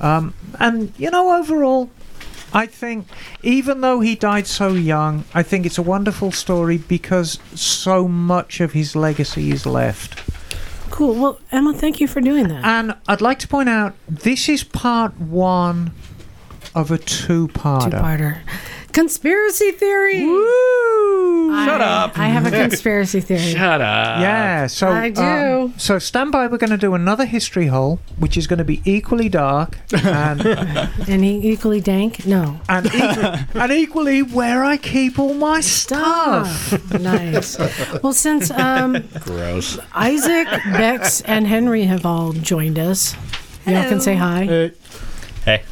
um, 0.00 0.34
and 0.58 0.92
you 0.98 1.10
know 1.10 1.38
overall, 1.38 1.88
I 2.52 2.66
think 2.66 3.06
even 3.42 3.80
though 3.80 4.00
he 4.00 4.14
died 4.14 4.46
so 4.46 4.72
young, 4.72 5.24
I 5.34 5.42
think 5.42 5.66
it's 5.66 5.78
a 5.78 5.82
wonderful 5.82 6.32
story 6.32 6.78
because 6.78 7.38
so 7.54 8.08
much 8.08 8.60
of 8.60 8.72
his 8.72 8.96
legacy 8.96 9.50
is 9.50 9.66
left. 9.66 10.22
cool. 10.90 11.14
Well, 11.14 11.40
Emma, 11.52 11.72
thank 11.74 12.00
you 12.00 12.08
for 12.08 12.20
doing 12.20 12.48
that. 12.48 12.64
And 12.64 12.94
I'd 13.06 13.20
like 13.20 13.38
to 13.40 13.48
point 13.48 13.68
out 13.68 13.94
this 14.08 14.48
is 14.48 14.64
part 14.64 15.18
one 15.20 15.92
of 16.74 16.90
a 16.90 16.98
two-parter. 16.98 17.90
Two-parter. 17.90 18.40
Conspiracy 18.98 19.70
theory. 19.70 20.18
Shut 20.22 21.80
I- 21.80 22.04
up. 22.04 22.18
I 22.18 22.26
have 22.26 22.46
a 22.46 22.50
conspiracy 22.62 23.20
theory. 23.20 23.52
Shut 23.52 23.80
up. 23.80 24.20
Yeah, 24.20 24.66
so 24.66 24.88
I 24.88 25.10
do. 25.10 25.22
um, 25.22 25.74
so 25.76 26.00
stand 26.00 26.32
by. 26.32 26.48
We're 26.48 26.58
going 26.58 26.70
to 26.70 26.76
do 26.76 26.94
another 26.94 27.24
history 27.24 27.68
hole, 27.68 28.00
which 28.18 28.36
is 28.36 28.48
going 28.48 28.58
to 28.58 28.64
be 28.64 28.82
equally 28.84 29.28
dark 29.28 29.78
and 29.92 30.40
and 31.08 31.22
he 31.22 31.48
equally 31.48 31.80
dank. 31.80 32.26
No. 32.26 32.60
and, 32.68 32.86
equally, 32.86 33.38
and 33.54 33.72
equally 33.72 34.22
where 34.24 34.64
I 34.64 34.76
keep 34.76 35.16
all 35.20 35.34
my 35.34 35.60
stuff. 35.60 36.48
Stuff. 36.66 37.00
nice. 37.00 37.56
Well, 38.02 38.12
since 38.12 38.50
um, 38.50 39.04
Gross. 39.20 39.78
Isaac, 39.92 40.48
Bex, 40.72 41.20
and 41.20 41.46
Henry 41.46 41.84
have 41.84 42.04
all 42.04 42.32
joined 42.32 42.80
us, 42.80 43.14
y'all 43.64 43.88
can 43.88 44.00
say 44.00 44.16
hi. 44.16 44.44
Hey. 44.44 44.72
Hey. 45.44 45.62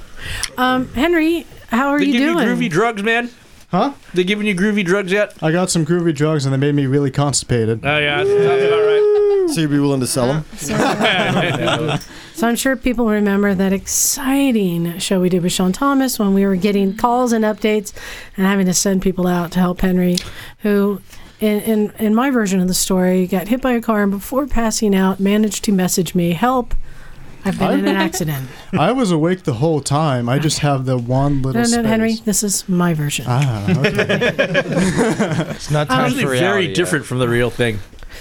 Um, 0.56 0.88
Henry, 0.94 1.44
how 1.68 1.88
are 1.88 1.98
They 1.98 2.06
you 2.06 2.12
give 2.12 2.34
doing? 2.34 2.46
you 2.48 2.54
groovy 2.54 2.70
drugs, 2.70 3.02
man. 3.02 3.30
Huh? 3.70 3.92
They 4.14 4.22
giving 4.24 4.46
you 4.46 4.54
groovy 4.54 4.84
drugs 4.84 5.10
yet? 5.10 5.34
I 5.42 5.50
got 5.50 5.70
some 5.70 5.84
groovy 5.84 6.14
drugs 6.14 6.44
and 6.46 6.52
they 6.52 6.56
made 6.58 6.74
me 6.74 6.86
really 6.86 7.10
constipated. 7.10 7.84
Oh 7.84 7.98
yeah, 7.98 8.18
sounds 8.18 8.30
about 8.64 9.02
So 9.54 9.60
you'd 9.60 9.70
be 9.70 9.78
willing 9.78 10.00
to 10.00 10.06
sell 10.08 10.26
them? 10.26 10.44
right. 10.68 12.00
So 12.34 12.48
I'm 12.48 12.56
sure 12.56 12.74
people 12.76 13.06
remember 13.08 13.54
that 13.54 13.72
exciting 13.72 14.98
show 14.98 15.20
we 15.20 15.28
did 15.28 15.42
with 15.42 15.52
Sean 15.52 15.72
Thomas 15.72 16.18
when 16.18 16.34
we 16.34 16.44
were 16.44 16.56
getting 16.56 16.96
calls 16.96 17.32
and 17.32 17.44
updates 17.44 17.92
and 18.36 18.44
having 18.44 18.66
to 18.66 18.74
send 18.74 19.02
people 19.02 19.26
out 19.26 19.52
to 19.52 19.60
help 19.60 19.80
Henry, 19.80 20.16
who, 20.58 21.00
in, 21.40 21.60
in, 21.60 21.92
in 21.98 22.14
my 22.14 22.30
version 22.30 22.60
of 22.60 22.66
the 22.68 22.74
story, 22.74 23.26
got 23.26 23.48
hit 23.48 23.62
by 23.62 23.72
a 23.72 23.80
car 23.80 24.02
and 24.02 24.10
before 24.10 24.46
passing 24.46 24.94
out 24.94 25.20
managed 25.20 25.62
to 25.64 25.72
message 25.72 26.14
me, 26.14 26.32
Help, 26.32 26.74
I've 27.46 27.58
been 27.58 27.78
in 27.80 27.88
an 27.88 27.96
accident. 27.96 28.48
I 28.72 28.92
was 28.92 29.10
awake 29.10 29.44
the 29.44 29.54
whole 29.54 29.80
time. 29.80 30.28
I 30.28 30.38
just 30.38 30.58
have 30.60 30.84
the 30.84 30.98
one 30.98 31.42
little 31.42 31.62
No, 31.62 31.68
no, 31.68 31.72
space. 31.74 31.86
Henry, 31.86 32.14
this 32.24 32.42
is 32.42 32.68
my 32.68 32.92
version. 32.94 33.24
Ah, 33.28 33.70
okay. 33.78 34.32
It's 35.56 35.70
not 35.70 35.88
time 35.88 36.04
Usually 36.06 36.24
for 36.24 36.30
very 36.30 36.40
reality 36.40 36.66
yet. 36.68 36.76
different 36.76 37.04
from 37.06 37.18
the 37.18 37.28
real 37.28 37.50
thing. 37.50 37.78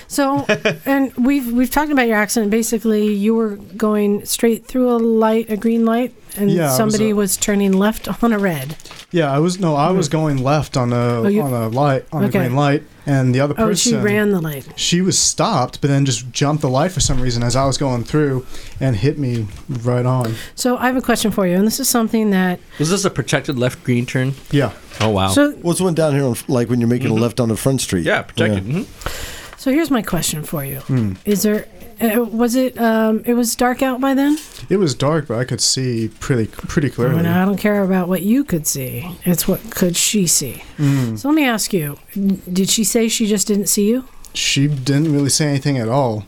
So, 0.08 0.46
and 0.86 1.14
we've 1.16 1.52
we've 1.52 1.70
talked 1.70 1.92
about 1.92 2.08
your 2.08 2.18
accident. 2.18 2.52
Basically, 2.52 3.14
you 3.14 3.36
were 3.36 3.56
going 3.78 4.26
straight 4.26 4.66
through 4.66 4.90
a 4.90 4.98
light, 4.98 5.50
a 5.50 5.58
green 5.58 5.86
light, 5.86 6.14
and 6.38 6.52
Yeah, 6.52 6.64
I 6.64 6.66
was, 6.68 6.78
somebody 6.78 7.12
uh, 7.12 7.16
was 7.16 7.38
turning 7.38 7.74
left 7.74 8.24
on 8.24 8.32
a 8.34 8.40
red. 8.40 8.76
yeah, 9.12 9.32
I 9.32 9.40
was 9.40 9.60
no, 9.60 9.76
I 9.76 9.92
was 9.92 10.10
going 10.10 10.38
left 10.44 10.78
on 10.78 10.94
a 10.94 10.96
Oh, 11.22 11.28
you- 11.28 11.42
on 11.42 11.54
a 11.54 11.68
light 11.70 12.06
on 12.12 12.26
Okay. 12.26 12.40
a 12.40 12.42
green 12.44 12.56
light, 12.56 12.84
and 13.06 13.34
the 13.34 13.40
other 13.42 13.54
Oh, 13.58 13.68
person 13.68 13.92
she 13.94 13.98
ran 13.98 14.32
the 14.32 14.42
light. 14.42 14.68
she 14.76 15.02
was 15.02 15.18
stopped, 15.18 15.82
but 15.82 15.90
then 15.90 16.06
just 16.06 16.32
jumped 16.32 16.62
the 16.62 16.70
light 16.70 16.92
for 16.92 17.00
some 17.00 17.20
reason 17.22 17.42
as 17.44 17.56
I 17.56 17.66
was 17.66 17.78
going 17.78 18.04
through, 18.04 18.46
and 18.80 18.96
hit 18.96 19.18
me 19.18 19.48
right 19.84 20.06
on. 20.06 20.36
So 20.56 20.78
I 20.78 20.88
have 20.88 20.98
a 20.98 21.02
question 21.02 21.32
for 21.32 21.48
you, 21.48 21.56
and 21.56 21.66
this 21.66 21.80
is 21.80 21.88
something 21.90 22.30
that 22.32 22.60
Was 22.80 22.90
this 22.90 23.06
a 23.06 23.10
protected 23.10 23.58
left 23.58 23.84
green 23.84 24.06
turn? 24.06 24.34
Yeah, 24.52 24.72
Oh 25.02 25.10
wow. 25.10 25.30
so 25.30 25.52
What's 25.62 25.82
one 25.82 25.94
down 25.94 26.14
here, 26.14 26.24
on, 26.26 26.36
like 26.48 26.70
when 26.70 26.80
you're 26.80 26.90
making 26.90 27.12
a 27.12 27.14
left 27.14 27.40
on 27.40 27.50
the 27.50 27.58
front 27.58 27.82
street? 27.82 28.06
yeah, 28.06 28.22
protected. 28.24 28.66
Yeah. 28.66 28.80
Mhm. 28.82 29.45
So 29.66 29.72
here's 29.72 29.90
my 29.90 30.04
question 30.04 30.44
for 30.44 30.64
you. 30.64 30.78
Hmm. 30.82 31.14
Is 31.26 31.42
there 31.42 31.68
uh, 32.00 32.24
was 32.24 32.56
it 32.56 32.80
um 32.80 33.24
it 33.26 33.34
was 33.34 33.56
dark 33.56 33.82
out 33.82 34.00
by 34.00 34.14
then? 34.14 34.38
it 34.70 34.78
was 34.78 34.94
dark, 34.94 35.28
but 35.28 35.40
I 35.40 35.44
could 35.44 35.60
see 35.60 36.10
pretty 36.20 36.46
pretty 36.46 36.92
clearly. 36.92 37.24
Well, 37.24 37.26
I 37.26 37.46
don't 37.46 37.58
care 37.58 37.82
about 37.82 38.08
what 38.08 38.22
you 38.22 38.44
could 38.44 38.68
see. 38.68 39.10
It's 39.24 39.48
what 39.48 39.72
could 39.72 39.98
she 39.98 40.28
see. 40.28 40.64
Mm. 40.78 41.18
So 41.18 41.30
let 41.30 41.34
me 41.34 41.46
ask 41.46 41.74
you: 41.74 41.98
Did 42.14 42.70
she 42.70 42.84
say 42.84 43.08
she 43.08 43.26
just 43.26 43.48
didn't 43.48 43.66
see 43.66 43.90
you? 43.90 44.08
She 44.36 44.68
didn't 44.68 45.12
really 45.12 45.32
say 45.32 45.48
anything 45.48 45.80
at 45.80 45.90
all. 45.90 46.28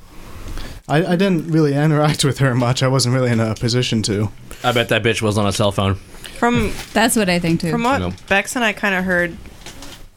I, 0.88 1.06
I 1.06 1.16
didn't 1.16 1.52
really 1.52 1.76
interact 1.76 2.26
with 2.26 2.40
her 2.40 2.56
much. 2.56 2.82
I 2.82 2.88
wasn't 2.88 3.14
really 3.14 3.30
in 3.30 3.40
a 3.40 3.54
position 3.54 4.02
to. 4.04 4.32
I 4.64 4.72
bet 4.72 4.90
that 4.90 5.04
bitch 5.04 5.22
was 5.22 5.38
on 5.38 5.46
a 5.46 5.52
cell 5.52 5.72
phone. 5.72 5.94
From 6.40 6.74
That's 6.94 7.16
what 7.16 7.30
I 7.30 7.38
think 7.38 7.62
too. 7.62 7.70
from 7.70 7.84
what 7.84 8.00
No. 8.00 8.14
Bex 8.30 8.56
and 8.56 8.66
I 8.66 8.74
kind 8.74 8.96
of 8.96 9.04
heard, 9.06 9.38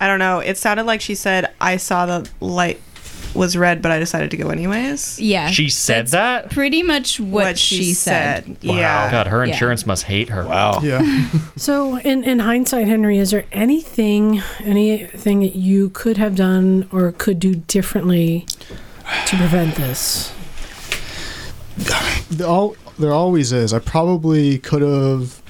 I 0.00 0.06
don't 0.06 0.18
know. 0.20 0.38
It 0.38 0.56
sounded 0.56 0.84
like 0.84 1.02
she 1.02 1.14
said, 1.14 1.52
"I 1.60 1.76
saw 1.76 2.06
the 2.06 2.30
light 2.40 2.80
was 3.34 3.56
red, 3.56 3.80
but 3.82 3.90
I 3.92 3.98
decided 3.98 4.30
to 4.32 4.36
go 4.36 4.50
anyways." 4.50 5.18
Yeah. 5.20 5.50
She 5.50 5.68
said 5.68 6.08
that? 6.08 6.50
Pretty 6.50 6.82
much 6.82 7.18
what, 7.20 7.44
What 7.44 7.58
she 7.58 7.76
she, 7.76 7.94
said. 7.94 8.44
said. 8.44 8.56
Yeah. 8.60 9.10
God, 9.10 9.26
her 9.28 9.44
Yeah. 9.44 9.52
insurance 9.52 9.86
must 9.86 10.04
hate 10.04 10.28
her. 10.30 10.44
Wow. 10.46 10.80
Yeah. 10.82 11.00
So, 11.56 11.98
in, 11.98 12.24
in 12.24 12.38
hindsight, 12.38 12.88
Henry, 12.88 13.18
is 13.18 13.32
there 13.32 13.44
anything, 13.52 14.40
anything 14.64 15.40
that 15.40 15.54
you 15.54 15.90
could 15.90 16.16
have 16.16 16.34
done 16.34 16.88
or 16.90 17.12
could 17.12 17.38
do 17.38 17.56
differently 17.56 18.46
to 19.26 19.36
prevent 19.36 19.74
this? 19.74 20.32
There, 22.30 22.46
al- 22.46 22.76
there 22.98 23.12
always 23.12 23.52
is. 23.52 23.72
I 23.74 23.78
probably 23.78 24.58
could 24.58 24.82
have. 24.82 25.42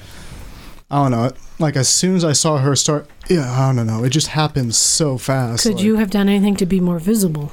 I 0.91 1.03
don't 1.03 1.11
know. 1.13 1.31
Like 1.59 1.77
as 1.77 1.89
soon 1.89 2.17
as 2.17 2.25
I 2.25 2.33
saw 2.33 2.59
her 2.59 2.75
start, 2.75 3.07
yeah, 3.29 3.51
I 3.51 3.73
don't 3.75 3.87
know. 3.87 4.03
It 4.03 4.11
just 4.11 4.29
happened 4.29 4.75
so 4.75 5.19
fast. 5.19 5.63
Could 5.65 5.75
like- 5.77 5.85
you 5.85 5.97
have 5.97 6.11
done 6.11 6.29
anything 6.29 6.57
to 6.57 6.67
be 6.67 6.81
more 6.81 6.99
visible? 6.99 7.53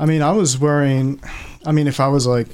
I 0.00 0.06
mean, 0.06 0.22
I 0.22 0.32
was 0.32 0.58
wearing. 0.58 1.20
I 1.66 1.72
mean, 1.72 1.86
if 1.86 2.00
I 2.00 2.08
was 2.08 2.26
like 2.26 2.48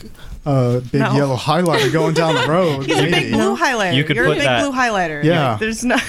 a 0.46 0.80
big 0.92 1.00
No. 1.00 1.14
yellow 1.14 1.36
highlighter 1.36 1.92
going 1.92 2.14
down 2.14 2.34
the 2.34 2.46
road, 2.52 2.86
He's 2.86 2.98
a 2.98 3.02
big 3.02 3.10
maybe. 3.12 3.32
blue 3.32 3.56
highlighter. 3.56 3.94
You 3.94 4.04
could 4.04 4.16
You're 4.16 4.26
put 4.26 4.32
a 4.36 4.40
big 4.40 4.44
that- 4.46 4.62
blue 4.62 4.72
highlighter. 4.72 5.22
Yeah. 5.22 5.50
Like, 5.52 5.60
there's 5.60 5.84
no. 5.84 5.96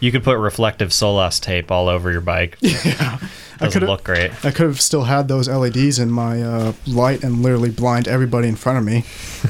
You 0.00 0.12
could 0.12 0.22
put 0.24 0.36
reflective 0.36 0.90
Solas 0.90 1.40
tape 1.40 1.70
all 1.70 1.88
over 1.88 2.12
your 2.12 2.20
bike. 2.20 2.58
Yeah. 2.62 3.18
I 3.60 3.66
Doesn't 3.66 3.80
could 3.82 3.88
look 3.88 4.02
great. 4.04 4.32
I 4.44 4.50
could 4.50 4.66
have 4.66 4.80
still 4.80 5.04
had 5.04 5.28
those 5.28 5.48
LEDs 5.48 6.00
in 6.00 6.10
my 6.10 6.42
uh, 6.42 6.72
light 6.88 7.22
and 7.22 7.40
literally 7.40 7.70
blind 7.70 8.08
everybody 8.08 8.48
in 8.48 8.56
front 8.56 8.78
of 8.78 8.84
me. 8.84 9.04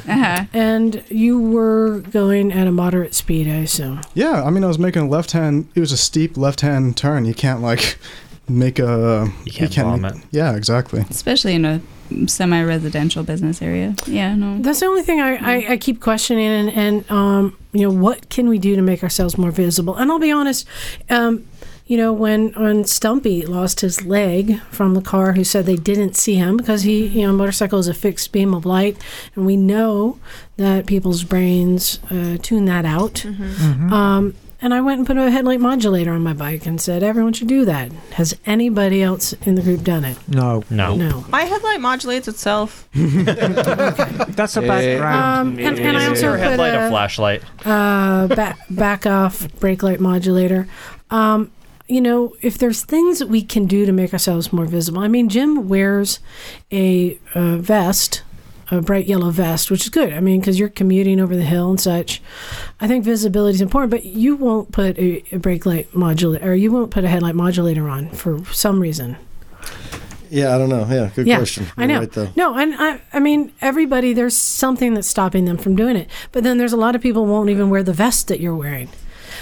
Uh-huh. 0.06 0.44
And 0.52 1.02
you 1.08 1.40
were 1.40 2.00
going 2.10 2.52
at 2.52 2.66
a 2.66 2.70
moderate 2.70 3.14
speed, 3.14 3.48
I 3.48 3.60
assume. 3.60 4.02
Yeah, 4.12 4.44
I 4.44 4.50
mean, 4.50 4.62
I 4.62 4.66
was 4.66 4.78
making 4.78 5.02
a 5.02 5.08
left 5.08 5.32
hand. 5.32 5.68
It 5.74 5.80
was 5.80 5.90
a 5.90 5.96
steep 5.96 6.36
left 6.36 6.60
hand 6.60 6.98
turn. 6.98 7.24
You 7.24 7.32
can't 7.32 7.62
like 7.62 7.96
make 8.48 8.78
a. 8.78 9.32
You 9.44 9.52
can't 9.52 9.76
bomb 9.76 10.04
it. 10.04 10.16
Yeah, 10.30 10.54
exactly. 10.56 11.04
Especially 11.10 11.54
in 11.54 11.64
a 11.64 11.80
semi-residential 12.26 13.24
business 13.24 13.62
area. 13.62 13.94
Yeah, 14.06 14.34
no. 14.34 14.58
That's 14.58 14.80
the 14.80 14.86
only 14.86 15.02
thing 15.02 15.20
I, 15.20 15.36
I, 15.36 15.72
I 15.72 15.76
keep 15.76 16.00
questioning, 16.00 16.46
and, 16.46 16.70
and 16.70 17.10
um, 17.10 17.56
you 17.72 17.82
know, 17.82 17.90
what 17.90 18.28
can 18.28 18.48
we 18.48 18.58
do 18.58 18.76
to 18.76 18.82
make 18.82 19.02
ourselves 19.02 19.38
more 19.38 19.50
visible? 19.50 19.96
And 19.96 20.10
I'll 20.10 20.18
be 20.18 20.30
honest, 20.30 20.66
um, 21.08 21.46
you 21.86 21.96
know, 21.96 22.12
when 22.12 22.52
when 22.52 22.84
Stumpy 22.84 23.44
lost 23.44 23.80
his 23.80 24.04
leg 24.06 24.60
from 24.70 24.94
the 24.94 25.02
car, 25.02 25.32
who 25.32 25.44
said 25.44 25.66
they 25.66 25.76
didn't 25.76 26.14
see 26.16 26.34
him 26.36 26.56
because 26.56 26.82
he, 26.82 27.06
you 27.06 27.26
know, 27.26 27.32
motorcycle 27.32 27.78
is 27.78 27.88
a 27.88 27.94
fixed 27.94 28.32
beam 28.32 28.54
of 28.54 28.64
light, 28.64 28.96
and 29.34 29.44
we 29.44 29.56
know 29.56 30.18
that 30.56 30.86
people's 30.86 31.24
brains 31.24 31.98
uh, 32.10 32.36
tune 32.40 32.66
that 32.66 32.84
out. 32.84 33.24
Um, 33.26 34.34
and 34.64 34.72
I 34.72 34.80
went 34.80 34.96
and 34.96 35.06
put 35.06 35.18
a 35.18 35.30
headlight 35.30 35.60
modulator 35.60 36.10
on 36.10 36.22
my 36.22 36.32
bike 36.32 36.64
and 36.64 36.80
said 36.80 37.02
everyone 37.02 37.34
should 37.34 37.48
do 37.48 37.66
that. 37.66 37.92
Has 38.12 38.34
anybody 38.46 39.02
else 39.02 39.34
in 39.44 39.56
the 39.56 39.62
group 39.62 39.84
done 39.84 40.06
it? 40.06 40.16
No. 40.26 40.64
No. 40.70 40.96
No. 40.96 41.22
My 41.28 41.42
headlight 41.42 41.82
modulates 41.82 42.28
itself. 42.28 42.88
That's 42.94 44.56
a 44.56 44.62
background. 44.62 45.58
Um, 45.58 45.58
and, 45.58 45.78
and 45.78 45.98
I 45.98 46.06
also 46.06 46.28
your 46.28 46.38
put 46.38 46.46
headlight 46.48 46.72
a 46.72 46.86
a, 46.86 46.88
flashlight? 46.88 47.42
uh, 47.66 48.26
back, 48.28 48.58
back 48.70 49.04
off 49.04 49.46
brake 49.60 49.82
light 49.82 50.00
modulator. 50.00 50.66
Um, 51.10 51.50
you 51.86 52.00
know, 52.00 52.34
if 52.40 52.56
there's 52.56 52.82
things 52.82 53.18
that 53.18 53.28
we 53.28 53.42
can 53.42 53.66
do 53.66 53.84
to 53.84 53.92
make 53.92 54.14
ourselves 54.14 54.50
more 54.50 54.64
visible. 54.64 55.00
I 55.02 55.08
mean, 55.08 55.28
Jim 55.28 55.68
wears 55.68 56.20
a, 56.72 57.18
uh 57.34 57.58
vest, 57.58 58.22
a 58.70 58.80
bright 58.80 59.06
yellow 59.06 59.30
vest, 59.30 59.70
which 59.70 59.82
is 59.82 59.88
good. 59.88 60.12
I 60.12 60.20
mean, 60.20 60.40
because 60.40 60.58
you're 60.58 60.68
commuting 60.68 61.20
over 61.20 61.36
the 61.36 61.42
hill 61.42 61.70
and 61.70 61.80
such. 61.80 62.22
I 62.80 62.88
think 62.88 63.04
visibility 63.04 63.54
is 63.56 63.60
important, 63.60 63.90
but 63.90 64.04
you 64.04 64.36
won't 64.36 64.72
put 64.72 64.98
a, 64.98 65.22
a 65.32 65.38
brake 65.38 65.66
light 65.66 65.94
modulator, 65.94 66.50
or 66.50 66.54
you 66.54 66.72
won't 66.72 66.90
put 66.90 67.04
a 67.04 67.08
headlight 67.08 67.34
modulator 67.34 67.88
on 67.88 68.10
for 68.10 68.44
some 68.46 68.80
reason. 68.80 69.16
Yeah, 70.30 70.54
I 70.54 70.58
don't 70.58 70.68
know. 70.68 70.86
Yeah, 70.90 71.10
good 71.14 71.26
yeah, 71.26 71.36
question. 71.36 71.66
I 71.76 71.82
You're 71.82 71.88
know. 71.88 71.98
right, 72.00 72.12
though. 72.12 72.28
No, 72.34 72.58
and 72.58 72.74
I, 72.76 73.00
I 73.12 73.20
mean, 73.20 73.52
everybody, 73.60 74.12
there's 74.12 74.36
something 74.36 74.94
that's 74.94 75.06
stopping 75.06 75.44
them 75.44 75.56
from 75.56 75.76
doing 75.76 75.96
it. 75.96 76.10
But 76.32 76.42
then 76.42 76.58
there's 76.58 76.72
a 76.72 76.76
lot 76.76 76.96
of 76.96 77.02
people 77.02 77.24
won't 77.26 77.50
even 77.50 77.70
wear 77.70 77.84
the 77.84 77.92
vest 77.92 78.26
that 78.28 78.40
you're 78.40 78.56
wearing. 78.56 78.88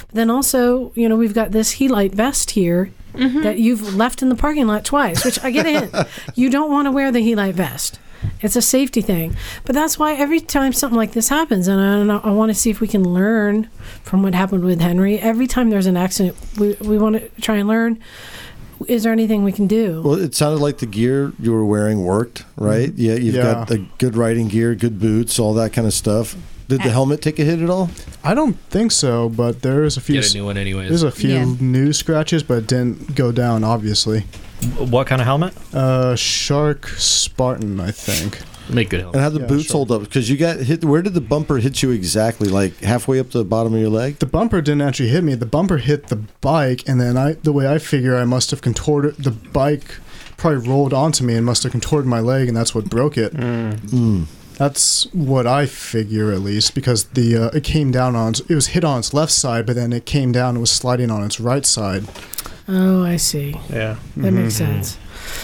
But 0.06 0.14
then 0.14 0.30
also, 0.30 0.92
you 0.94 1.08
know, 1.08 1.16
we've 1.16 1.32
got 1.32 1.52
this 1.52 1.76
Helite 1.76 2.12
vest 2.12 2.52
here 2.52 2.90
mm-hmm. 3.14 3.42
that 3.42 3.58
you've 3.58 3.94
left 3.94 4.20
in 4.20 4.28
the 4.28 4.34
parking 4.34 4.66
lot 4.66 4.84
twice, 4.84 5.24
which 5.24 5.42
I 5.42 5.50
get 5.50 5.66
it. 5.66 6.08
you 6.34 6.50
don't 6.50 6.70
want 6.70 6.86
to 6.86 6.92
wear 6.92 7.10
the 7.10 7.20
Helite 7.20 7.54
vest. 7.54 7.98
It's 8.40 8.56
a 8.56 8.62
safety 8.62 9.00
thing. 9.00 9.36
But 9.64 9.74
that's 9.74 9.98
why 9.98 10.14
every 10.14 10.40
time 10.40 10.72
something 10.72 10.96
like 10.96 11.12
this 11.12 11.28
happens, 11.28 11.68
and 11.68 11.80
I, 11.80 11.96
and 11.98 12.12
I 12.12 12.30
want 12.30 12.50
to 12.50 12.54
see 12.54 12.70
if 12.70 12.80
we 12.80 12.88
can 12.88 13.04
learn 13.04 13.68
from 14.02 14.22
what 14.22 14.34
happened 14.34 14.64
with 14.64 14.80
Henry, 14.80 15.18
every 15.18 15.46
time 15.46 15.70
there's 15.70 15.86
an 15.86 15.96
accident, 15.96 16.36
we, 16.58 16.74
we 16.80 16.98
want 16.98 17.16
to 17.16 17.40
try 17.40 17.56
and 17.56 17.68
learn 17.68 17.98
is 18.88 19.04
there 19.04 19.12
anything 19.12 19.44
we 19.44 19.52
can 19.52 19.66
do? 19.66 20.02
Well, 20.02 20.14
it 20.14 20.34
sounded 20.34 20.60
like 20.60 20.78
the 20.78 20.86
gear 20.86 21.32
you 21.38 21.52
were 21.52 21.64
wearing 21.64 22.02
worked, 22.02 22.42
mm-hmm. 22.42 22.64
right? 22.64 22.92
Yeah, 22.94 23.14
you've 23.14 23.34
Yeah. 23.34 23.42
got 23.42 23.68
the 23.68 23.86
good 23.98 24.16
riding 24.16 24.48
gear, 24.48 24.74
good 24.74 24.98
boots, 24.98 25.38
all 25.38 25.54
that 25.54 25.72
kind 25.72 25.86
of 25.86 25.94
stuff. 25.94 26.36
Did 26.68 26.82
the 26.82 26.90
helmet 26.90 27.20
take 27.20 27.38
a 27.38 27.44
hit 27.44 27.60
at 27.60 27.68
all? 27.68 27.90
I 28.24 28.32
don't 28.34 28.54
think 28.70 28.92
so, 28.92 29.28
but 29.28 29.60
there's 29.60 29.96
a 29.96 30.00
few. 30.00 30.14
Get 30.14 30.30
a 30.30 30.34
new 30.34 30.44
one 30.46 30.56
anyways. 30.56 30.88
There's 30.88 31.02
a 31.02 31.10
few 31.10 31.34
Yeah. 31.34 31.54
new 31.60 31.92
scratches, 31.92 32.42
but 32.42 32.58
it 32.58 32.66
didn't 32.66 33.14
go 33.14 33.30
down. 33.30 33.62
Obviously, 33.62 34.24
What 34.78 35.06
kind 35.06 35.20
of 35.20 35.26
helmet? 35.26 35.54
uh, 35.74 36.14
Shark 36.16 36.88
Spartan, 36.88 37.80
I 37.80 37.90
think. 37.90 38.40
Make 38.68 38.90
good 38.90 39.00
help. 39.00 39.14
And 39.14 39.22
how 39.22 39.28
the 39.28 39.40
Yeah, 39.40 39.46
boots 39.46 39.64
sure. 39.66 39.78
hold 39.78 39.90
up? 39.90 40.02
Because 40.02 40.30
you 40.30 40.36
got 40.36 40.58
hit. 40.58 40.84
Where 40.84 41.02
did 41.02 41.14
the 41.14 41.20
bumper 41.20 41.56
hit 41.58 41.82
you 41.82 41.90
exactly? 41.90 42.48
Like 42.48 42.78
halfway 42.80 43.18
up 43.18 43.30
the 43.30 43.44
bottom 43.44 43.74
of 43.74 43.80
your 43.80 43.90
leg? 43.90 44.18
The 44.20 44.26
bumper 44.26 44.60
didn't 44.60 44.82
actually 44.82 45.08
hit 45.08 45.24
me. 45.24 45.34
The 45.34 45.46
bumper 45.46 45.78
hit 45.78 46.06
the 46.06 46.16
bike, 46.40 46.84
and 46.88 47.00
then 47.00 47.16
I, 47.16 47.32
the 47.32 47.52
way 47.52 47.66
I 47.72 47.78
figure, 47.78 48.16
I 48.16 48.24
must 48.24 48.50
have 48.52 48.60
contorted 48.62 49.16
the 49.16 49.32
bike. 49.32 49.96
Probably 50.36 50.66
rolled 50.68 50.94
onto 50.94 51.24
me 51.24 51.34
and 51.34 51.44
must 51.44 51.64
have 51.64 51.72
contorted 51.72 52.06
my 52.08 52.20
leg, 52.20 52.46
and 52.48 52.56
that's 52.56 52.74
what 52.74 52.88
broke 52.88 53.18
it. 53.18 53.34
Mm. 53.34 54.26
That's 54.58 55.12
what 55.12 55.46
I 55.46 55.66
figure, 55.66 56.30
at 56.30 56.40
least, 56.40 56.74
because 56.74 57.04
the 57.04 57.36
uh, 57.36 57.56
it 57.56 57.64
came 57.64 57.90
down 57.90 58.14
on 58.14 58.34
it 58.48 58.54
was 58.54 58.68
hit 58.68 58.84
on 58.84 59.00
its 59.00 59.12
left 59.12 59.32
side, 59.32 59.66
but 59.66 59.74
then 59.74 59.92
it 59.92 60.06
came 60.06 60.30
down 60.30 60.50
and 60.50 60.60
was 60.60 60.70
sliding 60.70 61.10
on 61.10 61.24
its 61.24 61.40
right 61.40 61.66
side. 61.66 62.04
Oh, 62.74 63.04
I 63.04 63.16
see. 63.18 63.54
Yeah. 63.70 63.96
That 64.16 64.30
makes 64.32 64.54
sense. 64.54 64.96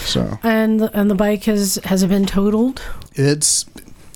So 0.05 0.39
And 0.43 0.79
the, 0.79 0.97
and 0.97 1.09
the 1.11 1.15
bike 1.15 1.43
has 1.43 1.79
has 1.85 2.01
it 2.03 2.07
been 2.09 2.25
totaled? 2.25 2.81
it's 3.13 3.65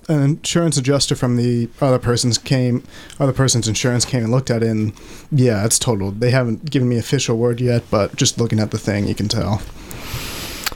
an 0.10 0.22
insurance 0.22 0.78
adjuster 0.78 1.16
from 1.16 1.38
the 1.38 1.70
other 1.80 1.98
person's 2.00 2.38
came 2.38 2.84
other 3.20 3.32
person's 3.34 3.68
insurance 3.70 4.04
came 4.04 4.24
and 4.24 4.32
looked 4.32 4.52
at 4.52 4.62
it 4.62 4.68
and 4.70 4.92
yeah 5.32 5.64
it's 5.66 5.80
totaled 5.80 6.20
they 6.20 6.30
haven't 6.32 6.70
given 6.70 6.90
me 6.90 6.98
official 6.98 7.38
word 7.38 7.62
yet 7.62 7.84
but 7.90 8.14
just 8.18 8.38
looking 8.38 8.60
at 8.60 8.72
the 8.72 8.78
thing 8.78 9.08
you 9.08 9.16
can 9.16 9.28
tell 9.30 9.62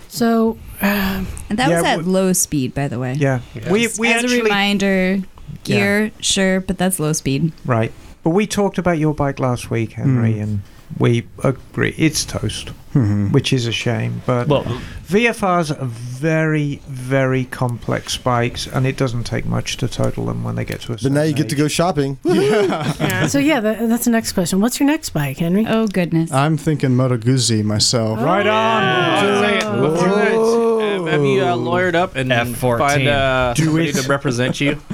So, 0.07 0.57
uh, 0.81 1.23
And 1.49 1.59
that 1.59 1.69
Yeah, 1.69 1.75
was 1.81 1.85
at 1.85 1.95
w- 1.97 2.11
low 2.11 2.33
speed, 2.33 2.73
by 2.73 2.87
the 2.87 2.97
way. 2.99 3.13
Yeah. 3.13 3.41
We, 3.69 3.87
we 3.99 4.07
As 4.13 4.23
actually. 4.23 4.39
a 4.39 4.43
reminder, 4.43 5.19
gear, 5.63 6.11
sure, 6.19 6.61
but 6.61 6.77
that's 6.77 6.99
low 6.99 7.13
speed. 7.13 7.51
Right. 7.65 7.91
But 8.23 8.31
we 8.31 8.47
talked 8.47 8.77
about 8.79 8.97
your 8.97 9.13
bike 9.13 9.39
last 9.39 9.69
week, 9.69 9.91
Henry, 9.93 10.33
Mm. 10.35 10.41
and 10.43 10.61
we 10.97 11.25
agree 11.43 11.93
it's 11.97 12.23
toast, 12.25 12.71
Mhm. 12.95 13.31
which 13.31 13.51
is 13.53 13.67
a 13.67 13.71
shame. 13.71 14.21
But 14.25 14.47
Well, 14.47 14.65
VFRs 15.07 15.71
are 15.71 15.85
very, 15.85 16.81
very 16.89 17.45
complex 17.45 18.17
bikes, 18.17 18.67
and 18.67 18.85
it 18.87 18.97
doesn't 18.97 19.23
take 19.25 19.45
much 19.45 19.77
to 19.77 19.87
total 19.87 20.25
them 20.25 20.43
when 20.43 20.55
they 20.55 20.65
get 20.65 20.81
to 20.81 20.93
a 20.93 20.97
But 21.01 21.11
now 21.11 21.21
you 21.23 21.33
get 21.33 21.49
to 21.49 21.55
go 21.55 21.67
shopping. 21.67 22.17
Yeah. 22.25 23.27
so 23.27 23.39
yeah, 23.39 23.59
that, 23.59 23.87
that's 23.89 24.05
the 24.05 24.11
next 24.11 24.31
question. 24.33 24.59
What's 24.61 24.79
your 24.79 24.87
next 24.87 25.09
bike, 25.11 25.37
Henry? 25.37 25.65
Oh 25.67 25.87
goodness. 25.87 26.31
i'm 26.31 26.57
thinking 26.57 26.95
moto 26.95 27.17
guzzi 27.17 27.63
myself 27.63 28.19
Right 28.19 28.47
on. 28.47 28.83
Oh, 29.23 29.41
say 29.41 29.57
it. 29.57 29.63
Oh. 29.65 31.05
have 31.05 31.23
you 31.23 31.41
uh, 31.41 31.55
lawyered 31.55 31.95
up 31.95 32.15
and 32.15 32.31
F14. 32.31 32.77
find 32.79 33.07
uh, 33.07 33.53
Do 33.55 33.65
somebody 33.65 33.89
it. 33.89 33.95
to 33.95 34.07
represent 34.09 34.59
you? 34.61 34.77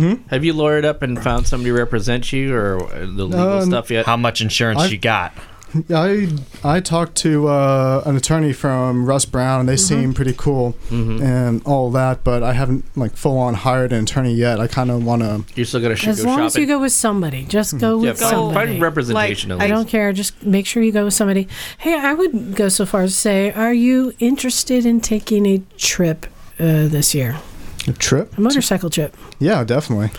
Hmm? 0.00 0.14
Have 0.28 0.44
you 0.44 0.54
lawyered 0.54 0.84
up 0.84 1.02
and 1.02 1.22
found 1.22 1.46
somebody 1.46 1.70
to 1.70 1.74
represent 1.76 2.32
you, 2.32 2.54
or 2.54 2.78
the 3.00 3.24
legal 3.24 3.40
Um, 3.60 3.66
stuff 3.70 3.90
yet? 3.90 4.06
how 4.06 4.16
much 4.16 4.40
insurance 4.40 4.80
I've- 4.80 4.92
you 4.92 4.98
got? 4.98 5.32
i 5.94 6.26
i 6.64 6.80
talked 6.80 7.14
to 7.14 7.46
uh, 7.46 8.02
an 8.04 8.16
attorney 8.16 8.52
from 8.52 9.06
russ 9.06 9.24
brown 9.24 9.60
and 9.60 9.68
they 9.68 9.76
seem 9.76 10.12
pretty 10.12 10.34
cool 10.36 10.74
Mhm. 10.90 11.22
and 11.22 11.62
all 11.64 11.92
that 11.92 12.24
but 12.24 12.42
i 12.42 12.54
haven't 12.54 12.84
like 12.96 13.16
full 13.16 13.38
on 13.38 13.54
hired 13.54 13.92
an 13.92 14.02
attorney 14.02 14.34
yet 14.34 14.58
i 14.58 14.66
kind 14.66 14.90
of 14.90 15.04
want 15.04 15.22
to 15.22 15.44
You're 15.54 15.64
still 15.66 15.80
gonna 15.80 15.94
sh- 15.94 16.08
As 16.08 16.22
go 16.22 16.26
long 16.26 16.38
shopping. 16.38 16.46
as 16.46 16.56
you 16.56 16.66
go 16.66 16.80
with 16.80 16.90
somebody, 16.90 17.44
just 17.44 17.78
go 17.78 18.02
yeah, 18.02 18.10
with 18.10 18.18
find, 18.18 18.30
somebody. 18.30 18.66
find 18.72 18.82
representation. 18.82 19.50
Like, 19.50 19.60
at 19.60 19.64
I 19.64 19.68
don't 19.68 19.86
care. 19.88 20.12
Just 20.12 20.44
make 20.44 20.66
sure 20.66 20.82
you 20.82 20.90
go 20.90 21.04
with 21.04 21.14
somebody. 21.14 21.46
Hey, 21.78 21.94
I 21.94 22.14
would 22.14 22.56
go 22.56 22.68
so 22.68 22.84
far 22.84 23.02
as 23.02 23.12
to 23.12 23.16
say, 23.16 23.52
are 23.52 23.72
you 23.72 24.12
interested 24.18 24.84
in 24.84 25.00
taking 25.00 25.46
a 25.46 25.62
trip 25.78 26.26
uh, 26.58 26.88
this 26.88 27.14
year? 27.14 27.36
A 27.88 27.92
trip 27.92 28.36
A 28.36 28.40
motorcycle 28.40 28.90
trip. 28.90 29.16
yeah 29.38 29.64
definitely 29.64 30.10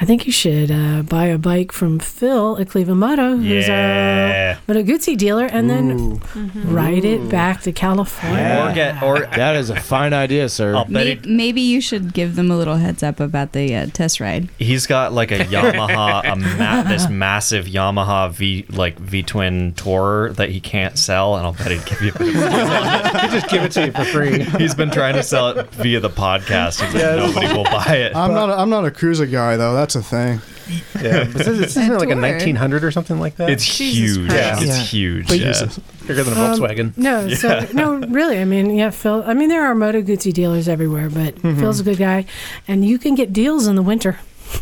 I 0.00 0.04
think 0.04 0.26
you 0.26 0.32
should 0.32 0.70
uh, 0.70 1.02
buy 1.02 1.24
a 1.26 1.38
bike 1.38 1.72
from 1.72 1.98
Phil 1.98 2.56
at 2.58 2.68
Cleveland 2.70 3.00
Moto, 3.00 3.36
who's 3.36 3.66
Yeah. 3.66 4.58
our 4.58 4.62
Moto 4.72 4.86
Guzzi 4.86 5.16
dealer, 5.18 5.46
and 5.46 5.68
then 5.68 5.90
Ooh. 6.36 6.50
ride 6.72 7.04
it 7.04 7.28
back 7.28 7.62
to 7.62 7.72
California. 7.72 8.64
Or 8.64 8.72
get 8.72 9.02
or 9.02 9.20
That 9.36 9.56
is 9.56 9.70
a 9.70 9.80
fine 9.80 10.12
idea, 10.12 10.48
sir. 10.50 10.84
Maybe, 10.88 11.20
he, 11.28 11.34
maybe 11.34 11.60
you 11.62 11.80
should 11.80 12.14
give 12.14 12.36
them 12.36 12.48
a 12.48 12.56
little 12.56 12.76
heads 12.76 13.02
up 13.02 13.18
about 13.18 13.52
the 13.52 13.74
uh, 13.74 13.86
test 13.86 14.20
ride. 14.20 14.48
he's 14.60 14.86
got 14.86 15.12
like 15.12 15.32
a 15.32 15.38
Yamaha, 15.44 16.32
a 16.32 16.36
ma- 16.36 16.82
this 16.84 17.08
massive 17.10 17.66
Yamaha 17.66 18.30
V 18.30 18.66
like 18.70 19.00
V 19.00 19.24
twin 19.24 19.72
tourer 19.72 20.32
that 20.36 20.50
he 20.50 20.60
can't 20.60 20.96
sell, 20.96 21.34
and 21.34 21.44
I'll 21.44 21.54
bet 21.54 21.72
he'd 21.72 21.84
give 21.86 22.00
you. 22.02 22.12
A 22.14 22.18
bit 22.18 22.36
of 22.36 23.30
just 23.32 23.48
give 23.48 23.64
it 23.64 23.72
to 23.72 23.86
you 23.86 23.92
for 23.92 24.04
free. 24.04 24.44
He's 24.60 24.76
been 24.76 24.90
trying 24.92 25.14
to 25.14 25.24
sell 25.24 25.48
it 25.48 25.68
via 25.72 25.98
the 25.98 26.08
podcast. 26.10 26.80
He's 26.84 26.94
like, 26.94 27.16
nobody 27.16 27.48
will 27.52 27.64
buy 27.64 27.96
it. 27.96 28.14
I'm 28.14 28.32
not. 28.32 28.48
A, 28.50 28.52
I'm 28.58 28.70
not 28.70 28.84
a 28.84 28.92
cruiser 28.92 29.26
guy 29.26 29.56
though. 29.56 29.74
That's 29.74 29.87
a 29.94 30.02
thing. 30.02 30.40
Yeah, 31.00 31.24
but 31.24 31.32
this 31.34 31.46
is, 31.48 31.60
isn't 31.76 31.92
it 31.92 31.98
like 31.98 32.08
a 32.10 32.14
tour. 32.14 32.20
1900 32.22 32.84
or 32.84 32.90
something 32.90 33.18
like 33.18 33.36
that? 33.36 33.50
It's 33.50 33.64
Jesus 33.64 34.16
huge. 34.16 34.30
Christ. 34.30 34.62
It's 34.62 34.68
Yeah. 34.76 34.82
huge. 34.84 35.28
But 35.28 35.38
yeah. 35.38 35.68
bigger 36.06 36.22
than 36.24 36.36
a 36.36 36.40
Um, 36.40 36.58
Volkswagen. 36.58 36.96
No, 36.98 37.28
so 37.34 37.66
no, 37.72 37.94
really. 38.08 38.38
I 38.40 38.44
mean, 38.44 38.70
yeah, 38.76 38.90
Phil. 38.90 39.22
I 39.26 39.34
mean, 39.34 39.48
there 39.48 39.64
are 39.64 39.74
Moto 39.74 40.02
Guzzi 40.02 40.32
dealers 40.32 40.68
everywhere, 40.68 41.08
but 41.10 41.34
Mm-hmm. 41.36 41.60
Phil's 41.60 41.80
a 41.80 41.84
good 41.84 41.98
guy, 41.98 42.26
and 42.66 42.84
you 42.84 42.98
can 42.98 43.14
get 43.14 43.32
deals 43.32 43.66
in 43.66 43.74
the 43.76 43.82
winter. 43.82 44.18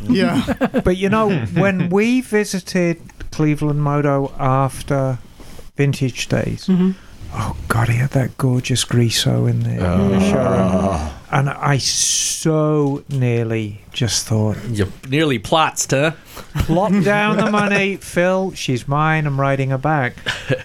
Yeah. 0.08 0.42
But 0.84 0.96
you 0.96 1.08
know, 1.08 1.30
when 1.54 1.88
we 1.90 2.20
visited 2.20 2.98
Cleveland 3.30 3.82
Moto 3.82 4.32
after 4.38 5.18
Vintage 5.76 6.28
Days, 6.28 6.66
Mhm. 6.66 6.94
Oh 7.36 7.56
god, 7.68 7.88
he 7.88 7.96
had 7.98 8.10
that 8.10 8.36
gorgeous 8.38 8.84
Griso 8.84 9.48
in 9.48 9.60
the, 9.62 9.70
in 9.70 10.10
the 10.10 10.20
showroom, 10.20 11.10
and 11.30 11.50
I 11.50 11.78
so 11.78 13.04
nearly 13.08 13.80
just 13.92 14.26
thought, 14.26 14.56
You 14.70 14.92
nearly 15.08 15.38
plots, 15.38 15.86
huh? 15.90 16.12
plop 16.64 16.92
down 17.04 17.36
the 17.36 17.50
money, 17.50 17.96
Phil. 18.00 18.52
She's 18.52 18.86
mine. 18.88 19.26
I'm 19.26 19.40
riding 19.40 19.70
her 19.70 19.78
back. 19.78 20.16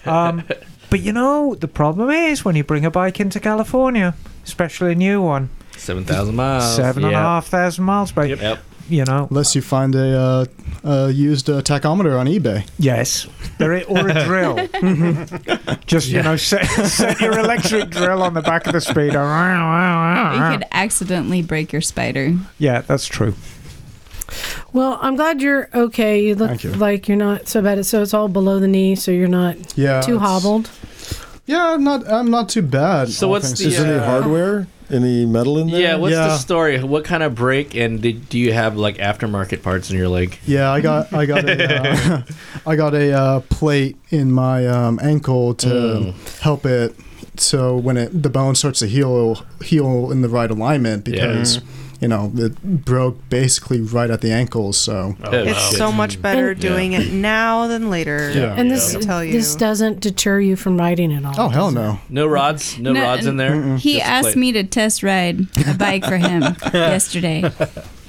Um, 0.07 0.43
but 0.89 0.99
you 1.02 1.11
know, 1.14 1.56
the 1.56 1.68
problem 1.68 2.10
is 2.10 2.43
when 2.45 2.56
you 2.56 2.64
bring 2.64 2.85
a 2.85 2.91
bike 2.91 3.19
into 3.19 3.39
California, 3.39 4.14
especially 4.43 4.91
a 4.93 4.95
new 4.95 5.22
one, 5.22 5.49
Seven 5.77 6.06
thousand 6.06 6.35
miles. 6.35 6.76
seven 6.76 7.03
and 7.06 7.14
a 7.15 7.18
half 7.18 7.48
thousand 7.48 7.85
miles, 7.85 8.11
but 8.11 8.30
Yep. 8.30 8.60
You 8.91 9.05
know, 9.05 9.27
Unless 9.30 9.55
you 9.55 9.61
find 9.61 9.95
a 9.95 10.18
uh, 10.19 10.45
uh, 10.84 11.07
used 11.07 11.49
uh, 11.49 11.61
tachometer 11.61 12.19
on 12.19 12.27
eBay. 12.27 12.68
Yes, 12.77 13.27
there 13.57 13.73
is, 13.73 13.85
or 13.88 14.07
a 14.09 14.23
drill. 14.26 14.68
Just 15.85 16.09
you 16.09 16.22
know, 16.23 16.35
set, 16.35 16.65
set 16.65 17.19
your 17.19 17.38
electric 17.39 17.89
drill 17.89 18.22
on 18.23 18.34
the 18.34 18.41
back 18.41 18.68
of 18.68 18.73
the 18.73 18.81
speeder. 18.81 19.22
You 20.35 20.57
could 20.57 20.68
accidentally 20.72 21.41
break 21.41 21.72
your 21.72 21.81
spider. 21.81 22.35
Yeah, 22.57 22.81
that's 22.81 23.07
true. 23.07 23.34
Well, 24.73 24.97
I'm 25.01 25.15
glad 25.18 25.41
you're 25.41 25.69
okay. 25.73 26.23
You 26.23 26.35
look 26.35 26.63
you. 26.63 26.72
like 26.73 27.07
you're 27.07 27.18
not 27.18 27.47
so 27.47 27.61
bad. 27.61 27.85
So 27.85 28.01
it's 28.01 28.13
all 28.13 28.30
below 28.30 28.59
the 28.59 28.68
knee, 28.68 28.95
so 28.95 29.11
you're 29.11 29.27
not 29.27 29.77
Yeah. 29.77 30.01
too 30.01 30.19
hobbled. 30.19 30.69
Yeah, 31.52 31.73
I'm 31.73 31.84
not. 31.84 32.07
I'm 32.07 32.30
not 32.32 32.48
too 32.49 32.61
bad. 32.61 33.10
So 33.10 33.28
all 33.28 33.32
what's 33.32 33.48
things 33.48 33.60
the, 33.60 33.68
Is 33.68 33.78
there 33.78 33.88
any 33.88 33.99
uh, 33.99 34.06
hardware? 34.06 34.68
Any 34.90 35.26
metal 35.26 35.57
in 35.57 35.69
there? 35.69 35.80
Yeah, 35.80 35.95
what's 35.95 36.15
the 36.15 36.38
story? 36.38 36.84
What 36.84 37.06
kind 37.06 37.23
of 37.23 37.34
break 37.34 37.76
and 37.76 38.02
did, 38.02 38.28
do 38.28 38.38
you 38.38 38.52
have 38.52 38.76
like 38.76 38.98
aftermarket 38.98 39.64
parts 39.64 39.90
in 39.90 39.98
your 39.98 40.10
leg? 40.10 40.38
Yeah, 40.45 40.69
I 40.69 40.82
got 40.82 41.14
I 41.14 41.26
got 41.26 41.45
a 41.48 41.82
uh, 41.82 42.22
I 42.65 42.76
got 42.76 42.94
a 42.94 43.11
uh, 43.14 43.40
plate 43.49 43.95
in 44.10 44.32
my 44.34 44.68
um, 44.68 44.99
ankle 45.02 45.53
to 45.56 45.68
Mm. 45.68 46.40
help 46.41 46.65
it 46.65 46.94
so 47.38 47.78
when 47.78 47.95
it 47.98 48.22
the 48.23 48.30
bone 48.30 48.56
starts 48.56 48.80
to 48.80 48.88
heal 48.88 49.45
heal 49.64 50.11
in 50.11 50.22
the 50.22 50.28
right 50.30 50.52
alignment 50.52 51.06
because 51.06 51.61
you 52.02 52.07
know 52.07 52.32
it 52.36 52.61
broke 52.86 53.18
basically 53.30 53.80
right 53.80 54.10
at 54.10 54.22
the 54.22 54.32
ankles. 54.32 54.78
So 54.78 55.15
Oh, 55.23 55.32
It's 55.32 55.53
wow. 55.53 55.78
so 55.78 55.91
much 55.91 56.22
better 56.22 56.49
And- 56.52 56.60
doing 56.60 56.94
it 56.94 57.11
now 57.14 57.68
than 57.68 57.90
later. 57.90 58.32
Yeah. 58.36 58.56
And 58.57 58.69
this 58.72 58.95
I 58.95 58.99
tell 58.99 59.23
you. 59.23 59.32
this 59.32 59.56
doesn't 59.56 59.99
deter 60.02 60.40
you 60.41 60.56
from 60.56 60.78
riding 60.78 61.14
at 61.14 61.23
all. 61.23 61.36
oh 61.38 61.49
hell 61.49 61.72
no. 61.72 61.99
No 62.10 62.26
rods, 62.28 62.78
no, 62.80 62.91
No, 62.91 63.03
rods 63.03 63.26
in 63.28 63.38
there. 63.38 63.78
He 63.78 63.94
Just 63.99 64.06
a 64.06 64.10
asked 64.10 64.23
plate. 64.34 64.38
me 64.38 64.52
to 64.53 64.64
test 64.64 65.03
ride 65.03 65.45
a 65.68 65.73
bike 65.76 66.03
for 66.03 66.18
him 66.18 66.41
yesterday. 66.73 67.41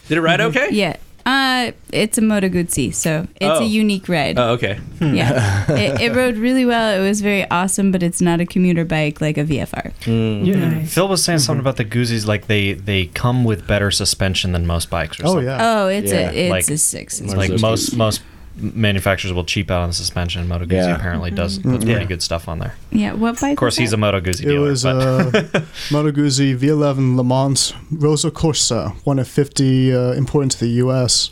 Did 0.09 0.19
it 0.19 0.23
ride 0.23 0.40
okay? 0.40 0.69
Yeah. 0.73 0.97
Uh, 1.24 1.73
it's 1.93 2.19
a 2.19 2.20
Moto 2.23 2.49
Guzzi, 2.49 2.93
so 2.93 3.27
it's 3.40 3.61
Oh. 3.61 3.62
a 3.62 3.65
unique 3.65 4.09
ride. 4.09 4.39
Oh, 4.39 4.51
okay. 4.55 4.78
Yeah, 5.01 5.65
hmm. 5.66 5.73
it, 5.77 6.01
it 6.01 6.15
rode 6.16 6.36
really 6.36 6.65
well. 6.66 6.99
It 7.01 7.07
was 7.07 7.20
very 7.20 7.49
awesome, 7.51 7.93
but 7.93 8.03
it's 8.03 8.20
not 8.20 8.40
a 8.40 8.47
commuter 8.47 8.85
bike 8.85 9.20
like 9.20 9.39
a 9.39 9.44
VFR. 9.44 9.93
Nice. 10.07 10.94
Phil 10.94 11.07
was 11.09 11.23
saying 11.24 11.39
something 11.40 11.61
about 11.61 11.77
the 11.77 11.85
Guzzi's, 11.85 12.27
like 12.27 12.47
they 12.47 12.73
they 12.74 13.07
come 13.07 13.44
with 13.44 13.66
better 13.66 13.90
suspension 13.90 14.53
than 14.53 14.66
most 14.66 14.90
bikes. 14.90 15.20
Or 15.20 15.24
Oh 15.24 15.27
something. 15.28 15.47
yeah. 15.47 15.59
Oh, 15.82 15.89
it's 15.89 16.11
Yeah, 16.12 16.31
a 16.31 16.32
it's 16.35 16.51
like- 16.51 16.69
a 16.69 16.78
six. 16.78 17.20
More 17.20 17.36
like 17.36 17.61
most 17.61 17.97
most 17.97 18.23
manufacturers 18.57 19.33
will 19.33 19.45
cheap 19.45 19.70
out 19.70 19.83
on 19.83 19.89
the 19.89 19.95
suspension. 19.95 20.47
Moto 20.49 20.65
Guzzi 20.66 20.87
Yeah. 20.89 20.97
apparently 20.97 21.31
does 21.31 21.59
Mm-hmm. 21.59 21.73
puts 21.73 21.85
Yeah. 21.85 21.95
pretty 21.95 22.07
good 22.09 22.23
stuff 22.23 22.49
on 22.49 22.59
there. 22.59 22.74
Yeah, 22.91 23.12
what 23.15 23.41
bike? 23.41 23.53
Of 23.53 23.57
course, 23.59 23.77
he's 23.77 23.93
a 23.93 23.97
Moto 23.97 24.20
Guzzi 24.20 24.43
dealer. 24.45 24.57
It 24.66 24.70
was 24.70 24.83
but 24.83 24.97
uh, 24.97 25.61
Moto 25.91 26.11
Guzzi 26.12 26.57
V11 26.57 27.16
Le 27.16 27.24
Mans 27.24 27.73
Rosa 27.91 28.31
Corsa, 28.31 28.95
one 29.05 29.19
of 29.19 29.27
50 29.29 29.95
uh, 29.95 29.99
imported 30.12 30.51
to 30.53 30.61
the 30.61 30.69
U.S. 30.85 31.31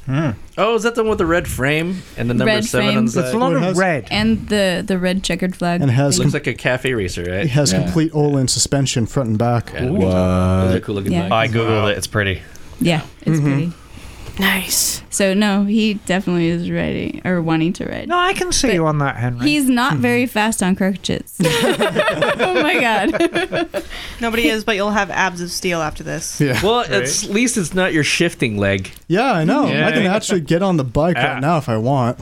Oh, 0.59 0.75
is 0.75 0.83
that 0.83 0.95
the 0.95 1.03
one 1.03 1.11
with 1.11 1.19
the 1.19 1.27
red 1.27 1.47
frame 1.49 2.03
and 2.17 2.29
the 2.29 2.35
number 2.35 2.47
Red 2.53 2.65
seven 2.65 2.87
frame. 2.89 2.99
on 2.99 3.05
the 3.07 3.21
It's 3.25 3.35
a 3.35 3.39
lot 3.39 3.53
it 3.53 3.63
of 3.63 3.77
red. 3.79 4.07
and 4.11 4.49
the 4.49 4.83
the 4.87 4.99
red 4.99 5.23
checkered 5.23 5.55
flag. 5.57 5.81
and 5.81 5.91
has 5.91 6.19
Looks 6.19 6.33
com- 6.33 6.39
like 6.41 6.47
a 6.47 6.55
cafe 6.55 6.93
racer, 6.95 7.23
right? 7.23 7.45
it 7.45 7.51
has 7.51 7.73
Yeah. 7.73 7.83
complete 7.83 8.11
Olin 8.15 8.49
suspension 8.49 9.07
front 9.07 9.29
and 9.31 9.39
back. 9.39 9.71
Yeah, 9.75 9.81
those 9.89 10.75
are 10.77 10.81
cool 10.81 10.97
looking 10.97 11.13
Yeah. 11.13 11.29
bikes. 11.29 11.55
I 11.55 11.57
googled 11.57 11.93
it. 11.93 11.99
It's 11.99 12.07
pretty. 12.07 12.43
yeah, 12.81 13.03
it's 13.23 13.39
Mhm. 13.39 13.43
pretty. 13.43 13.73
Nice. 14.41 15.03
So 15.11 15.35
no, 15.35 15.65
he 15.65 15.95
definitely 15.95 16.49
is 16.49 16.71
ready 16.71 17.21
or 17.25 17.43
wanting 17.43 17.73
to 17.75 17.85
ride. 17.87 18.09
No, 18.09 18.17
I 18.19 18.33
can 18.33 18.53
see 18.53 18.69
But 18.69 18.75
you 18.75 18.87
on 18.87 18.99
that, 18.99 19.17
Henry. 19.17 19.47
He's 19.47 19.69
not 19.69 19.97
very 19.97 20.27
fast 20.27 20.63
on 20.63 20.77
crutches. 20.77 21.37
oh 21.45 22.61
my 22.63 22.81
god. 22.81 23.85
Nobody 24.21 24.49
is, 24.49 24.65
but 24.65 24.77
you'll 24.77 24.91
have 24.93 25.11
abs 25.11 25.41
of 25.41 25.51
steel 25.51 25.83
after 25.83 26.03
this. 26.03 26.41
Yeah. 26.41 26.59
Well, 26.63 26.85
it's, 26.89 27.25
at 27.25 27.31
least 27.31 27.57
it's 27.59 27.75
not 27.75 27.93
your 27.93 28.05
shifting 28.05 28.57
leg. 28.57 28.91
Yeah, 29.09 29.33
I 29.33 29.45
know. 29.45 29.67
Yeah. 29.67 29.87
I 29.89 29.93
can 29.93 30.07
actually 30.07 30.41
get 30.41 30.63
on 30.63 30.77
the 30.79 30.85
bike 30.85 31.17
Ah. 31.19 31.35
right 31.35 31.41
now 31.41 31.59
if 31.59 31.69
I 31.69 31.77
want. 31.77 32.19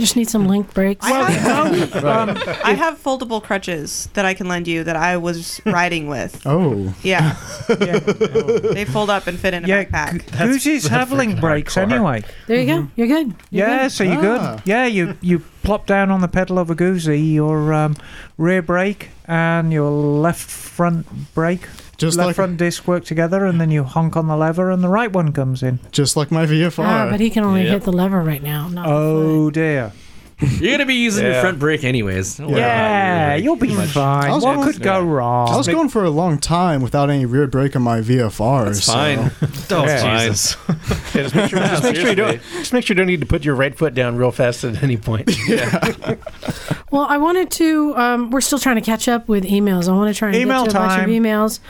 Just 0.00 0.16
need 0.16 0.28
some 0.28 0.46
link 0.48 0.72
brakes. 0.74 1.04
I 1.06 1.30
have, 1.30 2.04
um, 2.04 2.30
I 2.64 2.72
have 2.74 3.02
foldable 3.02 3.42
crutches 3.42 4.08
that 4.14 4.24
I 4.24 4.34
can 4.34 4.48
lend 4.48 4.66
you 4.66 4.82
that 4.84 4.96
I 4.96 5.16
was 5.18 5.60
riding 5.66 6.08
with. 6.08 6.40
Oh. 6.46 6.92
Yeah, 7.02 7.36
yeah, 7.68 7.98
they 7.98 8.84
fold 8.84 9.10
up 9.10 9.26
and 9.26 9.38
fit 9.38 9.54
in 9.54 9.64
a 9.64 9.68
yeah 9.68 9.84
backpack. 9.84 10.22
Guzzi's 10.30 10.86
have 10.88 11.12
link 11.12 11.36
freaking 11.36 11.40
brakes 11.40 11.74
hardcore. 11.76 11.92
anyway. 11.92 12.24
There 12.46 12.60
you 12.60 12.66
go. 12.66 12.88
You're 12.96 13.06
good. 13.06 13.34
You're 13.50 13.68
Yeah, 13.68 13.82
good. 13.84 13.92
so 13.92 14.04
you're 14.04 14.16
Ah. 14.26 14.56
good. 14.56 14.62
Yeah, 14.66 14.86
you 14.86 15.16
you 15.20 15.40
plop 15.62 15.86
down 15.86 16.10
on 16.10 16.20
the 16.22 16.28
pedal 16.28 16.58
of 16.58 16.70
a 16.70 16.74
Guzzi, 16.74 17.32
your 17.34 17.72
um, 17.74 17.96
rear 18.38 18.62
brake 18.62 19.10
and 19.26 19.72
your 19.72 19.90
left 19.90 20.48
front 20.50 21.06
brake, 21.34 21.66
Just 22.00 22.16
left 22.16 22.26
like 22.28 22.36
front 22.36 22.56
disc 22.56 22.88
work 22.88 23.04
together, 23.04 23.44
and 23.44 23.60
then 23.60 23.70
you 23.70 23.84
honk 23.84 24.16
on 24.16 24.26
the 24.26 24.36
lever, 24.36 24.70
and 24.70 24.82
the 24.82 24.88
right 24.88 25.12
one 25.12 25.32
comes 25.32 25.62
in. 25.62 25.78
just 25.92 26.16
like 26.16 26.30
my 26.30 26.46
VFR. 26.46 26.84
Ah, 26.84 27.08
but 27.10 27.20
he 27.20 27.28
can 27.30 27.44
only 27.44 27.62
Yep. 27.64 27.72
hit 27.72 27.82
the 27.82 27.92
lever 27.92 28.22
right 28.22 28.42
now. 28.42 28.68
Not 28.68 28.86
the 28.86 28.92
foot. 28.92 28.94
Oh 28.96 29.50
dear. 29.50 29.92
You're 30.60 30.72
gonna 30.72 30.86
be 30.86 30.94
using 30.94 31.24
your 31.24 31.34
Yeah. 31.34 31.40
front 31.42 31.58
brake 31.58 31.84
anyways. 31.84 32.36
Don't 32.38 32.48
worry 32.50 32.60
Yeah, 32.60 33.26
about 33.26 33.34
your 33.36 33.44
you'll 33.44 33.56
be 33.56 33.74
brake. 33.74 33.88
fine. 33.90 34.30
I 34.30 34.34
was 34.34 34.44
What 34.44 34.56
going- 34.56 34.72
could 34.72 34.82
go 34.82 35.02
wrong? 35.02 35.48
I 35.50 35.56
was 35.56 35.66
going 35.68 35.88
for 35.88 36.04
a 36.04 36.10
long 36.10 36.38
time 36.38 36.82
without 36.82 37.10
any 37.10 37.26
rear 37.26 37.46
brake 37.46 37.76
on 37.76 37.82
my 37.82 38.00
VFR. 38.00 38.64
That's 38.66 38.84
so- 38.84 38.92
fine. 38.92 39.30
Oh, 39.72 39.84
Yeah. 39.84 40.26
Jesus. 40.28 40.56
Yeah, 41.14 41.22
just 41.22 41.34
make 41.34 41.50
sure, 41.50 41.58
just 41.60 41.82
make 41.84 41.96
sure 41.96 42.08
you 42.08 42.14
don't. 42.16 42.40
Just 42.58 42.72
make 42.72 42.84
sure 42.84 42.94
you 42.94 42.98
don't 42.98 43.06
need 43.06 43.20
to 43.20 43.26
put 43.26 43.44
your 43.44 43.54
right 43.54 43.76
foot 43.76 43.94
down 43.94 44.16
real 44.16 44.32
fast 44.32 44.64
at 44.64 44.82
any 44.82 44.96
point. 44.96 45.30
Well, 46.90 47.02
I 47.08 47.18
wanted 47.18 47.50
to. 47.52 47.96
Um, 47.96 48.30
we're 48.30 48.40
still 48.40 48.58
trying 48.58 48.74
to 48.76 48.80
catch 48.82 49.06
up 49.06 49.28
with 49.28 49.44
emails. 49.44 49.88
I 49.88 49.92
want 49.92 50.12
to 50.12 50.18
try 50.18 50.28
and 50.28 50.36
Email 50.36 50.64
get 50.64 50.72
to 50.72 50.76
a 50.78 50.80
bunch 50.80 50.92
of 51.00 51.06
time. 51.06 51.10
emails. 51.10 51.60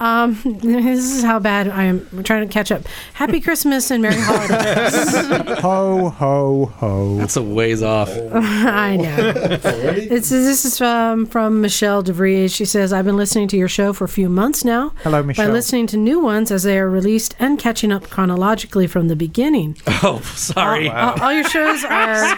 Um, 0.00 0.38
this 0.62 1.10
is 1.12 1.24
how 1.24 1.38
bad 1.40 1.68
I 1.68 1.84
am. 1.84 2.06
We're 2.12 2.22
trying 2.22 2.46
to 2.46 2.52
catch 2.52 2.70
up. 2.70 2.82
Happy 3.14 3.40
Christmas 3.48 3.90
and 3.90 4.00
Merry 4.02 4.14
Holidays. 4.18 5.58
ho 5.60 6.08
ho 6.10 6.66
ho. 6.76 7.16
That's 7.16 7.36
a 7.36 7.42
ways 7.42 7.82
off. 7.82 8.08
I 8.32 8.96
know. 8.96 9.32
It's, 9.62 10.28
this 10.30 10.64
is 10.64 10.80
um, 10.80 11.26
from 11.26 11.60
Michelle 11.60 12.02
DeVries. 12.04 12.54
She 12.54 12.64
says, 12.64 12.92
I've 12.92 13.04
been 13.04 13.16
listening 13.16 13.48
to 13.48 13.56
your 13.56 13.68
show 13.68 13.92
for 13.92 14.04
a 14.04 14.08
few 14.08 14.28
months 14.28 14.64
now. 14.64 14.90
Hello, 15.02 15.22
Michelle. 15.22 15.44
By 15.44 15.48
Michelle. 15.48 15.52
listening 15.52 15.86
to 15.88 15.96
new 15.96 16.20
ones 16.20 16.50
as 16.52 16.62
they 16.62 16.78
are 16.78 16.88
released 16.88 17.34
and 17.38 17.58
catching 17.58 17.90
up 17.90 18.08
chronologically 18.08 18.86
from 18.86 19.08
the 19.08 19.16
beginning. 19.16 19.76
Oh, 20.02 20.20
sorry. 20.34 20.88
All, 20.88 21.20
all 21.20 21.32
your 21.32 21.44
shows 21.44 21.82
are 21.84 22.36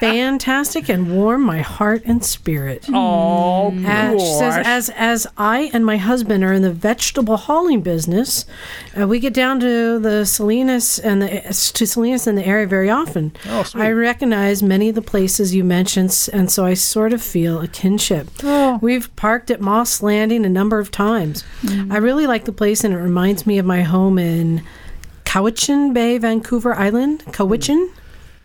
fantastic 0.00 0.88
and 0.88 1.10
warm 1.16 1.42
my 1.42 1.60
heart 1.60 2.02
and 2.04 2.24
spirit. 2.24 2.86
Oh, 2.88 3.68
Uh, 3.86 4.18
she 4.18 4.32
says, 4.34 4.56
as 4.66 4.90
as 4.90 5.26
I 5.36 5.70
and 5.72 5.84
my 5.86 5.96
husband 5.96 6.42
are 6.44 6.55
in 6.56 6.62
the 6.62 6.72
vegetable 6.72 7.36
hauling 7.36 7.82
business, 7.82 8.44
uh, 8.98 9.06
we 9.06 9.20
get 9.20 9.34
down 9.34 9.60
to 9.60 9.98
the 9.98 10.24
Salinas 10.24 10.98
and 10.98 11.22
the 11.22 11.28
to 11.74 11.86
Salinas 11.86 12.26
in 12.26 12.34
the 12.34 12.46
area 12.46 12.66
very 12.66 12.90
often. 12.90 13.32
Oh, 13.46 13.64
I 13.74 13.90
recognize 13.90 14.62
many 14.62 14.88
of 14.88 14.94
the 14.94 15.02
places 15.02 15.54
you 15.54 15.62
mentioned, 15.62 16.28
and 16.32 16.50
so 16.50 16.64
I 16.64 16.74
sort 16.74 17.12
of 17.12 17.22
feel 17.22 17.60
a 17.60 17.68
kinship. 17.68 18.28
Oh. 18.42 18.78
We've 18.82 19.14
parked 19.16 19.50
at 19.50 19.60
Moss 19.60 20.02
Landing 20.02 20.44
a 20.44 20.48
number 20.48 20.78
of 20.78 20.90
times. 20.90 21.44
I 21.90 21.98
really 21.98 22.26
like 22.26 22.44
the 22.44 22.52
place, 22.52 22.82
and 22.82 22.92
it 22.92 22.98
reminds 22.98 23.46
me 23.46 23.58
of 23.58 23.66
my 23.66 23.82
home 23.82 24.18
in 24.18 24.62
Cowichan 25.24 25.92
Bay, 25.92 26.18
Vancouver 26.18 26.74
Island. 26.74 27.24
Cowichan. 27.26 27.90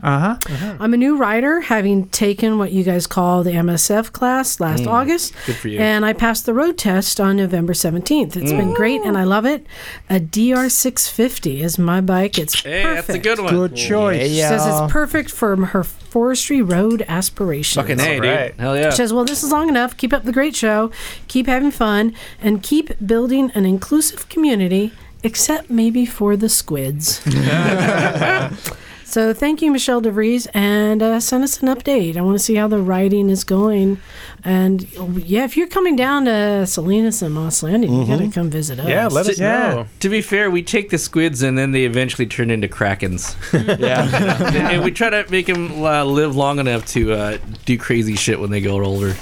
Uh 0.04 0.36
huh. 0.36 0.76
I'm 0.80 0.94
a 0.94 0.98
new 0.98 1.16
rider, 1.16 1.62
having 1.62 2.08
taken 2.10 2.58
what 2.58 2.72
you 2.72 2.84
guys 2.84 3.06
call 3.06 3.44
the 3.44 3.52
MSF 3.52 4.12
class 4.12 4.60
last 4.60 4.84
Mm, 4.84 4.88
August. 4.88 5.34
good 5.46 5.56
for 5.56 5.68
you. 5.68 5.80
And 5.80 6.04
I 6.04 6.14
passed 6.14 6.46
the 6.48 6.54
road 6.56 6.78
test 6.78 7.20
on 7.20 7.38
November 7.38 7.74
17th. 7.74 8.36
It's 8.36 8.52
been 8.52 8.74
great 8.74 9.02
and 9.02 9.16
I 9.18 9.24
love 9.26 9.46
it. 9.46 9.66
A 10.10 10.20
DR650 10.20 11.62
is 11.62 11.78
my 11.78 12.02
bike. 12.02 12.40
It's 12.40 12.62
Hey, 12.64 12.82
perfect. 12.84 13.08
that's 13.08 13.18
a 13.18 13.22
good 13.22 13.40
one. 13.40 13.54
Good 13.54 13.76
choice. 13.76 14.30
She 14.30 14.40
says 14.40 14.66
it's 14.66 14.92
perfect 14.92 15.30
for 15.30 15.56
her 15.68 15.84
forestry 15.84 16.62
road 16.64 17.06
aspirations. 17.08 17.76
Fucking 17.82 18.00
hey, 18.00 18.16
dude. 18.20 18.26
Alright. 18.26 18.56
Hell 18.60 18.76
yeah. 18.78 18.90
She 18.90 18.98
says, 18.98 19.14
Well, 19.14 19.26
this 19.26 19.44
is 19.44 19.52
long 19.52 19.70
enough. 19.70 19.96
Keep 19.98 20.14
up 20.14 20.24
the 20.24 20.32
great 20.34 20.56
show. 20.56 20.92
Keep 21.28 21.46
having 21.48 21.70
fun. 21.72 22.16
And 22.42 22.64
keep 22.64 22.90
building 23.06 23.52
an 23.54 23.66
inclusive 23.66 24.28
community, 24.30 24.94
except 25.24 25.70
maybe 25.70 26.06
for 26.06 26.36
the 26.36 26.50
squids. 26.50 27.22
so 29.12 29.34
thank 29.34 29.62
you, 29.62 29.72
Michelle 29.72 30.02
DeVries. 30.02 30.48
And 30.54 31.04
uh, 31.04 31.20
send 31.20 31.44
us 31.44 31.62
an 31.62 31.68
update. 31.68 32.16
I 32.18 32.22
want 32.22 32.38
to 32.38 32.44
see 32.44 32.56
how 32.56 32.68
the 32.68 32.80
writing 32.82 33.30
is 33.30 33.44
going. 33.44 34.00
And 34.44 34.92
yeah, 35.26 35.44
if 35.44 35.56
you're 35.58 35.68
coming 35.68 35.96
down 35.96 36.26
to 36.26 36.66
Salinas 36.66 37.22
and 37.22 37.34
Moss 37.34 37.62
Landing, 37.62 37.94
you 37.94 38.06
got 38.08 38.20
to 38.20 38.30
come 38.32 38.50
visit 38.50 38.80
us. 38.80 38.88
Yeah, 38.88 39.08
let 39.08 39.28
us 39.28 39.40
Yeah. 39.40 39.74
know. 39.74 39.88
To 40.00 40.10
be 40.10 40.22
fair, 40.22 40.50
we 40.50 40.64
take 40.64 40.90
the 40.90 40.98
squids 40.98 41.44
and 41.44 41.58
then 41.58 41.72
they 41.72 41.84
eventually 41.86 42.26
turn 42.26 42.50
into 42.50 42.68
krakens. 42.68 43.36
yeah, 43.80 44.70
and 44.72 44.84
we 44.84 44.92
try 44.92 45.10
to 45.10 45.30
make 45.30 45.46
them 45.48 45.84
uh, 45.84 46.04
live 46.04 46.36
long 46.36 46.60
enough 46.60 46.86
to 46.88 47.14
uh, 47.14 47.38
do 47.66 47.78
crazy 47.78 48.16
shit 48.16 48.40
when 48.40 48.50
they 48.50 48.62
get 48.62 48.72
older. 48.72 49.16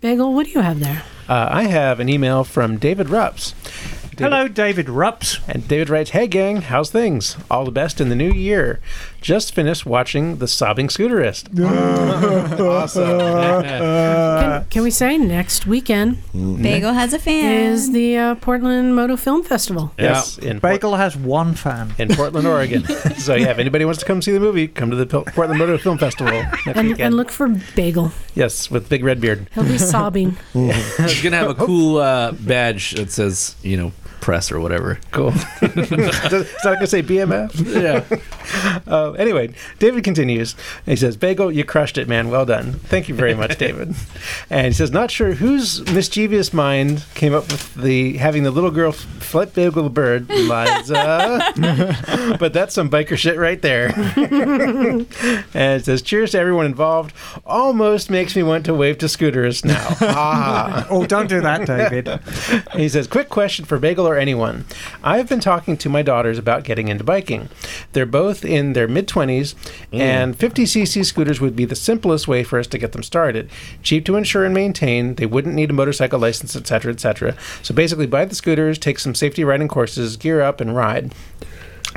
Bagel, 0.00 0.32
what 0.34 0.46
do 0.46 0.52
you 0.52 0.60
have 0.60 0.80
there? 0.80 1.02
Uh, 1.28 1.48
I 1.50 1.64
have 1.64 1.98
an 2.00 2.08
email 2.08 2.44
from 2.44 2.78
David 2.78 3.08
Rupps. 3.08 3.54
David- 4.14 4.32
Hello, 4.32 4.48
David 4.48 4.86
Rupps. 4.86 5.40
And 5.48 5.66
David 5.66 5.90
writes, 5.90 6.10
Hey 6.10 6.26
gang, 6.28 6.62
how's 6.62 6.90
things? 6.90 7.36
All 7.50 7.64
the 7.64 7.70
best 7.70 8.00
in 8.00 8.08
the 8.08 8.14
new 8.14 8.30
year. 8.30 8.80
Just 9.20 9.54
finished 9.54 9.84
watching 9.86 10.36
The 10.36 10.46
Sobbing 10.46 10.88
Scooterist. 10.88 11.50
Can, 13.66 14.64
can 14.70 14.82
we 14.82 14.90
say 14.90 15.18
next 15.18 15.66
weekend 15.66 16.18
Bagel 16.32 16.92
has 16.92 17.12
a 17.12 17.18
fan. 17.18 17.52
is 17.72 17.92
the 17.92 18.16
uh, 18.16 18.34
Portland 18.36 18.94
Moto 18.94 19.16
Film 19.16 19.42
Festival? 19.42 19.92
Yes, 19.98 20.38
in, 20.38 20.60
Port- 20.60 20.74
Bagel 20.74 20.96
has 20.96 21.16
one 21.16 21.54
fan. 21.54 21.94
in 21.98 22.08
Portland, 22.14 22.46
Oregon. 22.46 22.84
so 23.18 23.34
yeah, 23.34 23.50
if 23.50 23.58
anybody 23.58 23.84
wants 23.84 24.00
to 24.00 24.06
come 24.06 24.22
see 24.22 24.32
the 24.32 24.40
movie, 24.40 24.68
come 24.68 24.90
to 24.90 24.96
the 24.96 25.06
Pil- 25.06 25.24
Portland 25.24 25.58
Motor 25.58 25.78
Film 25.78 25.98
Festival 25.98 26.32
next 26.42 26.66
And, 26.66 26.88
weekend. 26.88 27.00
and 27.00 27.14
look 27.16 27.30
for 27.30 27.48
Bagel. 27.74 28.12
yes, 28.34 28.70
with 28.70 28.88
Big 28.88 29.04
Red 29.04 29.20
Beard. 29.20 29.48
He'll 29.54 29.64
be 29.64 29.78
sobbing. 29.78 30.36
He's 30.52 31.22
gonna 31.22 31.36
have 31.36 31.50
a 31.50 31.54
cool 31.54 31.98
uh, 31.98 32.32
badge 32.32 32.92
that 32.92 33.10
says, 33.10 33.56
you 33.62 33.76
know, 33.76 33.92
press 34.20 34.50
or 34.50 34.58
whatever. 34.60 34.98
Cool. 35.12 35.28
Is 35.28 35.42
that 35.90 36.60
going 36.64 36.78
to 36.80 36.86
say 36.86 37.02
BMF? 37.02 37.52
Yeah. 37.82 38.04
Uh, 38.86 39.10
anyway, 39.12 39.52
David 39.80 40.04
continues. 40.04 40.54
He 40.84 40.94
says, 40.94 41.16
Bagel, 41.16 41.50
you 41.50 41.64
crushed 41.64 41.98
it, 41.98 42.06
man. 42.06 42.30
Well 42.30 42.46
done. 42.46 42.74
Thank 42.74 43.08
you 43.08 43.14
very 43.16 43.34
much, 43.34 43.58
David. 43.58 43.96
And 44.50 44.66
he 44.68 44.72
says, 44.72 44.92
not 44.92 45.10
sure 45.10 45.32
whose 45.34 45.84
mischievous 45.92 46.52
mind 46.52 47.04
came 47.14 47.34
up 47.34 47.50
with 47.50 47.74
the 47.74 48.16
having 48.18 48.44
the 48.44 48.52
little 48.52 48.70
girl 48.70 48.92
flip 48.92 49.52
Bagel 49.54 49.82
the 49.82 49.90
bird, 49.90 50.28
Liza. 50.28 52.36
but 52.38 52.52
that's 52.52 52.72
some 52.74 52.88
biker 52.88 53.16
shit 53.18 53.36
right 53.36 53.60
there. 53.60 53.88
and 53.96 55.06
it 55.80 55.84
says, 55.84 56.02
cheers 56.02 56.30
to 56.32 56.38
everyone 56.38 56.66
involved. 56.66 57.12
Almost 57.44 58.10
makes 58.10 58.36
me 58.36 58.44
want 58.44 58.64
to 58.66 58.74
wave 58.74 58.98
to 58.98 59.08
scooters 59.08 59.64
now. 59.64 59.88
Ah. 60.00 60.86
Oh, 60.88 61.04
don't 61.06 61.28
do 61.28 61.40
that, 61.40 61.66
David. 61.66 62.08
He 62.74 62.88
says, 62.88 63.08
Quick 63.08 63.28
question 63.28 63.64
for 63.64 63.78
Bagel 63.78 64.05
or 64.06 64.16
anyone. 64.16 64.64
I've 65.02 65.28
been 65.28 65.40
talking 65.40 65.76
to 65.78 65.88
my 65.88 66.02
daughters 66.02 66.38
about 66.38 66.64
getting 66.64 66.88
into 66.88 67.04
biking. 67.04 67.48
They're 67.92 68.06
both 68.06 68.44
in 68.44 68.72
their 68.72 68.88
mid 68.88 69.08
20s, 69.08 69.54
mm. 69.92 69.98
and 69.98 70.36
50cc 70.36 71.04
scooters 71.04 71.40
would 71.40 71.56
be 71.56 71.64
the 71.64 71.74
simplest 71.74 72.28
way 72.28 72.44
for 72.44 72.58
us 72.58 72.66
to 72.68 72.78
get 72.78 72.92
them 72.92 73.02
started. 73.02 73.50
Cheap 73.82 74.04
to 74.06 74.16
insure 74.16 74.44
and 74.44 74.54
maintain, 74.54 75.14
they 75.16 75.26
wouldn't 75.26 75.54
need 75.54 75.70
a 75.70 75.74
motorcycle 75.74 76.18
license, 76.18 76.56
etc., 76.56 76.92
etc. 76.92 77.36
So 77.62 77.74
basically, 77.74 78.06
buy 78.06 78.24
the 78.24 78.34
scooters, 78.34 78.78
take 78.78 78.98
some 78.98 79.14
safety 79.14 79.44
riding 79.44 79.68
courses, 79.68 80.16
gear 80.16 80.40
up, 80.40 80.60
and 80.60 80.74
ride. 80.74 81.12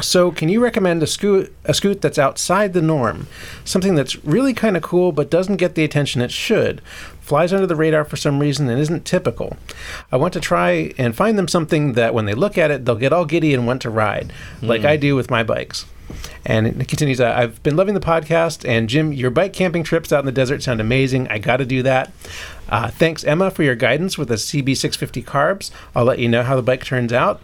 So, 0.01 0.31
can 0.31 0.47
you 0.47 0.63
recommend 0.63 1.03
a 1.03 1.07
scoot 1.07 1.53
a 1.65 1.73
scoot 1.73 2.01
that's 2.01 2.17
outside 2.17 2.73
the 2.73 2.81
norm, 2.81 3.27
something 3.65 3.95
that's 3.95 4.23
really 4.23 4.53
kind 4.53 4.77
of 4.77 4.83
cool 4.83 5.11
but 5.11 5.29
doesn't 5.29 5.57
get 5.57 5.75
the 5.75 5.83
attention 5.83 6.21
it 6.21 6.31
should, 6.31 6.81
flies 7.29 7.53
under 7.53 7.67
the 7.67 7.75
radar 7.75 8.03
for 8.03 8.17
some 8.17 8.39
reason 8.39 8.67
and 8.69 8.79
isn't 8.79 9.05
typical? 9.05 9.55
I 10.11 10.17
want 10.17 10.33
to 10.33 10.39
try 10.39 10.93
and 10.97 11.15
find 11.15 11.37
them 11.37 11.47
something 11.47 11.93
that 11.93 12.13
when 12.13 12.25
they 12.25 12.33
look 12.33 12.57
at 12.57 12.71
it, 12.71 12.85
they'll 12.85 12.95
get 12.95 13.13
all 13.13 13.23
giddy 13.23 13.53
and 13.53 13.67
want 13.67 13.83
to 13.83 13.89
ride, 13.89 14.33
like 14.61 14.81
hmm. 14.81 14.87
I 14.87 14.97
do 14.97 15.15
with 15.15 15.29
my 15.29 15.43
bikes. 15.43 15.85
And 16.43 16.65
it 16.81 16.87
continues, 16.87 17.21
I've 17.21 17.61
been 17.61 17.75
loving 17.75 17.93
the 17.93 17.99
podcast, 17.99 18.67
and 18.67 18.89
Jim, 18.89 19.13
your 19.13 19.29
bike 19.29 19.53
camping 19.53 19.83
trips 19.83 20.11
out 20.11 20.21
in 20.21 20.25
the 20.25 20.31
desert 20.31 20.63
sound 20.63 20.81
amazing. 20.81 21.27
I 21.27 21.37
got 21.37 21.57
to 21.57 21.65
do 21.65 21.83
that. 21.83 22.11
Uh, 22.69 22.89
thanks, 22.89 23.23
Emma, 23.23 23.49
for 23.51 23.63
your 23.63 23.75
guidance 23.75 24.17
with 24.17 24.27
the 24.29 24.35
CB650 24.35 25.23
carbs. 25.25 25.71
I'll 25.95 26.05
let 26.05 26.19
you 26.19 26.29
know 26.29 26.43
how 26.43 26.55
the 26.55 26.61
bike 26.61 26.85
turns 26.85 27.11
out. 27.11 27.41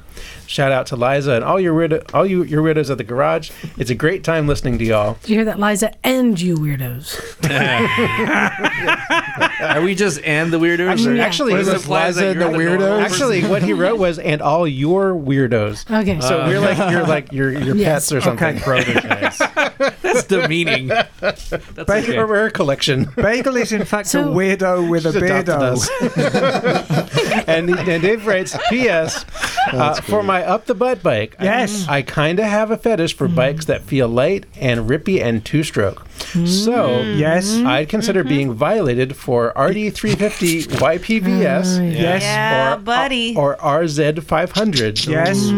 Shout 0.47 0.71
out 0.71 0.85
to 0.87 0.95
Liza 0.95 1.33
and 1.33 1.43
all 1.43 1.59
your 1.59 1.73
weirdo- 1.75 2.13
all 2.13 2.25
you 2.25 2.43
your 2.43 2.63
weirdos 2.63 2.89
at 2.89 2.97
the 2.97 3.03
garage. 3.03 3.51
It's 3.77 3.89
a 3.89 3.95
great 3.95 4.23
time 4.23 4.47
listening 4.47 4.77
to 4.79 4.85
y'all. 4.85 5.17
Did 5.23 5.29
you 5.29 5.35
hear 5.37 5.45
that, 5.45 5.59
Liza? 5.59 5.91
And 6.05 6.39
you 6.39 6.55
weirdos. 6.55 7.19
Are 9.59 9.81
we 9.81 9.93
just 9.95 10.21
and 10.23 10.53
the 10.53 10.57
weirdos? 10.59 10.89
Actually, 10.89 11.19
or- 11.19 11.23
actually, 11.23 11.51
What 11.53 11.61
it 11.61 11.65
does 11.65 11.73
was 11.73 11.81
it 11.81 11.85
imply 11.85 12.07
Liza 12.07 12.19
that 12.21 12.27
and 12.27 12.39
you're 12.39 12.51
the 12.77 12.85
weirdos? 12.85 13.01
Actually, 13.01 13.43
what 13.45 13.63
he 13.63 13.73
wrote 13.73 13.99
was, 13.99 14.19
"And 14.19 14.41
all 14.41 14.65
your 14.67 15.13
weirdos." 15.13 15.89
Okay. 16.01 16.21
So 16.21 16.45
we're 16.45 16.59
like 16.61 16.77
you're 16.91 17.05
like 17.05 17.31
your 17.33 17.51
your 17.51 17.75
Yes. 17.75 18.09
pets 18.09 18.11
or 18.13 18.21
something. 18.21 18.59
prototypes. 18.59 19.37
That's 20.01 20.23
demeaning. 20.25 20.87
That's 20.87 21.51
okay. 21.77 22.17
Or 22.17 22.25
rare 22.25 22.49
collection. 22.49 23.09
Bagel 23.17 23.57
is, 23.57 23.73
in 23.73 23.83
fact, 23.83 24.07
So- 24.07 24.31
a 24.31 24.33
weirdo 24.33 24.89
with 24.89 25.05
a 25.05 25.14
She's 25.15 25.29
adopted 25.29 25.55
us. 25.55 25.89
and, 27.47 27.69
and 27.69 28.01
Dave 28.01 28.25
writes, 28.25 28.55
P.S. 28.69 29.25
Uh, 29.71 29.95
for 30.01 30.21
my 30.23 30.43
up 30.43 30.65
the 30.65 30.75
butt 30.75 31.01
bike, 31.01 31.35
Yes. 31.41 31.87
I, 31.87 31.97
I 31.97 32.01
kind 32.01 32.39
of 32.39 32.45
have 32.45 32.71
a 32.71 32.77
fetish 32.77 33.15
for 33.15 33.27
bikes 33.27 33.65
that 33.65 33.81
feel 33.83 34.07
light 34.07 34.45
and 34.55 34.89
rippy 34.89 35.21
and 35.21 35.43
two 35.43 35.63
stroke. 35.63 36.05
So 36.45 37.01
Yes. 37.01 37.55
I'd 37.57 37.87
consider 37.89 38.23
being 38.23 38.53
violated 38.53 39.15
for 39.15 39.53
RD350 39.55 40.67
YPVS. 40.67 41.79
Uh, 41.79 41.83
Yes. 41.83 42.21
Yeah, 42.23 42.73
or, 42.73 42.77
buddy. 42.77 43.35
Or 43.35 43.55
RZ500. 43.57 45.07
Yes. 45.07 45.49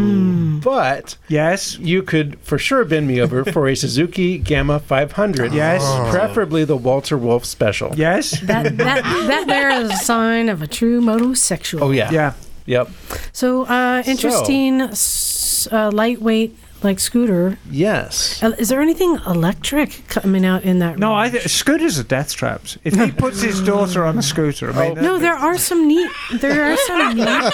But 0.64 1.16
Yes. 1.28 1.78
you 1.78 2.02
could 2.02 2.38
for 2.40 2.58
sure 2.58 2.84
bend 2.84 3.06
me 3.08 3.20
over 3.20 3.44
for 3.44 3.68
a 3.68 3.74
Suzuki 3.76 4.38
Gamma 4.38 4.78
500. 4.80 5.52
Yes. 5.52 5.82
Preferably 6.10 6.64
the 6.64 6.76
Walter 6.76 7.16
Wolf 7.16 7.44
Special. 7.44 7.92
Yes. 7.96 8.40
that, 8.42 8.76
that, 8.76 9.02
that 9.04 9.46
there 9.48 9.70
is 9.70 9.90
a 9.90 9.96
sign 9.96 10.48
of 10.48 10.62
a 10.62 10.66
true 10.66 11.00
motosexual. 11.00 11.80
Oh, 11.82 11.90
yeah. 11.90 12.10
Yeah. 12.10 12.32
Yep. 12.66 12.90
So, 13.32 13.64
uh, 13.64 14.02
interesting, 14.06 14.82
s- 14.82 15.66
uh, 15.72 15.90
lightweight, 15.90 16.54
like 16.82 16.98
scooter. 17.00 17.58
Yes. 17.70 18.42
Uh, 18.42 18.52
is 18.58 18.68
there 18.68 18.80
anything 18.80 19.18
electric 19.26 20.06
coming 20.08 20.44
out 20.46 20.62
in 20.62 20.78
that? 20.78 20.98
No, 20.98 21.12
I 21.14 21.24
range? 21.24 21.32
th- 21.34 21.48
scooters 21.50 21.98
are 21.98 22.04
death 22.04 22.34
traps. 22.34 22.78
If 22.84 22.94
he 22.94 23.10
puts 23.10 23.42
his 23.42 23.60
daughter 23.62 24.04
on 24.04 24.18
a 24.18 24.22
scooter, 24.22 24.72
I 24.72 24.88
mean, 24.94 25.02
No, 25.02 25.18
there 25.18 25.34
are 25.34 25.58
some 25.58 25.86
neat. 25.88 26.10
There 26.34 26.72
are 26.72 26.76
some 26.76 27.14
neat 27.16 27.52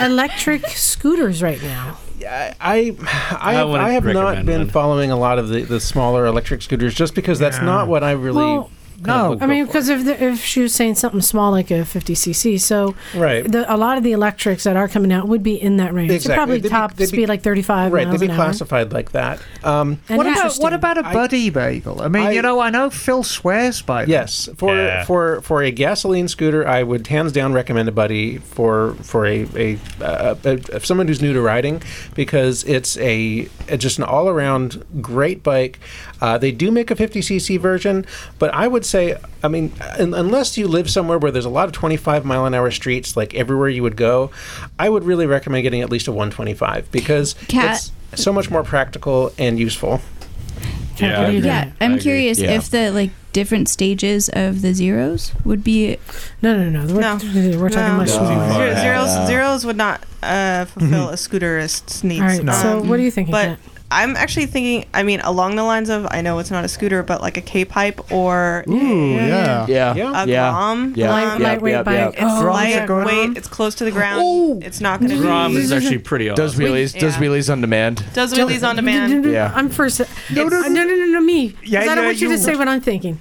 electric 0.00 0.66
scooters 0.68 1.42
right 1.42 1.62
now. 1.62 1.98
I 2.26 2.54
I, 2.60 2.96
I, 3.38 3.62
I 3.64 3.90
have 3.90 4.04
not 4.06 4.46
been 4.46 4.60
one. 4.62 4.70
following 4.70 5.10
a 5.10 5.16
lot 5.16 5.38
of 5.38 5.48
the, 5.48 5.62
the 5.62 5.78
smaller 5.80 6.24
electric 6.24 6.62
scooters 6.62 6.94
just 6.94 7.14
because 7.14 7.38
that's 7.38 7.60
not 7.60 7.86
what 7.88 8.02
I 8.02 8.12
really. 8.12 8.36
Well, 8.38 8.62
kind 8.62 8.66
of 8.66 8.73
no. 9.00 9.36
I 9.40 9.46
mean, 9.46 9.66
because 9.66 9.88
if 9.88 10.04
the, 10.04 10.22
if 10.22 10.44
she 10.44 10.60
was 10.62 10.74
saying 10.74 10.94
something 10.96 11.20
small 11.20 11.50
like 11.50 11.70
a 11.70 11.82
50cc, 11.82 12.60
so 12.60 12.94
right, 13.14 13.50
the, 13.50 13.72
a 13.72 13.76
lot 13.76 13.96
of 13.98 14.04
the 14.04 14.12
electrics 14.12 14.64
that 14.64 14.76
are 14.76 14.88
coming 14.88 15.12
out 15.12 15.28
would 15.28 15.42
be 15.42 15.54
in 15.60 15.76
that 15.78 15.92
range. 15.94 16.10
Exactly. 16.12 16.28
They're 16.28 16.36
probably 16.36 16.56
They'd 16.58 16.62
be- 16.64 16.68
top 16.68 16.94
they'd 16.94 17.04
be- 17.04 17.06
speed 17.16 17.28
like 17.28 17.42
35 17.42 17.92
right, 17.92 18.06
miles 18.06 18.20
they'd 18.20 18.26
be 18.26 18.32
an 18.32 18.38
hour. 18.38 18.44
classified 18.46 18.92
like 18.92 19.12
that. 19.12 19.40
Um, 19.62 20.00
And 20.08 20.18
what 20.18 20.26
about 20.26 20.36
interesting. 20.36 20.62
what 20.62 20.72
about 20.72 20.98
a 20.98 21.06
I- 21.06 21.12
buddy 21.12 21.50
bagel? 21.50 22.02
I 22.02 22.08
mean, 22.08 22.22
I- 22.26 22.32
you 22.32 22.42
know, 22.42 22.60
I 22.60 22.70
know 22.70 22.90
Phil 22.90 23.22
swears 23.22 23.82
by 23.82 24.02
them. 24.02 24.10
yes, 24.10 24.48
for 24.56 24.74
Yeah. 24.74 25.04
for 25.04 25.40
for 25.42 25.62
a 25.62 25.70
gasoline 25.70 26.28
scooter, 26.28 26.66
I 26.66 26.82
would 26.82 27.06
hands 27.06 27.32
down 27.32 27.52
recommend 27.52 27.88
a 27.88 27.92
buddy 27.92 28.38
for 28.38 28.94
for 29.02 29.26
a 29.26 29.46
a, 29.56 29.78
uh, 30.02 30.34
a, 30.44 30.80
someone 30.80 31.08
who's 31.08 31.20
new 31.22 31.32
to 31.32 31.40
riding 31.40 31.82
because 32.14 32.64
it's 32.64 32.96
a, 32.98 33.48
a 33.68 33.76
just 33.76 33.98
an 33.98 34.04
all 34.04 34.28
around 34.28 34.84
great 35.00 35.42
bike. 35.42 35.78
Uh, 36.20 36.38
they 36.38 36.52
do 36.52 36.70
make 36.70 36.90
a 36.90 36.94
50cc 36.94 37.58
version, 37.60 38.06
but 38.38 38.52
I 38.54 38.66
would 38.68 38.83
say, 38.84 39.16
I 39.42 39.48
mean, 39.48 39.72
un- 39.98 40.14
unless 40.14 40.56
you 40.58 40.68
live 40.68 40.90
somewhere 40.90 41.18
where 41.18 41.30
there's 41.30 41.44
a 41.44 41.50
lot 41.50 41.66
of 41.66 41.72
25 41.72 42.24
mile 42.24 42.46
an 42.46 42.54
hour 42.54 42.70
streets, 42.70 43.16
like 43.16 43.34
everywhere 43.34 43.68
you 43.68 43.82
would 43.82 43.96
go, 43.96 44.30
I 44.78 44.88
would 44.88 45.04
really 45.04 45.26
recommend 45.26 45.62
getting 45.62 45.80
at 45.82 45.90
least 45.90 46.06
a 46.08 46.12
125 46.12 46.90
because 46.92 47.34
Cat- 47.48 47.90
it's 48.12 48.22
so 48.22 48.32
much 48.32 48.50
more 48.50 48.62
practical 48.62 49.32
and 49.38 49.58
useful. 49.58 50.00
Can't 50.96 51.26
believe 51.26 51.44
Yeah. 51.44 51.70
I'm 51.80 51.92
agree. 51.94 52.02
curious 52.02 52.38
Yeah. 52.38 52.52
if 52.52 52.70
the 52.70 52.92
like 52.92 53.10
different 53.32 53.68
stages 53.68 54.28
of 54.32 54.62
the 54.62 54.72
zeros 54.72 55.32
would 55.44 55.64
be 55.64 55.96
No, 56.40 56.56
no, 56.56 56.68
no. 56.70 56.94
We're, 56.94 57.00
No. 57.00 57.58
we're 57.58 57.68
talking 57.68 57.92
No. 57.94 57.96
much 57.96 58.10
Zero- 58.10 58.22
more. 58.36 58.76
zeros, 58.76 59.26
zeros 59.26 59.64
would 59.66 59.76
not 59.76 60.04
uh, 60.22 60.66
fulfill 60.66 61.08
a 61.08 61.16
scooterist's 61.16 62.04
needs. 62.04 62.38
Um, 62.40 62.48
So 62.52 62.80
what 62.82 63.00
are 63.00 63.02
you 63.02 63.10
thinking? 63.10 63.32
But 63.32 63.46
Kat? 63.46 63.58
I'm 63.94 64.16
actually 64.16 64.46
thinking. 64.46 64.86
I 64.92 65.02
mean, 65.04 65.20
along 65.20 65.56
the 65.56 65.62
lines 65.62 65.88
of 65.88 66.06
I 66.10 66.20
know 66.20 66.38
it's 66.40 66.50
not 66.50 66.64
a 66.64 66.68
scooter, 66.68 67.02
but 67.02 67.20
like 67.22 67.36
a 67.36 67.40
K 67.40 67.64
pipe 67.64 68.10
or 68.12 68.64
Ooh, 68.68 69.14
yeah. 69.14 69.66
Yeah. 69.68 69.92
a 70.22 70.26
Yeah. 70.26 70.50
Grom. 70.50 70.92
Yeah. 70.96 71.10
Light- 71.10 71.24
Um, 71.36 71.42
lightweight 71.42 71.72
yep, 71.72 71.84
bike. 71.84 71.94
yep. 71.96 72.12
It's 72.14 72.22
Oh, 72.22 72.44
lightweight. 72.44 73.36
It's 73.36 73.48
close 73.48 73.74
to 73.76 73.84
the 73.84 73.90
ground. 73.90 74.62
It's 74.64 74.80
not 74.80 75.00
going 75.00 75.10
to 75.12 75.16
Grom 75.18 75.52
be. 75.54 75.58
is 75.60 75.72
actually 75.72 75.98
pretty 75.98 76.28
awesome. 76.28 76.44
Does 76.44 76.56
wheelies? 76.56 76.98
Does 76.98 77.14
Yeah. 77.16 77.22
wheelies 77.22 77.50
on 77.52 77.60
demand? 77.60 78.04
Does 78.14 78.34
wheelies 78.34 78.68
on 78.68 78.76
demand. 78.76 79.24
Yeah. 79.24 79.52
I'm 79.54 79.68
first. 79.70 80.00
No, 80.30 80.48
no, 80.48 80.60
no, 80.62 80.68
no, 80.68 80.84
no, 80.84 81.04
no, 81.06 81.20
me. 81.20 81.54
Yeah, 81.64 81.80
'Cause 81.80 81.88
I 81.90 81.94
don't 81.94 82.04
yeah, 82.04 82.08
want 82.10 82.20
you, 82.20 82.30
you- 82.30 82.36
to 82.36 82.42
say 82.42 82.56
what 82.56 82.68
I'm 82.68 82.80
thinking. 82.80 83.18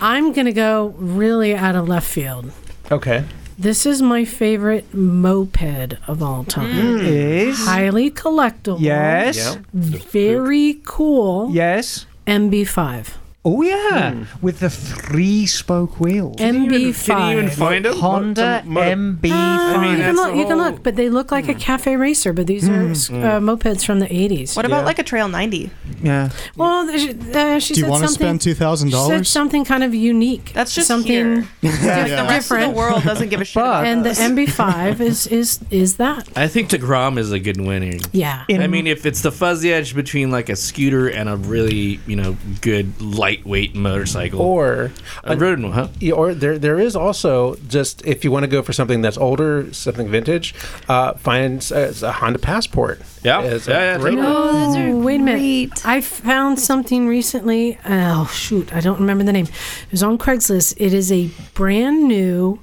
I'm 0.00 0.32
gonna 0.32 0.52
go 0.52 0.94
really 0.98 1.54
out 1.54 1.74
of 1.76 1.88
left 1.88 2.06
field. 2.08 2.50
Okay. 2.92 3.24
This 3.58 3.86
is 3.86 4.02
my 4.02 4.24
favorite 4.26 4.92
moped 4.92 5.94
of 6.06 6.22
all 6.22 6.44
mm. 6.44 6.48
time. 6.48 6.98
Is 6.98 7.64
Highly 7.64 8.10
collectible. 8.10 8.80
yes, 8.80 9.58
Very 9.72 10.80
cool. 10.84 11.50
yes. 11.50 12.06
MB5. 12.26 13.14
Oh 13.48 13.62
yeah, 13.62 14.24
with 14.42 14.58
the 14.58 14.68
three 14.68 15.46
spoke 15.46 16.00
wheels. 16.00 16.34
MB5. 16.34 17.04
Can 17.06 17.30
you 17.30 17.38
even 17.38 17.50
find 17.50 17.84
them? 17.84 17.96
Honda 17.96 18.62
MB5. 18.66 19.30
Ah, 19.32 19.78
mean, 19.80 19.90
you 19.92 20.02
can 20.02 20.16
look. 20.16 20.32
the 20.32 20.38
You 20.38 20.46
can 20.46 20.56
look, 20.58 20.82
but 20.82 20.96
they 20.96 21.08
look 21.08 21.30
like 21.30 21.48
a 21.48 21.54
cafe 21.54 21.94
racer. 21.94 22.32
But 22.32 22.48
these 22.48 22.68
are 22.68 22.82
uh, 22.82 23.38
mopeds 23.38 23.86
from 23.86 24.00
the 24.00 24.06
'80s. 24.08 24.56
What 24.56 24.66
about 24.66 24.84
like 24.84 24.98
a 24.98 25.04
Trail 25.04 25.28
90? 25.28 25.70
yeah. 26.02 26.30
Well, 26.56 26.88
th- 26.88 27.16
uh, 27.36 27.60
she 27.60 27.74
Do 27.74 27.80
you 27.82 27.86
want 27.86 28.02
to 28.02 28.08
spend 28.08 28.40
two 28.40 28.54
thousand 28.54 28.88
she 28.88 28.96
said 28.96 29.08
dollars? 29.08 29.28
something 29.28 29.64
kind 29.64 29.84
of 29.84 29.94
unique. 29.94 30.50
That's 30.52 30.74
just 30.74 30.88
something. 30.88 31.12
here. 31.12 31.48
The 31.62 32.24
rest 32.28 32.50
of 32.50 32.60
the 32.60 32.70
world 32.70 33.04
doesn't 33.04 33.28
give 33.28 33.40
a 33.40 33.44
shit. 33.44 33.54
But- 33.54 33.62
about 33.62 33.86
And 33.86 34.04
the. 34.04 34.10
MB5 34.10 34.98
is 35.00 35.28
is 35.28 35.60
is 35.70 35.98
that? 35.98 36.28
I 36.36 36.48
think 36.48 36.70
the 36.70 36.78
Grom 36.78 37.16
is 37.16 37.30
a 37.30 37.38
good 37.38 37.60
winner. 37.60 37.98
Yeah. 38.10 38.44
In- 38.48 38.60
I 38.60 38.66
mean, 38.66 38.88
if 38.88 39.06
it's 39.06 39.20
the 39.22 39.30
fuzzy 39.30 39.72
edge 39.72 39.94
between 39.94 40.32
like 40.32 40.48
a 40.48 40.56
scooter 40.56 41.06
and 41.08 41.28
a 41.28 41.36
really, 41.36 42.00
you 42.08 42.16
know, 42.16 42.36
good 42.60 43.00
lightweight 43.38 43.74
motorcycle, 43.74 44.40
Or 44.40 44.92
a 45.24 45.36
road 45.36 45.60
one, 45.60 45.72
huh? 45.72 45.88
Yeah, 46.00 46.12
or 46.14 46.34
there 46.34 46.58
there 46.58 46.78
is 46.78 46.96
also 46.96 47.56
just 47.68 48.04
if 48.06 48.24
you 48.24 48.30
want 48.30 48.44
to 48.44 48.48
go 48.48 48.62
for 48.62 48.72
something 48.72 49.02
that's 49.02 49.18
older, 49.18 49.72
something 49.72 50.08
vintage, 50.08 50.54
uh, 50.88 51.14
find 51.14 51.66
uh, 51.74 51.92
a 52.02 52.12
Honda 52.12 52.38
Passport. 52.38 53.00
Yeah. 53.22 53.42
Is 53.42 53.68
a 53.68 53.70
Yeah, 53.72 53.78
yeah, 53.78 53.98
great 53.98 54.14
totally. 54.16 54.26
one. 54.26 54.36
Oh, 54.36 54.52
those 54.66 54.76
are 54.76 54.88
Oh, 54.88 54.98
wait 55.00 55.20
a 55.20 55.24
minute. 55.24 55.86
I 55.86 56.00
found 56.00 56.58
something 56.60 57.06
recently. 57.08 57.78
Oh 57.86 58.30
shoot, 58.32 58.74
I 58.74 58.80
don't 58.80 59.00
remember 59.00 59.24
the 59.24 59.32
name. 59.32 59.46
It 59.46 59.90
was 59.92 60.02
on 60.02 60.18
Craigslist. 60.18 60.74
It 60.78 60.92
is 60.94 61.10
a 61.12 61.30
brand 61.54 62.04
new 62.08 62.60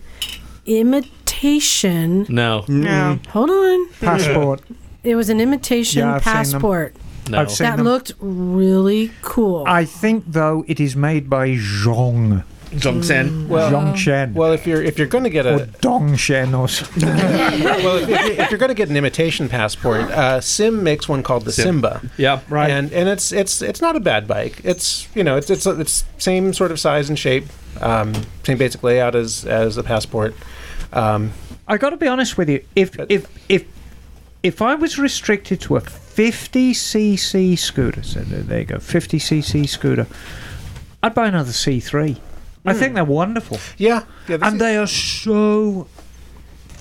imitation. 0.66 2.26
No, 2.30 2.66
No. 2.68 3.20
Hold 3.30 3.50
on. 3.50 3.90
Passport. 4.00 4.62
It 5.04 5.16
was 5.16 5.30
an 5.30 5.42
imitation 5.42 6.00
Yeah, 6.00 6.16
I've 6.16 6.24
seen 6.24 6.34
them. 6.34 6.44
passport 6.62 6.96
no. 7.30 7.40
I've 7.40 7.52
seen 7.52 7.66
that 7.66 7.78
them. 7.78 7.86
looked 7.86 8.14
really 8.20 9.12
cool. 9.22 9.64
I 9.68 9.86
think 9.86 10.26
though 10.28 10.64
it 10.68 10.80
is 10.80 10.96
made 10.96 11.30
by 11.30 11.50
Zhong. 11.52 12.44
Zhongsen. 12.74 13.48
Well, 13.48 13.72
Zongshen. 13.72 14.34
well, 14.34 14.52
if 14.52 14.66
you're 14.66 14.82
if 14.82 14.98
you're 14.98 15.08
going 15.08 15.24
to 15.26 15.30
get 15.30 15.46
or 15.46 15.56
a 15.64 15.68
Dongshen 15.68 16.58
or 16.58 16.68
something. 16.70 17.08
well, 17.08 17.98
if, 17.98 18.10
if, 18.10 18.40
if 18.40 18.50
you're 18.52 18.58
going 18.58 18.70
to 18.70 18.76
get 18.76 18.90
an 18.90 18.98
imitation 18.98 19.48
passport, 19.48 20.02
uh, 20.10 20.42
Sim 20.42 20.84
makes 20.84 21.08
one 21.08 21.24
called 21.24 21.46
the 21.46 21.52
Sim. 21.52 21.82
Symba. 21.82 22.10
Yeah. 22.18 22.40
Right. 22.50 22.72
and 22.72 22.92
and 22.92 23.08
it's 23.10 23.32
it's 23.32 23.62
it's 23.62 23.82
not 23.82 23.96
a 23.96 24.00
bad 24.00 24.28
bike. 24.28 24.60
It's 24.64 25.08
you 25.16 25.24
know 25.24 25.38
it's 25.38 25.50
it's 25.50 25.66
it's 25.66 26.04
same 26.18 26.54
sort 26.54 26.72
of 26.72 26.80
size 26.80 27.10
and 27.10 27.20
shape, 27.20 27.46
um, 27.82 28.14
same 28.44 28.58
basic 28.58 28.82
layout 28.82 29.14
as 29.16 29.46
as 29.46 29.76
the 29.76 29.84
passport. 29.84 30.34
Um, 30.92 31.34
I 31.68 31.78
got 31.78 31.92
to 31.92 31.98
be 31.98 32.08
honest 32.08 32.38
with 32.38 32.50
you. 32.50 32.66
If 32.76 32.98
if 33.10 33.28
if 33.50 33.66
if 34.44 34.62
I 34.62 34.76
was 34.76 35.00
restricted 35.00 35.62
to 35.62 35.78
a 35.78 35.82
50cc 35.82 37.58
scooter, 37.58 38.04
so 38.04 38.20
there 38.20 38.42
there 38.42 38.60
you 38.60 38.66
go, 38.66 38.76
50cc 38.76 39.68
scooter, 39.68 40.06
I'd 41.02 41.14
buy 41.14 41.28
another 41.28 41.52
C3. 41.52 42.20
I 42.66 42.74
hmm. 42.74 42.80
think 42.80 42.94
they're 42.94 43.06
wonderful, 43.06 43.60
yeah, 43.78 44.04
yeah, 44.28 44.38
and 44.42 44.56
is- 44.56 44.60
they 44.60 44.78
are 44.78 44.88
so 44.88 45.88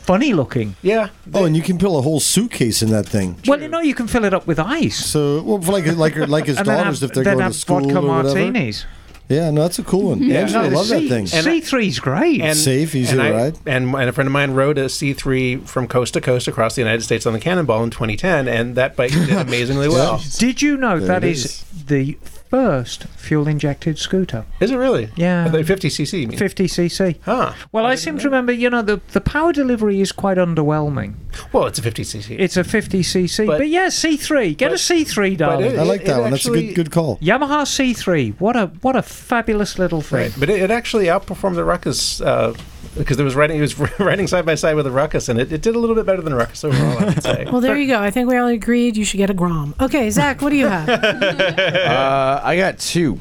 funny 0.03 0.33
looking. 0.33 0.75
yeah. 0.83 1.11
Oh, 1.33 1.45
and 1.45 1.57
you 1.57 1.63
can 1.63 1.79
fill 1.79 1.97
a 1.97 2.03
whole 2.03 2.21
suitcase 2.21 2.83
in 2.83 2.91
that 2.91 3.07
thing. 3.07 3.37
Well, 3.47 3.63
you 3.63 3.69
know, 3.69 3.81
you 3.81 3.95
can 3.95 4.09
fill 4.09 4.25
it 4.25 4.35
up 4.35 4.47
with 4.47 4.59
ice. 4.59 5.07
So, 5.07 5.43
well, 5.43 5.59
like 5.59 5.87
like 5.97 6.17
like 6.17 6.47
his 6.47 6.59
and 6.59 6.67
daughters 6.67 7.01
have, 7.01 7.11
if 7.11 7.15
they're 7.15 7.25
going 7.25 7.39
to 7.39 7.53
school 7.53 7.81
vodka 7.81 7.99
or 7.99 8.03
whatever. 8.03 8.35
martinis. 8.35 8.87
Yeah, 9.29 9.51
no, 9.51 9.63
that's 9.63 9.79
a 9.79 9.83
cool 9.85 10.09
one. 10.11 10.23
Yeah. 10.23 10.41
Actually, 10.41 10.67
I 10.67 10.69
love 10.69 10.87
C- 10.87 10.93
that 10.95 11.09
thing. 11.09 11.21
And- 11.21 11.47
C3's 11.47 12.01
great. 12.01 12.55
Safe, 12.55 12.95
easy 12.95 13.13
and 13.13 13.21
to 13.21 13.27
I- 13.27 13.31
ride. 13.45 13.59
And, 13.65 13.95
and 13.95 14.09
a 14.09 14.13
friend 14.13 14.27
of 14.27 14.33
mine 14.33 14.51
rode 14.51 14.77
a 14.77 14.87
C3 14.87 15.67
from 15.67 15.87
coast 15.89 16.15
to 16.15 16.21
coast 16.21 16.49
across 16.49 16.75
the 16.75 16.83
United 16.83 17.03
States 17.03 17.25
on 17.25 17.33
the 17.33 17.41
Cannonball 17.41 17.83
in 17.85 17.91
2010, 17.91 18.47
and 18.49 18.75
that 18.75 18.95
bike 18.95 19.11
did 19.13 19.31
amazingly 19.31 19.89
well. 19.89 20.21
Did 20.39 20.61
you 20.61 20.77
know 20.77 20.99
There 20.99 21.09
that 21.09 21.25
it 21.25 21.31
is, 21.31 21.45
is. 21.47 21.65
the 21.87 22.19
first 22.53 23.05
fuel 23.17 23.49
injected 23.49 23.97
scooter? 23.99 24.45
Is 24.61 24.71
it 24.71 24.77
really? 24.77 25.09
Yeah. 25.17 25.49
The 25.49 25.61
50cc, 25.63 26.21
you 26.21 26.29
mean? 26.29 26.39
50cc. 26.39 27.17
Huh. 27.23 27.55
Well, 27.73 27.87
I 27.87 27.95
seem 27.95 28.19
to 28.19 28.25
remember, 28.27 28.53
you 28.53 28.69
know, 28.69 28.83
the, 28.83 29.01
the 29.13 29.23
power 29.23 29.55
delivery 29.55 30.03
is 30.03 30.13
quite 30.13 30.37
underwhelming. 30.37 31.15
Well, 31.55 31.65
it's 31.65 31.79
a 31.79 31.83
50cc. 31.83 32.39
It's 32.39 32.59
a 32.59 32.63
50cc. 32.63 33.47
But, 33.47 33.57
But- 33.57 33.69
yeah, 33.71 33.87
C3. 33.87 34.55
Get 34.55 34.67
a 34.67 34.75
but- 34.75 34.81
C3, 34.81 35.37
darling. 35.39 35.71
it- 35.71 35.79
I 35.79 35.83
like 35.83 36.05
that 36.05 36.19
it 36.19 36.21
one. 36.21 36.31
That's 36.33 36.45
a 36.45 36.51
good 36.51 36.75
good 36.75 36.91
call. 36.91 37.17
Yamaha 37.23 37.63
C3. 37.65 38.39
What 38.39 38.55
a 38.55 38.67
what 38.83 38.97
a 38.97 39.03
fabulous 39.03 39.79
little 39.79 40.03
thing. 40.03 40.19
Right, 40.31 40.35
but 40.39 40.51
it, 40.51 40.61
it 40.61 40.71
actually 40.71 41.07
outperformed 41.07 41.55
the 41.55 41.65
Ruckus 41.65 42.21
uh, 42.21 42.53
because 42.97 43.19
it 43.19 43.25
was 43.25 43.35
writing. 43.35 43.59
It 43.59 43.61
was 43.61 43.79
writing 43.99 44.27
side 44.27 44.45
by 44.47 44.55
side 44.55 44.75
with 44.75 44.85
the 44.85 44.91
Ruckus, 44.91 45.29
and 45.29 45.39
it, 45.41 45.53
it 45.53 45.63
did 45.63 45.75
a 45.75 45.79
little 45.79 45.97
bit 45.97 46.07
better 46.07 46.21
than 46.23 46.33
the 46.33 46.39
Ruckus 46.39 46.65
overall. 46.65 46.99
I 46.99 47.05
would 47.07 47.23
say. 47.23 47.45
well, 47.51 47.61
there 47.61 47.77
you 47.77 47.87
go. 47.87 48.01
I 48.01 48.11
think 48.11 48.29
we 48.29 48.37
all 48.37 48.49
agreed 48.49 48.97
you 48.97 49.05
should 49.05 49.17
get 49.19 49.31
a 49.31 49.35
Grom. 49.35 49.75
Okay, 49.81 50.11
Zach, 50.11 50.43
what 50.43 50.51
do 50.51 50.57
you 50.57 50.67
have? 50.69 50.89
Uh, 51.73 52.41
I 52.43 52.57
got 52.57 52.79
two. 52.79 53.19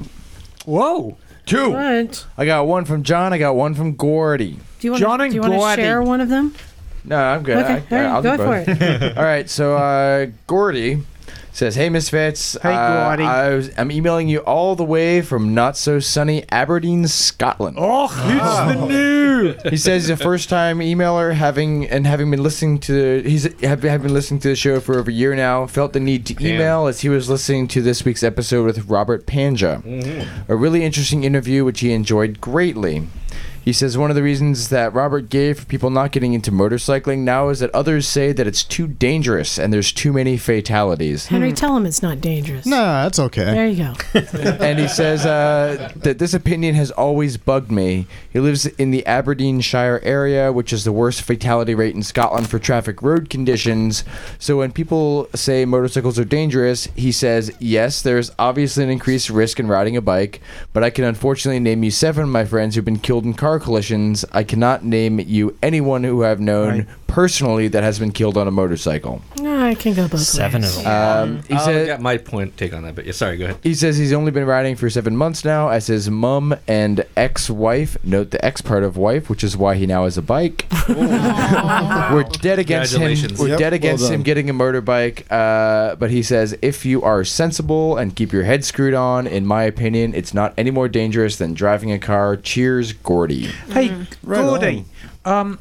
Whoa. 0.66 1.18
Two. 1.46 1.72
what? 1.72 2.26
I 2.38 2.46
got 2.46 2.68
one 2.68 2.86
from 2.86 3.04
John. 3.04 3.34
I 3.34 3.38
got 3.38 3.56
one 3.56 3.74
from 3.74 3.96
Gordy. 3.96 4.60
Do 4.80 4.88
you 4.88 4.92
want 4.92 5.02
John 5.02 5.20
to, 5.20 5.26
and 5.26 5.32
do 5.32 5.36
you 5.36 5.42
want 5.42 5.54
to 5.54 5.60
Gordy. 5.60 5.82
share 5.82 6.02
one 6.02 6.22
of 6.22 6.30
them? 6.30 6.56
No, 7.04 7.18
I'm 7.18 7.44
good. 7.44 7.58
Okay, 7.58 7.74
I, 7.74 7.76
all 7.76 7.82
right, 8.04 8.06
I'll 8.06 8.22
go 8.22 8.38
do 8.38 8.44
for 8.44 8.66
both. 8.66 8.82
it. 8.82 9.18
All 9.18 9.24
right, 9.24 9.50
so 9.50 9.76
uh, 9.76 10.28
Gordy 10.48 11.04
says, 11.54 11.76
"Hey 11.76 11.90
Misfits, 11.90 12.58
Hey, 12.62 12.74
uh, 12.74 13.04
Gordy. 13.06 13.24
I 13.24 13.56
was, 13.56 13.72
I'm 13.78 13.92
emailing 13.92 14.28
you 14.28 14.40
all 14.40 14.76
the 14.76 14.84
way 14.84 15.22
from 15.22 15.54
not 15.54 15.78
so 15.78 16.00
sunny 16.00 16.44
Aberdeen, 16.50 17.08
Scotland." 17.08 17.78
Oh, 17.80 18.06
it's 18.06 18.80
the 18.80 18.86
new. 18.88 19.70
He 19.70 19.78
says 19.78 20.04
he's 20.04 20.10
a 20.10 20.18
first 20.18 20.50
time 20.50 20.80
emailer, 20.80 21.34
having 21.34 21.88
and 21.88 22.06
having 22.06 22.30
been 22.32 22.44
listening 22.44 22.80
to 22.82 23.22
he's 23.24 23.44
have, 23.62 23.84
have 23.84 24.02
been 24.04 24.14
listening 24.14 24.40
to 24.42 24.50
the 24.50 24.56
show 24.56 24.80
for 24.80 25.00
over 25.00 25.10
a 25.10 25.14
year 25.14 25.36
now. 25.36 25.66
Felt 25.68 25.94
the 25.94 26.00
need 26.00 26.26
to 26.28 26.36
email 26.46 26.88
as 26.88 27.02
he 27.02 27.10
was 27.10 27.30
listening 27.30 27.68
to 27.70 27.82
this 27.82 28.06
week's 28.06 28.24
episode 28.24 28.66
with 28.66 28.88
Robert 28.88 29.26
Pandya, 29.26 30.28
a 30.48 30.56
really 30.56 30.84
interesting 30.84 31.24
interview 31.24 31.66
which 31.66 31.80
he 31.82 31.92
enjoyed 31.92 32.40
greatly. 32.42 33.08
He 33.64 33.74
says 33.74 33.96
one 33.96 34.10
of 34.10 34.16
the 34.16 34.24
reasons 34.24 34.70
that 34.70 34.92
Robert 34.92 35.30
gave 35.30 35.60
for 35.60 35.66
people 35.66 35.92
not 35.92 36.12
getting 36.12 36.34
into 36.34 36.52
motorcycling 36.52 37.20
now 37.20 37.50
is 37.50 37.60
that 37.60 37.70
others 37.76 38.08
say 38.08 38.32
that 38.32 38.48
it's 38.48 38.64
too 38.64 38.88
dangerous 38.88 39.60
and 39.60 39.72
there's 39.72 39.92
too 39.92 40.12
many 40.12 40.36
fatalities. 40.36 41.28
Henry, 41.28 41.54
tell 41.54 41.78
him 41.78 41.86
it's 41.86 42.02
not 42.02 42.20
dangerous. 42.22 42.66
Nah, 42.66 43.04
that's 43.04 43.20
okay. 43.20 43.46
There 43.46 43.68
you 43.68 43.94
go. 44.14 44.20
and 44.60 44.80
he 44.80 44.88
says 44.88 45.28
uh, 45.28 45.92
that 45.98 46.18
this 46.18 46.34
opinion 46.34 46.74
has 46.74 46.90
always 46.90 47.38
bugged 47.38 47.72
me. 47.72 48.08
He 48.34 48.40
lives 48.40 48.66
in 48.66 48.90
the 48.90 49.06
Aberdeenshire 49.06 50.00
area, 50.02 50.52
which 50.52 50.74
is 50.74 50.84
the 50.84 50.92
worst 50.92 51.22
fatality 51.22 51.76
rate 51.76 51.94
in 51.94 52.02
Scotland 52.02 52.50
for 52.50 52.58
traffic 52.58 53.04
road 53.04 53.30
conditions. 53.30 54.04
So 54.40 54.58
when 54.58 54.72
people 54.72 55.30
say 55.36 55.66
motorcycles 55.66 56.18
are 56.18 56.26
dangerous, 56.26 56.88
he 56.96 57.12
says, 57.12 57.52
yes, 57.60 58.02
there's 58.02 58.32
obviously 58.40 58.84
an 58.84 58.90
increased 58.90 59.30
risk 59.30 59.60
in 59.60 59.68
riding 59.68 59.96
a 59.96 60.02
bike, 60.02 60.42
but 60.74 60.84
I 60.84 60.90
can 60.90 61.06
unfortunately 61.06 61.60
name 61.60 61.84
you 61.84 61.92
seven 61.92 62.24
of 62.24 62.30
my 62.30 62.46
friends 62.46 62.74
who've 62.74 62.84
been 62.84 62.98
killed 62.98 63.26
in 63.26 63.36
car 63.36 63.51
collisions. 63.60 64.26
I 64.32 64.44
cannot 64.44 64.84
name 64.86 65.20
you 65.20 65.58
anyone 65.62 66.04
who 66.04 66.24
I've 66.24 66.40
known 66.40 66.70
Right. 66.70 66.88
personally 67.08 67.68
that 67.70 67.84
has 67.84 68.00
been 68.00 68.12
killed 68.12 68.38
on 68.38 68.48
a 68.48 68.52
motorcycle. 68.52 69.22
No, 69.38 69.66
I 69.66 69.76
can 69.76 69.94
go 69.94 70.08
both 70.08 70.22
Seven 70.22 70.62
ways. 70.62 70.78
of 70.78 70.84
them. 70.84 71.38
Um, 71.38 71.44
he 71.48 71.54
I 71.56 71.66
said, 71.66 71.88
got 71.88 72.02
my 72.02 72.18
point 72.18 72.56
take 72.58 72.74
on 72.74 72.84
that, 72.84 72.96
but 72.96 73.06
yeah, 73.06 73.12
sorry, 73.12 73.38
go 73.38 73.46
ahead. 73.46 73.58
he 73.64 73.74
says 73.74 73.98
he's 73.98 74.14
only 74.14 74.32
been 74.32 74.46
riding 74.46 74.76
for 74.76 74.90
seven 74.90 75.16
months 75.18 75.44
now, 75.46 75.70
as 75.70 75.88
his 75.88 76.10
mum 76.10 76.56
and 76.68 77.06
ex-wife 77.18 77.98
note 78.04 78.32
the 78.32 78.44
ex 78.44 78.62
part 78.62 78.84
of 78.84 78.98
wife, 78.98 79.30
which 79.30 79.44
is 79.44 79.56
why 79.58 79.76
he 79.76 79.86
now 79.86 80.06
has 80.06 80.18
a 80.18 80.22
bike. 80.22 80.66
we're 80.90 82.24
dead 82.42 82.60
against 82.60 82.94
him. 82.94 83.02
Congratulations. 83.02 83.40
We're 83.40 83.50
Yep, 83.50 83.60
dead 83.60 83.72
well 83.72 83.76
against 83.76 84.06
him 84.06 84.12
done. 84.20 84.24
getting 84.24 84.50
a 84.50 84.54
motorbike. 84.54 85.24
Uh, 85.30 85.96
but 85.96 86.12
he 86.12 86.24
says 86.24 86.56
if 86.62 86.86
you 86.86 87.02
are 87.02 87.24
sensible 87.24 87.98
and 87.98 88.16
keep 88.16 88.32
your 88.32 88.44
head 88.44 88.64
screwed 88.66 88.94
on, 88.94 89.28
in 89.28 89.46
my 89.46 89.64
opinion, 89.64 90.14
it's 90.14 90.34
not 90.34 90.54
any 90.58 90.72
more 90.72 90.88
dangerous 90.88 91.38
than 91.38 91.54
driving 91.54 91.92
a 91.92 92.00
car. 92.00 92.38
Cheers, 92.38 92.94
Gordy. 92.94 93.41
Hey, 93.48 94.06
Right 94.24 94.42
Gordy. 94.42 94.86
Um, 95.26 95.60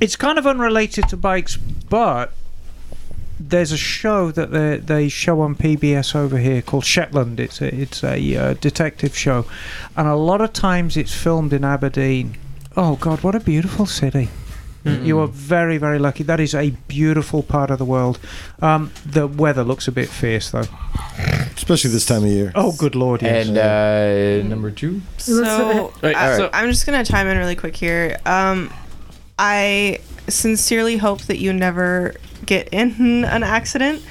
it's 0.00 0.16
kind 0.16 0.38
of 0.38 0.46
unrelated 0.46 1.08
to 1.08 1.16
bikes, 1.16 1.56
but 1.56 2.32
there's 3.40 3.72
a 3.72 3.76
show 3.76 4.30
that 4.32 4.50
they 4.50 4.78
they 4.78 5.08
show 5.08 5.40
on 5.40 5.54
PBS 5.54 6.14
over 6.14 6.38
here 6.38 6.62
called 6.62 6.84
Shetland. 6.84 7.40
It's 7.40 7.60
a 7.60 7.74
it's 7.74 8.02
a 8.04 8.36
uh, 8.36 8.54
detective 8.54 9.16
show, 9.16 9.46
and 9.96 10.08
a 10.08 10.16
lot 10.16 10.40
of 10.40 10.52
times 10.52 10.96
it's 10.96 11.14
filmed 11.14 11.52
in 11.52 11.64
Aberdeen. 11.64 12.36
Oh 12.76 12.96
God, 12.96 13.22
what 13.22 13.34
a 13.34 13.40
beautiful 13.40 13.86
city! 13.86 14.28
You 14.84 15.18
are 15.20 15.26
very 15.26 15.76
very 15.76 15.98
lucky. 15.98 16.22
That 16.24 16.40
is 16.40 16.54
a 16.54 16.70
beautiful 16.88 17.42
part 17.42 17.70
of 17.70 17.78
the 17.78 17.84
world. 17.84 18.18
Um, 18.62 18.90
the 19.04 19.26
weather 19.26 19.62
looks 19.64 19.86
a 19.88 19.92
bit 19.92 20.08
fierce 20.08 20.50
though. 20.50 20.64
Especially 21.56 21.90
this 21.90 22.06
time 22.06 22.22
of 22.24 22.30
year. 22.30 22.52
Oh 22.54 22.72
good 22.72 22.94
lord, 22.94 23.20
yes. 23.22 23.48
And 23.48 23.58
uh, 23.58 24.48
number 24.48 24.70
two. 24.70 25.02
So, 25.18 25.92
Right, 26.02 26.14
I, 26.16 26.36
so- 26.36 26.50
I'm 26.52 26.70
just 26.70 26.86
gonna 26.86 27.04
chime 27.04 27.26
in 27.26 27.36
really 27.36 27.56
quick 27.56 27.76
here. 27.76 28.18
Um, 28.24 28.72
I 29.38 30.00
sincerely 30.28 30.96
hope 30.96 31.22
that 31.22 31.38
you 31.38 31.52
never 31.52 32.14
get 32.46 32.68
in 32.72 33.24
an 33.24 33.42
accident, 33.42 34.02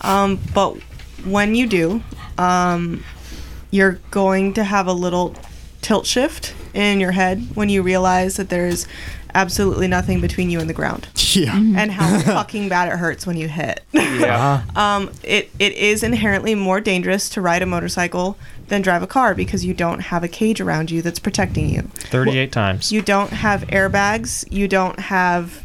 um, 0.00 0.38
but 0.54 0.76
when 1.24 1.54
you 1.54 1.66
do, 1.66 2.02
um, 2.38 3.02
you're 3.70 3.98
going 4.10 4.54
to 4.54 4.64
have 4.64 4.86
a 4.86 4.92
little 4.92 5.34
tilt 5.82 6.06
shift 6.06 6.54
in 6.74 7.00
your 7.00 7.12
head 7.12 7.46
when 7.54 7.68
you 7.68 7.82
realize 7.82 8.36
that 8.36 8.48
there's 8.48 8.86
absolutely 9.36 9.86
nothing 9.86 10.20
between 10.20 10.50
you 10.50 10.58
and 10.58 10.68
the 10.68 10.74
ground, 10.74 11.06
Yeah. 11.34 11.54
and 11.56 11.92
how 11.92 12.18
fucking 12.20 12.68
bad 12.68 12.88
it 12.92 12.96
hurts 12.98 13.26
when 13.26 13.36
you 13.36 13.46
hit. 13.48 13.82
yeah. 13.92 14.64
um, 14.76 15.10
it, 15.22 15.50
it 15.58 15.74
is 15.74 16.02
inherently 16.02 16.54
more 16.54 16.80
dangerous 16.80 17.28
to 17.30 17.40
ride 17.40 17.62
a 17.62 17.66
motorcycle 17.66 18.36
than 18.68 18.82
drive 18.82 19.02
a 19.02 19.06
car 19.06 19.34
because 19.34 19.64
you 19.64 19.74
don't 19.74 20.00
have 20.00 20.24
a 20.24 20.28
cage 20.28 20.60
around 20.60 20.90
you 20.90 21.02
that's 21.02 21.20
protecting 21.20 21.68
you. 21.68 21.82
38 21.82 22.50
times. 22.50 22.90
You 22.90 23.00
don't 23.02 23.30
have 23.30 23.62
airbags. 23.68 24.50
You 24.50 24.66
don't 24.66 24.98
have 24.98 25.62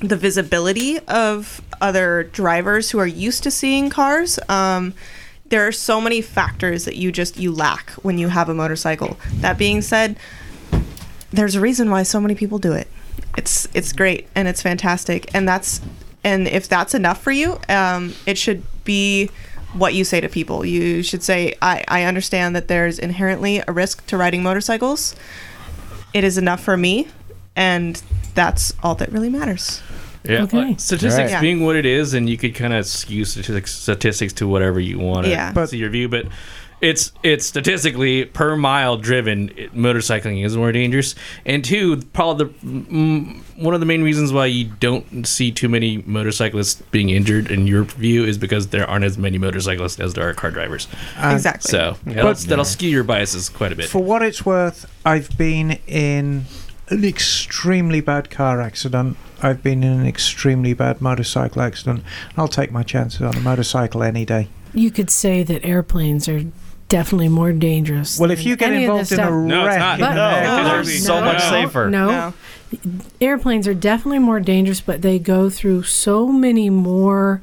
the 0.00 0.16
visibility 0.16 0.98
of 1.06 1.60
other 1.80 2.24
drivers 2.32 2.90
who 2.90 2.98
are 2.98 3.06
used 3.06 3.42
to 3.44 3.50
seeing 3.50 3.90
cars. 3.90 4.38
Um, 4.48 4.94
there 5.48 5.66
are 5.66 5.72
so 5.72 6.00
many 6.00 6.20
factors 6.20 6.84
that 6.86 6.96
you 6.96 7.12
just 7.12 7.36
you 7.38 7.52
lack 7.52 7.90
when 8.02 8.18
you 8.18 8.28
have 8.28 8.48
a 8.48 8.54
motorcycle. 8.54 9.16
That 9.36 9.56
being 9.58 9.80
said, 9.80 10.16
there's 11.36 11.54
a 11.54 11.60
reason 11.60 11.90
why 11.90 12.02
so 12.02 12.20
many 12.20 12.34
people 12.34 12.58
do 12.58 12.72
it. 12.72 12.88
It's 13.36 13.68
it's 13.74 13.92
great 13.92 14.28
and 14.34 14.48
it's 14.48 14.62
fantastic, 14.62 15.32
and 15.34 15.46
that's 15.48 15.80
and 16.24 16.48
if 16.48 16.68
that's 16.68 16.94
enough 16.94 17.22
for 17.22 17.30
you, 17.30 17.58
um, 17.68 18.14
it 18.26 18.36
should 18.38 18.62
be 18.84 19.30
what 19.74 19.94
you 19.94 20.04
say 20.04 20.20
to 20.20 20.28
people. 20.28 20.64
You 20.64 21.02
should 21.02 21.22
say, 21.22 21.54
I, 21.60 21.84
I 21.86 22.04
understand 22.04 22.56
that 22.56 22.66
there's 22.68 22.98
inherently 22.98 23.62
a 23.68 23.72
risk 23.72 24.06
to 24.06 24.16
riding 24.16 24.42
motorcycles. 24.42 25.14
It 26.14 26.24
is 26.24 26.38
enough 26.38 26.62
for 26.62 26.76
me, 26.76 27.08
and 27.54 28.02
that's 28.34 28.72
all 28.82 28.94
that 28.96 29.12
really 29.12 29.28
matters. 29.28 29.82
Yeah. 30.24 30.42
Okay. 30.44 30.58
like, 30.58 30.80
statistics 30.80 31.32
Right. 31.32 31.40
being 31.40 31.60
what 31.64 31.76
it 31.76 31.86
is, 31.86 32.14
and 32.14 32.28
you 32.28 32.36
could 32.38 32.54
kind 32.54 32.72
of 32.72 32.86
skew 32.86 33.24
statistics, 33.24 33.72
statistics 33.76 34.32
to 34.34 34.48
whatever 34.48 34.80
you 34.80 34.98
want 34.98 35.24
to 35.26 35.30
Yeah. 35.30 35.52
But- 35.52 35.68
see 35.70 35.76
your 35.76 35.90
view, 35.90 36.08
but. 36.08 36.26
It's 36.80 37.12
it's 37.22 37.46
statistically 37.46 38.26
per 38.26 38.54
mile 38.54 38.98
driven, 38.98 39.50
it, 39.56 39.74
motorcycling 39.74 40.44
is 40.44 40.56
more 40.56 40.72
dangerous, 40.72 41.14
and 41.46 41.64
two, 41.64 42.02
probably 42.12 42.46
the 42.46 42.52
mm, 42.66 43.42
one 43.56 43.72
of 43.72 43.80
the 43.80 43.86
main 43.86 44.02
reasons 44.02 44.32
why 44.32 44.46
you 44.46 44.66
don't 44.78 45.26
see 45.26 45.50
too 45.50 45.68
many 45.68 46.02
motorcyclists 46.06 46.82
being 46.90 47.08
injured 47.08 47.50
in 47.50 47.66
your 47.66 47.84
view 47.84 48.24
is 48.24 48.36
because 48.36 48.68
there 48.68 48.88
aren't 48.88 49.04
as 49.04 49.16
many 49.16 49.38
motorcyclists 49.38 49.98
as 50.00 50.14
there 50.14 50.28
are 50.28 50.34
car 50.34 50.50
drivers. 50.50 50.86
And 51.16 51.32
exactly. 51.32 51.70
So 51.70 51.96
that'll, 52.04 52.34
that'll 52.34 52.64
skew 52.64 52.90
your 52.90 53.04
biases 53.04 53.48
quite 53.48 53.72
a 53.72 53.76
bit. 53.76 53.88
For 53.88 54.02
what 54.02 54.22
it's 54.22 54.44
worth, 54.44 54.84
I've 55.04 55.36
been 55.38 55.78
in 55.86 56.44
an 56.88 57.04
extremely 57.04 58.00
bad 58.00 58.30
car 58.30 58.60
accident. 58.60 59.16
I've 59.42 59.62
been 59.62 59.82
in 59.82 60.00
an 60.00 60.06
extremely 60.06 60.74
bad 60.74 61.00
motorcycle 61.00 61.62
accident. 61.62 62.04
I'll 62.36 62.48
take 62.48 62.70
my 62.70 62.82
chances 62.82 63.22
on 63.22 63.34
a 63.34 63.40
motorcycle 63.40 64.02
any 64.02 64.24
day. 64.24 64.48
You 64.72 64.90
could 64.90 65.10
say 65.10 65.42
that 65.42 65.64
airplanes 65.64 66.28
are 66.28 66.44
definitely 66.88 67.28
more 67.28 67.52
dangerous. 67.52 68.18
Well, 68.18 68.30
if 68.30 68.44
you 68.44 68.56
get 68.56 68.72
involved 68.72 69.10
in 69.12 69.18
a 69.20 69.22
stuff. 69.22 69.30
No, 69.32 69.60
it's 69.60 69.68
wreck, 69.68 69.78
not. 69.78 69.98
But- 70.00 70.10
an 70.10 70.16
No, 70.16 70.24
air- 70.28 70.40
because 70.42 70.64
No, 70.66 70.72
there's 70.74 71.06
so 71.06 71.20
no. 71.20 71.24
much 71.26 71.42
safer. 71.42 71.90
No. 71.90 72.06
No. 72.10 72.34
airplanes 73.20 73.68
are 73.68 73.74
definitely 73.74 74.18
more 74.18 74.40
dangerous, 74.40 74.80
but 74.80 75.00
they 75.02 75.18
go 75.18 75.48
through 75.48 75.84
so 75.84 76.26
many 76.28 76.68
more 76.68 77.40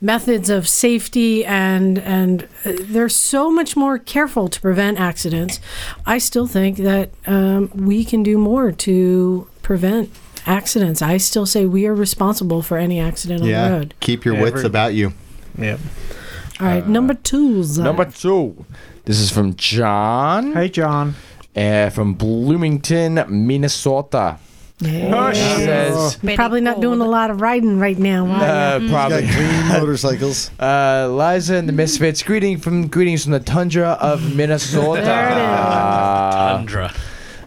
methods 0.00 0.48
of 0.50 0.68
safety 0.68 1.44
and 1.44 1.98
and 1.98 2.44
uh, 2.64 2.72
they're 2.82 3.08
so 3.08 3.50
much 3.50 3.76
more 3.76 3.98
careful 3.98 4.48
to 4.48 4.60
prevent 4.60 4.98
accidents. 5.00 5.60
I 6.06 6.18
still 6.18 6.46
think 6.46 6.78
that 6.78 7.10
um, 7.26 7.70
we 7.74 8.04
can 8.04 8.22
do 8.22 8.38
more 8.38 8.70
to 8.72 9.48
prevent 9.62 10.10
accidents. 10.46 11.02
I 11.02 11.16
still 11.18 11.46
say 11.46 11.66
we 11.66 11.86
are 11.86 11.94
responsible 11.94 12.62
for 12.62 12.78
any 12.78 12.98
accident 13.00 13.40
on 13.42 13.46
the 13.46 13.52
Yeah. 13.52 13.68
road. 13.70 13.94
Keep 14.00 14.24
your 14.24 14.34
Yeah, 14.36 14.42
wits 14.42 14.62
about 14.64 14.94
you. 14.94 15.12
Yeah. 15.58 15.76
All 16.62 16.68
right, 16.68 16.86
number 16.86 17.14
two. 17.14 17.64
Zach. 17.64 17.82
Number 17.82 18.04
two. 18.04 18.64
This 19.04 19.18
is 19.18 19.32
from 19.32 19.56
John. 19.56 20.52
Hey, 20.52 20.68
John. 20.68 21.16
Uh, 21.56 21.90
from 21.90 22.14
Bloomington, 22.14 23.24
Minnesota. 23.28 24.38
Yeah. 24.78 25.30
He 25.32 25.64
says, 25.64 26.18
You're 26.22 26.36
probably 26.36 26.60
not 26.60 26.80
doing 26.80 27.00
a 27.00 27.04
lot 27.04 27.32
of 27.32 27.40
riding 27.40 27.80
right 27.80 27.98
now. 27.98 28.26
are 28.26 28.74
uh, 28.74 28.78
you? 28.78 28.90
probably. 28.90 29.22
Got 29.22 29.34
green 29.34 29.68
motorcycles. 29.80 30.52
Uh, 30.60 31.08
Liza 31.10 31.56
and 31.56 31.68
the 31.68 31.72
Misfits. 31.72 32.22
Greeting 32.22 32.58
from 32.58 32.86
greetings 32.86 33.24
from 33.24 33.32
the 33.32 33.40
tundra 33.40 33.98
of 34.00 34.36
Minnesota. 34.36 35.02
There 35.02 35.30
it 35.30 35.38
is. 35.38 36.34
Tundra. 36.34 36.94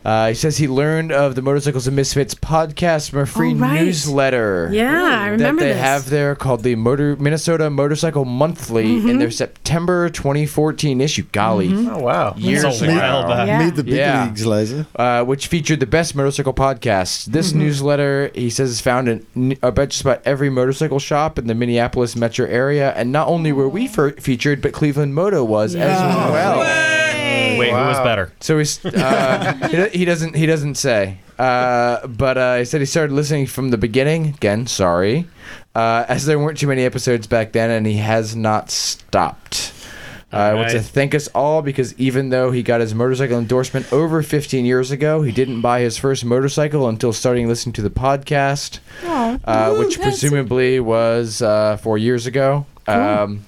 Uh, 0.05 0.27
he 0.27 0.33
says 0.35 0.57
he 0.57 0.67
learned 0.67 1.11
of 1.11 1.33
the 1.33 1.41
Motorcycles 1.41 1.87
and 1.87 1.95
Misfits 1.95 2.35
podcast 2.35 3.09
from 3.09 3.19
a 3.21 3.25
free 3.25 3.53
Oh, 3.53 3.55
right. 3.55 3.81
newsletter. 3.81 4.69
Yeah, 4.71 4.91
I 5.03 5.27
remember 5.29 5.61
that 5.61 5.67
they 5.67 5.73
this. 5.73 5.81
have 5.81 6.09
there 6.11 6.35
called 6.35 6.61
the 6.61 6.75
Motor 6.75 7.15
Minnesota 7.15 7.69
Motorcycle 7.71 8.23
Monthly 8.23 8.85
Mm-hmm. 8.85 9.09
in 9.09 9.17
their 9.19 9.31
September 9.31 10.07
2014 10.09 11.01
issue. 11.01 11.23
Golly, 11.31 11.73
Oh 11.73 11.97
wow. 11.97 12.35
years 12.37 12.61
That's 12.61 12.81
a 12.81 12.85
ago. 12.85 12.95
while 12.95 13.27
back. 13.27 13.47
Yeah. 13.47 13.57
Made 13.57 13.75
the 13.75 13.83
big 13.83 13.95
Yeah. 13.95 14.25
leagues, 14.25 14.45
Liza. 14.45 14.85
uh, 14.95 15.23
which 15.23 15.47
featured 15.47 15.79
the 15.79 15.87
best 15.87 16.13
motorcycle 16.15 16.53
podcasts. 16.53 17.25
This 17.25 17.49
Mm-hmm. 17.49 17.59
newsletter, 17.59 18.31
he 18.35 18.51
says, 18.51 18.69
is 18.69 18.81
found 18.81 19.09
in 19.09 19.25
n- 19.35 19.57
about 19.63 19.89
just 19.89 20.01
about 20.01 20.21
every 20.23 20.51
motorcycle 20.51 20.99
shop 20.99 21.39
in 21.39 21.47
the 21.47 21.55
Minneapolis 21.55 22.15
metro 22.15 22.45
area. 22.45 22.93
And 22.95 23.11
not 23.11 23.27
only 23.27 23.51
were 23.51 23.67
we 23.67 23.87
fer- 23.87 24.11
featured, 24.11 24.61
but 24.61 24.71
Cleveland 24.71 25.15
Moto 25.15 25.43
was 25.43 25.73
as 25.73 25.99
well. 25.99 27.04
Wait, 27.59 27.69
who 27.69 27.75
was 27.75 27.99
better? 27.99 28.31
So 28.39 28.57
he's 28.57 28.83
uh, 28.85 29.53
he, 29.69 29.75
do- 29.75 29.89
he 29.99 30.05
doesn't 30.05 30.35
he 30.35 30.45
doesn't 30.45 30.75
say. 30.75 31.19
Uh, 31.37 32.05
but 32.07 32.37
uh, 32.37 32.57
he 32.57 32.65
said 32.65 32.79
he 32.79 32.85
started 32.85 33.13
listening 33.13 33.45
from 33.45 33.69
the 33.69 33.77
beginning. 33.77 34.27
Again, 34.27 34.67
sorry, 34.67 35.27
uh, 35.75 36.05
as 36.07 36.25
there 36.25 36.39
weren't 36.39 36.57
too 36.57 36.67
many 36.67 36.83
episodes 36.83 37.27
back 37.27 37.51
then, 37.51 37.69
and 37.69 37.85
he 37.85 37.97
has 37.97 38.35
not 38.35 38.71
stopped. 38.71 39.73
Uh, 40.33 40.37
I 40.37 40.53
want 40.53 40.69
to 40.69 40.77
Alright. 40.77 40.89
thank 40.91 41.15
us 41.15 41.27
all 41.29 41.61
because 41.61 41.97
even 41.99 42.29
though 42.29 42.51
he 42.51 42.61
got 42.63 42.81
his 42.81 42.93
motorcycle 42.95 43.37
endorsement 43.37 43.91
over 43.93 44.21
15 44.23 44.65
years 44.65 44.91
ago, 44.91 45.21
he 45.21 45.31
didn't 45.31 45.61
buy 45.61 45.79
his 45.81 45.97
first 45.97 46.25
motorcycle 46.25 46.89
until 46.89 47.13
starting 47.13 47.47
listening 47.47 47.71
to 47.73 47.81
the 47.81 47.89
podcast, 47.89 48.79
uh, 49.05 49.75
which 49.75 49.99
presumably 50.01 50.79
was 50.79 51.41
uh, 51.41 51.77
four 51.77 51.97
years 51.97 52.25
ago. 52.25 52.65
Um, 52.87 53.45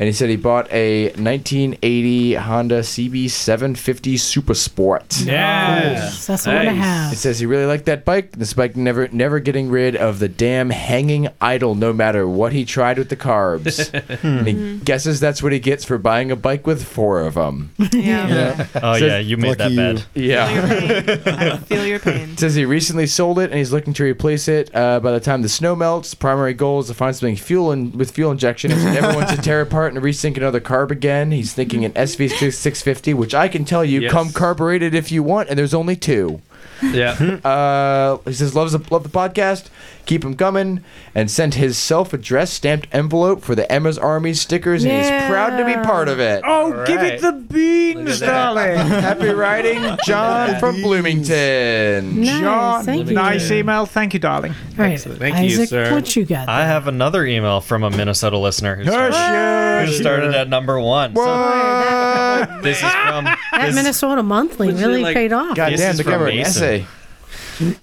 and 0.00 0.06
he 0.06 0.12
said 0.14 0.30
he 0.30 0.36
bought 0.36 0.66
a 0.72 1.08
1980 1.10 2.34
Honda 2.34 2.80
CB750 2.80 4.18
Super 4.18 4.54
Sport. 4.54 5.20
Yeah. 5.20 6.08
So 6.08 6.32
that's 6.32 6.46
what 6.46 6.56
I 6.56 6.64
have. 6.72 7.12
It 7.12 7.16
says 7.16 7.38
he 7.38 7.44
really 7.46 7.66
liked 7.66 7.84
that 7.84 8.04
bike. 8.06 8.32
This 8.32 8.54
bike 8.54 8.76
never 8.76 9.08
never 9.08 9.38
getting 9.40 9.68
rid 9.70 9.96
of 9.96 10.18
the 10.18 10.28
damn 10.28 10.70
hanging 10.70 11.28
idle 11.40 11.74
no 11.74 11.92
matter 11.92 12.26
what 12.26 12.52
he 12.54 12.64
tried 12.64 12.96
with 12.98 13.10
the 13.10 13.16
carbs. 13.16 13.92
and 14.24 14.46
he 14.48 14.78
guesses 14.78 15.20
that's 15.20 15.42
what 15.42 15.52
he 15.52 15.58
gets 15.58 15.84
for 15.84 15.98
buying 15.98 16.30
a 16.30 16.36
bike 16.36 16.66
with 16.66 16.82
four 16.84 17.20
of 17.20 17.34
them. 17.34 17.70
Yeah. 17.92 18.66
Oh 18.76 18.94
Says- 18.94 19.02
yeah, 19.02 19.18
you 19.18 19.36
made 19.36 19.58
that 19.58 19.70
Lucky 19.70 19.74
you. 19.74 19.76
bed. 19.76 20.04
Yeah. 20.14 21.16
I 21.52 21.56
feel 21.58 21.84
your 21.84 21.98
pain. 21.98 22.30
It 22.30 22.38
says 22.40 22.54
he 22.54 22.64
recently 22.64 23.06
sold 23.06 23.38
it 23.38 23.50
and 23.50 23.54
he's 23.54 23.72
looking 23.72 23.92
to 23.94 24.04
replace 24.04 24.48
it 24.48 24.74
uh, 24.74 25.00
by 25.00 25.12
the 25.12 25.20
time 25.20 25.42
the 25.42 25.48
snow 25.48 25.76
melts. 25.76 26.14
Primary 26.14 26.54
goal 26.54 26.80
is 26.80 26.86
to 26.86 26.94
find 26.94 27.14
something 27.14 27.36
fuel 27.36 27.72
and 27.72 27.94
with 27.94 28.12
fuel 28.12 28.30
injection. 28.30 28.70
He 28.70 28.76
never 28.84 29.14
wants 29.14 29.34
to 29.34 29.40
tear 29.42 29.60
apart 29.60 29.89
and 29.94 30.04
resync 30.04 30.36
another 30.36 30.60
carb 30.60 30.90
again. 30.90 31.30
He's 31.30 31.52
thinking 31.52 31.84
an 31.84 31.92
SV650, 31.92 33.14
which 33.14 33.34
I 33.34 33.48
can 33.48 33.64
tell 33.64 33.84
you 33.84 34.00
Yes. 34.00 34.12
come 34.12 34.30
carbureted 34.32 34.94
if 34.94 35.10
you 35.12 35.22
want, 35.22 35.48
and 35.48 35.58
there's 35.58 35.74
only 35.74 35.96
two. 35.96 36.40
Yeah. 36.82 37.38
Uh, 37.44 38.18
he 38.26 38.32
says 38.32 38.54
loves 38.54 38.72
the, 38.72 38.78
love 38.90 39.02
the 39.02 39.08
podcast. 39.08 39.68
Keep 40.10 40.24
him 40.24 40.34
coming, 40.34 40.82
and 41.14 41.30
sent 41.30 41.54
his 41.54 41.78
self-addressed 41.78 42.52
stamped 42.52 42.88
envelope 42.90 43.42
for 43.44 43.54
the 43.54 43.70
Emma's 43.70 43.96
Army 43.96 44.34
stickers, 44.34 44.82
and 44.82 44.90
he's 44.92 45.08
proud 45.30 45.56
to 45.56 45.64
be 45.64 45.74
part 45.86 46.08
of 46.08 46.18
it. 46.18 46.42
Oh, 46.44 46.84
give 46.84 46.96
right. 46.96 47.12
it 47.14 47.20
the 47.20 47.30
beans, 47.30 48.18
darling. 48.18 48.76
Happy 48.88 49.28
riding, 49.28 49.96
John 50.04 50.58
from 50.58 50.82
Bloomington. 50.82 52.22
Nice, 52.22 52.40
John, 52.40 52.84
thank 52.84 53.06
you. 53.08 53.14
nice 53.14 53.48
email. 53.52 53.86
Thank 53.86 54.12
you, 54.14 54.18
darling. 54.18 54.50
All 54.76 54.84
right, 54.84 55.00
Thank 55.00 55.48
you, 55.48 55.64
sir. 55.66 55.92
what 55.92 56.16
you 56.16 56.24
got? 56.24 56.48
I 56.48 56.66
have 56.66 56.88
another 56.88 57.24
email 57.24 57.60
from 57.60 57.84
a 57.84 57.90
Minnesota 57.90 58.36
listener 58.36 58.74
who 58.74 58.86
started, 58.90 59.14
Hush, 59.14 59.88
who 59.90 59.94
started 59.94 60.34
at 60.34 60.48
number 60.48 60.80
one. 60.80 61.14
So 61.14 61.22
this 62.62 62.78
is 62.78 62.82
from 62.82 63.26
that 63.26 63.38
this, 63.66 63.74
Minnesota 63.76 64.24
Monthly 64.24 64.72
really 64.72 65.02
like- 65.02 65.14
paid 65.14 65.32
off. 65.32 65.54
God 65.54 65.70
This 65.72 65.80
damn, 65.80 65.90
is 65.92 65.98
the 65.98 66.02
from 66.02 66.24
Mason. 66.24 66.64
essay. 66.64 66.86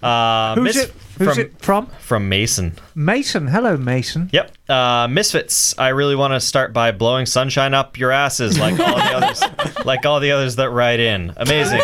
uh, 0.03 0.55
Who's 0.55 0.75
Mis- 0.75 0.83
it? 0.83 0.93
Who's 1.17 1.29
From- 1.29 1.39
it 1.39 1.53
from? 1.59 1.87
From 1.99 2.29
Mason. 2.29 2.73
Mason. 2.97 3.45
Hello, 3.45 3.77
Mason. 3.77 4.27
Yep. 4.33 4.53
Uh, 4.67 5.07
Misfits. 5.07 5.77
I 5.77 5.89
really 5.89 6.15
want 6.15 6.33
to 6.33 6.39
start 6.39 6.73
by 6.73 6.91
blowing 6.91 7.27
sunshine 7.27 7.75
up 7.75 7.95
your 7.99 8.11
asses, 8.11 8.57
like 8.57 8.79
all 8.79 8.95
the 8.95 9.15
others, 9.15 9.85
like 9.85 10.03
all 10.07 10.19
the 10.19 10.31
others 10.31 10.55
that 10.55 10.71
write 10.71 10.99
in. 10.99 11.31
Amazing. 11.37 11.79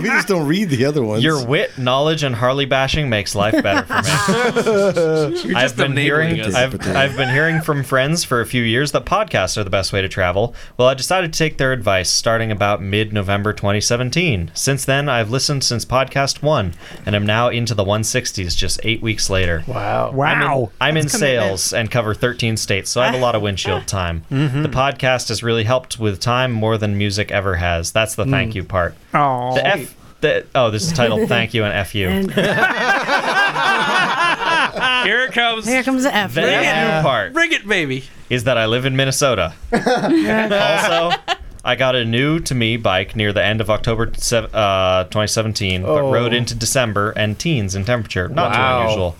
we 0.00 0.08
just 0.08 0.28
don't 0.28 0.46
read 0.46 0.70
the 0.70 0.84
other 0.84 1.02
ones. 1.02 1.24
Your 1.24 1.44
wit, 1.44 1.76
knowledge, 1.76 2.22
and 2.22 2.32
Harley 2.32 2.64
bashing 2.64 3.08
makes 3.08 3.34
life 3.34 3.60
better 3.60 3.84
for 3.84 5.42
me. 5.42 5.54
I've 5.56 5.76
been 5.76 5.96
hearing, 5.96 6.38
us. 6.38 6.54
I've, 6.54 6.80
I've 6.86 7.16
been 7.16 7.30
hearing 7.30 7.60
from 7.60 7.82
friends 7.82 8.22
for 8.22 8.40
a 8.40 8.46
few 8.46 8.62
years 8.62 8.92
that 8.92 9.04
podcasts 9.04 9.56
are 9.56 9.64
the 9.64 9.70
best 9.70 9.92
way 9.92 10.00
to 10.00 10.08
travel. 10.08 10.54
Well, 10.76 10.86
I 10.86 10.94
decided 10.94 11.32
to 11.32 11.38
take 11.38 11.58
their 11.58 11.72
advice 11.72 12.08
starting 12.08 12.52
about 12.52 12.80
mid-November 12.80 13.52
2017. 13.52 14.52
Since 14.54 14.84
then, 14.84 15.08
I've 15.08 15.32
listened 15.32 15.64
since 15.64 15.84
podcast 15.84 16.40
one, 16.40 16.74
and 17.04 17.16
I'm 17.16 17.26
now 17.26 17.48
into 17.48 17.74
the 17.74 17.84
160s. 17.84 18.56
Just 18.56 18.78
eight 18.84 19.02
weeks 19.02 19.23
later. 19.30 19.64
Wow. 19.66 20.12
Wow. 20.12 20.70
I'm 20.80 20.96
in 20.96 21.04
That's 21.04 21.16
commitment. 21.16 21.58
sales 21.58 21.72
and 21.72 21.90
cover 21.90 22.14
13 22.14 22.56
states, 22.56 22.90
so 22.90 23.00
I 23.00 23.06
have 23.06 23.14
a 23.14 23.18
lot 23.18 23.34
of 23.34 23.42
windshield 23.42 23.86
time. 23.88 24.24
Mm-hmm. 24.30 24.62
The 24.62 24.68
podcast 24.68 25.28
has 25.28 25.42
really 25.42 25.64
helped 25.64 25.98
with 25.98 26.20
time 26.20 26.52
more 26.52 26.78
than 26.78 26.96
music 26.98 27.30
ever 27.30 27.56
has. 27.56 27.92
That's 27.92 28.14
the 28.14 28.24
thank 28.24 28.52
mm. 28.52 28.56
you 28.56 28.64
part. 28.64 28.94
Oh. 29.12 29.54
The 29.54 29.66
F. 29.66 29.96
The, 30.20 30.46
oh, 30.54 30.70
this 30.70 30.86
is 30.86 30.92
titled 30.92 31.28
"Thank 31.28 31.52
You" 31.52 31.64
and 31.64 31.74
"F 31.74 31.94
you." 31.94 32.08
And 32.08 32.32
Here 35.04 35.24
it 35.24 35.32
comes. 35.32 35.66
here 35.66 35.82
comes 35.82 36.04
the 36.04 36.14
F. 36.14 36.32
The 36.34 36.42
F 36.42 36.96
you 36.96 37.02
part 37.06 37.34
Bring 37.34 37.52
it, 37.52 37.68
baby. 37.68 38.04
is 38.30 38.44
that 38.44 38.56
I 38.56 38.64
live 38.66 38.86
in 38.86 38.96
Minnesota. 38.96 39.52
also, 39.72 41.12
I 41.66 41.76
got 41.76 41.96
a 41.96 42.04
new 42.04 42.40
to 42.40 42.54
me 42.54 42.76
bike 42.76 43.16
near 43.16 43.32
the 43.32 43.42
end 43.42 43.60
of 43.62 43.70
October 43.70 44.02
uh, 44.04 45.04
2017, 45.04 45.82
but 45.82 45.88
Oh. 45.88 46.12
rode 46.12 46.34
into 46.34 46.54
December 46.54 47.10
and 47.12 47.38
teens 47.38 47.74
in 47.74 47.84
temperature. 47.84 48.28
Not 48.28 48.50
Wow. 48.52 48.78
too 48.78 48.82
unusual. 48.84 49.16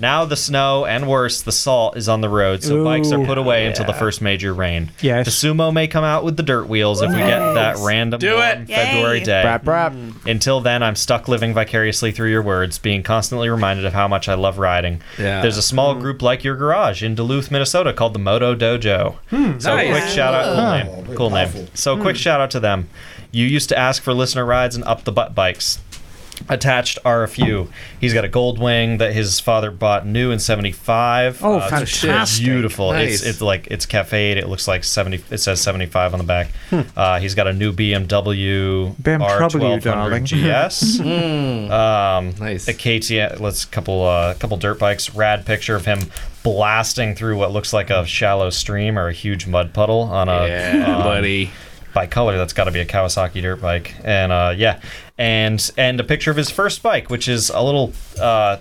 Now 0.00 0.24
the 0.24 0.36
snow 0.36 0.84
and 0.86 1.08
worse, 1.08 1.42
the 1.42 1.50
salt 1.52 1.96
is 1.96 2.08
on 2.08 2.20
the 2.20 2.28
road, 2.28 2.62
so 2.62 2.84
bikes 2.84 3.10
are 3.10 3.24
put 3.24 3.36
away 3.38 3.66
until 3.66 3.84
the 3.84 3.92
first 3.92 4.22
major 4.22 4.52
rain. 4.54 4.90
Yes. 5.00 5.26
The 5.26 5.32
Sumo 5.32 5.72
may 5.72 5.88
come 5.88 6.04
out 6.04 6.22
with 6.24 6.36
the 6.36 6.42
dirt 6.42 6.68
wheels 6.68 7.02
if 7.02 7.10
we 7.10 7.16
get 7.18 7.40
that 7.54 7.76
random 7.78 8.20
Do 8.20 8.38
it. 8.38 8.68
February 8.68 9.18
Yay. 9.18 9.24
day. 9.24 9.42
Brap, 9.44 9.64
brap. 9.64 9.92
Mm. 9.92 10.30
Until 10.30 10.60
then, 10.60 10.82
I'm 10.82 10.94
stuck 10.94 11.26
living 11.26 11.52
vicariously 11.52 12.12
through 12.12 12.30
your 12.30 12.42
words, 12.42 12.78
being 12.78 13.02
constantly 13.02 13.48
reminded 13.48 13.84
of 13.84 13.92
how 13.92 14.06
much 14.06 14.28
I 14.28 14.34
love 14.34 14.58
riding. 14.58 15.00
Yeah. 15.18 15.42
There's 15.42 15.56
a 15.58 15.62
small 15.62 15.94
mm. 15.96 16.00
group 16.00 16.22
like 16.22 16.44
your 16.44 16.54
garage 16.56 17.02
in 17.02 17.14
Duluth, 17.16 17.50
Minnesota 17.50 17.92
called 17.92 18.12
the 18.14 18.18
Moto 18.20 18.54
Dojo. 18.54 19.16
Hmm, 19.30 19.58
so 19.58 19.74
nice. 19.74 19.90
quick 19.90 20.04
shout 20.08 20.34
out, 20.34 20.54
cool 20.54 21.00
name, 21.00 21.16
cool 21.16 21.30
name. 21.30 21.68
So 21.74 21.96
quick 21.96 22.16
hmm. 22.16 22.20
shout 22.20 22.40
out 22.40 22.50
to 22.52 22.60
them. 22.60 22.88
You 23.30 23.46
used 23.46 23.68
to 23.70 23.78
ask 23.78 24.02
for 24.02 24.12
listener 24.12 24.44
rides 24.44 24.76
and 24.76 24.84
up 24.84 25.04
the 25.04 25.12
butt 25.12 25.34
bikes. 25.34 25.78
Attached 26.48 26.98
are 27.04 27.22
a 27.22 27.28
few. 27.28 27.70
He's 28.00 28.14
got 28.14 28.24
a 28.24 28.28
gold 28.28 28.58
wing 28.58 28.98
that 28.98 29.12
his 29.12 29.40
father 29.40 29.70
bought 29.70 30.06
new 30.06 30.30
in 30.30 30.38
'75. 30.38 31.44
Oh, 31.44 31.58
it's 31.58 31.70
fantastic. 31.70 32.44
Beautiful. 32.44 32.92
Nice. 32.92 33.20
It's 33.20 33.24
it's 33.26 33.40
like 33.40 33.66
it's 33.70 33.86
cafe'd. 33.86 34.38
It 34.38 34.48
looks 34.48 34.66
like 34.68 34.84
70. 34.84 35.24
It 35.30 35.38
says 35.38 35.60
75 35.60 36.14
on 36.14 36.18
the 36.18 36.24
back. 36.24 36.48
Uh, 36.96 37.18
he's 37.20 37.34
got 37.34 37.46
a 37.46 37.52
new 37.52 37.72
BMW 37.72 38.94
BMW, 38.96 39.18
R1200 39.50 39.82
darling. 39.82 40.24
GS. 40.24 41.00
um, 41.00 42.34
Nice. 42.38 42.68
A 42.68 42.74
KTM. 42.74 43.40
Let's 43.40 43.64
couple 43.64 44.04
uh, 44.04 44.34
couple 44.34 44.56
dirt 44.56 44.78
bikes. 44.78 45.14
Rad 45.14 45.44
picture 45.46 45.76
of 45.76 45.84
him 45.84 45.98
blasting 46.42 47.14
through 47.14 47.36
what 47.38 47.52
looks 47.52 47.72
like 47.72 47.90
a 47.90 48.04
shallow 48.04 48.50
stream 48.50 48.98
or 48.98 49.08
a 49.08 49.12
huge 49.12 49.46
mud 49.46 49.72
puddle 49.72 50.02
on 50.02 50.28
a 50.28 50.46
Yeah, 50.48 50.96
um, 50.96 51.02
buddy. 51.02 51.50
By 51.92 52.06
color 52.06 52.36
that's 52.36 52.52
got 52.52 52.64
to 52.64 52.70
be 52.70 52.80
a 52.80 52.86
Kawasaki 52.86 53.42
dirt 53.42 53.60
bike. 53.60 53.94
And 54.04 54.32
uh, 54.32 54.54
yeah. 54.56 54.80
And 55.18 55.70
and 55.76 56.00
a 56.00 56.04
picture 56.04 56.30
of 56.30 56.36
his 56.36 56.50
first 56.50 56.82
bike 56.82 57.10
which 57.10 57.28
is 57.28 57.50
a 57.50 57.62
little 57.62 57.92
uh, 58.20 58.56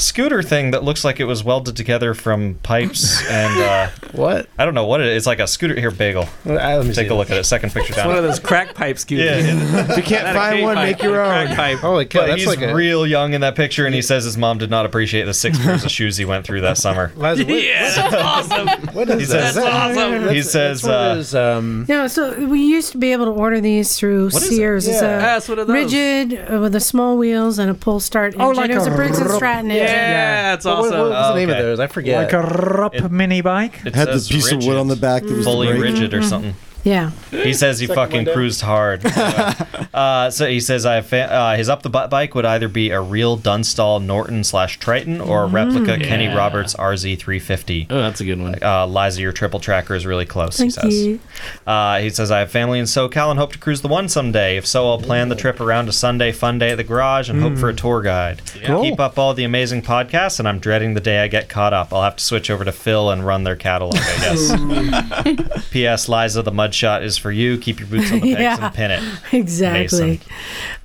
scooter 0.00 0.42
thing 0.42 0.72
that 0.72 0.82
looks 0.82 1.04
like 1.04 1.20
it 1.20 1.24
was 1.24 1.44
welded 1.44 1.76
together 1.76 2.14
from 2.14 2.54
pipes 2.62 3.24
and 3.28 3.60
uh, 3.62 3.88
What? 4.12 4.48
I 4.58 4.64
don't 4.64 4.74
know 4.74 4.86
what 4.86 5.00
it 5.00 5.06
is 5.08 5.16
it's 5.18 5.26
like 5.26 5.38
a 5.38 5.46
scooter 5.46 5.78
here 5.78 5.90
bagel 5.90 6.28
let 6.44 6.80
me 6.86 6.92
take 6.92 7.06
see 7.08 7.12
a 7.12 7.14
look 7.14 7.30
at 7.30 7.36
it 7.36 7.44
second 7.44 7.72
picture 7.72 7.92
down. 7.94 8.08
One 8.08 8.16
of 8.16 8.24
those 8.24 8.38
crack 8.40 8.74
pipe 8.74 8.98
scooters. 8.98 9.46
yeah 9.46 9.86
If 9.90 9.96
you 9.98 10.02
can't 10.02 10.34
find 10.36 10.62
one, 10.62 10.76
pipe, 10.76 10.96
make 10.96 11.02
your 11.02 11.20
a 11.22 11.26
crack 11.28 11.50
own. 11.50 11.56
pipe. 11.56 11.78
Holy 11.78 12.06
cow! 12.06 12.20
but 12.20 12.26
That's 12.28 12.40
he's 12.42 12.48
like 12.48 12.62
a 12.62 12.74
real 12.74 13.06
young 13.06 13.34
in 13.34 13.40
that 13.42 13.54
picture 13.54 13.86
and 13.86 13.94
he 13.94 14.02
says 14.02 14.24
his 14.24 14.36
mom 14.36 14.58
did 14.58 14.70
not 14.70 14.86
appreciate 14.86 15.24
the 15.24 15.34
six 15.34 15.58
pairs 15.58 15.84
of 15.84 15.90
shoes 15.90 16.16
he 16.16 16.24
went 16.24 16.44
through 16.46 16.62
that 16.62 16.78
summer 16.78 17.12
Liza, 17.16 17.44
what- 17.44 17.62
Yeah, 17.62 17.90
that's 17.94 18.14
awesome. 18.14 18.68
what 18.94 19.08
is 19.10 19.20
He 19.20 19.26
that? 19.26 19.54
says- 19.54 19.56
Is 19.56 19.62
that- 19.62 19.72
awesome. 19.96 20.34
he 20.34 20.42
says 20.42 20.82
That's 20.82 20.84
one 20.84 20.94
uh, 20.94 21.14
those, 21.14 21.34
um, 21.34 21.86
No, 21.88 22.06
so 22.06 22.46
we 22.46 22.60
used 22.62 22.92
to 22.92 22.98
be 22.98 23.12
able 23.12 23.26
to 23.26 23.32
order 23.32 23.60
these 23.60 23.96
through 23.98 24.24
What 24.30 24.42
is 24.42 24.50
it? 24.52 24.56
Sears. 24.56 24.88
It's 24.88 25.02
Yeah. 25.02 25.16
a 25.18 25.20
That's 25.20 25.48
one 25.48 25.58
of 25.58 25.66
those. 25.66 25.74
rigid 25.74 26.52
uh, 26.52 26.58
with 26.60 26.72
the 26.72 26.80
small 26.80 27.16
wheels 27.18 27.58
and 27.58 27.70
a 27.70 27.74
pull 27.74 28.00
start 28.00 28.34
engine. 28.34 28.40
Oh, 28.42 28.50
like 28.50 28.70
it 28.70 28.74
was 28.76 28.86
a 28.86 28.92
a 28.92 28.96
Briggs 28.96 29.18
and 29.18 29.30
Stratton 29.30 29.70
engine. 29.70 29.86
Yeah, 29.90 30.54
it's 30.54 30.64
what, 30.64 30.78
what 30.78 30.92
awesome. 30.94 31.10
was 31.10 31.28
the 31.28 31.34
name 31.34 31.50
of 31.50 31.56
okay. 31.56 31.62
those? 31.62 31.80
I 31.80 31.86
forget. 31.86 32.24
Like 32.24 32.32
a 32.32 32.42
rup 32.42 32.94
It- 32.94 33.10
mini 33.10 33.40
bike. 33.40 33.80
it 33.84 33.94
had 33.94 34.08
the 34.08 34.12
says 34.14 34.28
piece 34.28 34.52
of 34.52 34.64
wood 34.64 34.76
on 34.76 34.88
the 34.88 34.96
back 34.96 35.22
that 35.22 35.32
was 35.32 35.44
fully 35.44 35.68
brake. 35.68 35.82
rigid 35.82 36.14
or 36.14 36.20
mm-hmm. 36.20 36.28
something 36.28 36.54
Yeah. 36.84 37.10
He 37.30 37.52
says 37.52 37.78
he 37.78 37.86
fucking 37.86 38.26
cruised 38.26 38.62
hard. 38.62 39.04
uh, 39.94 40.30
so 40.30 40.46
he 40.48 40.60
says 40.60 40.86
I 40.86 41.00
fa- 41.02 41.30
uh, 41.30 41.56
his 41.56 41.68
up 41.68 41.82
the 41.82 41.90
butt 41.90 42.10
bike 42.10 42.34
would 42.34 42.44
either 42.46 42.68
be 42.68 42.90
a 42.90 43.00
real 43.00 43.36
Dunstall 43.36 44.00
Norton 44.00 44.44
slash 44.44 44.78
Triton 44.78 45.20
or 45.20 45.44
a 45.44 45.46
replica 45.46 45.98
Kenny 45.98 46.24
Yeah. 46.24 46.36
Roberts 46.36 46.74
RZ 46.74 47.18
350. 47.18 47.86
Oh, 47.90 48.00
that's 48.00 48.20
a 48.20 48.24
good 48.24 48.40
one. 48.40 48.62
Uh, 48.62 48.86
Liza, 48.86 49.20
your 49.20 49.32
triple 49.32 49.60
tracker 49.60 49.94
is 49.94 50.06
really 50.06 50.26
close. 50.26 50.56
Thank 50.56 50.74
he 50.74 50.80
says. 50.80 51.06
you. 51.06 51.20
Uh, 51.66 51.98
he 52.00 52.10
says 52.10 52.30
I 52.30 52.38
have 52.40 52.50
family 52.50 52.78
in 52.78 52.84
SoCal 52.86 53.30
and 53.30 53.38
hope 53.38 53.52
to 53.52 53.58
cruise 53.58 53.82
the 53.82 53.88
one 53.88 54.08
someday. 54.08 54.56
If 54.56 54.66
so, 54.66 54.88
I'll 54.88 54.98
plan 54.98 55.28
the 55.28 55.36
trip 55.36 55.60
around 55.60 55.88
a 55.88 55.92
Sunday 55.92 56.32
fun 56.32 56.58
day 56.58 56.70
at 56.70 56.76
the 56.76 56.84
garage 56.84 57.28
and 57.28 57.40
hope 57.42 57.58
for 57.58 57.68
a 57.68 57.74
tour 57.74 58.00
guide. 58.02 58.40
Cool. 58.64 58.82
Keep 58.82 59.00
up 59.00 59.18
all 59.18 59.34
the 59.34 59.44
amazing 59.44 59.82
podcasts, 59.82 60.38
and 60.38 60.48
I'm 60.48 60.58
dreading 60.58 60.94
the 60.94 61.00
day 61.00 61.18
I 61.20 61.28
get 61.28 61.48
caught 61.48 61.72
up. 61.72 61.92
I'll 61.92 62.02
have 62.02 62.16
to 62.16 62.24
switch 62.24 62.50
over 62.50 62.64
to 62.64 62.72
Phil 62.72 63.10
and 63.10 63.24
run 63.26 63.44
their 63.44 63.56
catalog, 63.56 63.96
I 63.96 64.18
guess. 64.20 65.68
P.S. 65.70 66.08
Liza, 66.08 66.42
the 66.42 66.52
mud 66.52 66.69
shot 66.74 67.02
is 67.02 67.16
for 67.18 67.30
you. 67.32 67.58
Keep 67.58 67.80
your 67.80 67.88
boots 67.88 68.10
on 68.12 68.20
the 68.20 68.34
pegs 68.34 68.40
Yeah. 68.40 68.66
and 68.66 68.74
pin 68.74 68.90
it. 68.90 69.02
Exactly. 69.32 70.20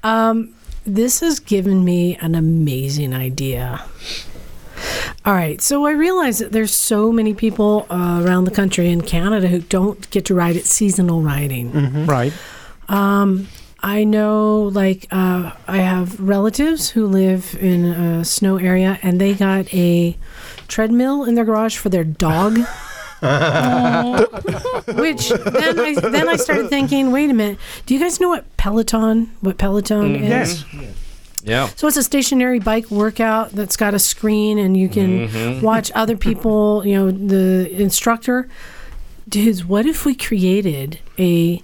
Um, 0.03 0.53
this 0.85 1.19
has 1.21 1.39
given 1.39 1.83
me 1.83 2.15
an 2.17 2.35
amazing 2.35 3.13
idea. 3.13 3.83
All 5.25 5.33
right, 5.33 5.59
so 5.61 5.85
I 5.85 5.91
realize 5.91 6.37
that 6.39 6.51
there's 6.51 6.73
so 6.75 7.11
many 7.11 7.33
people 7.33 7.87
uh, 7.89 8.21
around 8.23 8.43
the 8.43 8.51
country 8.51 8.89
in 8.91 9.01
Canada 9.01 9.47
who 9.47 9.59
don't 9.61 10.07
get 10.11 10.25
to 10.25 10.35
ride 10.35 10.55
at 10.57 10.65
seasonal 10.65 11.21
riding. 11.21 12.05
Right. 12.05 12.33
Um, 12.87 13.47
I 13.81 14.03
know, 14.03 14.63
like, 14.73 15.07
uh, 15.11 15.51
I 15.67 15.77
have 15.77 16.19
relatives 16.19 16.89
who 16.91 17.07
live 17.07 17.57
in 17.59 17.85
a 17.85 18.25
snow 18.25 18.57
area, 18.57 18.99
and 19.01 19.19
they 19.19 19.33
got 19.33 19.73
a 19.73 20.17
treadmill 20.67 21.23
in 21.23 21.33
their 21.35 21.45
garage 21.45 21.77
for 21.77 21.89
their 21.89 22.03
dog. 22.03 22.59
Which 23.21 25.29
then 25.29 25.79
I 25.79 25.95
then 25.95 26.27
I 26.27 26.35
started 26.35 26.69
thinking, 26.69 27.11
wait 27.11 27.29
a 27.29 27.33
minute, 27.33 27.57
do 27.85 27.93
you 27.93 27.99
guys 27.99 28.19
know 28.19 28.29
what 28.29 28.57
Peloton? 28.57 29.31
What 29.41 29.57
Peloton 29.57 30.15
mm-hmm. 30.15 30.23
is? 30.23 30.65
Yes. 30.71 30.95
Yeah. 31.43 31.67
So 31.75 31.87
it's 31.87 31.95
a 31.95 32.03
stationary 32.03 32.59
bike 32.59 32.89
workout 32.89 33.51
that's 33.51 33.77
got 33.77 33.93
a 33.93 33.99
screen 33.99 34.57
and 34.57 34.75
you 34.75 34.89
can 34.89 35.29
mm-hmm. 35.29 35.61
watch 35.61 35.91
other 35.93 36.17
people, 36.17 36.85
you 36.85 36.95
know, 36.95 37.11
the 37.11 37.71
instructor. 37.71 38.49
Dudes, 39.29 39.63
what 39.63 39.85
if 39.85 40.05
we 40.05 40.15
created 40.15 40.99
a 41.17 41.61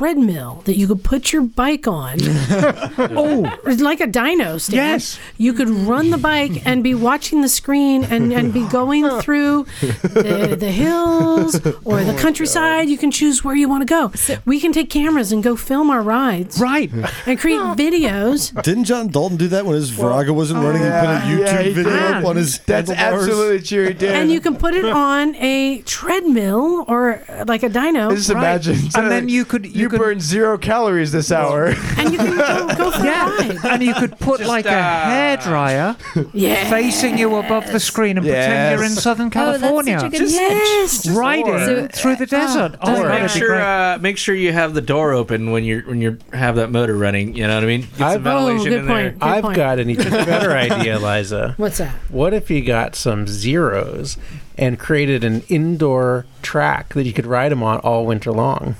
treadmill 0.00 0.62
that 0.64 0.76
you 0.78 0.86
could 0.86 1.04
put 1.04 1.30
your 1.30 1.42
bike 1.42 1.86
on? 1.86 2.16
oh, 2.22 3.58
like 3.80 4.00
a 4.00 4.06
dyno 4.06 4.58
stand. 4.58 4.72
Yes. 4.92 5.18
You 5.36 5.52
could 5.52 5.68
run 5.68 6.08
the 6.08 6.16
bike 6.16 6.66
and 6.66 6.82
be 6.82 6.94
watching 6.94 7.42
the 7.42 7.50
screen 7.50 8.04
and, 8.04 8.32
and 8.32 8.50
be 8.50 8.66
going 8.68 9.06
through 9.20 9.64
the, 9.82 10.56
the 10.58 10.70
hills 10.70 11.56
or 11.84 12.02
the 12.02 12.16
countryside. 12.18 12.88
You 12.88 12.96
can 12.96 13.10
choose 13.10 13.44
where 13.44 13.54
you 13.54 13.68
want 13.68 13.86
to 13.86 13.86
go. 13.86 14.40
We 14.46 14.58
can 14.58 14.72
take 14.72 14.88
cameras 14.88 15.32
and 15.32 15.42
go 15.42 15.54
film 15.54 15.90
our 15.90 16.00
rides 16.00 16.58
Right. 16.58 16.90
and 17.26 17.38
create 17.38 17.60
videos. 17.76 18.54
Didn't 18.62 18.84
John 18.84 19.08
Dalton 19.08 19.36
do 19.36 19.48
that 19.48 19.66
when 19.66 19.74
his 19.74 19.90
Virago 19.90 20.32
wasn't 20.32 20.64
running? 20.64 20.80
He 20.82 20.88
put 20.88 20.94
a 20.94 21.20
YouTube 21.26 21.46
Yeah, 21.46 21.62
video 21.74 21.84
did. 21.84 22.02
up 22.14 22.24
on 22.24 22.36
his 22.36 22.58
That's 22.60 22.90
absolutely 22.90 23.60
true. 23.60 23.88
He 23.88 23.92
did. 23.92 24.12
and 24.14 24.30
you 24.32 24.40
can 24.40 24.56
put 24.56 24.72
it 24.74 24.86
on 24.86 25.34
a 25.36 25.82
treadmill 25.82 26.86
or 26.88 27.22
uh, 27.28 27.44
like 27.46 27.62
a 27.62 27.68
dyno, 27.68 28.14
Just 28.14 28.30
imagine. 28.30 28.78
And 28.94 29.10
then 29.10 29.28
you 29.28 29.44
could 29.44 29.66
you, 29.66 29.82
you 29.82 29.89
could 29.90 29.98
burn 29.98 30.20
zero 30.20 30.56
calories 30.56 31.12
this 31.12 31.30
hour. 31.30 31.66
and 31.98 32.12
you 32.12 32.18
can 32.18 32.36
go, 32.36 32.74
go 32.76 32.90
for 32.90 33.00
a 33.00 33.10
ride. 33.10 33.58
and 33.64 33.82
you 33.82 33.92
could 33.94 34.18
put 34.18 34.40
like 34.40 34.64
a 34.66 34.70
uh, 34.70 35.04
hair 35.04 35.36
dryer 35.36 35.96
Yeah. 36.32 36.68
facing 36.70 37.18
you 37.18 37.34
above 37.36 37.70
the 37.70 37.80
screen 37.80 38.16
and 38.18 38.26
pretend 38.26 38.72
you're 38.78 38.84
in 38.86 38.92
Yes. 38.92 39.02
Southern 39.02 39.26
Oh, 39.26 39.30
California. 39.30 39.98
that's 40.00 40.16
such 40.16 40.20
a 40.20 40.24
good 40.24 40.30
Yes. 40.32 41.02
pitch. 41.06 41.12
riding 41.14 41.58
So- 41.58 41.88
through 41.92 42.16
the 42.16 42.22
uh, 42.36 42.38
uh, 42.38 42.46
desert. 42.46 42.78
Oh, 42.80 43.02
Or 43.02 43.08
make 43.08 43.28
sure 43.28 43.60
uh, 43.60 43.98
make 44.00 44.16
sure 44.16 44.34
you 44.34 44.52
have 44.52 44.74
the 44.74 44.80
door 44.80 45.12
open 45.12 45.50
when 45.50 45.64
you're 45.64 45.82
when 45.82 46.00
you 46.00 46.18
have 46.32 46.56
that 46.56 46.70
motor 46.70 46.96
running. 46.96 47.34
You 47.34 47.46
know 47.46 47.54
what 47.56 47.64
I 47.64 47.66
mean? 47.66 47.80
Get 47.82 47.98
some 47.98 48.06
I've- 48.06 48.28
Oh, 48.30 48.56
good 48.64 48.72
in 48.72 48.86
there. 48.86 48.94
point. 49.10 49.18
Good 49.18 49.26
I've 49.28 49.44
point. 49.44 49.56
got 49.56 49.78
an 49.78 49.90
even 49.90 50.10
better 50.10 50.52
idea, 50.52 50.98
Liza. 50.98 51.54
What's 51.56 51.78
that? 51.78 51.94
What 52.08 52.32
if 52.34 52.50
you 52.50 52.64
got 52.64 52.94
some 52.96 53.26
zeros 53.26 54.16
and 54.56 54.78
created 54.78 55.24
an 55.24 55.42
indoor 55.48 56.26
track 56.42 56.94
that 56.94 57.04
you 57.06 57.12
could 57.12 57.26
ride 57.26 57.50
them 57.52 57.62
on 57.62 57.78
all 57.80 58.06
winter 58.06 58.30
long? 58.32 58.76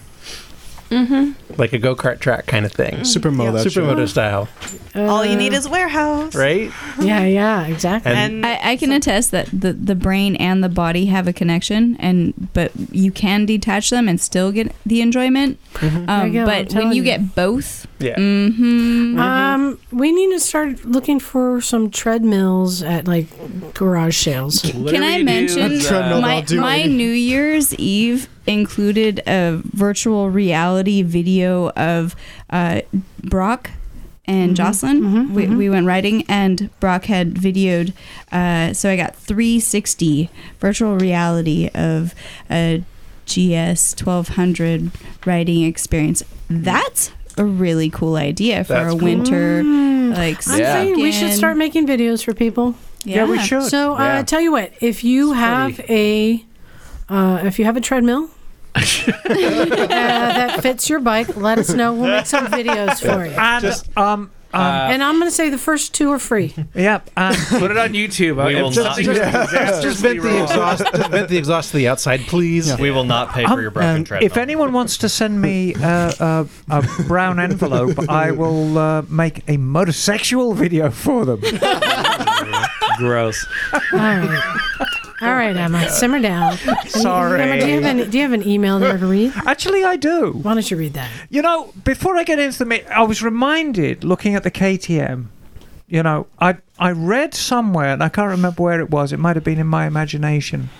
Mm-hmm. 0.90 1.32
like 1.60 1.72
a 1.72 1.78
go 1.78 1.94
kart 1.94 2.18
track 2.18 2.46
kind 2.46 2.66
of 2.66 2.72
thing. 2.72 2.94
Supermo 3.00 3.52
that 3.52 3.62
shit. 3.70 3.72
Supermoto 3.82 4.08
style, 4.08 4.48
All 4.94 5.24
you 5.24 5.36
need 5.36 5.52
is 5.52 5.66
a 5.66 5.70
warehouse. 5.70 6.34
right? 6.34 6.72
Yeah, 7.00 7.24
yeah, 7.24 7.66
exactly. 7.66 8.12
And- 8.12 8.44
I, 8.44 8.72
I 8.72 8.76
can 8.76 8.90
attest 8.92 9.30
that 9.30 9.48
the, 9.52 9.72
the 9.72 9.94
brain 9.94 10.36
and 10.36 10.62
the 10.64 10.68
body 10.68 11.06
have 11.06 11.28
a 11.28 11.32
connection, 11.32 11.96
and 12.00 12.34
but 12.52 12.72
you 12.90 13.10
can 13.12 13.46
detach 13.46 13.90
them 13.90 14.08
and 14.08 14.20
still 14.20 14.50
get 14.52 14.72
the 14.84 15.00
enjoyment. 15.00 15.58
There 15.80 15.90
you 15.92 16.04
Um, 16.08 16.32
go, 16.32 16.44
but 16.46 16.72
when 16.74 16.88
you 16.88 16.96
you. 16.96 17.02
get 17.04 17.34
both, 17.34 17.86
Yeah. 18.00 18.16
hmm 18.16 19.18
Um, 19.18 19.78
we 19.92 20.10
need 20.12 20.30
to 20.32 20.40
start 20.40 20.84
looking 20.84 21.20
for 21.20 21.60
some 21.60 21.90
treadmills 21.90 22.82
at 22.82 23.06
like 23.06 23.26
garage 23.74 24.16
sales. 24.16 24.62
Can 24.62 25.02
I 25.02 25.22
mention 25.22 25.80
Treadmill 25.80 26.20
my, 26.22 26.44
my. 26.56 26.82
New 26.84 27.10
Year's 27.12 27.74
Eve 27.74 28.28
included 28.46 29.20
a 29.26 29.60
virtual 29.64 30.30
reality 30.30 31.02
video 31.02 31.70
of 31.70 32.16
uh, 32.48 32.80
Brock 33.22 33.70
and 34.24 34.54
Jocelyn. 34.56 35.34
we, 35.34 35.46
we 35.48 35.68
went 35.68 35.86
riding, 35.86 36.24
and 36.28 36.70
Brock 36.80 37.04
had 37.06 37.34
videoed. 37.34 37.92
Uh, 38.32 38.72
so 38.72 38.88
I 38.88 38.96
got 38.96 39.14
360 39.16 40.30
virtual 40.60 40.96
reality 40.96 41.68
of 41.74 42.14
a 42.50 42.84
GS 43.26 43.94
1200 44.02 44.90
riding 45.26 45.64
experience. 45.64 46.22
That's 46.48 47.10
a 47.38 47.44
really 47.44 47.90
cool 47.90 48.16
idea 48.16 48.64
for 48.64 48.72
That's 48.74 48.94
a 48.94 48.98
cool. 48.98 49.04
winter 49.04 49.62
like. 49.64 50.46
I'm 50.48 50.58
Yeah. 50.58 50.72
saying 50.74 51.00
we 51.00 51.12
should 51.12 51.32
start 51.32 51.56
making 51.56 51.86
videos 51.86 52.22
for 52.24 52.34
people. 52.34 52.74
Yeah, 53.04 53.24
we 53.24 53.38
should. 53.38 53.62
So, 53.64 53.94
uh, 53.94 53.98
Yeah. 53.98 54.22
tell 54.22 54.40
you 54.40 54.52
what, 54.52 54.72
if 54.80 55.02
you 55.04 55.32
have 55.32 55.80
a, 55.88 56.44
uh, 57.08 57.40
if 57.44 57.58
you 57.58 57.64
have 57.64 57.76
a 57.76 57.80
treadmill 57.80 58.28
uh, 58.74 58.80
that 59.30 60.58
fits 60.62 60.88
your 60.88 61.00
bike, 61.00 61.36
let 61.36 61.58
us 61.58 61.70
know. 61.70 61.92
We'll 61.94 62.10
make 62.10 62.26
some 62.26 62.46
videos 62.58 63.00
for 63.00 63.24
you. 63.24 63.32
And 63.32 63.82
um, 63.96 64.30
um, 64.52 64.62
and 64.62 65.02
I'm 65.02 65.18
going 65.18 65.30
to 65.30 65.34
say 65.34 65.48
the 65.50 65.58
first 65.58 65.94
two 65.94 66.10
are 66.10 66.18
free. 66.18 66.54
Yep. 66.74 67.10
and 67.16 67.36
Put 67.48 67.70
it 67.70 67.76
on 67.76 67.90
YouTube. 67.92 68.44
We 68.46 68.56
Uh, 68.56 68.62
will 68.62 68.70
if 68.70 68.76
not- 68.76 68.96
something 68.96 69.04
just- 69.04 69.20
goes 69.20 69.50
disastrously 69.50 69.82
Just 69.90 70.00
vent 70.02 70.22
the 70.22 70.42
exhaust. 70.42 70.84
Just 70.94 71.10
vent 71.10 71.28
the 71.28 71.36
exhaust 71.38 71.70
to 71.70 71.76
the 71.76 71.88
outside, 71.88 72.20
please. 72.22 72.76
We 72.78 72.90
will 72.90 73.04
not 73.04 73.30
pay 73.32 73.44
for 73.44 73.52
Um, 73.52 73.60
your 73.60 73.70
broken 73.70 73.96
um, 73.96 74.04
treadmill. 74.04 74.26
if 74.30 74.36
anyone 74.36 74.72
wants 74.72 74.98
to 74.98 75.08
send 75.08 75.40
me 75.40 75.74
uh, 75.74 76.12
uh, 76.18 76.44
a 76.68 76.82
brown 77.06 77.38
envelope, 77.40 77.98
I 78.08 78.30
will 78.32 78.78
uh, 78.78 79.02
make 79.08 79.38
a 79.48 79.56
motorsexual 79.56 80.54
video 80.56 80.90
for 80.90 81.24
them. 81.24 81.40
Gross. 82.98 83.46
All 85.20 85.34
right. 85.34 85.56
Emma, 85.56 85.90
simmer 85.90 86.20
down. 86.20 86.56
Sorry. 86.86 87.40
Emma, 87.40 87.60
do 87.60 87.66
you, 87.66 87.80
have 87.80 87.98
an, 87.98 88.10
do 88.10 88.18
you 88.18 88.22
have 88.22 88.32
an 88.32 88.46
email 88.46 88.78
there 88.78 88.96
to 88.96 89.06
read? 89.06 89.32
Actually, 89.46 89.84
I 89.84 89.96
do. 89.96 90.32
Why 90.32 90.54
don't 90.54 90.70
you 90.70 90.76
read 90.76 90.94
that? 90.94 91.10
You 91.28 91.42
know, 91.42 91.72
before 91.84 92.16
I 92.16 92.24
get 92.24 92.38
into 92.38 92.64
the, 92.64 92.96
I 92.96 93.02
was 93.02 93.22
reminded 93.22 94.02
looking 94.04 94.34
at 94.34 94.42
the 94.44 94.50
KTM. 94.50 95.26
You 95.88 96.02
know, 96.04 96.26
I 96.38 96.56
I 96.78 96.92
read 96.92 97.34
somewhere, 97.34 97.92
and 97.92 98.02
I 98.02 98.08
can't 98.08 98.30
remember 98.30 98.62
where 98.62 98.80
it 98.80 98.90
was. 98.90 99.12
It 99.12 99.18
might 99.18 99.34
have 99.36 99.44
been 99.44 99.58
in 99.58 99.66
my 99.66 99.86
imagination 99.86 100.70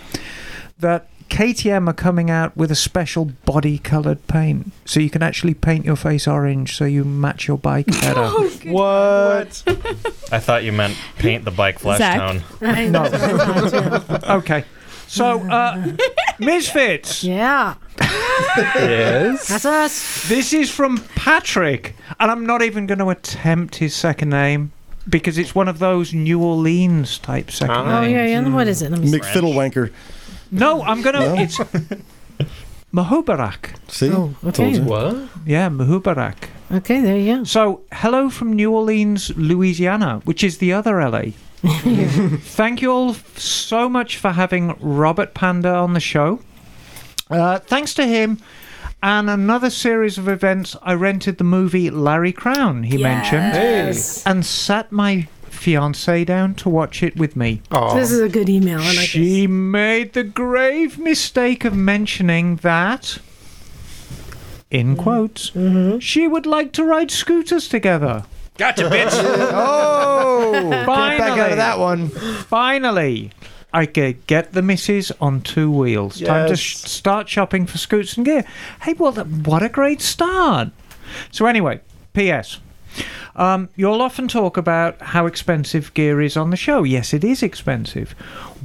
that 0.78 1.08
KTM 1.30 1.88
are 1.88 1.92
coming 1.94 2.30
out 2.30 2.56
with 2.56 2.70
a 2.70 2.74
special 2.74 3.26
body-colored 3.46 4.26
paint, 4.26 4.72
so 4.84 5.00
you 5.00 5.08
can 5.08 5.22
actually 5.22 5.54
paint 5.54 5.84
your 5.84 5.96
face 5.96 6.26
orange, 6.26 6.76
so 6.76 6.84
you 6.84 7.04
match 7.04 7.46
your 7.48 7.56
bike 7.56 7.86
better. 8.02 8.28
What? 8.70 9.62
I 10.32 10.38
thought 10.40 10.64
you 10.64 10.72
meant 10.72 10.96
paint 11.18 11.44
the 11.44 11.50
bike 11.50 11.78
flesh 11.78 11.98
Zach. 11.98 12.18
tone. 12.18 12.42
No. 12.90 13.08
that's 13.08 13.22
what 13.22 13.92
I 13.92 13.98
thought, 14.00 14.20
too. 14.22 14.26
okay, 14.32 14.64
so 15.06 15.40
uh, 15.48 15.92
Misfits. 16.38 17.22
Yeah, 17.24 17.74
yes. 18.74 19.48
that's 19.48 19.64
us. 19.64 20.28
This 20.28 20.52
is 20.52 20.70
from 20.70 20.98
Patrick, 21.14 21.94
and 22.18 22.30
I'm 22.30 22.44
not 22.44 22.62
even 22.62 22.86
going 22.86 22.98
to 22.98 23.08
attempt 23.10 23.76
his 23.76 23.94
second 23.94 24.30
name 24.30 24.72
because 25.08 25.38
it's 25.38 25.54
one 25.54 25.68
of 25.68 25.78
those 25.78 26.12
New 26.12 26.42
Orleans 26.42 27.18
type 27.18 27.50
second 27.50 27.74
Ah. 27.76 27.98
Oh, 27.98 28.00
names. 28.02 28.12
yeah, 28.12 28.26
yeah. 28.26 28.48
What 28.48 28.68
is 28.68 28.82
it? 28.82 28.90
Let 28.90 29.00
me 29.00 29.06
see. 29.08 29.18
McFiddlewanker. 29.18 29.92
No, 30.50 30.82
I'm 30.82 31.02
gonna. 31.02 31.20
No? 31.20 31.34
It's 31.36 31.58
Mahubarak. 32.94 33.76
See? 33.90 34.10
Oh, 34.10 34.34
okay. 34.44 34.70
you. 34.72 34.82
What? 34.82 35.28
Yeah, 35.46 35.68
Mahubarak. 35.68 36.34
Okay, 36.72 37.00
there 37.00 37.16
you 37.16 37.36
go. 37.38 37.44
So, 37.44 37.82
hello 37.92 38.30
from 38.30 38.52
New 38.54 38.72
Orleans, 38.72 39.30
Louisiana, 39.36 40.20
which 40.24 40.42
is 40.42 40.58
the 40.58 40.72
other 40.72 41.00
LA. 41.08 41.22
Thank 41.62 42.80
you 42.82 42.90
all 42.90 43.10
f- 43.10 43.38
so 43.38 43.88
much 43.88 44.16
for 44.16 44.30
having 44.30 44.76
Robert 44.80 45.34
Pandya 45.34 45.82
on 45.82 45.92
the 45.94 46.00
show. 46.00 46.40
Uh, 47.28 47.58
thanks 47.60 47.94
to 47.94 48.06
him 48.06 48.38
and 49.02 49.30
another 49.30 49.70
series 49.70 50.18
of 50.18 50.26
events, 50.28 50.74
I 50.82 50.94
rented 50.94 51.38
the 51.38 51.44
movie 51.44 51.90
Larry 51.90 52.32
Crowne, 52.32 52.84
he 52.84 52.98
mentioned, 53.02 53.54
Yes. 53.54 54.26
and 54.26 54.44
sat 54.44 54.90
my 54.90 55.28
fiancee 55.60 56.24
down 56.24 56.54
to 56.54 56.70
watch 56.70 57.02
it 57.02 57.16
with 57.16 57.36
me. 57.36 57.60
Oh. 57.70 57.94
This 57.94 58.10
is 58.10 58.20
a 58.20 58.28
good 58.30 58.48
email. 58.48 58.80
I 58.80 58.94
like 58.94 59.08
she 59.08 59.46
made 59.46 60.14
the 60.14 60.24
grave 60.24 60.98
mistake 60.98 61.66
of 61.66 61.74
mentioning 61.74 62.56
that, 62.56 63.18
in 64.70 64.94
mm-hmm. 64.94 65.02
quotes, 65.02 65.50
mm-hmm. 65.50 65.98
she 65.98 66.26
would 66.26 66.46
like 66.46 66.72
to 66.72 66.84
ride 66.84 67.10
scooters 67.10 67.68
together. 67.68 68.24
Gotcha, 68.56 68.84
bitch. 68.90 69.10
Oh, 69.52 70.52
get 70.52 70.86
back 70.86 71.20
out 71.20 71.28
Finally. 71.28 71.50
of 71.50 71.56
that 71.58 71.78
one. 71.78 72.08
Finally, 72.08 73.30
I 73.72 73.84
could 73.84 74.26
get 74.26 74.52
the 74.52 74.62
missus 74.62 75.12
on 75.20 75.42
two 75.42 75.70
wheels. 75.70 76.20
Time 76.20 76.48
to 76.48 76.56
sh- 76.56 76.76
start 76.76 77.28
shopping 77.28 77.66
for 77.66 77.76
scoots 77.76 78.16
and 78.16 78.24
gear. 78.24 78.46
Hey, 78.80 78.94
well, 78.94 79.12
th- 79.12 79.26
what 79.26 79.62
a 79.62 79.68
great 79.68 80.00
start. 80.00 80.70
So, 81.30 81.44
anyway, 81.44 81.80
P.S. 82.14 82.60
Um, 83.36 83.68
you'll 83.76 84.02
often 84.02 84.28
talk 84.28 84.56
about 84.56 85.00
how 85.00 85.26
expensive 85.26 85.94
gear 85.94 86.20
is 86.20 86.36
on 86.36 86.50
the 86.50 86.56
show. 86.56 86.82
Yes, 86.82 87.14
it 87.14 87.24
is 87.24 87.42
expensive. 87.42 88.12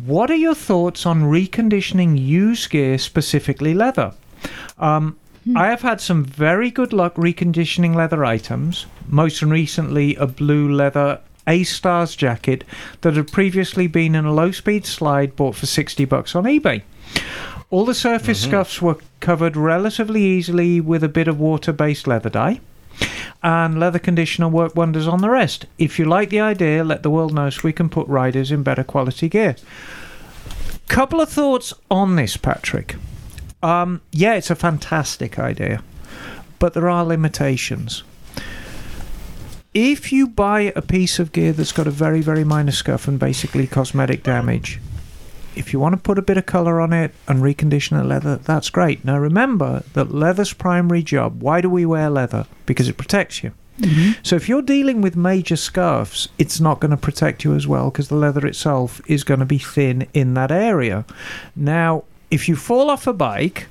What 0.05 0.31
are 0.31 0.35
your 0.35 0.55
thoughts 0.55 1.05
on 1.05 1.23
reconditioning 1.23 2.19
used 2.19 2.69
gear, 2.69 2.97
specifically 2.97 3.73
leather? 3.73 4.13
Um, 4.77 5.17
I 5.55 5.67
have 5.67 5.81
had 5.81 6.01
some 6.01 6.25
very 6.25 6.71
good 6.71 6.91
luck 6.91 7.15
reconditioning 7.15 7.93
leather 7.93 8.25
items. 8.25 8.87
Most 9.07 9.43
recently, 9.43 10.15
a 10.15 10.25
blue 10.25 10.71
leather 10.73 11.19
A 11.47 11.63
Stars 11.63 12.15
jacket 12.15 12.63
that 13.01 13.15
had 13.15 13.31
previously 13.31 13.85
been 13.85 14.15
in 14.15 14.25
a 14.25 14.33
low 14.33 14.51
speed 14.51 14.87
slide 14.87 15.35
bought 15.35 15.55
for 15.55 15.67
60 15.67 16.03
bucks 16.05 16.35
on 16.35 16.45
eBay. 16.45 16.81
All 17.69 17.85
the 17.85 17.93
surface 17.93 18.41
scuffs 18.41 18.81
were 18.81 18.97
covered 19.19 19.55
relatively 19.55 20.23
easily 20.23 20.81
with 20.81 21.03
a 21.03 21.09
bit 21.09 21.27
of 21.27 21.39
water 21.39 21.71
based 21.71 22.07
leather 22.07 22.29
dye. 22.29 22.59
And 23.43 23.79
leather 23.79 23.99
conditioner 23.99 24.47
worked 24.47 24.75
wonders 24.75 25.07
on 25.07 25.21
the 25.21 25.29
rest. 25.29 25.65
If 25.77 25.99
you 25.99 26.05
like 26.05 26.29
the 26.29 26.39
idea, 26.39 26.83
let 26.83 27.03
the 27.03 27.11
world 27.11 27.33
know 27.33 27.49
so 27.49 27.61
we 27.63 27.73
can 27.73 27.89
put 27.89 28.07
riders 28.07 28.51
in 28.51 28.63
better 28.63 28.83
quality 28.83 29.29
gear. 29.29 29.55
Couple 30.87 31.21
of 31.21 31.29
thoughts 31.29 31.73
on 31.89 32.15
this, 32.15 32.37
Patrick. 32.37 32.95
Um, 33.61 34.01
yeah, 34.11 34.35
it's 34.35 34.49
a 34.49 34.55
fantastic 34.55 35.39
idea, 35.39 35.81
but 36.59 36.73
there 36.73 36.89
are 36.89 37.03
limitations. 37.03 38.03
If 39.73 40.11
you 40.11 40.27
buy 40.27 40.71
a 40.75 40.81
piece 40.81 41.19
of 41.19 41.31
gear 41.31 41.51
that's 41.51 41.71
got 41.71 41.87
a 41.87 41.91
very, 41.91 42.21
very 42.21 42.43
minor 42.43 42.71
scuff 42.71 43.07
and 43.07 43.19
basically 43.19 43.67
cosmetic 43.67 44.23
damage, 44.23 44.79
if 45.55 45.73
you 45.73 45.79
want 45.79 45.93
to 45.93 46.01
put 46.01 46.17
a 46.17 46.21
bit 46.21 46.37
of 46.37 46.45
colour 46.45 46.79
on 46.81 46.93
it 46.93 47.13
and 47.27 47.41
recondition 47.41 47.97
the 47.97 48.03
leather, 48.03 48.37
that's 48.37 48.69
great. 48.69 49.03
Now 49.05 49.17
remember 49.17 49.83
that 49.93 50.13
leather's 50.13 50.53
primary 50.53 51.03
job. 51.03 51.41
Why 51.41 51.61
do 51.61 51.69
we 51.69 51.85
wear 51.85 52.09
leather? 52.09 52.45
Because 52.65 52.87
it 52.87 52.97
protects 52.97 53.43
you. 53.43 53.53
Mm-hmm. 53.79 54.11
So 54.23 54.35
if 54.35 54.47
you're 54.47 54.61
dealing 54.61 55.01
with 55.01 55.15
major 55.15 55.55
scuffs, 55.55 56.29
it's 56.37 56.59
not 56.59 56.79
going 56.79 56.91
to 56.91 56.97
protect 56.97 57.43
you 57.43 57.55
as 57.55 57.67
well 57.67 57.91
because 57.91 58.07
the 58.07 58.15
leather 58.15 58.45
itself 58.47 59.01
is 59.07 59.23
going 59.23 59.41
to 59.41 59.45
be 59.45 59.57
thin 59.57 60.07
in 60.13 60.33
that 60.35 60.51
area. 60.51 61.05
Now, 61.55 62.05
if 62.31 62.47
you 62.47 62.55
fall 62.55 62.89
off 62.89 63.05
a 63.07 63.13
bike, 63.13 63.67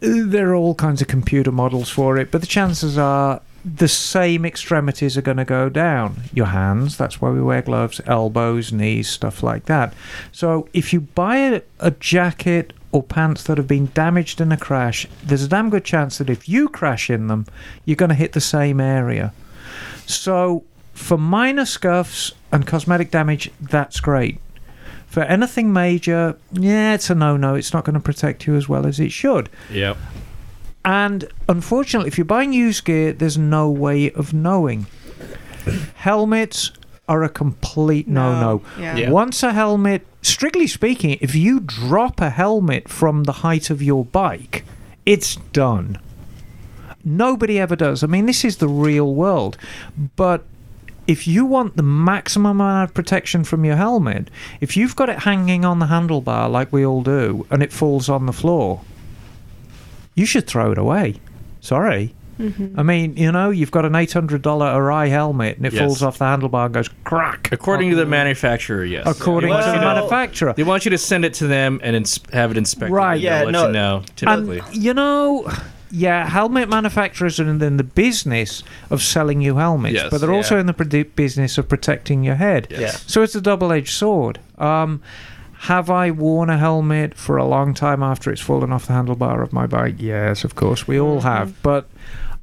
there 0.00 0.50
are 0.50 0.54
all 0.54 0.74
kinds 0.74 1.02
of 1.02 1.08
computer 1.08 1.52
models 1.52 1.90
for 1.90 2.16
it, 2.16 2.30
but 2.30 2.40
the 2.40 2.46
chances 2.46 2.96
are 2.96 3.42
the 3.64 3.88
same 3.88 4.44
extremities 4.44 5.16
are 5.18 5.22
going 5.22 5.36
to 5.36 5.44
go 5.44 5.68
down. 5.68 6.22
Your 6.32 6.46
hands, 6.46 6.96
that's 6.96 7.20
why 7.20 7.30
we 7.30 7.42
wear 7.42 7.62
gloves, 7.62 8.00
elbows, 8.06 8.72
knees, 8.72 9.08
stuff 9.08 9.42
like 9.42 9.66
that. 9.66 9.94
So 10.32 10.68
if 10.72 10.92
you 10.92 11.00
buy 11.02 11.36
a, 11.36 11.62
a 11.78 11.90
jacket 11.90 12.72
or 12.92 13.02
pants 13.02 13.44
that 13.44 13.58
have 13.58 13.68
been 13.68 13.90
damaged 13.94 14.40
in 14.40 14.50
a 14.50 14.56
crash, 14.56 15.06
there's 15.22 15.42
a 15.42 15.48
damn 15.48 15.70
good 15.70 15.84
chance 15.84 16.18
that 16.18 16.30
if 16.30 16.48
you 16.48 16.68
crash 16.68 17.10
in 17.10 17.26
them, 17.26 17.46
you're 17.84 17.96
going 17.96 18.08
to 18.08 18.14
hit 18.14 18.32
the 18.32 18.40
same 18.40 18.80
area. 18.80 19.32
So 20.06 20.64
for 20.94 21.18
minor 21.18 21.66
scuffs 21.66 22.32
and 22.50 22.66
cosmetic 22.66 23.10
damage, 23.10 23.50
that's 23.60 24.00
great. 24.00 24.40
For 25.06 25.22
anything 25.22 25.72
major, 25.72 26.38
yeah, 26.52 26.94
it's 26.94 27.10
a 27.10 27.16
no 27.16 27.36
no. 27.36 27.56
It's 27.56 27.72
not 27.72 27.84
going 27.84 27.94
to 27.94 28.00
protect 28.00 28.46
you 28.46 28.54
as 28.54 28.68
well 28.68 28.86
as 28.86 29.00
it 29.00 29.10
should. 29.10 29.48
Yep. 29.70 29.96
And 30.84 31.28
unfortunately, 31.48 32.08
if 32.08 32.16
you're 32.16 32.24
buying 32.24 32.52
used 32.52 32.84
gear, 32.84 33.12
there's 33.12 33.36
no 33.36 33.70
way 33.70 34.10
of 34.12 34.32
knowing. 34.32 34.86
Helmets 35.96 36.72
are 37.08 37.22
a 37.22 37.28
complete 37.28 38.06
no 38.08 38.40
no. 38.40 38.62
Yeah. 38.78 38.96
Yeah. 38.96 39.10
Once 39.10 39.42
a 39.42 39.52
helmet, 39.52 40.06
strictly 40.22 40.66
speaking, 40.66 41.18
if 41.20 41.34
you 41.34 41.60
drop 41.60 42.20
a 42.20 42.30
helmet 42.30 42.88
from 42.88 43.24
the 43.24 43.32
height 43.32 43.68
of 43.68 43.82
your 43.82 44.04
bike, 44.04 44.64
it's 45.04 45.36
done. 45.52 45.98
Nobody 47.04 47.58
ever 47.58 47.76
does. 47.76 48.04
I 48.04 48.06
mean, 48.06 48.26
this 48.26 48.44
is 48.44 48.58
the 48.58 48.68
real 48.68 49.14
world. 49.14 49.56
But 50.16 50.44
if 51.06 51.26
you 51.26 51.44
want 51.44 51.76
the 51.76 51.82
maximum 51.82 52.60
amount 52.60 52.90
of 52.90 52.94
protection 52.94 53.42
from 53.42 53.64
your 53.64 53.76
helmet, 53.76 54.30
if 54.60 54.76
you've 54.76 54.94
got 54.94 55.08
it 55.08 55.20
hanging 55.20 55.64
on 55.64 55.78
the 55.78 55.86
handlebar 55.86 56.50
like 56.50 56.72
we 56.72 56.86
all 56.86 57.02
do 57.02 57.46
and 57.50 57.62
it 57.62 57.72
falls 57.72 58.08
on 58.08 58.26
the 58.26 58.32
floor, 58.32 58.82
you 60.20 60.26
should 60.26 60.46
throw 60.46 60.70
it 60.70 60.78
away. 60.78 61.14
Sorry. 61.60 62.14
I 62.74 62.82
mean, 62.82 63.18
you 63.18 63.30
know, 63.30 63.50
you've 63.50 63.70
got 63.70 63.84
an 63.84 63.92
$800 63.92 64.40
Arai 64.40 65.10
helmet 65.10 65.58
and 65.58 65.66
it 65.66 65.74
Yes. 65.74 65.80
falls 65.82 66.02
off 66.02 66.16
the 66.16 66.24
handlebar 66.24 66.64
and 66.66 66.72
goes 66.74 66.88
crack. 67.04 67.50
According 67.52 67.90
to 67.90 67.96
the 67.96 68.06
manufacturer, 68.06 68.82
yes. 68.82 69.02
According 69.06 69.50
They 69.50 69.54
want 69.54 69.66
to 69.66 69.72
the 69.72 69.76
manufacturer. 69.78 70.54
They 70.56 70.62
want 70.62 70.86
you 70.86 70.90
to 70.92 70.96
send 70.96 71.26
it 71.26 71.34
to 71.34 71.46
them 71.46 71.80
and 71.82 71.94
ins- 71.96 72.18
have 72.32 72.50
it 72.50 72.56
inspected. 72.56 72.94
Right. 72.94 73.16
and 73.16 73.22
they'll 73.24 73.30
Yeah, 73.40 73.44
let 73.44 73.52
no. 73.52 73.66
you 73.66 73.72
know. 73.72 74.02
Typically, 74.16 74.58
And, 74.60 74.74
you 74.82 74.94
know, 74.94 75.50
yeah, 75.90 76.26
helmet 76.30 76.70
manufacturers 76.70 77.38
are 77.40 77.46
in 77.46 77.76
the 77.76 77.84
business 77.84 78.62
of 78.88 79.02
selling 79.02 79.42
you 79.42 79.56
helmets, 79.56 79.96
Yes. 79.96 80.08
but 80.10 80.22
they're 80.22 80.32
also 80.32 80.58
in 80.58 80.64
the 80.64 80.72
produ- 80.72 81.14
business 81.14 81.58
of 81.58 81.68
protecting 81.68 82.24
your 82.24 82.36
head. 82.36 82.68
Yeah. 82.70 82.92
So 83.06 83.20
it's 83.22 83.34
a 83.34 83.42
double 83.42 83.70
edged 83.70 83.92
sword. 83.92 84.38
Um, 84.56 85.02
have 85.64 85.90
I 85.90 86.10
worn 86.10 86.48
a 86.48 86.56
helmet 86.56 87.14
for 87.18 87.36
a 87.36 87.44
long 87.44 87.74
time 87.74 88.02
after 88.02 88.32
it's 88.32 88.40
fallen 88.40 88.72
off 88.72 88.86
the 88.86 88.94
handlebar 88.94 89.42
of 89.42 89.52
my 89.52 89.66
bike? 89.66 89.96
Yes, 89.98 90.42
of 90.42 90.54
course, 90.54 90.88
we 90.88 90.98
all 90.98 91.20
have. 91.20 91.62
But 91.62 91.86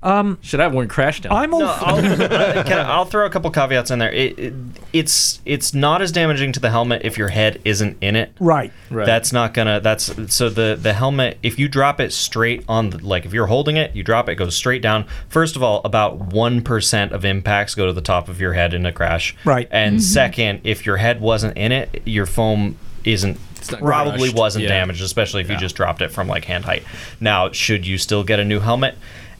um, 0.04 0.38
should 0.44 0.60
I 0.60 0.64
have 0.64 0.76
one 0.76 0.88
crash 0.88 1.22
down? 1.22 1.34
I'm 1.34 1.52
all. 1.52 1.62
No, 1.62 1.66
I'll, 1.66 1.96
uh, 2.22 2.64
can 2.64 2.78
I, 2.78 2.84
I'll 2.84 3.06
throw 3.06 3.26
a 3.26 3.32
couple 3.32 3.50
caveats 3.50 3.90
in 3.90 3.98
there. 3.98 4.12
It, 4.12 4.38
it, 4.38 4.54
it's 4.94 5.42
it's 5.46 5.74
not 5.74 6.04
as 6.04 6.12
damaging 6.12 6.52
to 6.52 6.60
the 6.60 6.70
helmet 6.70 7.02
if 7.06 7.18
your 7.18 7.30
head 7.30 7.60
isn't 7.66 7.98
in 8.02 8.16
it. 8.16 8.34
right. 8.40 8.72
Right. 8.92 9.08
That's 9.08 9.34
not 9.34 9.56
gonna. 9.56 9.80
That's 9.80 10.14
so 10.32 10.50
the 10.50 10.78
the 10.80 10.94
helmet. 10.94 11.40
If 11.42 11.58
you 11.58 11.68
drop 11.68 12.00
it 12.00 12.14
straight 12.14 12.64
on 12.70 12.92
the 12.92 13.00
like, 13.00 13.26
if 13.26 13.34
you're 13.34 13.48
holding 13.48 13.78
it, 13.78 13.96
you 13.96 14.04
drop 14.04 14.30
it, 14.30 14.34
it 14.34 14.36
goes 14.36 14.56
straight 14.56 14.84
down. 14.84 15.06
First 15.28 15.56
of 15.56 15.64
all, 15.64 15.82
about 15.84 16.18
one 16.18 16.62
percent 16.62 17.14
of 17.14 17.26
impacts 17.26 17.74
go 17.74 17.88
to 17.88 17.94
the 17.94 18.02
top 18.02 18.30
of 18.30 18.40
your 18.40 18.54
head 18.54 18.76
in 18.76 18.86
a 18.86 18.92
crash. 18.94 19.36
Right. 19.44 19.68
And 19.72 20.04
second, 20.04 20.62
if 20.64 20.86
your 20.86 20.98
head 20.98 21.20
wasn't 21.20 21.58
in 21.58 21.72
it, 21.72 22.04
your 22.06 22.28
foam 22.28 22.78
isn't. 23.14 23.38
Probably 23.80 24.30
crushed. 24.30 24.36
wasn't 24.36 24.64
Yeah. 24.64 24.70
damaged, 24.70 25.02
especially 25.02 25.42
if 25.42 25.50
you 25.50 25.58
just 25.58 25.76
dropped 25.76 26.02
it 26.02 26.10
from 26.12 26.28
like 26.28 26.46
hand 26.46 26.64
height. 26.66 26.84
Now, 27.20 27.52
should 27.52 27.86
you 27.86 27.98
still 27.98 28.24
get 28.24 28.40
a 28.40 28.46
new 28.46 28.60
helmet? 28.60 28.96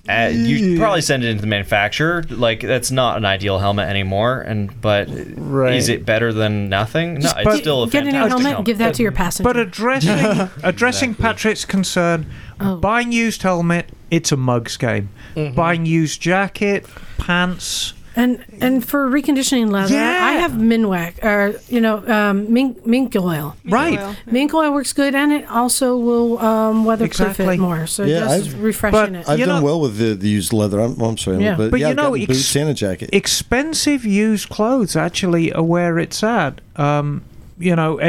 Uh, 0.10 0.32
you 0.34 0.78
probably 0.80 1.02
send 1.02 1.24
it 1.24 1.28
into 1.30 1.42
the 1.42 1.48
manufacturer. 1.48 2.24
Like 2.30 2.62
that's 2.62 2.92
not 2.92 3.18
an 3.18 3.26
ideal 3.26 3.60
helmet 3.60 3.90
anymore. 3.90 4.40
And 4.42 4.80
but 4.82 5.10
Right. 5.36 5.74
is 5.76 5.90
it 5.90 6.06
better 6.06 6.32
than 6.32 6.70
nothing? 6.70 7.16
No, 7.20 7.32
but- 7.44 7.48
it's 7.54 7.62
still 7.62 7.84
a 7.84 7.90
Get 7.90 8.04
a 8.08 8.12
new 8.12 8.18
helmet, 8.18 8.42
helmet. 8.48 8.66
Give 8.66 8.78
that 8.78 8.94
to 8.96 9.04
your 9.04 9.12
passenger. 9.12 9.44
But 9.50 9.58
addressing 9.58 10.50
addressing 10.64 11.14
Patrick's 11.16 11.66
concern, 11.66 12.26
Oh. 12.60 12.78
buying 12.78 13.12
used 13.12 13.42
helmet, 13.44 13.90
it's 14.10 14.32
a 14.32 14.38
mugs 14.38 14.78
game. 14.78 15.10
Mm-hmm. 15.36 15.56
Buying 15.56 15.86
used 15.86 16.22
jacket, 16.22 16.86
pants. 17.18 17.94
And 18.18 18.44
and 18.62 18.84
for 18.84 19.08
reconditioning 19.08 19.70
leather, 19.72 19.94
Yeah. 19.94 20.18
I 20.26 20.32
have 20.42 20.54
Minwac 20.54 21.24
or 21.24 21.60
you 21.70 21.80
know 21.80 21.98
um, 22.08 22.52
mink 22.52 22.84
mink 22.86 23.16
oil. 23.16 23.56
Right. 23.64 24.00
oil. 24.00 24.16
Mink 24.26 24.54
oil 24.56 24.74
works 24.74 24.92
good, 24.92 25.14
and 25.14 25.32
it 25.32 25.46
also 25.52 25.96
will 25.96 26.40
um, 26.40 26.84
weatherproof 26.84 27.22
Exactly. 27.30 27.56
it 27.56 27.60
more. 27.60 27.86
So 27.86 28.04
Yeah, 28.06 28.22
just 28.22 28.50
I've- 28.50 28.60
refreshing 28.60 29.14
but 29.14 29.20
it. 29.20 29.30
I've 29.30 29.38
You 29.40 29.46
done 29.46 29.60
know- 29.62 29.66
well 29.66 29.80
with 29.82 29.98
the, 29.98 30.16
the 30.16 30.28
used 30.30 30.52
leather. 30.52 30.80
I'm, 30.80 31.00
I'm 31.00 31.18
sorry, 31.18 31.44
Yeah. 31.44 31.56
but, 31.56 31.70
But 31.70 31.80
yeah, 31.80 31.88
you 31.88 31.92
I've 31.92 31.96
know, 31.98 32.10
gotten 32.10 32.22
ex- 32.24 32.28
boots 32.38 32.56
and 32.56 32.70
a 32.70 32.74
jacket. 32.74 33.10
Expensive 33.14 34.04
used 34.04 34.50
clothes 34.50 34.96
actually 34.96 35.54
are 35.54 35.62
where 35.64 36.00
it's 36.00 36.24
at. 36.24 36.60
Um, 36.76 37.22
you 37.60 37.76
know, 37.76 38.00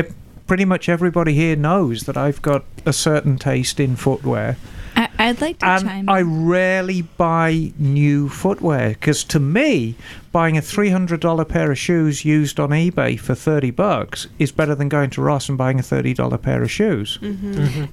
pretty 0.47 0.65
much 0.65 0.89
everybody 0.89 1.35
here 1.35 1.55
knows 1.57 2.05
that 2.05 2.17
I've 2.17 2.41
got 2.41 2.65
a 2.87 2.95
certain 2.95 3.37
taste 3.37 3.79
in 3.79 3.95
footwear. 3.97 4.57
I, 4.99 5.09
I'd 5.19 5.41
like 5.41 5.59
to 5.61 5.65
chime 5.65 6.01
in. 6.01 6.09
I 6.09 6.23
rarely 6.23 7.03
buy 7.03 7.73
new 7.79 8.29
footwear 8.29 8.91
because 8.91 9.23
to 9.25 9.39
me, 9.39 9.95
buying 10.33 10.57
a 10.59 10.61
three 10.61 10.91
hundred 10.91 11.21
dollar 11.21 11.45
pair 11.45 11.71
of 11.71 11.79
shoes 11.79 12.25
used 12.25 12.59
on 12.59 12.71
eBay 12.71 13.19
for 13.19 13.37
thirty 13.37 13.71
bucks 13.71 14.27
is 14.41 14.51
better 14.51 14.75
than 14.75 14.89
going 14.89 15.11
to 15.11 15.23
Ross 15.23 15.49
and 15.49 15.57
buying 15.57 15.79
a 15.79 15.83
thirty 15.85 16.15
dollar 16.15 16.37
pair 16.37 16.63
of 16.65 16.71
shoes. 16.71 17.19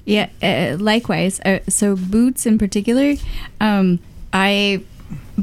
Yeah, 0.04 0.28
uh, 0.42 0.76
likewise. 0.78 1.38
Uh, 1.44 1.60
so 1.68 1.94
boots 1.94 2.44
in 2.44 2.58
particular, 2.58 3.14
um, 3.60 4.00
I 4.32 4.82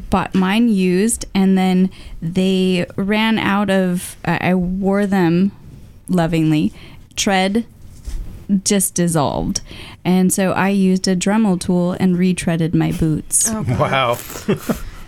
bought 0.10 0.36
mine 0.36 0.68
used, 0.68 1.24
and 1.34 1.58
then 1.58 1.90
they 2.22 2.86
ran 2.98 3.40
out 3.40 3.70
of. 3.70 4.18
Uh, 4.26 4.38
I 4.42 4.56
wore 4.56 5.08
them 5.08 5.54
lovingly. 6.10 6.74
Tread 7.16 7.66
just 8.64 8.96
dissolved, 8.96 9.62
and 10.06 10.32
so 10.34 10.52
I 10.52 10.70
used 10.70 11.08
a 11.08 11.16
Dremel 11.16 11.60
tool 11.60 11.94
and 11.94 12.16
retreaded 12.16 12.74
my 12.74 12.92
boots. 12.92 13.50
Oh, 13.52 13.64
Wow. 13.80 14.18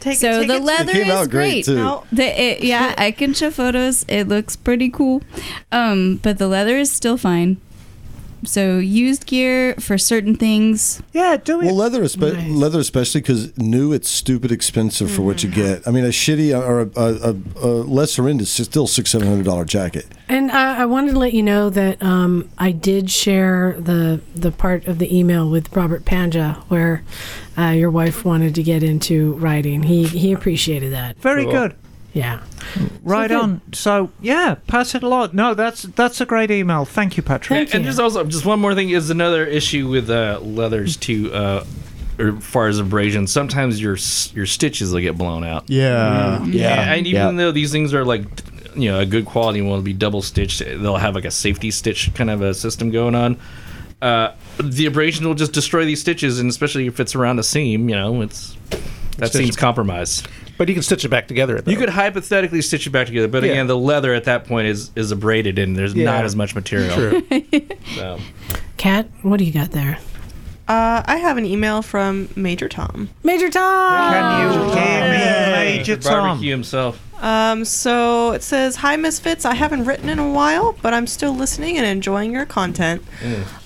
Take, 0.01 0.19
so 0.19 0.39
take 0.41 0.47
the 0.49 0.55
it- 0.57 0.61
leather 0.63 0.91
came 0.91 1.07
is 1.07 1.09
out 1.09 1.29
great, 1.31 1.51
great. 1.51 1.65
too. 1.65 1.75
No, 1.77 2.03
The, 2.11 2.25
it, 2.39 2.63
yeah, 2.63 2.93
I 2.99 3.09
can 3.09 3.33
show 3.33 3.49
photos. 3.49 4.05
It 4.07 4.27
looks 4.27 4.55
pretty 4.55 4.91
cool. 4.91 5.23
Um, 5.71 6.17
but 6.21 6.37
the 6.37 6.47
leather 6.47 6.77
is 6.77 6.91
still 6.91 7.17
fine. 7.17 7.57
So 8.43 8.77
used 8.77 9.25
gear 9.25 9.73
for 9.75 9.97
certain 9.97 10.35
things. 10.35 11.01
Yeah, 11.13 11.37
do 11.37 11.61
it. 11.61 11.65
Well, 11.65 11.75
leather, 11.75 12.03
espe- 12.03 12.33
Nice. 12.33 12.51
leather 12.51 12.79
especially 12.79 13.21
because 13.21 13.57
new, 13.57 13.93
it's 13.93 14.09
stupid 14.09 14.51
expensive 14.51 15.09
for 15.09 15.21
what 15.23 15.43
you 15.43 15.49
get. 15.49 15.87
I 15.87 15.91
mean, 15.91 16.05
a 16.05 16.09
shitty 16.09 16.55
or 16.57 16.81
a, 16.81 16.89
a, 16.95 17.31
a, 17.31 17.67
a 17.67 17.71
lesser 17.83 18.27
end 18.29 18.41
is 18.41 18.49
still 18.51 18.87
six, 18.87 19.09
seven 19.11 19.27
hundred 19.27 19.45
dollar 19.45 19.65
jacket. 19.65 20.05
And 20.29 20.51
uh, 20.51 20.75
I 20.77 20.85
wanted 20.85 21.11
to 21.13 21.19
let 21.19 21.33
you 21.33 21.43
know 21.43 21.69
that 21.69 22.01
um, 22.03 22.49
I 22.57 22.71
did 22.71 23.09
share 23.09 23.75
the 23.79 24.21
the 24.35 24.51
part 24.51 24.87
of 24.87 24.99
the 24.99 25.15
email 25.15 25.49
with 25.49 25.75
Robert 25.75 26.03
Pandya 26.05 26.55
where 26.69 27.03
uh, 27.57 27.69
your 27.69 27.89
wife 27.91 28.25
wanted 28.25 28.53
to 28.55 28.63
get 28.63 28.83
into 28.83 29.33
writing. 29.33 29.83
He 29.83 30.05
he 30.07 30.31
appreciated 30.33 30.91
that. 30.93 31.17
Very 31.17 31.43
Cool. 31.43 31.51
good. 31.53 31.75
Yeah. 32.15 32.39
Right 33.03 33.27
good. 33.27 33.37
on. 33.37 33.61
So 33.73 34.09
yeah, 34.21 34.55
pass 34.67 34.95
it 34.95 35.03
along. 35.03 35.31
No, 35.33 35.53
that's 35.53 35.83
that's 35.83 36.21
a 36.21 36.25
great 36.25 36.49
email. 36.49 36.85
Thank 36.85 37.17
you, 37.17 37.23
Patrick. 37.23 37.57
Thank 37.57 37.73
and 37.75 37.83
you. 37.83 37.85
there's 37.85 37.99
also 37.99 38.23
just 38.23 38.45
one 38.45 38.59
more 38.61 38.73
thing 38.73 38.89
is 38.89 39.09
another 39.09 39.45
issue 39.45 39.89
with 39.89 40.09
uh, 40.09 40.39
leathers 40.41 40.95
too. 40.97 41.31
Uh, 41.33 41.65
or 42.17 42.37
as 42.37 42.43
far 42.45 42.67
as 42.69 42.79
abrasion, 42.79 43.27
sometimes 43.27 43.81
your 43.81 43.97
your 44.33 44.45
stitches 44.45 44.93
will 44.93 45.01
get 45.01 45.17
blown 45.17 45.43
out. 45.43 45.69
Yeah. 45.69 46.43
Yeah, 46.45 46.93
and 46.93 47.05
even 47.05 47.21
Yeah. 47.21 47.31
though 47.31 47.51
these 47.51 47.73
things 47.73 47.93
are 47.93 48.05
like, 48.05 48.23
you 48.75 48.89
know, 48.89 48.99
a 49.01 49.05
good 49.05 49.25
quality 49.25 49.61
one 49.61 49.71
will 49.71 49.81
be 49.81 49.91
double 49.91 50.21
stitched, 50.21 50.59
they'll 50.59 50.95
have 50.95 51.15
like 51.15 51.25
a 51.25 51.31
safety 51.31 51.69
stitch 51.71 52.13
kind 52.13 52.29
of 52.29 52.41
a 52.41 52.53
system 52.53 52.89
going 52.91 53.15
on. 53.15 53.37
Uh, 54.01 54.31
the 54.63 54.85
abrasion 54.85 55.27
will 55.27 55.33
just 55.35 55.51
destroy 55.51 55.83
these 55.83 55.99
stitches, 55.99 56.39
and 56.39 56.49
especially 56.49 56.87
if 56.87 57.01
it's 57.01 57.15
around 57.15 57.39
a 57.39 57.43
seam, 57.43 57.89
you 57.89 57.95
know, 57.95 58.21
it's 58.21 58.55
that 59.17 59.29
Stitch- 59.29 59.41
seems 59.43 59.55
compromised. 59.57 60.27
But 60.57 60.68
you 60.69 60.73
can 60.73 60.84
stitch 60.84 61.03
it 61.03 61.10
back 61.10 61.27
together. 61.27 61.60
Though. 61.61 61.72
You 61.72 61.77
could 61.77 61.90
hypothetically 61.90 62.61
stitch 62.61 62.88
it 62.88 62.91
back 62.91 63.07
together, 63.07 63.27
but 63.27 63.44
Yeah. 63.44 63.52
again, 63.52 63.68
the 63.68 63.77
leather 63.77 64.14
at 64.14 64.23
that 64.26 64.45
point 64.48 64.68
is 64.68 64.91
is 64.95 65.11
abraded, 65.11 65.60
and 65.60 65.76
there's 65.76 65.94
Yeah. 65.94 66.06
not 66.06 66.23
as 66.26 66.36
much 66.36 66.56
material. 66.56 66.95
True. 66.95 67.23
So. 67.95 68.19
Kat, 68.77 69.07
what 69.22 69.38
do 69.38 69.45
you 69.45 69.52
got 69.53 69.72
there? 69.72 69.98
Uh, 70.68 71.03
I 71.06 71.18
have 71.18 71.38
an 71.38 71.45
email 71.45 71.82
from 71.84 72.27
Major 72.36 72.68
Tom. 72.68 73.10
Major 73.23 73.49
Tom. 73.49 74.11
Can 74.14 74.41
you 74.41 74.60
hear 74.64 74.69
me, 74.72 75.18
Hey, 75.18 75.77
Major 75.77 75.95
Tom? 75.98 76.11
Barbecue 76.30 76.52
himself. 76.52 76.99
Um, 77.21 77.63
so 77.65 78.31
it 78.33 78.43
says, 78.43 78.75
Hi, 78.77 78.95
Misfits. 78.97 79.45
I 79.45 79.55
haven't 79.55 79.85
written 79.85 80.09
in 80.09 80.19
a 80.19 80.29
while, 80.29 80.75
but 80.81 80.93
I'm 80.93 81.07
still 81.07 81.33
listening 81.33 81.77
and 81.77 81.85
enjoying 81.85 82.31
your 82.31 82.45
content. 82.45 83.03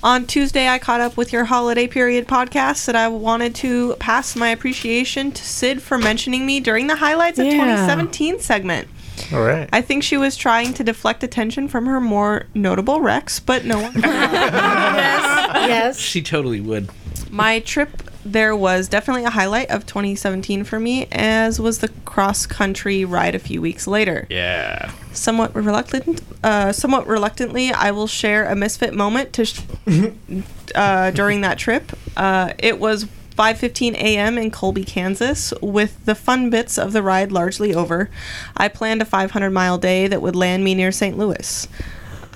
On 0.03 0.25
Tuesday, 0.25 0.67
I 0.67 0.79
caught 0.79 1.01
up 1.01 1.17
with 1.17 1.33
your 1.33 1.45
holiday 1.45 1.87
period 1.87 2.27
podcast 2.27 2.85
that 2.85 2.95
I 2.95 3.07
wanted 3.07 3.55
to 3.55 3.95
pass 3.99 4.35
my 4.35 4.49
appreciation 4.49 5.31
to 5.31 5.43
Sid 5.43 5.81
for 5.81 5.97
mentioning 5.97 6.45
me 6.45 6.59
during 6.59 6.87
the 6.87 6.95
highlights 6.95 7.39
of 7.39 7.45
Yeah. 7.47 7.53
2017 7.53 8.39
segment. 8.39 8.87
All 9.33 9.41
right. 9.43 9.67
I 9.73 9.81
think 9.81 10.03
she 10.03 10.15
was 10.15 10.37
trying 10.37 10.73
to 10.75 10.83
deflect 10.83 11.23
attention 11.23 11.67
from 11.67 11.85
her 11.87 11.99
more 11.99 12.45
notable 12.53 13.01
wrecks, 13.01 13.39
but 13.39 13.65
no 13.65 13.79
one. 13.81 13.93
yes. 14.01 15.97
She 15.99 16.21
totally 16.21 16.61
would. 16.61 16.89
My 17.29 17.59
trip 17.59 18.08
there 18.31 18.55
was 18.55 18.87
definitely 18.87 19.23
a 19.23 19.29
highlight 19.29 19.69
of 19.69 19.85
2017 19.85 20.63
for 20.63 20.79
me, 20.79 21.07
as 21.11 21.59
was 21.59 21.79
the 21.79 21.89
cross 22.05 22.45
country 22.45 23.05
ride 23.05 23.35
a 23.35 23.39
few 23.39 23.61
weeks 23.61 23.87
later. 23.87 24.27
Yeah. 24.29 24.91
Somewhat 25.13 25.55
reluctant, 25.55 26.21
uh, 26.43 26.71
somewhat 26.71 27.07
reluctantly, 27.07 27.71
I 27.71 27.91
will 27.91 28.07
share 28.07 28.45
a 28.45 28.55
misfit 28.55 28.93
moment 28.93 29.33
to 29.33 29.45
sh- 29.45 29.61
uh, 30.75 31.11
during 31.11 31.41
that 31.41 31.57
trip. 31.57 31.91
Uh, 32.15 32.53
it 32.59 32.79
was 32.79 33.05
5:15 33.37 33.95
a.m. 33.95 34.37
in 34.37 34.51
Colby, 34.51 34.83
Kansas. 34.83 35.53
With 35.61 36.05
the 36.05 36.15
fun 36.15 36.49
bits 36.49 36.77
of 36.77 36.93
the 36.93 37.01
ride 37.01 37.31
largely 37.31 37.73
over, 37.73 38.09
I 38.57 38.67
planned 38.67 39.01
a 39.01 39.05
500 39.05 39.49
mile 39.49 39.77
day 39.77 40.07
that 40.07 40.21
would 40.21 40.35
land 40.35 40.63
me 40.63 40.75
near 40.75 40.91
St. 40.91 41.17
Louis. 41.17 41.67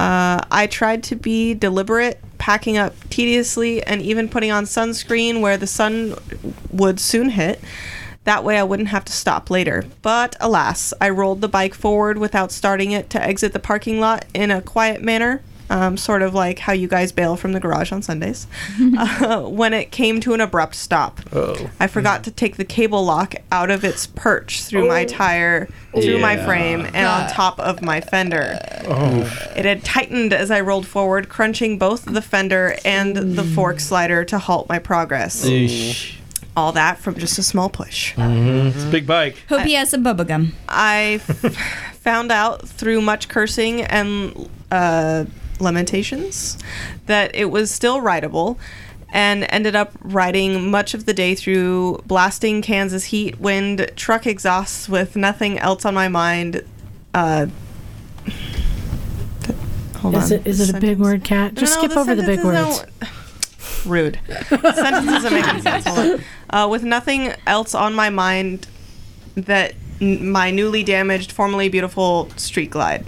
Uh, 0.04 0.44
I 0.52 0.68
tried 0.68 1.02
to 1.04 1.16
be 1.16 1.54
deliberate, 1.54 2.20
packing 2.38 2.78
up 2.78 2.94
tediously, 3.10 3.82
and 3.84 4.02
even 4.02 4.28
putting 4.28 4.52
on 4.52 4.66
sunscreen 4.66 5.40
where 5.40 5.56
the 5.56 5.66
sun 5.66 6.16
would 6.74 7.00
soon 7.00 7.30
hit. 7.30 7.62
That 8.26 8.44
way 8.44 8.60
I 8.60 8.64
wouldn't 8.64 8.90
have 8.90 9.06
to 9.06 9.14
stop 9.14 9.50
later. 9.50 9.86
But 10.02 10.36
alas, 10.42 10.94
I 11.00 11.10
rolled 11.10 11.40
the 11.40 11.48
bike 11.48 11.74
forward 11.74 12.18
without 12.18 12.52
starting 12.52 12.92
it 12.92 13.10
to 13.12 13.24
exit 13.24 13.54
the 13.54 13.60
parking 13.60 14.02
lot 14.02 14.26
in 14.34 14.52
a 14.52 14.62
quiet 14.62 15.02
manner. 15.02 15.42
Um, 15.74 15.98
sort 15.98 16.22
of 16.22 16.36
like 16.36 16.60
how 16.60 16.72
you 16.72 16.88
guys 16.88 17.12
bail 17.12 17.36
from 17.36 17.54
the 17.54 17.60
garage 17.60 17.92
on 17.92 18.04
Sundays, 18.04 18.46
uh, 18.98 19.42
when 19.42 19.74
it 19.74 19.90
came 19.90 20.22
to 20.22 20.36
an 20.36 20.40
abrupt 20.40 20.76
stop. 20.76 21.20
Oh. 21.34 21.70
I 21.80 21.88
forgot 21.88 22.24
to 22.26 22.32
take 22.32 22.58
the 22.58 22.64
cable 22.64 23.04
lock 23.04 23.34
out 23.52 23.72
of 23.72 23.84
its 23.84 24.06
perch 24.06 24.62
through 24.62 24.88
my 24.88 25.04
tire, 25.04 25.68
through 25.92 26.20
my 26.20 26.38
frame, 26.38 26.82
and 26.94 27.08
on 27.08 27.28
top 27.28 27.60
of 27.60 27.82
my 27.82 28.02
fender. 28.02 28.60
Oh. 28.86 29.52
It 29.56 29.66
had 29.66 29.84
tightened 29.84 30.32
as 30.32 30.52
I 30.52 30.62
rolled 30.62 30.86
forward, 30.86 31.28
crunching 31.28 31.80
both 31.80 32.06
the 32.06 32.22
fender 32.22 32.76
and 32.86 33.16
the 33.16 33.44
fork 33.44 33.80
slider 33.80 34.24
to 34.26 34.38
halt 34.38 34.70
my 34.70 34.78
progress. 34.78 35.44
Eesh. 35.44 36.18
All 36.56 36.72
that 36.74 37.00
from 37.00 37.16
just 37.16 37.40
a 37.40 37.44
small 37.44 37.68
push. 37.68 38.14
It's 38.16 38.84
a 38.84 38.92
big 38.92 39.08
bike. 39.08 39.38
Hope 39.50 39.62
he 39.64 39.74
has 39.74 39.90
some 39.90 40.04
bubble 40.04 40.24
gum. 40.24 40.54
I 40.70 41.20
f- 41.28 41.56
found 41.96 42.32
out 42.32 42.68
through 42.68 43.02
much 43.02 43.28
cursing 43.28 43.82
and 43.82 44.48
uh, 44.70 45.26
lamentations 45.60 46.58
that 47.06 47.34
it 47.36 47.46
was 47.46 47.72
still 47.72 48.02
rideable 48.02 48.58
and 49.12 49.46
ended 49.50 49.76
up 49.76 49.92
riding 50.02 50.72
much 50.72 50.94
of 50.94 51.06
the 51.06 51.14
day 51.14 51.36
through 51.36 52.02
blasting 52.06 52.62
Kansas 52.64 53.06
heat, 53.06 53.40
wind, 53.40 53.92
truck 53.96 54.26
exhausts 54.26 54.90
with 54.90 55.16
nothing 55.16 55.60
else 55.60 55.86
on 55.86 55.94
my 55.94 56.08
mind. 56.08 56.64
Uh, 57.14 57.46
th- 58.26 59.58
hold 59.98 60.16
Is 60.16 60.32
on. 60.32 60.40
it, 60.40 60.48
is 60.48 60.70
it 60.70 60.76
a 60.76 60.80
big 60.80 60.98
word, 61.00 61.24
Kat? 61.24 61.54
Just 61.54 61.76
no, 61.80 61.84
skip 61.88 61.98
over 61.98 62.16
the 62.16 62.24
big 62.24 62.44
words. 62.44 62.84
no- 63.02 63.08
Rude. 63.86 64.18
Sentences 64.50 65.26
are 65.26 65.30
making 65.32 65.62
sense. 65.62 65.86
Hold 65.86 66.00
on. 66.00 66.24
Uh, 66.50 66.68
with 66.70 66.84
nothing 66.84 67.34
else 67.46 67.76
on 67.76 67.94
my 67.94 68.10
mind 68.10 68.66
that 69.36 69.74
n- 70.02 70.30
my 70.30 70.52
newly 70.52 70.84
damaged, 70.84 71.32
formerly 71.32 71.68
beautiful 71.70 72.30
street 72.38 72.72
glide. 72.72 73.06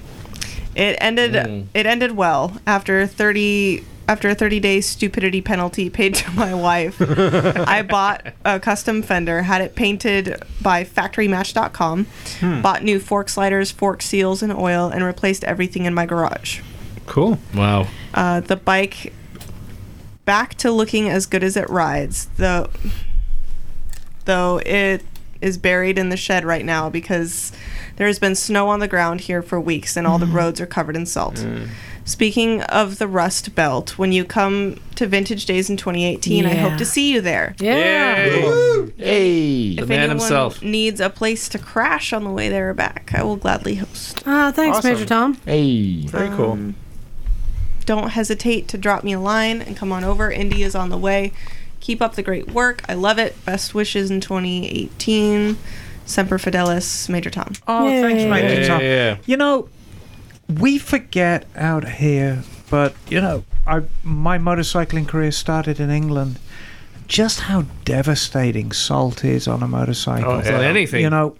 It 0.76 0.98
ended. 1.00 1.34
Mm. 1.34 1.68
It 1.74 1.86
ended 1.86 2.12
well 2.12 2.58
after 2.68 3.06
thirty. 3.08 3.84
After 4.08 4.30
a 4.30 4.36
30 4.36 4.60
day 4.60 4.82
stupidity 4.82 5.42
penalty 5.42 5.90
paid 5.90 6.14
to 6.14 6.30
my 6.34 6.54
wife, 6.54 6.98
I 7.02 7.82
bought 7.82 8.36
a 8.46 8.60
custom 8.60 9.02
fender, 9.02 9.42
had 9.42 9.62
it 9.62 9.74
painted 9.74 10.44
by 10.62 10.84
factorymatch.com, 10.84 12.06
bought 12.62 12.84
new 12.84 13.00
fork 13.00 13.30
sliders, 13.30 13.72
fork 13.72 14.04
seals, 14.04 14.44
and 14.44 14.54
oil, 14.54 14.90
and 14.90 15.04
replaced 15.04 15.44
everything 15.46 15.86
in 15.86 15.96
my 15.96 16.06
garage 16.06 16.62
Cool. 17.08 17.40
Wow. 17.56 17.88
uh, 18.14 18.42
the 18.42 18.56
bike 18.58 19.12
back 20.24 20.54
to 20.58 20.72
looking 20.72 21.10
as 21.10 21.26
good 21.26 21.44
as 21.44 21.58
it 21.58 21.68
rides 21.68 22.28
though 22.38 22.70
though 24.26 24.62
it 24.68 25.04
is 25.42 25.58
buried 25.58 25.98
in 25.98 26.10
the 26.10 26.18
shed 26.18 26.46
right 26.46 26.64
now 26.66 26.92
because 26.92 27.52
there 27.98 28.08
has 28.08 28.20
been 28.20 28.36
snow 28.36 28.68
on 28.70 28.80
the 28.80 28.88
ground 28.88 29.22
here 29.22 29.42
for 29.42 29.60
weeks 29.60 29.96
and 29.98 30.06
all 30.06 30.18
the 30.20 30.26
roads 30.26 30.60
are 30.62 30.66
covered 30.66 30.96
in 30.96 31.06
salt 31.06 31.46
speaking 32.04 32.62
of 32.64 32.98
the 33.00 33.08
rust 33.08 33.56
belt 33.56 33.98
when 33.98 34.12
you 34.12 34.24
come 34.24 34.80
to 34.96 35.08
vintage 35.08 35.46
days 35.46 35.70
in 35.70 35.78
2018 35.78 36.46
i 36.46 36.54
hope 36.54 36.78
to 36.78 36.86
see 36.86 37.12
you 37.12 37.22
there 37.22 37.56
Yeah. 37.60 38.26
Hey. 38.98 39.76
The 39.76 39.82
if 39.84 39.90
man 39.90 40.00
anyone 40.00 40.20
himself. 40.20 40.62
needs 40.62 41.00
a 41.00 41.10
place 41.10 41.50
to 41.50 41.58
crash 41.60 42.14
on 42.14 42.24
the 42.24 42.30
way 42.30 42.50
there 42.50 42.70
or 42.70 42.74
back 42.74 43.12
i 43.16 43.24
will 43.24 43.38
gladly 43.38 43.76
host 43.76 44.24
Ah, 44.26 44.52
thanks, 44.56 44.78
Awesome. 44.80 44.92
Major 44.94 45.06
Tom. 45.06 45.38
Hey. 45.46 46.06
Very 46.08 46.30
cool. 46.36 46.52
Um, 46.54 46.76
don't 47.86 48.10
hesitate 48.10 48.68
to 48.70 48.78
drop 48.78 49.04
me 49.04 49.14
a 49.14 49.20
line 49.20 49.62
and 49.62 49.78
come 49.78 49.92
on 49.92 50.04
over. 50.04 50.32
Indy 50.32 50.64
is 50.64 50.74
on 50.74 50.90
the 50.90 50.98
way. 50.98 51.32
Keep 51.80 52.02
up 52.02 52.16
the 52.16 52.24
great 52.24 52.50
work. 52.50 52.82
I 52.90 52.96
love 52.96 53.20
it. 53.20 53.36
Best 53.46 53.76
wishes 53.76 54.10
in 54.10 54.20
2018. 54.22 55.56
Semper 56.06 56.38
Fidelis, 56.38 57.10
Major 57.10 57.30
Tom. 57.30 57.52
Oh, 57.68 57.90
thanks, 57.90 58.24
Major 58.24 58.62
Yeah, 58.62 58.68
Tom. 58.68 58.82
yeah, 58.82 58.88
yeah. 58.88 59.18
You 59.26 59.38
know, 59.38 59.70
we 60.60 60.78
forget 60.78 61.46
out 61.56 61.88
here, 61.88 62.44
but 62.70 62.94
you 63.10 63.20
know, 63.22 63.44
I 63.66 63.82
my 64.04 64.38
motorcycling 64.38 65.08
career 65.08 65.32
started 65.32 65.80
in 65.80 65.90
England. 65.90 66.40
Just 67.08 67.42
how 67.42 67.66
devastating 67.84 68.72
salt 68.72 69.24
is 69.24 69.48
on 69.48 69.62
a 69.62 69.68
motorcycle. 69.68 70.32
Oh, 70.32 70.38
It's 70.40 70.50
on 70.50 70.62
anything. 70.64 71.02
You 71.02 71.10
know, 71.12 71.36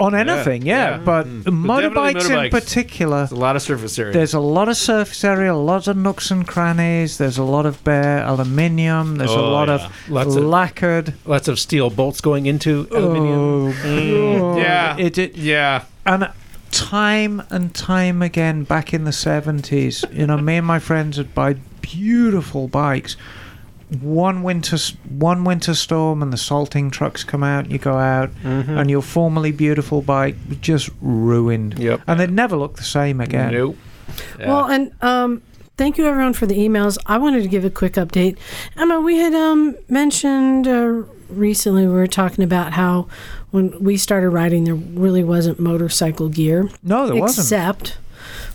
on 0.00 0.14
anything, 0.14 0.62
yeah, 0.62 0.90
yeah. 0.90 0.98
but 0.98 1.26
hmm. 1.26 1.40
definitely 1.40 1.68
motorbikes 1.68 2.44
in 2.44 2.50
particular. 2.50 3.18
There's 3.18 3.32
a 3.32 3.36
lot 3.36 3.56
of 3.56 3.62
surface 3.62 3.98
area. 3.98 4.12
There's 4.12 4.34
a 4.34 4.40
lot 4.40 4.68
of 4.68 4.76
surface 4.76 5.22
area, 5.22 5.54
lots 5.54 5.86
of 5.86 5.96
nooks 5.96 6.30
and 6.30 6.46
crannies. 6.46 7.18
There's 7.18 7.38
a 7.38 7.44
lot 7.44 7.66
of 7.66 7.82
bare 7.84 8.24
aluminium. 8.24 9.16
There's 9.16 9.30
a 9.30 9.38
Oh, 9.38 9.50
lot 9.50 9.68
yeah. 9.68 9.74
of 9.74 10.10
Lots 10.10 10.36
of 10.36 10.44
lacquered. 10.44 11.14
lots 11.24 11.48
of 11.48 11.58
steel 11.58 11.90
bolts 11.90 12.20
going 12.20 12.46
into 12.46 12.88
aluminium. 12.90 13.38
Oh, 13.38 13.72
mm. 13.72 14.58
yeah. 14.58 14.96
It, 14.98 15.18
it, 15.18 15.36
yeah. 15.36 15.84
and 16.06 16.30
time 16.70 17.42
and 17.50 17.74
time 17.74 18.22
again 18.22 18.62
back 18.62 18.94
in 18.94 19.02
the 19.02 19.10
70s 19.10 20.04
you 20.14 20.24
know 20.24 20.36
me 20.38 20.56
and 20.56 20.66
my 20.66 20.78
friends 20.78 21.18
would 21.18 21.34
buy 21.34 21.54
beautiful 21.80 22.68
bikes 22.68 23.16
one 24.00 24.42
winter 24.42 24.76
one 25.08 25.44
winter 25.44 25.74
storm 25.74 26.22
and 26.22 26.32
the 26.32 26.36
salting 26.36 26.90
trucks 26.90 27.24
come 27.24 27.42
out 27.42 27.70
you 27.70 27.78
go 27.78 27.96
out 27.98 28.30
and 28.44 28.88
your 28.90 29.02
formerly 29.02 29.50
beautiful 29.52 30.00
bike 30.02 30.36
was 30.48 30.58
just 30.58 30.90
ruined 31.00 31.78
Yep. 31.78 32.00
and 32.06 32.20
they'd 32.20 32.30
never 32.30 32.56
look 32.56 32.76
the 32.76 32.84
same 32.84 33.20
again 33.20 33.52
Nope. 33.52 33.76
Yeah. 34.38 34.48
Well, 34.48 34.64
and 34.66 34.92
um, 35.02 35.42
thank 35.76 35.96
you 35.98 36.06
everyone 36.06 36.32
for 36.32 36.44
the 36.46 36.56
emails. 36.56 36.98
I 37.06 37.16
wanted 37.18 37.42
to 37.42 37.48
give 37.48 37.64
a 37.64 37.70
quick 37.70 37.92
update. 37.94 38.36
Emma, 38.76 39.00
we 39.00 39.16
had 39.18 39.34
um, 39.34 39.76
mentioned 39.88 40.66
uh, 40.66 41.02
recently 41.28 41.86
we 41.86 41.92
were 41.92 42.06
talking 42.08 42.42
about 42.42 42.72
how 42.72 43.06
when 43.52 43.82
we 43.82 43.96
started 43.96 44.30
riding, 44.30 44.64
there 44.64 44.74
really 44.74 45.22
wasn't 45.24 45.58
motorcycle 45.60 46.28
gear, 46.28 46.68
no 46.82 47.06
there 47.06 47.16
wasn't 47.16 47.44
except 47.46 47.98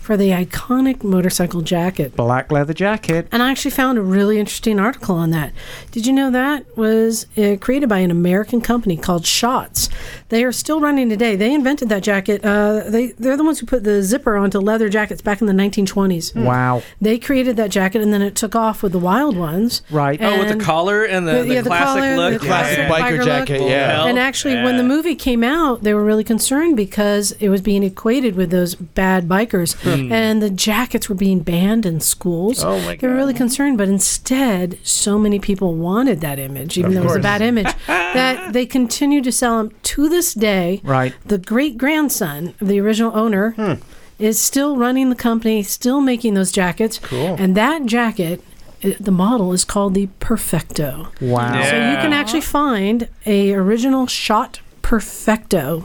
for 0.06 0.16
the 0.16 0.30
iconic 0.30 1.02
motorcycle 1.02 1.62
jacket. 1.62 2.14
black 2.14 2.52
leather 2.52 2.72
jacket 2.72 3.26
And 3.32 3.42
I 3.42 3.50
actually 3.50 3.72
found 3.72 3.98
a 3.98 4.02
really 4.02 4.38
interesting 4.38 4.78
article 4.78 5.16
on 5.16 5.30
that. 5.30 5.52
Did 5.90 6.06
you 6.06 6.12
know 6.12 6.30
that 6.30 6.76
was 6.76 7.26
uh, 7.36 7.56
created 7.60 7.88
by 7.88 7.98
an 7.98 8.12
American 8.12 8.60
company 8.60 8.96
called 8.96 9.24
Schott's? 9.24 9.88
They 10.28 10.42
are 10.44 10.52
still 10.52 10.80
running 10.80 11.08
today. 11.08 11.36
They 11.36 11.54
invented 11.54 11.88
that 11.88 12.02
jacket. 12.02 12.44
Uh, 12.44 12.82
they 12.88 13.08
they're 13.18 13.36
the 13.36 13.44
ones 13.44 13.60
who 13.60 13.66
put 13.66 13.84
the 13.84 14.02
zipper 14.02 14.36
onto 14.36 14.58
leather 14.58 14.88
jackets 14.88 15.20
back 15.22 15.40
in 15.40 15.46
the 15.46 15.52
1920s. 15.52 16.34
wow 16.44 16.82
They 17.00 17.18
created 17.18 17.56
that 17.56 17.70
jacket, 17.70 18.02
and 18.02 18.12
then 18.12 18.22
it 18.22 18.34
took 18.34 18.54
off 18.56 18.82
with 18.82 18.92
the 18.92 18.98
wild 18.98 19.36
ones. 19.36 19.82
right 19.90 20.20
oh, 20.20 20.38
with 20.38 20.48
the 20.58 20.64
collar 20.64 21.04
and 21.04 21.26
the, 21.28 21.32
the- 21.32 21.42
the, 21.46 21.54
yeah, 21.54 21.60
the 21.60 21.70
classic 21.70 22.02
collar, 22.02 22.16
look. 22.16 22.32
the 22.40 22.46
classic 22.46 22.86
Classic 22.86 22.92
biker 22.92 23.20
biker 23.20 23.24
jacket, 23.24 23.60
look. 23.60 23.70
yeah. 23.70 24.04
And 24.06 24.18
actually, 24.18 24.54
when 24.56 24.76
the 24.76 24.82
movie 24.82 25.14
came 25.14 25.44
out, 25.44 25.82
they 25.82 25.94
were 25.94 26.04
really 26.04 26.24
concerned 26.24 26.76
because 26.76 27.32
it 27.38 27.48
was 27.48 27.60
being 27.60 27.82
equated 27.82 28.34
with 28.34 28.50
those 28.50 28.74
bad 28.74 29.28
bikers, 29.28 29.76
and 30.10 30.42
the 30.42 30.50
jackets 30.50 31.08
were 31.08 31.14
being 31.14 31.40
banned 31.40 31.86
in 31.86 32.00
schools. 32.00 32.64
Oh, 32.64 32.80
my 32.80 32.96
They 32.96 33.06
were 33.06 33.14
really 33.14 33.34
concerned, 33.34 33.78
but 33.78 33.88
instead, 33.88 34.78
so 34.82 35.18
many 35.18 35.38
people 35.38 35.74
wanted 35.74 36.20
that 36.22 36.38
image, 36.38 36.76
even 36.78 36.88
Of 36.90 36.94
though 36.94 37.00
it 37.02 37.04
was 37.04 37.16
a 37.16 37.20
bad 37.20 37.42
image, 37.42 37.66
that 37.86 38.52
they 38.52 38.66
continued 38.66 39.24
to 39.24 39.32
sell 39.32 39.58
them 39.58 39.72
to 39.82 40.08
this 40.16 40.32
day. 40.34 40.80
right 40.82 41.14
The 41.26 41.38
great 41.38 41.76
grandson 41.76 42.54
of 42.60 42.68
the 42.68 42.80
original 42.80 43.12
owner 43.14 43.50
hmm. 43.52 43.74
is 44.18 44.40
still 44.40 44.76
running 44.76 45.10
the 45.10 45.14
company, 45.28 45.62
still 45.62 46.00
making 46.00 46.34
those 46.34 46.50
jackets. 46.50 46.98
Cool. 46.98 47.36
And 47.38 47.54
that 47.56 47.84
jacket, 47.86 48.42
i- 48.82 48.96
the 48.98 49.10
model 49.10 49.52
is 49.52 49.64
called 49.64 49.92
the 49.94 50.08
Perfecto. 50.20 51.08
wow 51.20 51.52
Yeah. 51.54 51.70
So 51.70 51.76
you 51.90 51.96
can 52.04 52.12
actually 52.12 52.40
find 52.62 53.08
a 53.26 53.52
original 53.52 54.06
Schott 54.06 54.60
Perfecto 54.82 55.84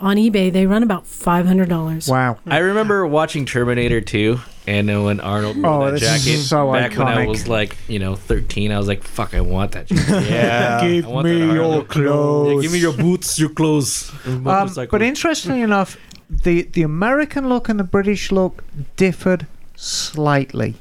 on 0.00 0.16
eBay. 0.16 0.52
They 0.52 0.66
run 0.66 0.82
about 0.82 1.06
five 1.06 1.46
hundred 1.46 1.68
dollars. 1.68 2.08
wow 2.08 2.38
I 2.46 2.58
remember 2.58 3.06
watching 3.06 3.44
Terminator 3.44 4.00
2, 4.00 4.40
and 4.66 4.88
then 4.88 5.04
when 5.04 5.20
Arnold 5.20 5.56
wore 5.62 5.66
Oh, 5.88 5.90
that 5.90 6.00
jacket 6.00 6.38
so 6.38 6.72
back 6.72 6.96
when 6.96 7.06
I 7.08 7.26
was 7.26 7.46
like, 7.48 7.76
you 7.88 7.98
know, 7.98 8.16
13, 8.16 8.72
I 8.72 8.78
was 8.78 8.88
like, 8.88 9.02
fuck, 9.02 9.34
I 9.34 9.40
want 9.40 9.72
that 9.72 9.86
jacket. 9.86 10.30
Yeah. 10.30 10.80
give 10.88 11.06
me 11.24 11.38
your 11.38 11.64
Arnold. 11.64 11.88
clothes 11.88 12.54
Yeah, 12.56 12.62
give 12.62 12.72
me 12.72 12.78
your 12.78 12.92
boots, 12.96 13.38
your 13.38 13.50
clothes. 13.50 14.12
Um, 14.26 14.42
but 14.90 15.02
interestingly 15.02 15.62
enough, 15.62 15.96
the 16.28 16.62
the 16.62 16.82
American 16.82 17.48
look 17.48 17.68
and 17.68 17.78
the 17.78 17.84
British 17.84 18.32
look 18.32 18.64
differed 18.96 19.46
slightly. 19.76 20.74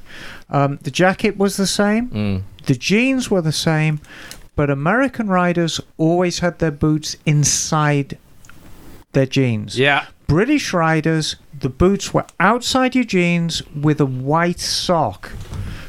Um, 0.50 0.78
the 0.82 0.92
jacket 0.92 1.38
was 1.38 1.58
the 1.58 1.68
same, 1.68 2.10
Mm. 2.10 2.42
the 2.66 2.76
jeans 2.76 3.30
were 3.32 3.42
the 3.42 3.52
same, 3.52 4.00
but 4.56 4.70
American 4.70 5.28
riders 5.28 5.82
always 5.98 6.40
had 6.40 6.60
their 6.60 6.72
boots 6.72 7.18
inside 7.26 8.18
their 9.14 9.26
jeans. 9.26 9.78
Yeah. 9.78 10.06
British 10.28 10.74
riders, 10.74 11.36
the 11.60 11.70
boots 11.70 12.14
were 12.14 12.26
outside 12.40 12.96
your 12.96 13.04
jeans 13.04 13.62
with 13.74 14.00
a 14.00 14.06
white 14.06 14.60
sock, 14.60 15.30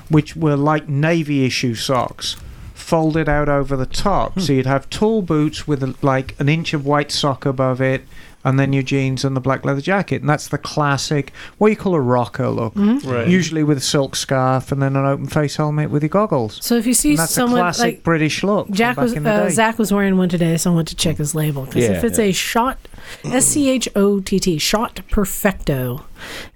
which 0.09 0.37
were 0.37 0.57
like 0.57 0.89
navy 0.89 1.45
issue 1.45 1.75
socks, 1.75 2.37
folded 2.75 3.29
out 3.29 3.49
over 3.49 3.77
the 3.77 3.87
top. 3.87 4.35
Hmm. 4.35 4.41
So 4.41 4.53
you'd 4.53 4.67
have 4.67 4.89
tall 4.91 5.23
boots 5.23 5.67
with 5.67 5.83
a, 5.83 5.95
like 6.03 6.39
an 6.39 6.49
inch 6.49 6.73
of 6.75 6.87
white 6.87 7.11
sock 7.11 7.45
above 7.45 7.81
it, 7.81 8.05
and 8.47 8.59
then 8.61 8.73
your 8.73 8.83
jeans 8.85 9.25
and 9.25 9.35
the 9.37 9.41
black 9.41 9.65
leather 9.65 9.81
jacket, 9.81 10.21
and 10.23 10.31
that's 10.31 10.47
the 10.49 10.57
classic 10.57 11.33
what 11.59 11.69
you 11.69 11.77
call 11.77 11.95
a 11.95 12.01
rocker 12.01 12.49
look. 12.49 12.75
Mhm. 12.75 13.05
Right. 13.05 13.27
Usually 13.29 13.63
with 13.65 13.77
a 13.79 13.81
silk 13.83 14.15
scarf 14.17 14.71
and 14.71 14.81
then 14.81 14.95
an 14.97 15.05
open 15.05 15.27
face 15.27 15.57
helmet 15.57 15.91
with 15.91 16.03
your 16.03 16.09
goggles. 16.11 16.59
So 16.63 16.77
if 16.77 16.87
you 16.87 16.95
see 16.95 17.11
And 17.11 17.19
that's 17.19 17.33
someone 17.33 17.59
a 17.59 17.63
classic 17.65 17.83
like 17.85 18.03
British 18.05 18.43
look. 18.45 18.67
from 18.69 18.75
Jack 18.77 18.97
back 18.97 19.03
was 19.03 19.13
in 19.15 19.25
the 19.25 19.31
uh, 19.33 19.43
day. 19.45 19.51
Zach 19.51 19.79
was 19.79 19.93
wearing 19.93 20.17
one 20.17 20.29
today, 20.29 20.57
so 20.57 20.73
I 20.73 20.75
went 20.77 20.89
to 20.89 20.97
check 20.97 21.17
his 21.19 21.35
label 21.35 21.65
because 21.67 21.85
if 21.85 22.05
it's 22.05 22.19
yeah. 22.19 22.25
a 22.27 22.33
Schott, 22.33 22.79
S 23.25 23.47
C 23.47 23.69
H 23.69 23.89
O 23.97 24.21
T 24.21 24.39
T, 24.39 24.59
Schott 24.59 25.01
perfecto. 25.11 26.05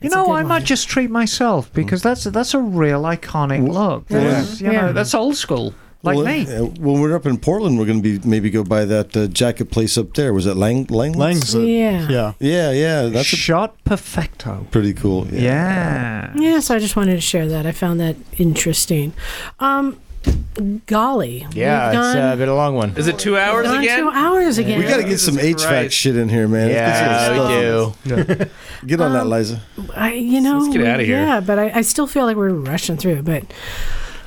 You 0.00 0.06
it's 0.06 0.14
a 0.14 0.18
know, 0.18 0.26
I 0.26 0.28
one. 0.28 0.46
might 0.48 0.64
just 0.64 0.88
treat 0.88 1.10
myself 1.10 1.72
because 1.72 2.02
that's 2.02 2.24
that's 2.24 2.54
a 2.54 2.60
real 2.60 3.02
iconic 3.02 3.68
look. 3.68 4.04
Yeah. 4.08 4.20
That's, 4.30 4.60
you 4.60 4.70
Yeah. 4.72 4.80
know, 4.86 4.92
that's 4.92 5.14
old 5.14 5.36
school, 5.36 5.74
like 6.02 6.16
well, 6.16 6.24
me. 6.24 6.46
uh, 6.46 6.64
when 6.64 7.00
we're 7.00 7.14
up 7.14 7.26
in 7.26 7.36
Portland, 7.36 7.78
we're 7.78 7.84
going 7.86 8.02
to 8.02 8.18
be 8.18 8.26
maybe 8.28 8.48
go 8.50 8.64
by 8.64 8.84
that 8.86 9.14
uh, 9.16 9.26
jacket 9.26 9.70
place 9.70 9.98
up 9.98 10.14
there. 10.14 10.32
Was 10.32 10.46
it 10.46 10.56
Lang 10.56 10.84
Lang? 10.86 11.12
Lang's. 11.12 11.54
Yeah. 11.54 12.08
Yeah. 12.08 12.32
Yeah, 12.38 12.70
yeah. 12.72 13.02
That's 13.02 13.32
a, 13.32 13.36
Schott 13.36 13.76
perfecto. 13.84 14.66
pretty 14.70 14.94
cool. 14.94 15.26
Yeah. 15.26 15.40
Yeah. 15.40 16.32
Yeah, 16.36 16.60
so 16.60 16.74
I 16.74 16.78
just 16.78 16.96
wanted 16.96 17.16
to 17.16 17.20
share 17.20 17.46
that. 17.48 17.66
I 17.66 17.72
found 17.72 18.00
that 18.00 18.16
interesting. 18.38 19.12
Um, 19.58 20.00
golly. 20.86 21.46
Yeah, 21.52 21.90
we've 21.90 21.98
it's 21.98 22.16
uh, 22.16 22.36
been 22.36 22.48
a 22.48 22.54
long 22.54 22.74
one. 22.74 22.96
Is 22.96 23.06
it 23.06 23.18
two 23.18 23.36
hours 23.36 23.66
gone 23.66 23.82
again? 23.82 23.98
two 24.00 24.10
hours 24.10 24.58
again. 24.58 24.78
We 24.78 24.84
got 24.86 24.98
to 24.98 25.04
get 25.04 25.18
some 25.18 25.36
Jesus 25.36 25.64
HVAC 25.64 25.68
Christ. 25.68 25.94
shit 25.96 26.16
in 26.16 26.28
here, 26.28 26.48
man. 26.48 26.68
Get 26.68 26.74
Yeah, 26.76 27.30
we 27.30 27.36
stuff. 27.36 28.38
do. 28.38 28.46
Get 28.86 29.00
on 29.00 29.12
that, 29.12 29.22
Um, 29.22 29.30
Liza. 29.30 29.60
I, 29.94 30.14
you 30.14 30.40
know, 30.40 30.58
Let's 30.60 30.74
get 30.76 30.86
outta 30.86 31.02
here. 31.04 31.18
Yeah, 31.18 31.40
but 31.40 31.58
I, 31.58 31.70
I 31.78 31.80
still 31.82 32.06
feel 32.06 32.24
like 32.24 32.36
we're 32.36 32.50
rushing 32.50 32.96
through. 32.96 33.22
But 33.22 33.44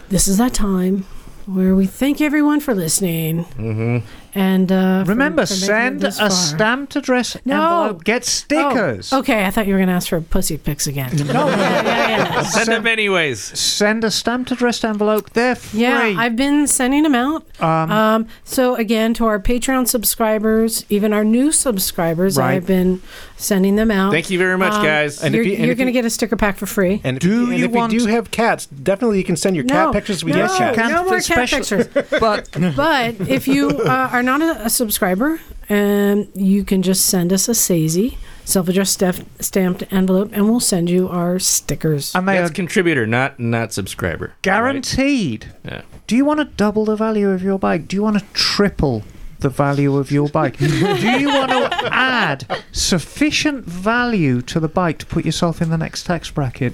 this 0.09 0.27
is 0.27 0.37
that 0.37 0.53
time 0.53 1.05
where 1.45 1.75
we 1.75 1.85
thank 1.85 2.21
everyone 2.21 2.59
for 2.59 2.73
listening. 2.73 3.45
Mm-hmm. 3.45 4.05
And 4.35 4.71
uh, 4.71 5.03
Remember, 5.07 5.45
for 5.45 5.53
making 5.53 5.63
it 5.63 5.67
send 5.67 6.03
a 6.03 6.11
far. 6.11 6.29
stamped 6.31 6.95
address 6.95 7.37
No. 7.45 7.83
envelope. 7.83 8.03
Get 8.03 8.25
stickers. 8.25 9.13
Oh, 9.13 9.19
okay, 9.19 9.45
I 9.45 9.51
thought 9.51 9.67
you 9.67 9.73
were 9.73 9.79
going 9.79 9.89
to 9.89 9.93
ask 9.95 10.09
for 10.09 10.19
pussy 10.21 10.57
pics 10.57 10.87
again. 10.87 11.11
No, 11.33 11.47
yeah, 11.47 11.83
yeah, 11.83 12.07
yeah. 12.09 12.41
Send 12.43 12.69
them 12.69 12.87
anyways. 12.87 13.39
send 13.39 14.03
a 14.03 14.11
stamped 14.11 14.51
addressed 14.51 14.83
envelope. 14.85 15.29
They're 15.31 15.55
free. 15.55 15.81
Yeah, 15.81 16.15
I've 16.17 16.35
been 16.35 16.67
sending 16.67 17.03
them 17.03 17.15
out. 17.15 17.45
um, 17.61 17.91
Um, 17.91 18.27
so 18.43 18.75
again, 18.75 19.13
to 19.15 19.25
our 19.25 19.39
Patreon 19.39 19.87
subscribers, 19.87 20.85
even 20.89 21.13
our 21.13 21.23
new 21.23 21.51
subscribers, 21.51 22.37
Right. 22.37 22.55
I've 22.55 22.65
been 22.67 23.01
sending 23.37 23.75
them 23.75 23.91
out. 23.91 24.11
Thank 24.11 24.29
you 24.29 24.37
very 24.39 24.57
much, 24.57 24.73
Um, 24.73 24.83
guys. 24.83 25.21
And 25.23 25.33
you're 25.35 25.43
you- 25.43 25.55
and 25.57 25.65
you're 25.65 25.75
going 25.75 25.87
to 25.87 25.91
get 25.91 26.05
a 26.05 26.09
sticker 26.09 26.35
pack 26.35 26.57
for 26.57 26.65
free. 26.65 27.01
And 27.03 27.17
if 27.17 27.21
Do 27.23 27.29
you, 27.29 27.51
and 27.51 27.59
you 27.59 27.65
if 27.65 27.71
want- 27.71 27.93
you 27.93 27.99
do 27.99 28.05
have 28.07 28.31
cats, 28.31 28.65
definitely 28.67 29.17
you 29.19 29.23
can 29.23 29.35
send 29.35 29.55
your 29.55 29.65
no, 29.65 29.73
cat 29.73 29.93
pictures. 29.93 30.23
We 30.23 30.31
no, 30.31 30.47
get 30.47 30.75
cats. 30.75 30.91
no 30.91 31.03
more 31.05 31.19
cat 31.19 31.49
pictures. 31.49 31.87
but 32.19 32.49
but 32.75 33.15
if 33.29 33.47
you 33.47 33.69
uh, 33.69 34.09
are 34.11 34.22
not 34.23 34.41
a, 34.41 34.65
a 34.65 34.69
subscriber, 34.69 35.39
um, 35.69 36.27
you 36.33 36.63
can 36.63 36.81
just 36.81 37.05
send 37.05 37.31
us 37.33 37.47
a 37.47 37.51
SASE, 37.53 38.15
self-addressed 38.45 38.93
staff, 38.93 39.21
stamped 39.39 39.83
envelope, 39.91 40.29
and 40.33 40.49
we'll 40.49 40.59
send 40.59 40.89
you 40.89 41.07
our 41.09 41.39
stickers. 41.39 42.13
and 42.15 42.27
they 42.27 42.37
That's 42.37 42.51
are 42.51 42.53
contributor, 42.53 43.05
not 43.05 43.39
not 43.39 43.73
subscriber. 43.73 44.33
guaranteed. 44.41 45.53
Yeah. 45.65 45.81
Do 46.07 46.15
you 46.15 46.25
want 46.25 46.39
to 46.39 46.45
double 46.45 46.85
the 46.85 46.95
value 46.95 47.29
of 47.29 47.41
your 47.43 47.57
bike? 47.59 47.87
Do 47.87 47.95
you 47.95 48.03
want 48.03 48.19
to 48.19 48.25
triple 48.33 49.03
the 49.43 49.49
value 49.49 49.95
of 49.97 50.09
your 50.11 50.27
bike? 50.29 50.57
Do 50.57 50.67
you 50.67 51.27
want 51.27 51.51
to 51.51 51.69
add 51.93 52.63
sufficient 52.71 53.65
value 53.65 54.41
to 54.41 54.59
the 54.59 54.67
bike 54.67 54.97
to 54.99 55.05
put 55.05 55.23
yourself 55.25 55.61
in 55.61 55.69
the 55.69 55.77
next 55.77 56.03
tax 56.03 56.31
bracket? 56.31 56.73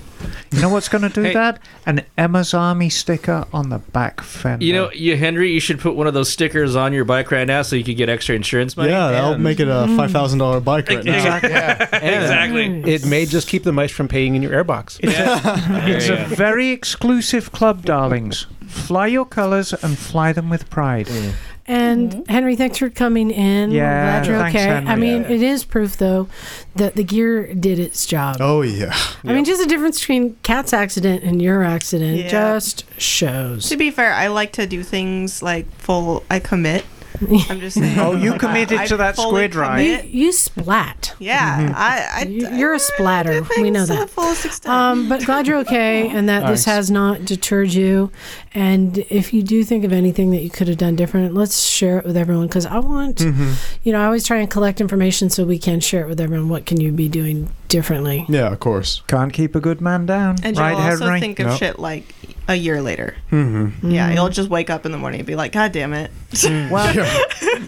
You 0.52 0.62
know 0.62 0.70
what's 0.70 0.88
going 0.88 1.02
to 1.02 1.10
do 1.10 1.24
Hey. 1.24 1.34
that? 1.34 1.60
An 1.86 2.06
Emma's 2.18 2.54
Army 2.54 2.90
sticker 2.90 3.46
on 3.52 3.70
the 3.70 3.80
back 3.80 4.22
fender. 4.22 4.64
You 4.64 4.74
know, 4.74 4.92
you 4.92 5.18
Henry, 5.18 5.52
you 5.52 5.60
should 5.60 5.80
put 5.80 5.96
one 5.96 6.08
of 6.08 6.14
those 6.14 6.30
stickers 6.32 6.76
on 6.76 6.94
your 6.94 7.04
bike 7.06 7.32
right 7.32 7.46
now 7.48 7.62
so 7.64 7.76
you 7.76 7.84
could 7.84 7.98
get 7.98 8.08
extra 8.10 8.36
insurance 8.36 8.78
money. 8.78 8.92
Yeah, 8.92 9.12
that'll 9.12 9.38
make 9.38 9.60
it 9.60 9.68
a 9.68 9.86
mm. 9.88 9.98
five 9.98 10.12
thousand 10.12 10.40
dollar 10.40 10.60
bike 10.62 10.88
right 10.90 11.04
now. 11.04 11.16
Exactly. 11.16 11.50
And 12.00 12.24
exactly. 12.24 12.70
Mm. 12.70 12.88
It 12.88 13.06
may 13.06 13.26
just 13.26 13.48
keep 13.48 13.64
the 13.64 13.72
mice 13.74 13.92
from 13.92 14.08
paying 14.08 14.36
in 14.36 14.42
your 14.42 14.52
airbox. 14.52 15.00
There 15.10 15.96
It's 15.98 16.08
you 16.08 16.14
a 16.14 16.18
go. 16.18 16.36
very 16.36 16.70
exclusive 16.70 17.52
club, 17.52 17.84
darlings. 17.86 18.46
Fly 18.68 19.08
your 19.08 19.26
colours 19.26 19.74
and 19.74 19.98
fly 19.98 20.32
them 20.32 20.50
with 20.50 20.70
pride. 20.70 21.08
Mm. 21.08 21.34
And 21.70 22.12
mm-hmm. 22.12 22.32
Henry, 22.32 22.56
thanks 22.56 22.80
for 22.80 22.90
coming 22.90 23.30
in. 23.30 23.70
Yeah, 23.70 23.84
We're 23.84 24.02
glad 24.02 24.26
you're 24.28 24.40
thanks, 24.40 24.56
okay. 24.56 24.72
I 24.72 24.80
Henry. 24.82 25.08
mean, 25.08 25.26
it 25.26 25.44
is 25.44 25.64
proof 25.64 25.98
though 25.98 26.28
that 26.76 26.96
the 26.96 27.04
gear 27.04 27.54
did 27.54 27.78
its 27.78 28.08
job. 28.08 28.38
Oh 28.40 28.62
yeah. 28.64 28.92
I 29.24 29.28
mean, 29.34 29.46
just 29.46 29.62
the 29.62 29.68
difference 29.70 30.00
between 30.00 30.36
Kat's 30.42 30.74
accident 30.74 31.24
and 31.24 31.40
your 31.42 31.64
accident 31.64 32.18
Yeah. 32.18 32.30
just 32.30 32.86
shows. 33.00 33.70
To 33.70 33.78
be 33.78 33.92
fair, 33.92 34.14
I 34.14 34.28
like 34.28 34.52
to 34.54 34.66
do 34.66 34.82
things 34.82 35.44
like 35.44 35.70
full. 35.76 36.24
I 36.30 36.40
commit. 36.40 36.86
I'm 37.50 37.60
just 37.60 37.78
saying. 37.78 38.00
Oh, 38.00 38.16
you 38.16 38.34
committed 38.38 38.78
I 38.80 38.88
to 38.88 38.98
that 38.98 39.16
fully 39.16 39.28
squid 39.30 39.56
ride. 39.56 39.82
You, 39.82 40.00
you 40.26 40.32
splat. 40.32 41.16
Yeah, 41.20 41.74
I, 41.76 42.22
I. 42.22 42.26
You- 42.28 42.50
You're 42.50 42.74
a 42.74 42.80
splatter. 42.80 43.44
I 43.58 43.62
We 43.62 43.72
know 43.72 43.86
that. 43.86 44.00
the 44.00 44.08
fullest 44.08 44.46
extent. 44.46 44.74
Um, 44.74 45.10
but 45.10 45.26
glad 45.26 45.48
you're 45.48 45.58
okay 45.60 46.08
and 46.16 46.30
that 46.30 46.48
this 46.48 46.66
has 46.66 46.90
not 46.90 47.26
deterred 47.26 47.74
you. 47.74 48.12
And 48.54 48.98
if 49.10 49.34
you 49.34 49.44
do 49.44 49.64
think 49.64 49.84
of 49.84 49.92
anything 49.94 50.32
that 50.32 50.42
you 50.42 50.50
could 50.50 50.68
have 50.68 50.78
done 50.78 50.96
different, 50.96 51.34
let's 51.34 51.60
share 51.68 52.00
it 52.00 52.06
with 52.06 52.18
everyone 52.18 52.48
because 52.48 52.66
I 52.66 52.80
want, 52.80 53.18
Mm-hmm. 53.18 53.54
you 53.84 53.92
know, 53.92 54.02
I 54.02 54.06
always 54.06 54.26
try 54.26 54.38
and 54.38 54.50
collect 54.50 54.80
information 54.82 55.30
so 55.30 55.44
we 55.46 55.60
can 55.60 55.80
share 55.80 56.04
it 56.04 56.08
with 56.08 56.20
everyone. 56.22 56.50
What 56.50 56.66
can 56.66 56.80
you 56.80 56.92
be 56.92 57.10
doing 57.10 57.50
differently? 57.68 58.26
Yeah, 58.30 58.52
of 58.52 58.60
course. 58.60 59.02
Can't 59.08 59.32
keep 59.34 59.56
a 59.56 59.60
good 59.60 59.82
man 59.82 60.06
down. 60.06 60.38
and 60.44 60.58
right, 60.58 60.72
you'll 60.72 60.80
also 60.82 61.06
Henry? 61.06 61.20
think 61.20 61.40
of 61.40 61.48
No. 61.48 61.56
shit 61.56 61.78
like 61.80 62.14
a 62.50 62.56
year 62.56 62.82
later. 62.82 63.16
Mm-hmm. 63.32 63.92
Yeah, 63.92 64.12
you'll 64.12 64.28
just 64.30 64.50
wake 64.50 64.70
up 64.70 64.86
in 64.86 64.92
the 64.92 64.98
morning 64.98 65.22
and 65.22 65.28
be 65.28 65.36
like, 65.36 65.54
God 65.54 65.72
damn 65.72 65.94
it. 65.94 66.12
Well, 66.44 66.94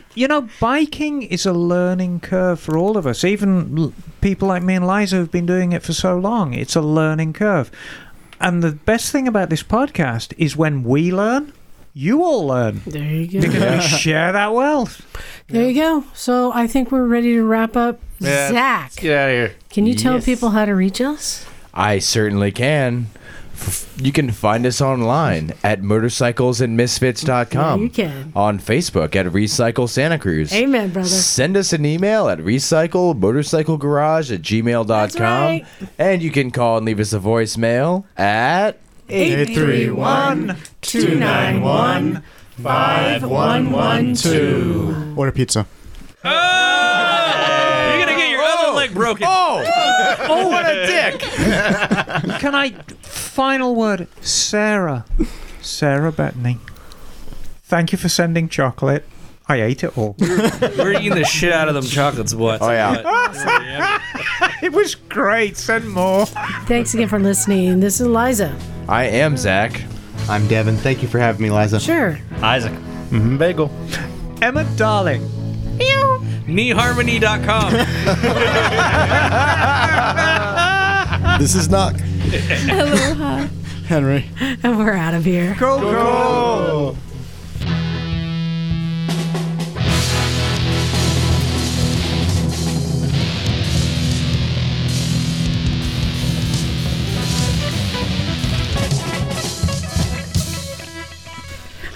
you 0.16 0.28
know, 0.28 0.50
biking 0.60 1.22
is 1.24 1.46
a 1.46 1.54
learning 1.54 2.20
curve 2.20 2.60
for 2.60 2.78
all 2.78 2.98
of 2.98 3.08
us. 3.08 3.24
Even 3.24 3.78
l- 3.78 3.94
people 4.22 4.48
like 4.48 4.64
me 4.64 4.76
and 4.76 4.86
Liza 4.88 5.16
who've 5.18 5.32
been 5.32 5.46
doing 5.46 5.72
it 5.72 5.82
for 5.84 5.94
so 5.94 6.18
long, 6.18 6.54
it's 6.54 6.76
a 6.76 6.82
learning 6.82 7.34
curve. 7.34 7.72
And 8.40 8.62
the 8.64 8.72
best 8.72 9.12
thing 9.12 9.28
about 9.28 9.50
this 9.50 9.64
podcast 9.64 10.34
is 10.38 10.58
when 10.58 10.84
we 10.84 11.12
learn, 11.12 11.54
you 11.94 12.24
all 12.24 12.48
learn 12.48 12.82
There 12.88 13.04
you 13.04 13.28
go. 13.28 13.42
because 13.42 13.92
we 13.92 13.98
share 13.98 14.32
that 14.32 14.54
wealth. 14.54 15.02
There 15.48 15.68
you 15.70 15.76
go. 15.76 16.04
So 16.14 16.52
I 16.54 16.66
think 16.68 16.92
we're 16.92 17.06
ready 17.06 17.34
to 17.36 17.44
wrap 17.44 17.76
up. 17.76 18.00
Yeah, 18.20 18.50
Zach, 18.50 18.84
Let's 18.84 18.96
get 19.00 19.18
out 19.18 19.30
of 19.30 19.36
here. 19.36 19.56
can 19.70 19.86
you 19.86 19.94
tell 19.96 20.16
Yes. 20.16 20.26
people 20.26 20.50
how 20.52 20.66
to 20.66 20.74
reach 20.74 21.02
us? 21.02 21.46
I 21.74 22.00
certainly 22.00 22.52
can. 22.52 23.08
F- 23.62 23.88
You 24.02 24.12
can 24.12 24.32
find 24.32 24.66
us 24.66 24.82
online 24.82 25.54
at 25.64 25.82
motorcyclesandmisfits.com. 25.82 27.82
you 27.84 27.90
can. 27.90 28.32
On 28.36 28.60
Facebook 28.60 29.16
at 29.16 29.26
Recycle 29.28 29.88
Santa 29.88 30.18
Cruz. 30.20 30.52
Amen, 30.54 30.90
brother. 30.90 31.08
Send 31.08 31.56
us 31.56 31.72
an 31.74 31.86
email 31.86 32.28
at 32.30 32.40
recyclemotorcyclegarage 32.40 34.34
at 34.34 34.42
gmail.com. 34.42 34.88
That's 34.88 35.20
right. 35.20 35.66
And 36.00 36.22
you 36.24 36.32
can 36.32 36.50
call 36.52 36.78
and 36.78 36.86
leave 36.86 37.00
us 37.00 37.14
a 37.14 37.20
voicemail 37.20 38.04
at 38.18 38.78
831 39.10 40.58
291 40.82 42.24
5112. 42.62 45.18
Order 45.18 45.32
pizza. 45.32 45.66
Oh! 46.24 46.30
You're 47.98 48.06
gonna 48.06 48.18
get 48.18 48.30
your 48.30 48.42
other 48.42 48.74
leg 48.76 48.91
broken. 49.02 49.28
Oh! 49.28 49.64
oh, 50.30 50.48
what 50.48 50.66
a 50.66 50.86
dick! 50.86 51.20
Can 52.40 52.56
I? 52.56 52.72
Final 53.02 53.76
word, 53.76 54.08
Sarah. 54.22 55.06
Sarah 55.62 56.12
Bettany. 56.12 56.58
Thank 57.64 57.92
you 57.92 57.98
for 57.98 58.10
sending 58.10 58.50
chocolate. 58.50 59.06
I 59.48 59.62
ate 59.62 59.84
it 59.84 59.98
all. 59.98 60.16
We're 60.20 60.94
eating 60.94 61.16
the 61.16 61.26
shit 61.26 61.52
out 61.52 61.68
of 61.68 61.74
them 61.74 61.84
chocolates, 61.86 62.34
what? 62.34 62.62
Oh, 62.62 62.72
yeah. 62.72 64.02
it 64.62 64.72
was 64.72 64.96
great. 64.96 65.58
Send 65.58 65.90
more. 65.90 66.26
Thanks 66.26 66.94
again 66.94 67.08
for 67.08 67.20
listening. 67.20 67.80
This 67.80 68.00
is 68.00 68.08
Liza. 68.08 68.56
I 68.88 69.06
am 69.06 69.36
Zach. 69.36 69.82
I'm 70.30 70.48
Devin. 70.48 70.78
Thank 70.78 71.02
you 71.02 71.08
for 71.08 71.20
having 71.20 71.42
me, 71.42 71.50
Liza. 71.50 71.80
Sure. 71.80 72.18
Isaac. 72.42 72.74
Mhm, 73.10 73.38
Bagel. 73.38 73.72
Emma 74.42 74.64
Darling. 74.76 75.41
Kneeharmony.com. 76.52 77.72
This 81.40 81.56
is 81.56 81.70
Nak. 81.70 81.96
Aloha. 82.70 83.48
Henry. 83.88 84.30
And 84.40 84.78
we're 84.78 84.94
out 84.94 85.16
of 85.16 85.26
here. 85.26 85.56
Go, 85.58 85.80
go. 85.80 86.98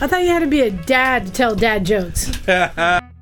I 0.01 0.07
thought 0.07 0.23
you 0.23 0.29
had 0.29 0.39
to 0.39 0.47
be 0.47 0.61
a 0.61 0.71
dad 0.71 1.27
to 1.27 1.31
tell 1.31 1.55
dad 1.55 1.85
jokes. 1.85 2.31